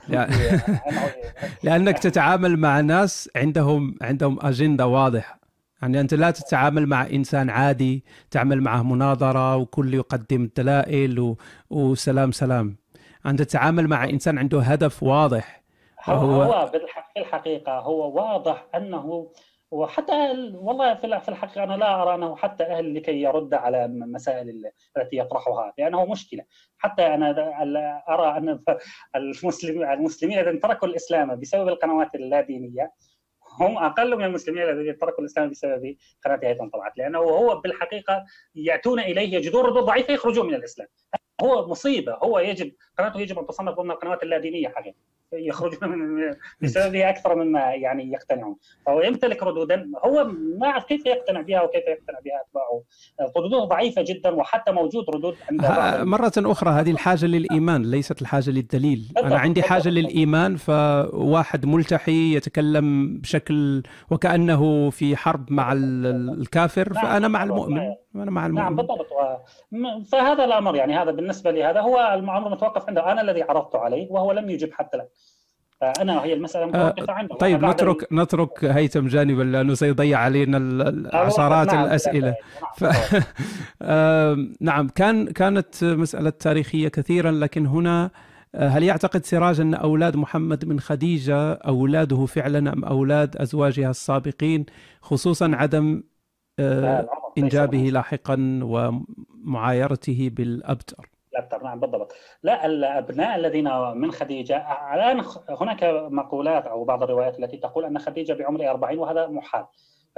لأنك 1.64 1.98
تتعامل 1.98 2.56
مع 2.56 2.80
ناس 2.80 3.30
عندهم 3.36 3.98
عندهم 4.02 4.38
أجندة 4.42 4.86
واضحة. 4.86 5.37
يعني 5.82 6.00
أنت 6.00 6.14
لا 6.14 6.30
تتعامل 6.30 6.86
مع 6.86 7.06
إنسان 7.06 7.50
عادي 7.50 8.04
تعمل 8.30 8.60
معه 8.60 8.82
مناظرة 8.82 9.56
وكل 9.56 9.94
يقدم 9.94 10.50
دلائل 10.56 11.20
و... 11.20 11.36
وسلام 11.70 12.32
سلام. 12.32 12.76
أنت 13.26 13.42
تتعامل 13.42 13.88
مع 13.88 14.04
إنسان 14.04 14.38
عنده 14.38 14.60
هدف 14.60 15.02
واضح. 15.02 15.62
هو, 16.04 16.42
هو- 16.42 16.66
في 16.66 16.80
الحقيقة 17.16 17.78
هو 17.78 18.16
واضح 18.16 18.66
أنه 18.74 19.30
وحتى 19.70 20.12
والله 20.54 20.94
في 20.94 21.04
الح- 21.06 21.22
في 21.22 21.28
الحقيقة 21.28 21.64
أنا 21.64 21.74
لا 21.76 22.02
أرى 22.02 22.14
أنه 22.14 22.36
حتى 22.36 22.64
أهل 22.64 22.94
لكي 22.94 23.22
يرد 23.22 23.54
على 23.54 23.88
م- 23.88 24.12
مسائل 24.12 24.48
ال- 24.48 24.70
التي 24.96 25.16
يطرحها 25.16 25.72
لأنه 25.78 26.04
مشكلة. 26.06 26.44
حتى 26.78 27.14
ال- 27.62 27.76
أرى 28.08 28.38
أن 28.38 28.58
المسلمين 29.16 29.90
المسلمين 29.90 30.38
الذين 30.38 30.60
تركوا 30.60 30.88
الإسلام 30.88 31.40
بسبب 31.40 31.68
القنوات 31.68 32.14
اللادينية 32.14 32.92
هم 33.60 33.78
أقل 33.78 34.16
من 34.16 34.24
المسلمين 34.24 34.62
الذين 34.62 34.98
تركوا 34.98 35.20
الإسلام 35.20 35.50
بسبب 35.50 35.96
قناة 36.24 36.40
هيثم 36.42 36.68
طلعت 36.68 36.98
لأنه 36.98 37.18
هو 37.18 37.60
بالحقيقة 37.60 38.24
يأتون 38.54 39.00
إليه 39.00 39.34
يجدون 39.34 39.64
ردود 39.64 39.84
ضعيفة 39.84 40.14
يخرجون 40.14 40.46
من 40.46 40.54
الإسلام. 40.54 40.88
هو 41.42 41.68
مصيبة 41.68 42.14
هو 42.14 42.38
يجب 42.38 42.72
قناته 42.98 43.20
يجب 43.20 43.38
أن 43.38 43.46
تصنف 43.46 43.74
ضمن 43.74 43.90
القنوات 43.90 44.22
اللادينية 44.22 44.68
حقيقة 44.68 44.94
يخرجون 45.32 45.88
من 45.90 46.34
بسببها 46.62 47.10
أكثر 47.10 47.34
مما 47.44 47.60
يعني 47.60 48.12
يقتنعون. 48.12 48.56
فهو 48.86 49.00
يمتلك 49.02 49.42
ردودا 49.42 49.90
هو 50.04 50.24
ما 50.58 50.66
أعرف 50.66 50.84
كيف 50.84 51.06
يقتنع 51.06 51.40
بها 51.40 51.62
وكيف 51.62 51.82
يقتنع 51.88 52.18
بها 52.24 52.32
أتباعه. 52.48 52.82
ردوده 53.36 53.64
ضعيفة 53.64 54.02
جدا 54.02 54.30
وحتى 54.30 54.72
موجود 54.72 55.04
ردود 55.14 55.36
عند 55.50 56.04
مرة 56.06 56.32
أخرى 56.38 56.70
هذه 56.70 56.90
الحاجة 56.90 57.26
للإيمان 57.26 57.82
ليست 57.82 58.22
الحاجة 58.22 58.50
للدليل. 58.50 59.08
بالضبط، 59.14 59.32
عندي 59.32 59.62
حاجة 59.62 59.82
بالضبط. 59.82 60.04
للإيمان 60.04 60.56
فواحد 60.56 61.66
ملتحي 61.66 62.34
يتكلم 62.34 63.18
بشكل 63.18 63.82
وكأنه 64.10 64.90
في 64.90 65.16
حرب 65.16 65.52
مع 65.52 65.72
ال- 65.72 66.06
ال- 66.06 66.40
الكافر 66.40 66.92
نعم، 66.92 67.04
فأنا 67.04 67.28
مع. 67.28 67.42
المؤمن. 67.44 67.80
أنا 68.14 68.30
مع 68.30 68.46
نعم 68.46 68.76
بالضبط. 68.76 69.06
فهذا 70.12 70.44
الأمر 70.44 70.76
يعني 70.76 70.98
هذا 70.98 71.10
بالنسبة 71.10 71.50
لي 71.50 71.64
هذا 71.64 71.80
هو 71.80 72.14
الامر 72.14 72.48
متوقف 72.48 72.88
عنده. 72.88 73.12
أنا 73.12 73.20
الذي 73.20 73.42
عرضت 73.42 73.76
عليه 73.76 74.10
وهو 74.10 74.32
لم 74.32 74.50
يجب 74.50 74.72
حتى 74.72 74.96
الان 74.96 75.08
فأنا 75.80 76.24
هي 76.24 76.32
المسألة 76.32 76.66
متوقفة 76.66 77.12
عنده. 77.12 77.34
طيب 77.34 77.54
وأنا 77.54 77.66
بعد 77.66 77.74
نترك 77.74 78.12
نترك 78.12 78.64
هيثم 78.64 79.06
جانبا 79.06 79.42
لأنه 79.42 79.74
سيضيع 79.74 80.18
علينا 80.18 80.58
عشرات 81.12 81.74
نعم، 81.74 81.84
الأسئلة. 81.84 82.34
نعم، 82.62 82.72
ف... 82.76 82.84
نعم 84.68 84.88
كان 84.88 85.28
كانت 85.32 85.84
مسألة 85.84 86.30
تاريخية 86.30 86.88
كثيرا 86.88 87.30
لكن 87.30 87.66
هنا 87.66 88.10
آه، 88.54 88.68
هل 88.68 88.82
يعتقد 88.82 89.24
سراج 89.24 89.60
أن 89.60 89.74
أولاد 89.74 90.16
محمد 90.16 90.64
من 90.64 90.80
خديجة 90.80 91.52
أولاده 91.52 92.26
فعلا 92.26 92.72
أم 92.72 92.84
أولاد 92.84 93.36
أزواجها 93.36 93.90
السابقين 93.90 94.66
خصوصا 95.00 95.50
عدم 95.54 96.02
آه، 96.58 97.08
إنجابه. 97.38 97.78
لاحقا 97.78 98.60
ومعايرته 98.62 100.30
بالأبتر. 100.36 101.08
الأبتر 101.32 101.62
نعم 101.64 101.80
بالضبط. 101.80 102.12
لا 102.42 102.66
الأبناء 102.66 103.36
الذين 103.36 103.70
من 103.94 104.12
خديجة 104.12 104.56
الآن 104.94 105.24
هناك 105.48 105.84
مقولات 106.10 106.66
أو 106.66 106.84
بعض 106.84 107.02
الروايات 107.02 107.38
التي 107.38 107.56
تقول 107.56 107.84
أن 107.84 107.98
خديجة 107.98 108.32
بعمر 108.32 108.70
40 108.70 108.98
وهذا 108.98 109.26
محال. 109.26 109.64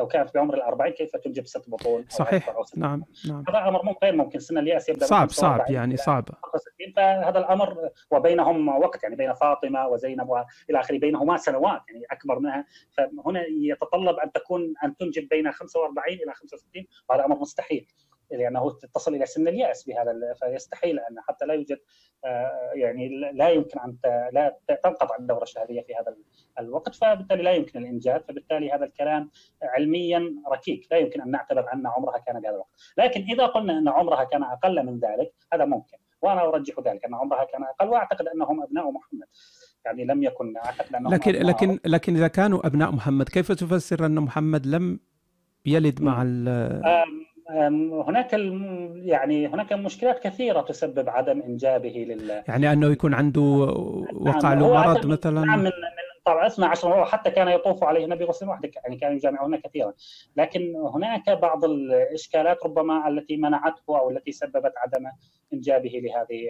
لو 0.01 0.07
كانت 0.07 0.35
بعمر 0.35 0.55
الأربعين 0.55 0.93
كيف 0.93 1.17
تنجب 1.17 1.47
ست 1.47 1.71
بطون 1.71 2.05
صحيح. 2.09 2.49
أو 2.49 2.65
ست 2.65 2.79
نعم 2.79 3.05
نعم. 3.29 3.45
هذا 3.49 3.69
أمر 3.69 3.85
مو 3.85 3.97
غير 4.03 4.17
ممكن 4.17 4.39
سن 4.39 4.59
اليأس 4.59 4.89
يبدأ 4.89 5.07
صعب 5.07 5.29
45 5.31 5.59
صعب 5.59 5.71
يعني 5.71 5.97
صعب. 5.97 6.29
65 6.43 6.93
فهذا 6.97 7.39
الأمر 7.39 7.91
وبينهم 8.11 8.69
وقت 8.69 9.03
يعني 9.03 9.17
بين 9.17 9.35
فاطمة 9.35 9.87
وزينب 9.87 10.29
وإلى 10.29 10.81
آخره 10.81 10.99
بينهما 10.99 11.37
سنوات 11.37 11.83
يعني 11.89 12.05
أكبر 12.11 12.39
منها. 12.39 12.65
فهنا 12.93 13.45
يتطلب 13.63 14.17
أن 14.17 14.33
تكون 14.33 14.75
أن 14.85 14.97
تنجب 14.97 15.29
بين 15.29 15.53
45 15.53 16.17
إلى 16.17 16.33
65 16.35 16.87
وهذا 17.09 17.25
أمر 17.25 17.39
مستحيل. 17.39 17.87
لأنه 18.31 18.79
تصل 18.95 19.15
إلى 19.15 19.27
سن 19.27 19.49
اليأس 19.49 19.85
بهذا 19.85 20.35
فيستحيل 20.41 20.99
أن 20.99 21.17
حتى 21.29 21.47
لا 21.47 21.55
يوجد 21.55 21.79
آه، 22.25 22.71
يعني 22.75 23.09
لا 23.33 23.49
يمكن 23.49 23.81
أن 23.81 23.97
لا 24.33 24.59
تنقطع 24.85 25.17
الدورة 25.21 25.43
الشهرية 25.43 25.83
في 25.83 25.95
هذا 25.95 26.17
الوقت 26.59 26.95
فبالتالي 26.95 27.43
لا 27.43 27.53
يمكن 27.53 27.79
الانجاب 27.79 28.25
فبالتالي 28.29 28.73
هذا 28.73 28.85
الكلام 28.85 29.31
علميا 29.63 30.35
ركيك 30.53 30.87
لا 30.91 30.99
يمكن 30.99 31.21
أن 31.21 31.31
نعتبر 31.31 31.73
أن 31.73 31.87
عمرها 31.87 32.19
كان 32.19 32.41
بهذا 32.41 32.55
الوقت. 32.55 32.71
لكن 32.99 33.21
إذا 33.21 33.47
قلنا 33.47 33.79
أن 33.79 33.89
عمرها 33.89 34.25
كان 34.25 34.43
أقل 34.43 34.87
من 34.87 34.99
ذلك 34.99 35.33
هذا 35.53 35.65
ممكن. 35.65 35.97
وأنا 36.23 36.49
أرجح 36.49 36.75
ذلك 36.81 37.05
أن 37.05 37.15
عمرها 37.15 37.45
كان 37.45 37.63
أقل 37.63 37.89
وأعتقد 37.89 38.29
أنهم 38.29 38.63
أبناء 38.63 38.91
محمد. 38.91 39.27
يعني 39.85 40.05
لم 40.05 40.23
يكن 40.23 40.57
أعتقد 40.57 40.95
أنهم 40.95 41.15
لكن 41.15 41.35
أبناء 41.35 41.51
لكن 41.51 41.79
لكن 41.87 42.17
إذا 42.17 42.29
كانوا 42.29 42.67
أبناء 42.67 42.93
محمد 42.93 43.29
كيف 43.29 43.53
تفسر 43.53 44.07
أن 44.07 44.21
محمد 44.21 44.67
لم 44.67 45.01
يلد 45.67 46.03
مع 46.03 46.23
هناك 48.09 48.33
يعني 48.95 49.47
هناك 49.47 49.73
مشكلات 49.73 50.19
كثيرة 50.19 50.61
تسبب 50.61 51.09
عدم 51.09 51.43
إنجابه 51.43 52.07
لل 52.09 52.43
يعني 52.49 52.73
أنه 52.73 52.87
يكون 52.87 53.15
عنده 53.15 53.41
وقع 53.41 54.55
نعم، 54.55 54.59
له 54.59 54.67
هو 54.67 54.75
مرض 54.75 55.07
مثلا؟ 55.07 55.45
نعم 55.45 55.65
من 55.65 55.71
طبعا 56.25 56.47
12 56.47 56.89
هو 56.89 57.05
حتى 57.05 57.31
كان 57.31 57.49
يطوف 57.49 57.85
عليه 57.85 58.05
النبي 58.05 58.25
غسل 58.25 58.49
وحده 58.49 58.71
يعني 58.77 58.97
كانوا 58.97 59.17
يجامعون 59.17 59.57
كثيرا. 59.57 59.93
لكن 60.37 60.77
هناك 60.95 61.31
بعض 61.31 61.65
الإشكالات 61.65 62.65
ربما 62.65 63.09
التي 63.09 63.37
منعته 63.37 63.83
أو 63.89 64.11
التي 64.11 64.33
سببت 64.33 64.73
عدم 64.77 65.07
إنجابه 65.53 65.91
لهذه 65.91 66.41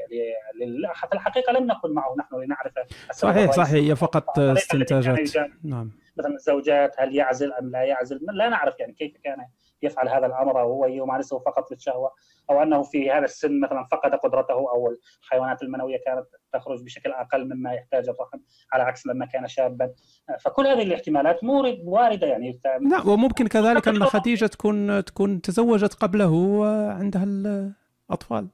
في 1.09 1.13
الحقيقة 1.13 1.53
لم 1.53 1.67
نكن 1.67 1.95
معه 1.95 2.15
نحن 2.19 2.35
لنعرف 2.43 2.73
صحيح. 3.13 3.51
صحيح 3.51 3.85
هي 3.85 3.97
فقط 3.97 4.39
استنتاجات. 4.39 5.37
نعم. 5.65 5.91
مثلا 6.17 6.35
الزوجات 6.35 6.95
هل 6.99 7.17
يعزل 7.17 7.53
أم 7.53 7.71
لا 7.71 7.83
يعزل؟ 7.83 8.21
لا 8.33 8.49
نعرف 8.49 8.81
يعني 8.81 8.93
كيف 8.93 9.17
كان 9.25 9.37
يفعل 9.83 10.09
هذا 10.09 10.27
الأمر 10.27 10.61
أو 10.61 10.73
هو 10.73 10.87
يمارسه 10.87 11.39
فقط 11.39 11.71
للشهوة 11.71 12.11
أو 12.51 12.63
أنه 12.63 12.83
في 12.83 13.11
هذا 13.11 13.25
السن 13.25 13.61
مثلا 13.61 13.85
فقد 13.93 14.15
قدرته 14.15 14.55
أو 14.55 14.97
الحيوانات 15.23 15.63
المنوية 15.63 16.01
كانت 16.07 16.27
تخرج 16.53 16.85
بشكل 16.85 17.13
أقل 17.13 17.45
مما 17.45 17.73
يحتاج 17.73 18.09
الرحم 18.09 18.39
على 18.73 18.83
عكس 18.83 19.07
لما 19.07 19.27
كان 19.27 19.49
شابا. 19.49 19.93
فكل 20.41 20.67
هذه 20.67 20.83
الاحتمالات 20.83 21.45
مورد 21.45 21.79
واردة 21.85 22.27
يعني. 22.27 22.61
لا 22.91 23.07
وممكن 23.07 23.47
كذلك 23.47 23.89
أن 23.89 24.05
خديجة 24.05 24.47
تكون 24.47 25.05
تكون 25.05 25.43
تزوجت 25.43 25.95
قبله 25.95 26.33
وعندها 26.33 27.25
الأطفال. 27.25 28.49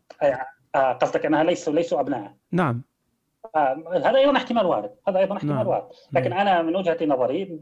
آه، 0.75 0.93
قصدك 0.93 1.27
أنها 1.27 1.45
ليسوا 1.45 1.73
ليسوا 1.73 2.01
أبناء. 2.01 2.35
نعم. 2.53 2.83
هذا 3.93 4.17
أيضا 4.19 4.37
احتمال 4.37 4.67
وارد 4.67 4.91
هذا 5.09 5.19
أيضا 5.19 5.37
احتمال 5.37 5.55
نعم. 5.55 5.67
وارد. 5.67 5.85
لكن 6.13 6.33
أنا 6.33 6.63
من 6.63 6.77
وجهة 6.77 6.99
نظري 7.07 7.61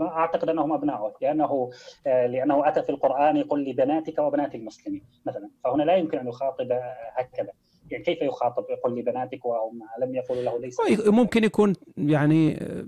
أعتقد 0.00 0.48
أنهم 0.48 0.72
أبناؤه 0.72 1.14
لأنه 1.22 1.70
لأنه 2.06 2.68
أتى 2.68 2.82
في 2.82 2.90
القرآن 2.90 3.36
يقول 3.36 3.64
لبناتك 3.64 4.18
وبنات 4.18 4.54
المسلمين 4.54 5.04
مثلا 5.26 5.50
فهنا 5.64 5.82
لا 5.82 5.96
يمكن 5.96 6.18
أن 6.18 6.28
يخاطب 6.28 6.68
هكذا. 7.16 7.52
يعني 7.92 8.04
كيف 8.04 8.22
يخاطب 8.22 8.64
يقول 8.70 8.98
لبناتك 8.98 9.44
وهم 9.44 9.80
لم 10.02 10.14
يقولوا 10.14 10.42
له 10.42 10.58
ليس 10.60 10.76
ممكن 11.06 11.44
يكون 11.44 11.72
يعني 11.96 12.56
آه، 12.62 12.84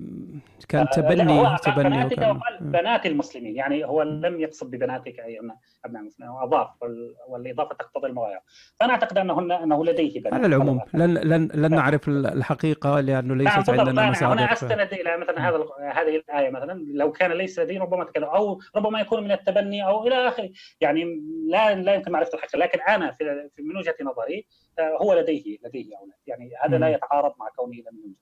كان 0.68 0.84
لا، 0.84 0.90
تبني 0.92 1.24
تبني 1.64 1.88
بناتك 1.88 2.18
وكان 2.18 2.36
وقال 2.36 2.58
بنات 2.60 3.06
المسلمين 3.06 3.56
يعني 3.56 3.84
هو 3.84 4.02
لم 4.02 4.40
يقصد 4.40 4.70
ببناتك 4.70 5.20
أي 5.20 5.38
أبناء 5.84 6.02
المسلمين 6.02 6.32
أضاف 6.32 6.68
وال- 6.82 7.14
والإضافة 7.28 7.74
تقتضي 7.74 8.06
المغايرة. 8.06 8.40
فأنا 8.80 8.92
أعتقد 8.92 9.18
أنه 9.18 9.40
أنه 9.64 9.84
لديه 9.84 10.20
بنات. 10.20 10.34
على 10.34 10.46
العموم 10.46 10.80
لن 10.94 11.14
لن 11.14 11.48
لن 11.54 11.70
نعرف 11.74 12.08
الحقيقة 12.08 13.00
لأنه 13.00 13.34
نعم 13.34 13.38
ليست 13.38 13.56
بالضبط. 13.70 13.78
عندنا 13.88 14.10
مصادر. 14.10 14.46
ف- 14.46 14.52
أستند 14.52 14.92
إلى 14.92 15.18
مثلا 15.18 15.48
هذا 15.48 15.56
هذه 15.92 16.16
الآية 16.16 16.50
مثلا 16.50 16.84
لو 16.94 17.12
كان 17.12 17.32
ليس 17.32 17.58
لديه 17.58 17.80
ربما 17.80 18.04
تكلم 18.04 18.24
أو 18.24 18.60
ربما 18.76 19.00
يكون 19.00 19.24
من 19.24 19.32
التبني 19.32 19.86
أو 19.86 20.06
إلى 20.06 20.28
آخره. 20.28 20.50
يعني 20.80 21.04
لا 21.48 21.74
لا 21.74 21.94
يمكن 21.94 22.12
معرفة 22.12 22.34
الحقيقة 22.34 22.58
لكن 22.58 22.78
أنا 22.88 23.10
في 23.12 23.24
من 23.62 23.76
وجهة 23.76 23.94
نظري 24.02 24.38
آه، 24.38 24.63
هو 25.02 25.14
لديه 25.14 25.56
لديه 25.64 25.96
أولاد 25.96 26.16
يعني 26.26 26.50
هذا 26.64 26.78
لا. 26.78 26.88
يتعارض 26.88 27.32
مع 27.40 27.48
كونه 27.56 27.76
لم 27.76 28.14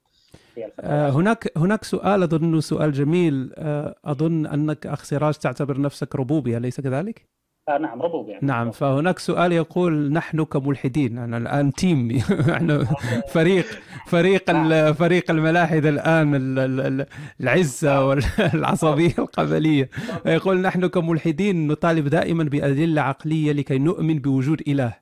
الفترة 0.57 0.85
آه، 0.87 1.11
هناك 1.11 1.53
هناك 1.57 1.85
سؤال 1.85 2.23
أظن 2.23 2.61
سؤال 2.61 2.93
جميل. 2.93 3.53
آه، 3.57 3.95
أظن 4.05 4.47
أنك 4.47 4.87
أخ 4.87 5.05
سراج 5.05 5.35
تعتبر 5.35 5.81
نفسك 5.81 6.17
ربوبي 6.17 6.57
أليس 6.57 6.81
كذلك؟ 6.81 7.29
آه 7.69 7.79
نعم 7.79 8.03
ربوب 8.03 8.29
يعني 8.29 8.47
نعم 8.47 8.71
فهناك 8.71 9.19
سؤال 9.19 9.53
يقول 9.53 10.13
نحن 10.13 10.45
كملحدين 10.45 11.19
أنا 11.19 11.37
الآن 11.37 11.73
تيم. 11.73 12.17
إحنا 12.51 12.85
فريق 13.29 13.67
فريق 14.07 14.51
ال- 14.51 14.95
فريق 14.95 15.31
الملاحدة 15.31 15.89
الآن 15.89 16.35
ال- 16.35 16.59
ال- 16.59 16.81
ال- 17.01 17.07
العزة 17.41 18.07
والعصبية 18.07 19.15
القبلية. 19.19 19.89
يقول 20.27 20.61
نحن 20.61 20.87
كملحدين 20.87 21.67
نطالب 21.67 22.09
دائما 22.09 22.45
بأدلة 22.45 23.03
عقلية 23.03 23.53
لكي 23.53 23.79
نؤمن 23.79 24.19
بوجود 24.19 24.63
إله. 24.69 24.95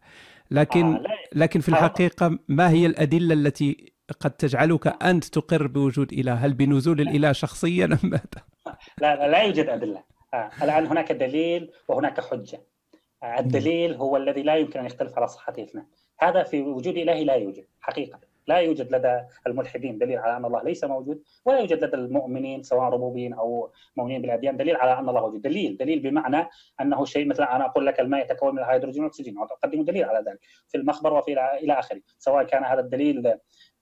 لكن 0.51 0.95
آه، 0.95 1.05
لكن 1.35 1.61
في 1.61 1.69
الحقيقة 1.69 2.39
ما 2.49 2.71
هي 2.71 2.87
الأدلة 2.87 3.35
التي 3.35 3.93
قد 4.21 4.31
تجعلك 4.31 5.03
أنت 5.05 5.25
تقر 5.25 5.67
بوجود 5.67 6.13
إله؟ 6.13 6.35
هل 6.35 6.53
بنزول 6.55 7.01
الإله 7.01 7.33
شخصيا 7.33 7.85
أم 7.85 7.99
ماذا؟ 8.03 8.45
لا 9.01 9.17
لا, 9.17 9.29
لا 9.29 9.43
يوجد 9.43 9.69
أدلة. 9.69 10.03
آه 10.35 10.51
الآن 10.63 10.87
هناك 10.87 11.13
دليل 11.13 11.71
وهناك 11.89 12.21
حجة. 12.21 12.63
آه 13.23 13.41
الدليل 13.41 13.95
هو 13.95 14.17
الذي 14.17 14.43
لا 14.43 14.57
يمكن 14.57 14.81
أن 14.81 14.87
يختلف 14.87 15.19
على 15.19 15.29
صحته 15.29 15.63
اثنان 15.63 15.87
هذا 16.21 16.43
في 16.43 16.63
وجود 16.63 16.97
الهي 16.97 17.25
لا 17.25 17.35
يوجد 17.35 17.65
حقيقة. 17.81 18.21
لا 18.47 18.57
يوجد 18.57 18.95
لدى 18.95 19.21
الملحدين 19.47 19.99
دليل 19.99 20.19
على 20.19 20.37
أن 20.37 20.45
الله 20.45 20.63
ليس 20.63 20.85
موجود 20.85 21.23
ولا 21.45 21.59
يوجد 21.59 21.85
لدى 21.85 21.97
المؤمنين 21.97 22.63
سواء 22.63 22.89
ربوبيين 22.89 23.33
أو 23.33 23.73
مؤمنين 23.97 24.23
بالأديان 24.23 24.57
دليل 24.57 24.77
على 24.77 24.99
أن 24.99 25.09
الله 25.09 25.21
موجود. 25.21 25.43
دليل 25.43 25.77
دليل 25.77 25.99
بمعنى 25.99 26.49
أنه 26.81 27.05
شيء 27.05 27.27
مثل 27.27 27.43
أنا 27.43 27.67
أقول 27.67 27.87
لك 27.87 28.01
الماء 28.01 28.25
يتكون 28.25 28.55
من 28.55 28.59
الهيدروجين 28.59 29.03
والأكسجين 29.03 29.39
اقدم 29.39 29.85
دليل 29.85 30.05
على 30.05 30.25
ذلك 30.31 30.41
في 30.69 30.79
المخبر 30.79 31.13
وفي 31.13 31.33
إلى 31.33 31.73
آخره 31.73 32.01
سواء 32.19 32.45
كان 32.45 32.65
هذا 32.65 32.81
الدليل 32.81 33.35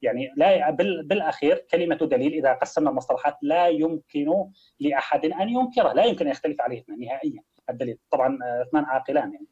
يعني 0.03 0.33
لا 0.37 0.71
بال 0.71 1.07
بالأخير 1.07 1.67
كلمة 1.71 1.97
دليل 1.97 2.33
إذا 2.33 2.53
قسمنا 2.53 2.91
المصطلحات 2.91 3.37
لا 3.43 3.69
يمكن 3.69 4.51
لأحد 4.81 5.25
أن 5.25 5.49
ينكره 5.49 5.93
لا 5.93 6.05
يمكن 6.05 6.25
أن 6.25 6.31
يختلف 6.31 6.61
عليه 6.61 6.85
نهائيا 6.99 7.43
الدليل. 7.71 7.99
طبعا 8.11 8.39
آه، 8.45 8.63
اثنان 8.63 8.85
عاقلان 8.85 9.33
يعني. 9.33 9.47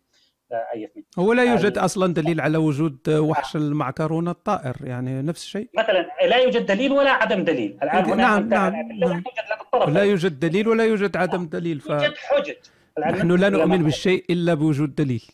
أي 0.53 0.85
اثنين 0.85 1.05
هو 1.19 1.33
لا 1.33 1.43
يوجد 1.45 1.79
هذه- 1.79 1.85
أصلا 1.85 2.15
دليل 2.15 2.41
على 2.41 2.59
وجود 2.59 3.09
وحش 3.09 3.57
المعكرونه 3.57 4.31
الطائر 4.31 4.77
يعني 4.85 5.23
نفس 5.23 5.43
الشيء. 5.45 5.69
مثلا 5.79 6.07
لا 6.27 6.37
يوجد 6.37 6.67
دليل 6.67 6.93
ولا 6.93 7.11
عدم 7.11 7.45
دليل. 7.45 7.79
الآن 7.83 8.05
هنا 8.05 8.15
نعم، 8.15 8.49
أنت- 8.49 8.53
نعم، 8.53 8.73
لا 8.73 9.07
نعم. 9.07 9.17
يوجد 9.17 9.27
لك 9.53 9.61
الطرف 9.61 9.89
لا 9.91 10.03
يوجد 10.03 10.39
دليل 10.41 10.69
ولا 10.69 10.85
يوجد 10.85 11.17
عدم 11.17 11.47
دليل 11.47 11.83
يوجد 11.91 12.15
حجج. 12.17 12.55
فنحن 12.97 13.31
لا 13.33 13.49
نؤمن 13.49 13.83
بالشيء 13.85 14.25
إلا 14.31 14.55
بوجود 14.55 14.95
دليل. 14.95 15.25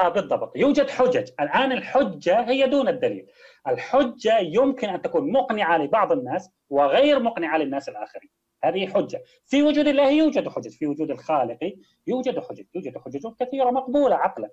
ها 0.00 0.08
بالضبط. 0.08 0.56
يوجد 0.56 0.90
حجج. 0.90 1.28
الآن 1.40 1.72
الحجة 1.72 2.40
هي 2.40 2.66
دون 2.66 2.88
الدليل. 2.88 3.26
الحجة 3.68 4.38
يمكن 4.38 4.88
أن 4.88 5.02
تكون 5.02 5.32
مقنعة 5.32 5.78
لبعض 5.78 6.12
الناس 6.12 6.50
وغير 6.70 7.20
مقنعة 7.20 7.58
للناس 7.58 7.88
الآخرين. 7.88 8.30
هذه 8.64 8.86
حجة. 8.86 9.22
في 9.46 9.62
وجود 9.62 9.88
الله 9.88 10.10
يوجد 10.10 10.48
حجج. 10.48 10.70
في 10.70 10.86
وجود 10.86 11.10
الخالق 11.10 11.58
يوجد 12.06 12.38
حجج. 12.38 12.64
يوجد 12.74 12.98
حجج 12.98 13.26
كثيرة 13.40 13.70
مقبولة 13.70 14.16
عقلا. 14.16 14.50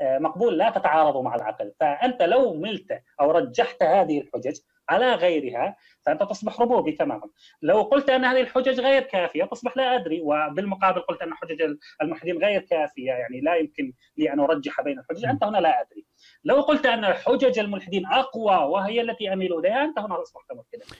آه، 0.00 0.18
مقبول 0.18 0.58
لا 0.58 0.70
تتعارض 0.70 1.16
مع 1.16 1.34
العقل. 1.34 1.72
فأنت 1.80 2.22
لو 2.22 2.54
ملت 2.54 3.02
أو 3.20 3.30
رجحت 3.30 3.82
هذه 3.82 4.20
الحجج 4.20 4.56
على 4.88 5.14
غيرها 5.14 5.76
فأنت 6.02 6.22
تصبح 6.22 6.60
ربوبي 6.60 6.92
تماما. 6.92 7.28
لو 7.62 7.82
قلت 7.82 8.10
أن 8.10 8.24
هذه 8.24 8.40
الحجج 8.40 8.80
غير 8.80 9.02
كافية 9.02 9.44
تصبح 9.44 9.76
لا 9.76 9.94
أدري. 9.94 10.20
وبالمقابل 10.20 11.00
قلت 11.00 11.22
أن 11.22 11.34
حجج 11.34 11.76
الملحدين 12.02 12.38
غير 12.38 12.60
كافية. 12.60 13.12
يعني 13.12 13.40
لا 13.40 13.54
يمكن 13.54 13.92
لي 14.16 14.32
أن 14.32 14.40
أرجح 14.40 14.80
بين 14.80 14.98
الحجج. 14.98 15.24
أنت 15.24 15.44
هنا 15.44 15.58
لا 15.58 15.80
أدري. 15.80 16.06
لو 16.44 16.60
قلت 16.60 16.86
أن 16.86 17.04
حجج 17.04 17.58
الملحدين 17.58 18.06
أقوى 18.06 18.56
وهي 18.56 19.00
التي 19.00 19.32
أميل 19.32 19.58
إليها 19.58 19.84
أنت 19.84 19.98
هنا 19.98 20.22
أصبحت 20.22 20.52
ملحدا. 20.52 20.96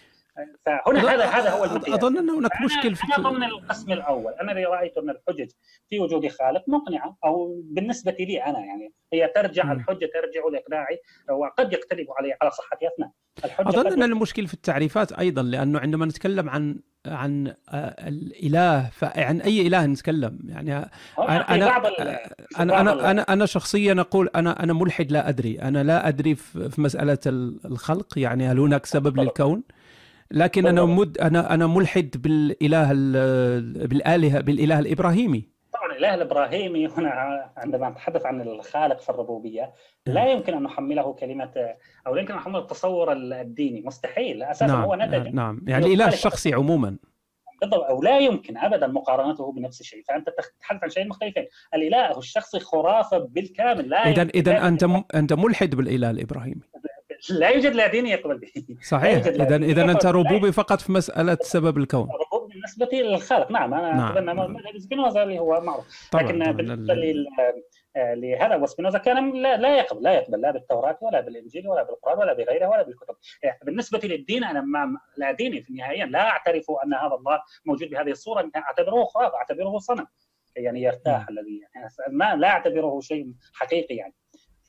فهنا 0.66 1.00
هذا 1.12 1.24
هذا 1.24 1.50
هو 1.50 1.64
المقياس 1.64 1.98
أظن 1.98 2.18
ان 2.18 2.30
هناك 2.30 2.52
أنا- 2.52 2.64
مشكل 2.64 2.94
في 2.94 3.02
أنا 3.18 3.28
ضمن 3.30 3.44
القسم 3.44 3.92
الأول. 3.92 4.32
أنا 4.40 4.52
اللي 4.52 4.64
رأيت 4.64 4.96
أن 4.98 5.10
الحجج 5.10 5.50
في 5.90 5.98
وجود 6.00 6.28
خالق 6.28 6.64
مقنعة 6.68 7.16
أو 7.24 7.60
بالنسبة 7.64 8.12
لي 8.20 8.44
أنا 8.44 8.58
يعني 8.58 8.92
هي 9.12 9.32
ترجع 9.34 9.64
مم. 9.64 9.72
الحجة 9.72 10.10
ترجع 10.14 10.40
لإقناعي 10.52 11.00
وقد 11.30 11.72
يختلف 11.72 12.08
علي 12.18 12.36
على 12.42 12.50
اثنان 12.94 13.10
الحجة 13.44 13.68
أظن 13.68 14.02
أن 14.02 14.12
المشكل 14.12 14.46
في 14.46 14.54
التعريفات 14.54 15.12
أيضا 15.12 15.42
لأنه 15.42 15.78
عندما 15.78 16.06
نتكلم 16.06 16.50
عن 16.50 16.80
عن 17.06 17.54
آه، 17.68 18.08
الإله 18.08 18.90
فعن 18.92 19.40
أي 19.40 19.66
إله 19.66 19.86
نتكلم؟ 19.86 20.38
يعني 20.48 20.84
أنا- 20.84 20.88
أنا- 21.18 21.50
أنا 22.60 22.80
أنا 22.80 23.10
أنا 23.10 23.22
أنا 23.22 23.46
شخصيا 23.46 24.00
أقول 24.00 24.28
أنا 24.36 24.62
أنا 24.62 24.72
ملحد 24.72 25.12
لا 25.12 25.28
أدري. 25.28 25.62
أنا 25.62 25.82
لا 25.82 26.08
أدري 26.08 26.34
في 26.34 26.80
مسألة 26.80 27.18
ال- 27.26 27.58
الخلق. 27.64 28.18
يعني 28.18 28.46
هل 28.46 28.58
هناك 28.58 28.86
سبب. 28.86 29.20
للكون؟ 29.20 29.62
لكن 30.30 30.66
أنا. 30.66 30.84
مد 30.84 31.18
أنا 31.18 31.54
أنا 31.54 31.66
ملحد 31.66 32.10
بالإله 32.22 32.90
ال- 32.92 33.86
بالآلهة 33.88 34.40
بالإله 34.40 34.78
الإبراهيمي. 34.78 35.48
طبعا 35.72 35.92
الإله 35.92 36.14
الإبراهيمي 36.14 36.86
هنا 36.86 37.10
عندما 37.56 37.88
نتحدث 37.90 38.26
عن 38.26 38.40
الخالق 38.40 39.00
في 39.00 39.10
الربوبية 39.10 39.72
لا 40.06 40.32
يمكن 40.32 40.54
أن 40.54 40.62
نحمله 40.62 41.12
كلمة 41.12 41.74
أو 42.06 42.14
لا 42.14 42.20
يمكن 42.20 42.32
أن 42.32 42.38
نحمله 42.38 42.58
التصور 42.58 43.12
الديني. 43.12 43.80
مستحيل 43.82 44.42
أساسا 44.42 44.66
نعم 44.66 44.82
هو 44.84 44.94
نتج 44.94 45.28
نعم 45.34 45.60
يعني 45.68 45.84
من 45.86 45.92
الإله. 45.92 46.08
الشخصي 46.08 46.54
عموما. 46.54 46.96
بالضبط. 47.60 47.84
أو 47.84 48.02
لا 48.02 48.18
يمكن 48.18 48.56
ابدا 48.58 48.86
مقارنته 48.86 49.52
بنفس 49.52 49.80
الشيء. 49.80 50.02
فأنت 50.08 50.26
تتحدث 50.28 50.82
عن 50.82 50.90
شيئين 50.90 51.08
مختلفين. 51.08 51.46
الإله 51.74 52.18
الشخصي 52.18 52.60
خرافة 52.60 53.18
بالكامل 53.18 53.88
لا 53.88 54.08
اذا 54.10 54.22
اذا 54.22 54.68
أنت 54.68 54.84
م- 54.84 55.04
أنت 55.14 55.32
ملحد 55.32 55.74
بالإله 55.74 56.10
الإبراهيمي. 56.10 56.60
لا 57.40 57.48
يوجد 57.48 57.74
لا 57.74 57.86
دين 57.86 58.06
يقبل 58.06 58.38
به. 58.38 58.52
صحيح. 58.82 59.26
اذا. 59.26 59.56
اذا 59.56 59.82
أنت 59.84 60.06
ربوبي 60.06 60.52
فقط 60.52 60.80
في 60.80 60.92
مسألة 60.92 61.38
سبب 61.40 61.78
الكون. 61.78 62.08
الربوب 62.10 62.48
بالنسبة 62.50 62.88
للخالق 62.92 63.50
نعم 63.50 63.74
أنا 63.74 63.92
نعم. 63.92 64.08
اتبنى 64.12 64.34
مذهب 64.34 64.78
سبينوزا 64.78 65.22
اللي 65.22 65.38
هو 65.38 65.60
معروف. 65.60 66.08
طبعا 66.12 66.22
لكن. 66.24 66.52
بالنسبة 66.52 66.94
لل- 66.94 67.26
آه، 67.96 68.14
لهذا 68.14 68.56
وسبينوزا 68.56 68.98
كان 68.98 69.42
لا, 69.42 69.56
لا 69.56 69.76
يقبل 69.78 70.02
لا 70.02 70.12
يقبل 70.12 70.40
لا 70.40 70.50
بالتوراة 70.50 70.98
ولا 71.02 71.20
بالإنجيل 71.20 71.68
ولا 71.68 71.82
بالقرآن 71.82 72.18
ولا 72.18 72.32
بغيرها 72.32 72.68
ولا 72.68 72.82
بالكتب. 72.82 73.14
يعني 73.42 73.58
بالنسبة 73.62 74.00
للدين 74.04 74.44
أنا 74.44 74.60
ما 74.60 74.98
لا 75.16 75.32
ديني 75.32 75.62
في 75.62 75.70
النهايه 75.70 76.04
لا 76.04 76.20
أعترف 76.30 76.64
أن 76.86 76.94
هذا 76.94 77.14
الله 77.14 77.40
موجود 77.66 77.90
بهذه 77.90 78.10
الصورة. 78.10 78.50
أعتبره 78.56 79.04
خرافه 79.04 79.36
أعتبره 79.36 79.78
صنم. 79.78 80.06
يعني 80.56 80.82
يرتاح 80.82 81.28
الذي 81.28 81.60
يعني 81.74 81.88
ما 82.10 82.36
لا 82.36 82.48
أعتبره 82.48 83.00
شيء 83.00 83.26
حقيقي 83.54 83.94
يعني. 83.94 84.14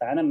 فأنا 0.01 0.22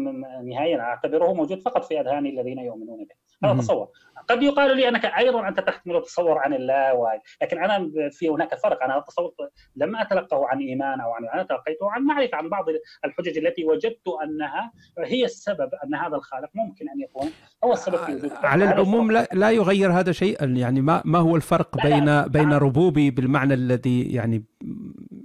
نهائيا 0.44 0.80
أعتبره 0.80 1.32
موجود 1.32 1.60
فقط 1.60 1.84
في 1.84 2.00
اذهان 2.00 2.26
الذين 2.26 2.58
يؤمنون 2.58 3.04
به 3.04 3.14
هذا. 3.48 3.60
تصور 3.60 3.88
قد 4.28 4.42
يقال 4.42 4.76
لي 4.76 4.88
أنك 4.88 5.04
أيضا 5.04 5.48
أنت 5.48 5.60
تحتمل 5.60 6.02
تصور 6.02 6.38
عن 6.38 6.54
الله 6.54 6.94
و... 6.94 7.08
لكن 7.42 7.64
أنا 7.64 7.90
في 8.10 8.28
هناك 8.28 8.54
فرق 8.54 8.82
أنا 8.82 8.98
التصور 8.98 9.32
لم 9.76 9.96
أتلقه 9.96 10.48
عن 10.48 10.58
إيمان 10.58 11.00
أو 11.00 11.10
عن 11.12 11.24
أنا 11.34 11.42
تلقيته 11.42 11.90
عن 11.90 12.02
معرفة 12.02 12.36
عن 12.36 12.48
بعض 12.48 12.64
الحجج 13.04 13.38
التي 13.38 13.64
وجدت 13.64 14.08
أنها 14.24 14.72
هي 14.98 15.24
السبب 15.24 15.70
أن 15.84 15.94
هذا 15.94 16.16
الخالق 16.16 16.50
ممكن 16.54 16.88
أن 16.88 17.00
يكون 17.00 17.30
هو 17.64 17.72
السبب 17.72 17.96
في 17.96 18.14
وجود 18.14 18.32
على 18.32 18.64
العموم. 18.64 19.12
لا, 19.12 19.28
لا 19.32 19.50
يغير 19.50 19.92
هذا 19.92 20.12
شيئا 20.12 20.46
يعني 20.46 20.80
ما 20.80 21.02
ما 21.04 21.18
هو 21.18 21.36
الفرق 21.36 21.76
لا، 21.76 21.88
لا. 21.88 22.26
بين 22.26 22.44
بين. 22.44 22.52
ربوبي 22.52 23.10
بالمعنى 23.10 23.54
الذي 23.54 24.12
يعني 24.14 24.44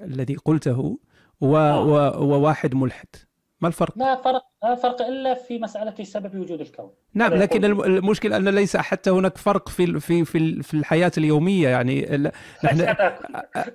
الذي 0.04 0.36
قلته 0.36 1.00
و 1.42 1.58
آه. 1.58 1.86
و 1.86 2.24
وواحد 2.26 2.76
ملحد 2.76 3.08
ما 3.62 3.68
الفرق؟ 3.68 3.94
لا 3.96 4.16
فرق 4.16 4.44
لا 4.64 4.76
فرق 4.76 5.02
إلا 5.02 5.34
في 5.34 5.60
مسألة 5.60 6.04
سبب 6.04 6.40
وجود 6.40 6.62
الكون. 6.62 6.92
نعم 7.14 7.34
لكن 7.34 7.64
يقول- 7.64 7.86
الم- 7.88 7.98
المشكلة 7.98 8.38
أن 8.38 8.50
ليس 8.50 8.78
حتى 8.78 9.10
هناك 9.10 9.38
فرق 9.38 9.70
في 9.70 10.00
في 10.00 10.26
في 10.26 10.64
في 10.64 10.74
الحياة 10.74 11.12
اليومية. 11.18 11.70
يعني 11.70 12.02
نحن 12.64 12.96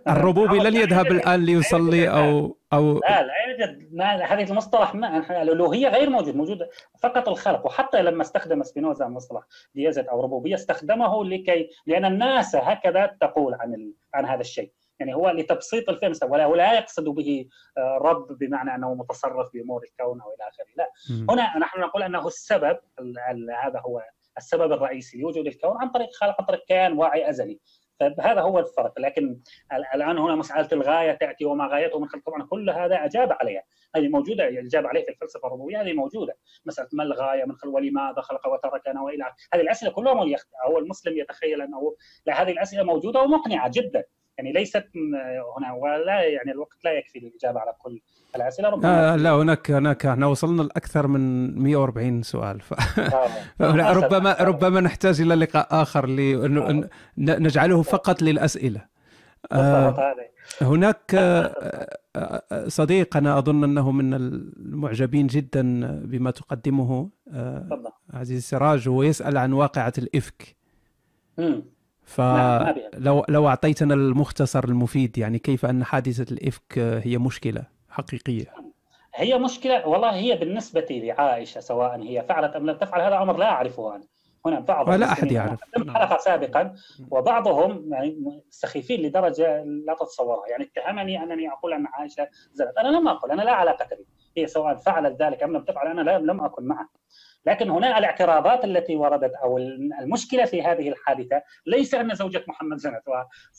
الربوبي 0.08 0.58
لن 0.58 0.76
يذهب 0.76 1.06
الآن 1.06 1.44
ليصلي 1.44 2.08
أو 2.08 2.56
أو 2.72 2.92
لا 2.98 3.22
لا 3.22 3.32
يوجد 3.48 3.88
ما 3.92 4.24
هذه 4.24 4.50
المصطلح 4.50 4.94
ما 4.94 5.42
الألوهية 5.42 5.88
غير 5.88 6.10
موجود 6.10 6.36
موجود 6.36 6.58
فقط 7.02 7.28
الخلق. 7.28 7.66
وحتى 7.66 8.02
لما 8.02 8.22
استخدم 8.22 8.62
سبينوزا 8.62 9.06
مصطلح 9.08 9.42
ديازت 9.74 10.06
أو 10.06 10.20
ربوبية 10.24 10.54
استخدمه 10.54 11.24
لكي 11.24 11.68
لأن 11.86 12.04
الناس 12.04 12.56
هكذا 12.56 13.06
تقول 13.20 13.54
عن. 13.54 13.92
عن 14.14 14.26
هذا 14.26 14.40
الشيء. 14.40 14.72
يعني 15.04 15.14
هو 15.16 15.30
لتبسيط 15.30 15.88
الفهم 15.88 16.30
ولا 16.30 16.46
ولا 16.46 16.74
يقصد 16.74 17.04
به 17.04 17.48
آه، 17.78 17.98
رب 18.02 18.38
بمعنى 18.38 18.74
أنه 18.74 18.94
متصرف 18.94 19.48
بأمور 19.54 19.82
الكون 19.84 20.20
أو 20.20 20.28
إلى 20.34 20.48
آخره. 20.48 20.66
لا. 20.76 20.90
هنا 21.34 21.58
نحن 21.58 21.80
نقول 21.80 22.02
أنه 22.02 22.26
السبب 22.26 22.78
ال- 22.98 23.18
ال- 23.18 23.50
هذا 23.64 23.80
هو 23.80 24.02
السبب 24.36 24.72
الرئيسي 24.72 25.18
لوجود 25.18 25.46
الكون 25.46 25.76
عن 25.80 25.88
طريق 25.90 26.08
خلق 26.20 26.34
عن 26.40 26.46
طريق 26.46 26.64
كيان 26.64 26.92
واعي 26.92 27.30
أزلي. 27.30 27.60
فهذا 28.00 28.40
هو 28.40 28.58
الفرق. 28.58 28.98
لكن 29.00 29.40
ال- 29.72 29.86
الآن 29.94 30.18
هنا 30.18 30.34
مسألة 30.36 30.68
الغاية 30.72 31.12
تأتي 31.12 31.44
وما 31.44 31.66
غايته 31.66 31.98
من 31.98 32.08
خلق. 32.08 32.22
طبعا 32.26 32.46
كل 32.46 32.70
هذا 32.70 33.04
أجاب 33.04 33.32
عليها. 33.32 33.62
هذه 33.96 34.08
موجودة 34.08 34.48
أجاب 34.48 34.86
عليه 34.86 35.04
في 35.04 35.10
الفلسفة 35.10 35.46
الربوبيه 35.48 35.80
هذه 35.82 35.92
موجودة. 35.92 36.36
مسألة 36.66 36.88
ما 36.92 37.02
الغاية 37.02 37.44
من 37.44 37.56
خلق 37.56 37.74
ولماذا 37.74 38.20
خلق 38.20 38.48
وتركنا 38.48 39.02
وإلى. 39.02 39.24
هذه 39.54 39.60
الأسئلة 39.60 39.92
كلها 39.92 40.12
هو 40.66 40.78
المسلم 40.78 41.18
يتخيل 41.18 41.62
أنه 41.62 41.96
لا 42.26 42.42
هذه 42.42 42.50
الأسئلة 42.50 42.82
موجودة 42.82 43.20
ومقنعة 43.20 43.70
جدا. 43.74 44.04
يعني 44.38 44.52
ليست 44.52 44.84
هنا 45.58 45.72
ولا 45.72 46.22
يعني 46.22 46.52
الوقت 46.52 46.84
لا 46.84 46.92
يكفي 46.92 47.18
للإجابة 47.18 47.60
على 47.60 47.72
كل 47.78 48.00
الأسئلة. 48.36 48.68
ربما 48.68 49.12
آه 49.12 49.16
لا 49.16 49.30
هناك 49.30 49.70
هناك 49.70 50.06
إحنا 50.06 50.26
وصلنا 50.26 50.62
لأكثر 50.62 51.06
من 51.06 51.54
140 51.62 52.22
سؤال. 52.22 52.60
ف... 52.60 52.72
آه. 53.00 53.28
ربما 54.00 54.36
ربما 54.40 54.80
نحتاج 54.80 55.20
إلى 55.20 55.34
لقاء 55.34 55.66
آخر 55.70 56.06
لأنه 56.06 56.70
ن- 56.70 56.88
نجعله 57.18 57.82
فقط 57.82 58.22
للأسئلة. 58.22 58.94
آه، 59.52 60.14
هناك 60.60 61.14
آه، 61.14 61.96
آه، 62.16 62.68
صديق 62.68 63.16
أنا 63.16 63.38
أظن 63.38 63.64
أنه 63.64 63.90
من 63.92 64.14
المعجبين 64.14 65.26
جدا 65.26 65.62
بما 66.04 66.30
تقدمه 66.30 67.10
آه، 67.32 67.92
عزيز 68.14 68.44
سراج 68.44 68.88
هو 68.88 69.02
يسال 69.02 69.36
عن 69.36 69.52
واقعة 69.52 69.92
الإفك. 69.98 70.56
نعم،. 72.18 72.74
فلو 72.92 73.24
لو 73.28 73.48
أعطيتنا 73.48 73.94
المختصر 73.94 74.64
المفيد 74.64 75.18
يعني 75.18 75.38
كيف 75.38 75.66
أن 75.66 75.84
حادثة 75.84 76.32
الإفك 76.32 76.78
هي 76.78 77.18
مشكلة 77.18 77.62
حقيقية؟ 77.90 78.44
هي 79.14 79.38
مشكلة 79.38 79.88
والله 79.88 80.14
هي 80.14 80.36
بالنسبة 80.36 80.86
لعائشة 80.90 81.60
سواء 81.60 82.02
هي 82.02 82.24
فعلت 82.28 82.56
أم 82.56 82.66
لم 82.70 82.76
تفعل 82.76 83.00
هذا 83.00 83.22
أمر 83.22 83.36
لا 83.36 83.46
أعرفه 83.50 83.96
أنا. 83.96 84.04
هنا 84.46 84.60
بعض 84.60 84.88
أحد 84.88 85.02
المسلمين- 85.02 85.34
يعرف. 85.34 85.60
قدمت 85.76 85.90
حلقة 85.96 86.18
سابقا 86.18 86.74
وبعضهم 87.10 87.92
يعني 87.92 88.40
سخيفين 88.50 89.00
لدرجة 89.02 89.62
لا 89.64 89.94
تتصورها. 90.00 90.48
يعني 90.48 90.64
اتهمني 90.76 91.22
أنني 91.22 91.48
أقول 91.52 91.72
أن 91.72 91.86
عائشة 91.86 92.28
زنت 92.54 92.78
أنا 92.78 92.88
لم 92.96 93.08
أقل 93.08 93.30
أنا 93.30 93.42
لا 93.42 93.52
علاقة 93.52 93.86
لي. 93.96 94.04
هي 94.36 94.46
سواء 94.46 94.76
فعلت 94.76 95.22
ذلك 95.22 95.42
أم 95.42 95.52
لم 95.56 95.64
تفعل 95.64 96.04
لا- 96.06 96.18
لم 96.18 96.40
أكن 96.44 96.64
معها. 96.64 96.88
لكن 97.46 97.70
هنا 97.70 97.98
الاعتراضات 97.98 98.64
التي 98.64 98.96
وردت 98.96 99.34
أو 99.34 99.58
المشكلة 99.58 100.44
في 100.44 100.62
هذه 100.62 100.88
الحادثة 100.88 101.42
ليس 101.66 101.94
أن 101.94 102.14
زوجة 102.14 102.44
محمد 102.48 102.76
زنت. 102.76 103.02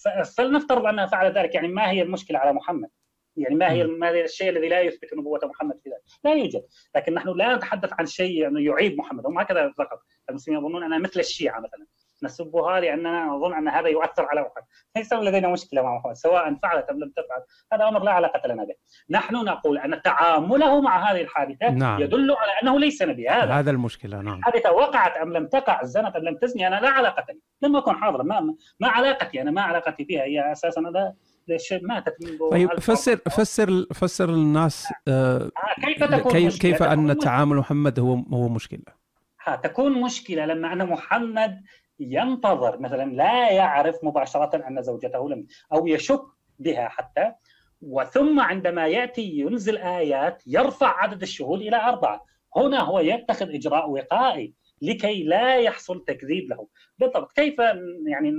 ف- 0.03 0.37
فلنفترض 0.37 0.85
أنها 0.85 1.05
فعلت 1.05 1.37
ذلك 1.37 1.55
يعني 1.55 1.67
ما 1.67 1.89
هي 1.89 2.01
المشكلة 2.01 2.39
على 2.39 2.53
محمد؟ 2.53 2.89
يعني 3.37 3.55
ما 3.55 3.71
هي 3.71 3.83
ما 3.83 4.09
هي 4.09 4.23
الشيء 4.23 4.49
الذي 4.49 4.69
لا 4.69 4.81
يثبت 4.81 5.13
نبوة 5.13 5.39
محمد 5.43 5.79
في 5.83 5.89
ذلك؟ 5.89 6.01
لا 6.23 6.33
يوجد، 6.33 6.65
لكن 6.95 7.13
نحن 7.13 7.29
لا 7.29 7.55
نتحدث 7.55 7.89
عن 7.99 8.05
شيء 8.05 8.41
يعني 8.41 8.65
يعيب 8.65 8.97
محمد، 8.97 9.25
هم 9.25 9.39
هكذا 9.39 9.73
فقط، 9.77 9.99
المسلمين 10.29 10.59
يظنون 10.59 10.83
اننا 10.83 10.97
مثل 10.97 11.19
الشيعة 11.19 11.59
مثلا، 11.59 11.85
نسبها 12.23 12.79
لاننا 12.79 13.25
نظن 13.25 13.53
أن 13.53 13.67
هذا 13.67 13.87
يؤثر 13.87 14.25
على 14.25 14.41
محمد، 14.41 14.63
ليس 14.95 15.13
لدينا 15.13 15.47
مشكلة 15.47 15.81
مع 15.81 15.97
محمد، 15.97 16.13
سواء 16.13 16.55
فعلت 16.55 16.89
أم 16.89 16.99
لم 16.99 17.09
تفعل، 17.09 17.41
هذا 17.73 17.87
أمر 17.87 18.03
لا 18.03 18.11
علاقة 18.11 18.47
لنا 18.47 18.63
به. 18.63 18.73
نحن 19.09 19.35
نقول 19.35 19.77
أن 19.77 20.01
تعامله 20.01 20.81
مع 20.81 21.11
هذه 21.11 21.21
الحادثة 21.21 21.69
نعم. 21.69 22.01
يدل 22.01 22.31
على 22.31 22.51
أنه 22.63 22.79
ليس 22.79 23.01
نبي. 23.01 23.29
هذا. 23.29 23.53
هذا 23.53 23.71
المشكلة 23.71 24.21
نعم. 24.21 24.39
الحادثة 24.39 24.71
وقعت 24.71 25.17
أم 25.17 25.33
لم 25.33 25.47
تقع 25.47 25.83
زنت 25.83 26.15
أم 26.15 26.23
لم 26.23 26.37
تزني 26.37 26.67
أنا 26.67 26.75
لا 26.75 26.89
علاقة 26.89 27.25
لي. 27.29 27.39
لم 27.61 27.75
أكن 27.75 27.95
حاضرا 27.95 28.23
ما 28.23 28.55
ما 28.79 28.87
علاقتي 28.87 29.41
أنا 29.41 29.51
ما 29.51 29.61
علاقتي 29.61 30.03
بها 30.03 30.23
هي 30.23 30.51
أساسا 30.51 31.13
شيء 31.55 31.87
ماتت 31.87 32.15
طيب 32.51 32.79
فسر 32.79 33.15
فسر 33.15 33.85
فسر 33.93 34.29
الناس 34.29 34.93
آه، 35.07 35.37
آه، 35.37 35.81
كيف 35.85 36.03
تكون 36.03 36.31
كيف 36.31 36.45
مشكلة؟ 36.53 36.71
كيف 36.71 36.83
أن. 36.83 37.17
تعامل 37.17 37.57
محمد 37.57 37.99
هو 37.99 38.13
هو 38.13 38.49
مشكلة؟ 38.49 39.05
ها 39.45 39.55
تكون 39.55 40.01
مشكلة 40.01 40.45
لما 40.45 40.73
أن 40.73 40.87
محمد 40.87 41.63
ينتظر 41.99 42.79
مثلا 42.79 43.11
لا 43.11 43.51
يعرف 43.51 44.03
مباشرة 44.03 44.67
أن 44.67 44.81
زوجته 44.81 45.29
لم 45.29 45.47
أو 45.73 45.87
يشك 45.87 46.21
بها 46.59 46.87
حتى. 46.87 47.33
وثم 47.81 48.39
عندما 48.39 48.87
يأتي 48.87 49.21
ينزل 49.21 49.77
آيات 49.77 50.43
يرفع 50.47 50.87
عدد 50.87 51.21
الشهود 51.21 51.61
إلى 51.61 51.75
أربعة. 51.75 52.25
هنا 52.55 52.81
هو 52.81 52.99
يتخذ 52.99 53.49
إجراء 53.49 53.89
وقائي 53.89 54.53
لكي 54.81 55.23
لا 55.23 55.55
يحصل 55.55 56.03
تكذيب 56.05 56.49
له. 56.49 56.67
بالضبط. 56.97 57.31
كيف 57.31 57.59
يعني 58.07 58.33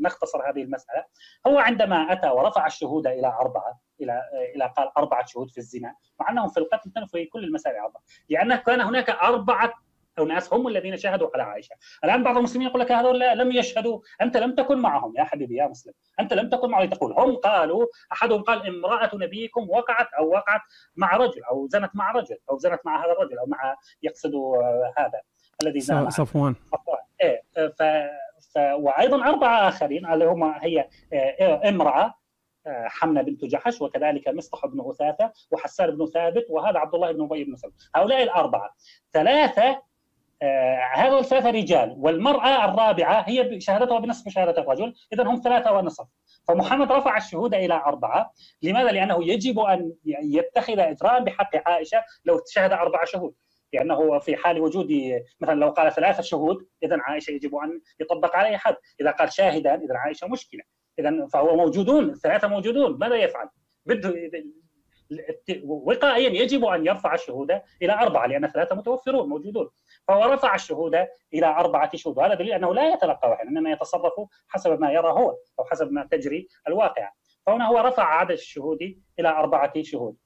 نختصر 0.00 0.50
هذه 0.50 0.62
المسألة؟ 0.62 1.04
هو 1.46 1.58
عندما 1.58 2.12
أتى 2.12 2.28
ورفع 2.28 2.66
الشهود 2.66 3.06
إلى 3.06 3.26
أربعة 3.26 3.80
إلى 4.00 4.20
إلى 4.56 4.72
قال 4.76 4.90
أربعة 4.98 5.26
شهود 5.26 5.50
في 5.50 5.58
الزنا 5.58 5.94
مع 6.20 6.30
أنهم 6.30 6.48
في 6.48 6.60
القتل 6.60 6.90
كانوا 6.90 7.08
في 7.08 7.24
كل 7.24 7.44
المسائل 7.44 7.76
اربعه 7.76 8.02
لأن 8.28 8.54
كان 8.54 8.80
هناك 8.80 9.10
اربعه 10.18 10.24
اناس 10.24 10.52
هم 10.52 10.68
الذين 10.68 10.96
شهدوا 10.96 11.28
على 11.34 11.42
عائشة، 11.42 11.76
الآن 12.04 12.22
بعض 12.22 12.36
المسلمين 12.36 12.68
يقول 12.68 12.80
لك 12.80 12.92
هذول 12.92 13.20
لم 13.20 13.52
يشهدوا، 13.52 14.00
أنت 14.20 14.36
لم 14.36 14.54
تكن 14.54 14.78
معهم 14.78 15.14
يا 15.16 15.24
حبيبي 15.24 15.56
يا 15.56 15.66
مسلم، 15.66 15.92
أنت 16.20 16.32
لم 16.32 16.48
تكن 16.48 16.70
معهم. 16.70 16.84
تقول 16.84 17.12
هم 17.12 17.36
قالوا 17.36 17.86
أحدهم 18.12 18.42
قال 18.42 18.66
امرأة 18.66 19.10
نبيكم 19.14 19.70
وقعت 19.70 20.08
أو 20.18 20.28
وقعت 20.28 20.60
مع 20.96 21.16
رجل 21.16 21.44
أو 21.50 21.66
زنت 21.66 21.90
مع 21.94 22.12
رجل 22.12 22.36
أو 22.50 22.58
زنت 22.58 22.80
مع 22.84 23.04
هذا 23.04 23.12
الرجل 23.12 23.38
أو 23.38 23.46
مع 23.46 23.76
يقصد 24.02 24.34
هذا 24.98 25.20
الذي 25.62 25.80
زنى 25.80 26.00
معه. 26.00 26.10
صفوان. 26.10 26.54
إيه 27.20 27.42
ف... 27.52 27.82
ف... 28.54 28.58
وأيضا 28.58 29.28
أربعة 29.28 29.68
آخرين 29.68 30.06
اللي 30.06 30.24
هم 30.24 30.44
هي 30.44 30.88
امرأة 31.68 32.14
حمنة 32.66 33.22
بنت 33.22 33.44
جحش 33.44 33.82
وكذلك 33.82 34.28
مصطح 34.28 34.66
بن 34.66 34.90
اثاثه 34.90 35.32
وحسان 35.50 35.96
بن 35.96 36.06
ثابت 36.06 36.46
وهذا 36.50 36.78
عبد 36.78 36.94
الله 36.94 37.12
بن 37.12 37.24
أبي 37.24 37.44
بن 37.44 37.56
سلول 37.56 37.72
هؤلاء 37.94 38.22
الأربعة. 38.22 38.74
ثلاثة 39.12 39.82
هذول 40.94 41.18
الثلاثه 41.18 41.50
رجال 41.50 41.94
والمرأة 41.98 42.64
الرابعة 42.64 43.24
هي 43.28 43.60
شهادتها 43.60 43.98
بنصف 43.98 44.28
شهادة 44.28 44.62
الرجل 44.62 44.94
اذا 45.12 45.24
هم 45.24 45.40
ثلاثة 45.44 45.72
ونصف. 45.72 46.06
فمحمد 46.48 46.92
رفع 46.92 47.16
الشهود 47.16 47.54
إلى 47.54 47.74
أربعة. 47.74 48.32
لماذا؟ 48.62 48.90
لأنه 48.90 49.24
يجب 49.24 49.58
أن 49.58 49.92
يتخذ 50.06 50.78
اجراء 50.78 51.24
بحق 51.24 51.68
عائشة 51.68 52.04
لو 52.24 52.40
شهد 52.46 52.72
اربعه 52.72 53.04
شهود. 53.04 53.34
لأنه 53.72 54.18
في 54.18 54.36
حال 54.36 54.60
وجود 54.60 54.88
مثلا 55.40 55.54
لو 55.54 55.70
قال 55.70 55.92
ثلاثة 55.92 56.22
شهود 56.22 56.66
اذا 56.82 56.98
عائشة 57.00 57.30
يجب 57.30 57.56
أن 57.56 57.80
يطبق 58.00 58.36
عليه 58.36 58.56
حد، 58.56 58.76
إذا 59.00 59.10
قال 59.10 59.32
شاهدان 59.32 59.80
اذا 59.80 59.94
عائشة 59.96 60.26
مشكلة، 60.26 60.62
اذا 60.98 61.26
فهو 61.26 61.56
موجودون 61.56 62.10
الثلاثه 62.10 62.48
موجودون. 62.48 62.98
ماذا 62.98 63.16
يفعل؟ 63.16 63.48
بده 63.86 64.14
وقائيا 65.64 66.42
يجب 66.42 66.64
أن 66.64 66.86
يرفع 66.86 67.14
الشهود 67.14 67.50
إلى 67.82 67.92
أربعة 67.92 68.26
لأن 68.26 68.48
ثلاثة 68.48 68.76
متوفرون 68.76 69.28
موجودون. 69.28 69.68
فهو 70.08 70.32
رفع 70.32 70.54
الشهود 70.54 70.94
إلى 71.34 71.46
أربعة 71.46 71.90
شهود 71.96 72.18
وهذا 72.18 72.34
دليل 72.34 72.52
أنه 72.52 72.74
لا 72.74 72.92
يتلقى 72.92 73.30
وحيا 73.30 73.48
إنما 73.48 73.70
يتصرف 73.70 74.12
حسب 74.48 74.80
ما 74.80 74.92
يرى 74.92 75.08
هو 75.08 75.36
أو 75.58 75.64
حسب 75.64 75.92
ما 75.92 76.08
تجري 76.10 76.48
الواقع 76.68 77.10
فهنا 77.46 77.68
هو 77.68 77.78
رفع 77.78 78.04
عدد 78.04 78.30
الشهود 78.30 78.78
إلى 79.18 79.28
أربعة 79.28 79.82
شهود. 79.82 80.16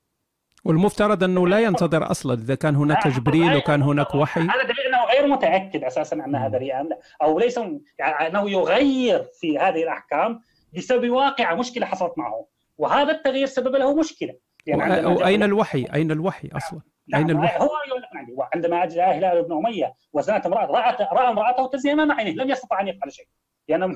والمفترض 0.65 1.24
أنه 1.24 1.48
لا 1.48 1.60
ينتظر 1.60 2.10
أصلا 2.10 2.35
إذا 2.35 2.55
كان 2.55 2.77
هناك 2.77 3.09
جبريل 3.09 3.56
وكان 3.56 3.82
هناك 3.82 4.15
وحي. 4.15 4.40
هذا 4.40 4.62
دليل 4.62 4.86
أنه 4.86 5.05
غير 5.05 5.27
متأكد 5.27 5.85
أساسا 5.85 6.16
انها 6.16 6.48
بريئه 6.48 6.81
أم 6.81 6.89
لا. 6.89 6.98
أو 7.23 7.39
ليس 7.39 7.60
يعني 7.98 8.27
أنه 8.27 8.51
يغير 8.51 9.23
في 9.40 9.59
هذه 9.59 9.82
الأحكام 9.82 10.40
بسبب 10.77 11.10
واقعه 11.10 11.55
مشكلة 11.55 11.86
حصلت 11.86 12.19
معه. 12.19 12.47
وهذا 12.78 13.12
التغيير 13.12 13.47
سبب 13.47 13.77
له 13.77 13.94
مشكلة. 13.94 14.35
يعني 14.66 15.06
واين 15.06 15.43
الوحي؟ 15.43 15.86
أين 15.94 16.10
الوحي 16.10 16.48
أصلا؟ 16.56 16.80
أين 17.14 17.30
الوحي؟ 17.30 17.59
هو 17.59 17.70
يقول 17.89 18.02
لك 18.02 18.09
عندي 18.16 18.32
وعندما 18.32 18.86
جاء 18.86 19.18
هلال 19.18 19.43
بن 19.43 19.52
أمية 19.52 19.94
وزنت 20.12 20.47
امرأة 20.47 20.66
رأت 20.66 21.01
رأى 21.01 21.28
امرأته 21.28 21.66
تزني 21.66 21.93
أمام 21.93 22.12
عينه 22.12 22.43
لم 22.43 22.51
يستطع 22.51 22.80
أن 22.80 22.89
يفعل 22.89 23.12
شيء 23.12 23.26
لأنه 23.68 23.86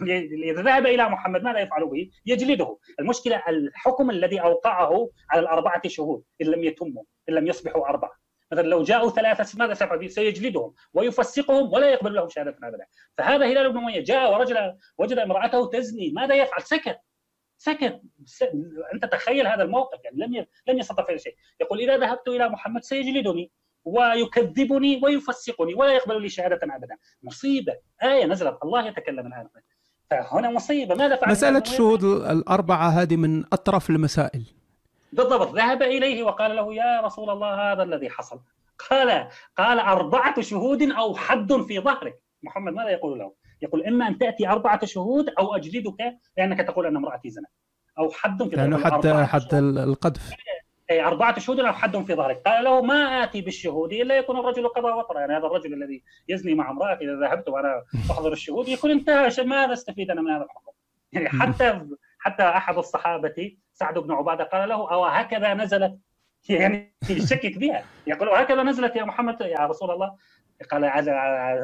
اذا 0.51 0.63
ذهب 0.63 0.87
إلى 0.87 1.09
محمد 1.09 1.43
ماذا 1.43 1.59
يفعل 1.59 1.87
به؟ 1.87 2.11
يجلده، 2.27 2.79
المشكلة 3.01 3.43
الحكم 3.49 4.11
الذي 4.11 4.41
أوقعه 4.41 5.11
على 5.31 5.41
الأربعة 5.41 5.89
شهود 5.89 6.23
إن 6.43 6.47
لم 6.47 6.65
يتموا، 6.65 7.03
إن 7.29 7.35
لم 7.35 7.47
يصبحوا 7.47 7.89
أربعة. 7.89 8.11
مثلا 8.53 8.69
لو 8.69 8.83
جاءوا 8.83 9.11
ثلاثة 9.11 9.59
ماذا 9.59 9.75
سيفعل؟ 9.75 10.11
سيجلدهم 10.11 10.75
ويفسقهم 10.95 11.73
ولا 11.73 11.91
يقبل 11.91 12.15
لهم 12.15 12.29
شهادة 12.29 12.57
ابدا. 12.63 12.87
فهذا 13.19 13.47
هلال 13.47 13.73
بن 13.73 13.79
أمية 13.79 14.01
جاء 14.01 14.33
ورجل 14.33 14.75
وجد 14.99 15.19
امرأته 15.19 15.71
تزني، 15.71 16.11
ماذا 16.11 16.35
يفعل؟ 16.35 16.63
سكت. 16.63 17.01
سكت 17.63 18.01
س... 18.25 18.45
أنت 18.95 19.05
تخيل 19.05 19.47
هذا 19.47 19.63
الموقف 19.63 20.05
يعني 20.05 20.17
لم. 20.17 20.47
لم 20.69 20.79
يستطع 20.79 21.05
فعل 21.05 21.21
شيء 21.21 21.37
يقول 21.61 21.81
إذا 21.81 21.97
ذهبت 21.97 22.29
إلى 22.29 22.49
محمد 22.49 22.83
سيجلدني 22.83 23.51
ويكذبني 23.85 25.01
ويفسقني 25.03 25.75
ولا 25.75 25.93
يقبل 25.93 26.23
لي 26.23 26.29
شهادة 26.29 26.61
ابدا. 26.63 26.97
مصيبة 27.23 27.77
آية 28.03 28.25
نزلت 28.27 28.59
الله 28.63 28.87
يتكلم 28.87 29.27
الآن. 29.27 29.49
فهنا 30.11 30.51
مصيبة 30.51 30.95
ماذا 30.95 31.17
فعل؟ 31.17 31.31
مسألة 31.31 31.59
هذا 31.59 31.65
الشهود 31.65 32.05
الأربعة 32.05 32.89
هذه 32.89 33.17
من 33.17 33.45
أطرف 33.53 33.91
المسائل. 33.91 34.45
بالضبط 35.13 35.55
ذهب 35.55 35.83
إليه 35.83 36.23
وقال 36.23 36.57
له 36.57 36.75
يا 36.75 37.01
رسول 37.01 37.31
الله 37.31 37.73
هذا 37.73 37.83
الذي 37.83 38.11
حصل. 38.11 38.41
قال 38.91 39.29
قال 39.57 39.79
أربعة 39.79 40.41
شهود 40.41 40.83
أو 40.83 41.15
حد 41.15 41.53
في 41.53 41.81
ظهرك. 41.81 42.23
محمد 42.43 42.73
ماذا 42.73 42.91
يقول 42.91 43.19
له؟ 43.19 43.33
يقول 43.63 43.87
إما 43.87 44.09
أن 44.09 44.19
تأتي 44.19 44.49
أربعة 44.49 44.87
شهود 44.87 45.29
أو 45.39 45.57
أجلدك 45.57 46.19
لأنك 46.39 46.59
تقول 46.59 46.87
أن 46.87 46.97
امرأتي 46.97 47.31
زنت. 47.31 47.47
أو 47.99 48.11
حد 48.11 48.43
في 48.43 48.57
لأنه 48.57 48.77
أربعة 48.77 49.27
حد 49.27 49.51
شهود. 49.51 49.79
القذف. 49.79 50.31
أي 50.91 51.05
أربعة 51.05 51.39
شهود 51.39 51.61
أو 51.61 51.73
حد 51.73 51.97
في 51.97 52.15
ظهرك. 52.15 52.43
قال 52.47 52.65
له 52.65 52.83
ما 52.83 53.25
آتي 53.25 53.41
بالشهود 53.41 53.93
إلا 53.93 54.17
يكون 54.17 54.39
الرجل 54.39 54.69
قضى 54.69 54.89
وطرا 54.89 55.21
يعني 55.21 55.33
هذا 55.33 55.47
الرجل 55.47 55.75
الذي 55.75 56.03
يزني 56.29 56.55
مع 56.55 56.71
امرأتي 56.71 57.05
إذا 57.05 57.21
ذهبت 57.21 57.49
وأنا 57.49 57.83
أحضر 58.11 58.33
الشهود 58.33 58.69
يكون 58.69 58.91
انتهى. 58.91 59.45
ماذا 59.45 59.73
أستفيد 59.73 60.11
أنا 60.11 60.23
من 60.23 60.31
هذا 60.31 60.45
الحكم؟ 60.45 60.73
يعني 61.13 61.29
حتى 61.29 61.87
حتى 62.19 62.43
أحد 62.43 62.79
الصحابة 62.79 63.57
سعد 63.73 63.99
بن 63.99 64.13
عبادة 64.13 64.45
قال 64.45 64.69
له 64.69 64.93
أو 64.93 65.05
هكذا 65.05 65.55
نزلت؟ 65.55 65.99
يعني 66.49 66.95
يشكك 67.11 67.59
بها 67.59 67.85
يقول 68.07 68.29
هكذا 68.29 68.63
نزلت 68.63 68.97
يا 68.97 69.05
محمد 69.05 69.41
يا 69.41 69.67
رسول 69.67 69.91
الله. 69.91 70.17
قال 70.71 70.85
عز- 70.85 71.09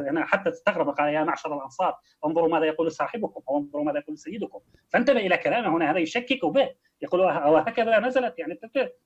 أنا 0.08 0.24
حتى 0.26 0.50
استغرب 0.50 0.88
قال 0.90 1.14
يا 1.14 1.24
معشر 1.24 1.56
الأنصار 1.56 1.96
انظروا 2.26 2.48
ماذا 2.48 2.64
يقول 2.64 2.92
صاحبكم 2.92 3.40
أو 3.48 3.58
انظروا 3.58 3.84
ماذا 3.84 3.98
يقول 3.98 4.18
سيدكم. 4.18 4.58
فانتبه 4.90 5.20
إلى 5.20 5.36
كلامه 5.36 5.76
هنا 5.76 5.90
هذا 5.90 5.98
يشكك 5.98 6.44
به. 6.46 6.68
يقول 7.02 7.20
أو 7.20 7.56
هكذا 7.56 7.98
نزلت؟ 7.98 8.38
يعني 8.38 8.60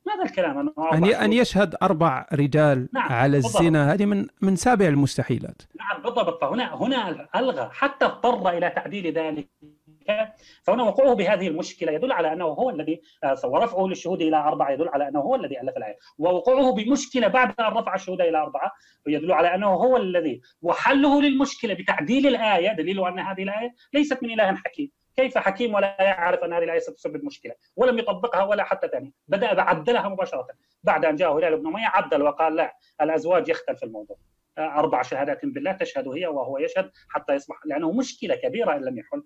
ماذا 0.06 0.22
الكلام؟ 0.24 0.72
شهود؟ 0.76 1.08
أن 1.14 1.32
يشهد 1.32 1.74
أربع 1.82 2.26
رجال 2.32 2.88
نعم، 2.94 3.12
على. 3.12 3.36
الزنا 3.36 3.92
هذه 3.92 4.04
من 4.06 4.26
من 4.42 4.56
سابع 4.56 4.86
المستحيلات. 4.86 5.62
نعم 5.78 6.02
بالضبط. 6.02 6.40
فهنا 6.40 6.74
هنا 6.74 7.28
ألغى 7.36 7.70
حتى 7.72 8.04
اضطر 8.04 8.48
إلى 8.50 8.70
تعديل 8.70 9.12
ذلك. 9.18 9.48
فهنا 10.62 10.82
وقوعه 10.82 11.14
بهذه 11.14 11.48
المشكلة 11.48 11.92
يدل 11.92 12.12
على 12.12 12.32
أنه 12.32 12.44
هو 12.44 12.70
الذي 12.70 13.02
آه، 13.24 13.36
ورفعه 13.44 13.86
للشهود 13.86 14.22
إلى 14.22 14.36
أربعة 14.36 14.70
يدل 14.70 14.88
على 14.88 15.08
أنه 15.08 15.20
هو 15.20 15.34
الذي 15.34 15.60
ألف 15.60 15.76
الايه 15.76 15.98
ووقوعه 16.18 16.72
بمشكلة 16.72 17.28
بعد 17.28 17.54
أن 17.60 17.64
رفع 17.64 17.94
الشهود 17.94 18.20
إلى 18.20 18.38
أربعة 18.38 18.72
يدل 19.06 19.32
على 19.32 19.54
أنه 19.54 19.66
هو 19.66 19.96
الذي 19.96 20.40
وحله 20.62 21.22
للمشكلة 21.22 21.74
بتعديل 21.74 22.26
الآية 22.26 22.72
دليل 22.72 23.06
أن 23.06 23.18
هذه 23.18 23.42
الآية 23.42 23.74
ليست 23.92 24.22
من 24.22 24.30
إله 24.30 24.54
حكيم. 24.56 24.90
كيف 25.16 25.38
حكيم 25.38 25.74
ولا 25.74 25.96
يعرف 26.00 26.44
أن 26.44 26.52
هذه 26.52 26.64
الآية 26.64 26.78
ستسبب 26.78 27.24
مشكلة؟ 27.24 27.54
ولم 27.76 27.98
يطبقها 27.98 28.42
ولا 28.42 28.64
حتى 28.64 28.88
ثاني 28.88 29.14
بدأ 29.28 29.52
بعدلها 29.54 30.08
مباشرة 30.08 30.46
بعد 30.82 31.04
أن 31.04 31.16
جاءه 31.16 31.38
هلال 31.38 31.56
بن 31.56 31.66
أمية 31.66 31.86
عدل 31.86 32.22
وقال 32.22 32.56
لا 32.56 32.76
الأزواج 33.00 33.48
يختلف 33.48 33.84
الموضوع. 33.84 34.16
أربع 34.58 35.02
شهادات 35.02 35.44
بالله 35.46 35.72
تشهد 35.72 36.08
هي 36.08 36.26
وهو 36.26 36.58
يشهد 36.58 36.90
حتى 37.08 37.34
يصبح 37.34 37.56
لأنه 37.66 37.92
مشكلة 37.92 38.34
كبيرة 38.34 38.76
إن 38.76 38.84
لم 38.84 38.98
يحل. 38.98 39.22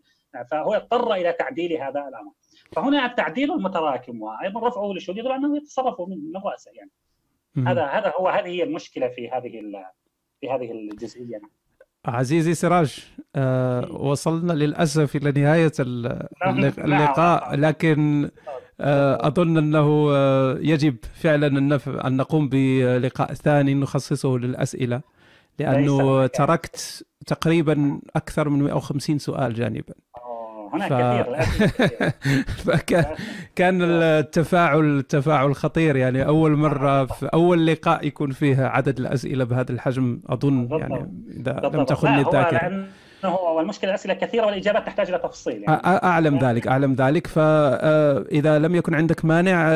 فهو 0.50 0.74
اضطر 0.74 1.14
إلى 1.14 1.32
تعديل 1.32 1.72
هذا 1.72 2.00
الأمر. 2.08 2.32
فهنا 2.72 3.06
التعديل 3.06 3.52
المتراكم 3.52 4.22
وأيضا 4.22 4.68
رفعه 4.68 4.92
للشهود 4.92 5.18
يدل 5.18 5.32
انه 5.32 5.56
يتصرف 5.56 6.00
من 6.00 6.40
رأسه 6.44 6.70
يعني. 6.74 6.90
هذا 7.66 7.84
هذا 7.84 8.12
هو 8.20 8.28
هذه 8.28 8.46
هي 8.46 8.62
المشكلة 8.62 9.08
في 9.08 9.30
هذه 9.30 9.62
في 10.40 10.50
هذه 10.50 10.72
الجزئية. 10.72 11.40
عزيزي 12.06 12.54
سراج 12.54 13.06
آه 13.36 13.92
وصلنا 13.92 14.52
للأسف 14.52 15.16
إلى 15.16 15.40
نهاية 15.42 15.72
ال- 15.80 16.28
نعم. 16.46 16.58
اللق- 16.58 16.78
اللقاء 16.78 17.54
لكن 17.56 18.30
آه 18.80 19.26
أظن 19.26 19.58
أنه 19.58 20.08
آه 20.12 20.58
يجب 20.60 20.96
فعلا 21.14 21.46
أن 22.06 22.16
نقوم 22.16 22.48
بلقاء 22.48 23.34
ثاني 23.34 23.74
نخصصه 23.74 24.38
للأسئلة. 24.38 25.00
ليس 25.58 26.30
تركت 26.34 27.06
تقريبا 27.26 28.00
أكثر 28.16 28.48
من 28.48 28.62
150 28.62 29.18
سؤال 29.18 29.54
جانبا 29.54 29.94
هناك 30.72 30.88
ف- 30.92 30.94
كثير. 30.94 32.10
فكان 32.66 33.04
كان 33.56 33.82
التفاعل 33.82 35.02
تفاعل 35.08 35.54
خطير 35.54 35.96
يعني 35.96 36.26
أول 36.26 36.56
مرة 36.56 37.04
في 37.04 37.26
أول 37.26 37.66
لقاء 37.66 38.06
يكون 38.06 38.30
فيه 38.30 38.64
عدد 38.66 38.98
الأسئلة 38.98 39.44
بهذا 39.44 39.72
الحجم 39.72 40.20
بالضبط. 40.60 40.80
يعني 40.80 41.12
إذا 41.40 41.52
لم. 41.74 41.84
تخني 41.84 42.22
لا، 42.22 42.86
هو 43.28 43.34
الذاكرة 43.34 43.46
لأنه 43.46 43.52
هو 43.56 43.60
المشكلة 43.60 43.90
الأسئلة 43.90 44.14
كثيرة 44.14 44.46
والإجابات 44.46 44.86
تحتاج 44.86 45.08
إلى 45.08 45.18
تفصيل 45.18 45.62
يعني. 45.62 45.80
أعلم 45.86 46.38
ذلك 46.38 46.66
أعلم 46.68 46.92
ذلك. 46.92 47.26
فإذا 47.26 48.58
لم 48.58 48.74
يكن 48.74 48.94
عندك 48.94 49.24
مانع 49.24 49.66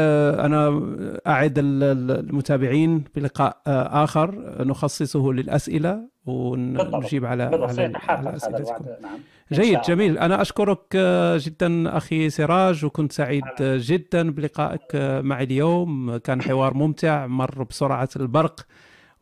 ال- 1.58 1.82
ال- 1.82 2.28
المتابعين 2.28 3.04
بلقاء 3.16 3.56
آخر. 3.66 4.34
نخصصه 4.64 5.32
للأسئلة 5.32 6.10
ونجيب 6.26 7.26
على 7.26 7.48
بالضبط. 7.48 7.70
على, 8.08 8.38
على 8.42 8.56
الوعد. 8.56 8.96
نعم. 9.02 9.18
جيد. 9.52 9.80
جميل. 9.80 10.18
أنا 10.18 10.42
أشكرك 10.42 10.80
آه، 10.96 11.38
جدا 11.40 11.96
أخي 11.96 12.30
سراج 12.30 12.84
وكنت 12.84 13.12
سعيد 13.12 13.44
جدا 13.60 14.30
بلقائك 14.30 14.96
معي 15.24 15.44
اليوم. 15.44 16.16
كان 16.16 16.42
حوار 16.42 16.74
ممتع 16.74 17.26
مر 17.26 17.62
بسرعة 17.62 18.08
البرق. 18.16 18.60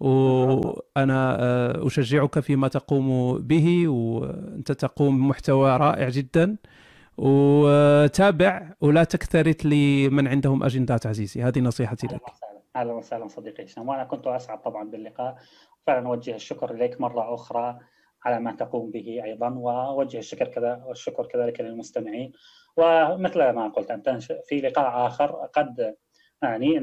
وأنا 0.01 1.37
آه، 1.41 1.87
أشجعك 1.87 2.41
فيما 2.41 2.69
تقوم 2.69 3.39
به 3.39 3.89
وأنت 3.89 4.73
تقوم 4.73 5.17
بمحتوى 5.17 5.77
رائع 5.77 6.09
جدا. 6.09 6.57
وتابع 7.19 8.73
ولا 8.81 9.05
تكترث 9.05 9.67
لمن 9.67 10.29
عندهم 10.29 10.63
أجندات 10.63 11.07
عزيزي 11.07 11.43
هذه 11.43 11.61
نصيحتي 11.61 12.07
لك. 12.07 12.21
أهلا 12.77 12.93
وسهلا. 12.93 13.29
صديقي 13.29 13.65
هشام 13.65 13.89
وأنا 13.89 14.05
كنت 14.05 14.27
أسعد 14.27 14.63
طبعا 14.63 14.91
باللقاء. 14.91 15.37
فعلا 15.87 16.09
أوجه 16.09 16.35
الشكر 16.35 16.75
إليك 16.75 17.01
مرة 17.01 17.35
أخرى 17.35 17.79
على 18.25 18.41
ما 18.41 18.53
تقوم 18.53 18.91
به 18.91 19.21
أيضا 19.25 19.49
وأوجه 19.49 20.19
الشكر 20.19 20.49
كذا 20.49 20.85
والشكر 20.87 21.27
كذلك 21.27 21.61
للمستمعين. 21.61 22.33
ومثل 22.77 23.51
ما 23.51 23.69
قلت 23.69 23.91
أنت 23.91 24.09
في 24.49 24.61
لقاء 24.61 25.07
آخر 25.07 25.33
قد 25.33 25.95
يعني 26.43 26.79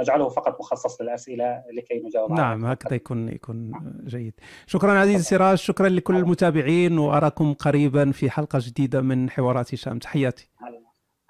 نجعله 0.00 0.28
فقط 0.28 0.60
مخصص 0.60 1.00
للأسئلة 1.00 1.62
لكي 1.72 2.02
نجاوب 2.06 2.32
نعم 2.32 2.64
هكذا 2.64 2.94
يكون 2.94 3.28
يكون 3.28 3.72
جيد. 4.06 4.34
شكرا 4.66 4.92
عزيزي 4.92 5.22
سراج 5.22 5.58
شكرا 5.58 5.88
لكل 5.88 6.16
المتابعين 6.16 6.98
وأراكم 6.98 7.52
قريبا 7.54 8.10
في 8.12 8.30
حلقة 8.30 8.58
جديدة 8.62 9.00
من 9.00 9.30
حوارات 9.30 9.74
هشام 9.74 9.98
تحياتي. 9.98 10.48
أهلا 10.62 10.80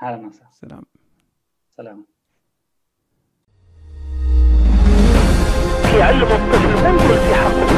أهلا 0.02 0.26
وسهلا. 0.26 0.50
سلام. 0.52 0.82
سلام. 1.76 2.06
في 5.90 6.02
علم 6.02 6.22
الطفل 6.22 6.86
انظر 6.86 7.14
في 7.16 7.34
حقه. 7.34 7.74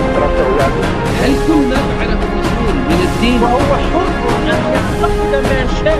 هل 1.22 1.46
كل 1.46 1.68
ما 1.68 1.76
فعله 1.76 2.22
الرسول 2.24 2.74
من 2.74 3.00
الدين؟ 3.08 3.42
وهو 3.42 3.76
حر 3.76 4.35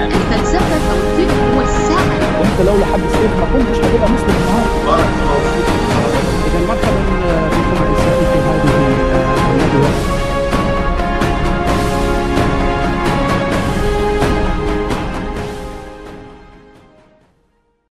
الفلسفة 0.05 0.77
الطب 0.77 1.57
والسعي 1.57 2.19
وانت 2.41 2.61
لولا 2.67 2.87
حد 2.87 3.01
السيف 3.01 3.31
ما 3.41 3.47
كنتش 3.53 3.79
هتبقى 3.79 4.11
مسلم 4.11 4.37
النهارده 4.41 5.05
اذا 6.47 6.67
مرحبا 6.69 7.01
بكم 7.51 7.85
اعزائي 7.85 8.25
في 8.33 8.39
هذه 8.39 8.71
الندوه 9.51 10.16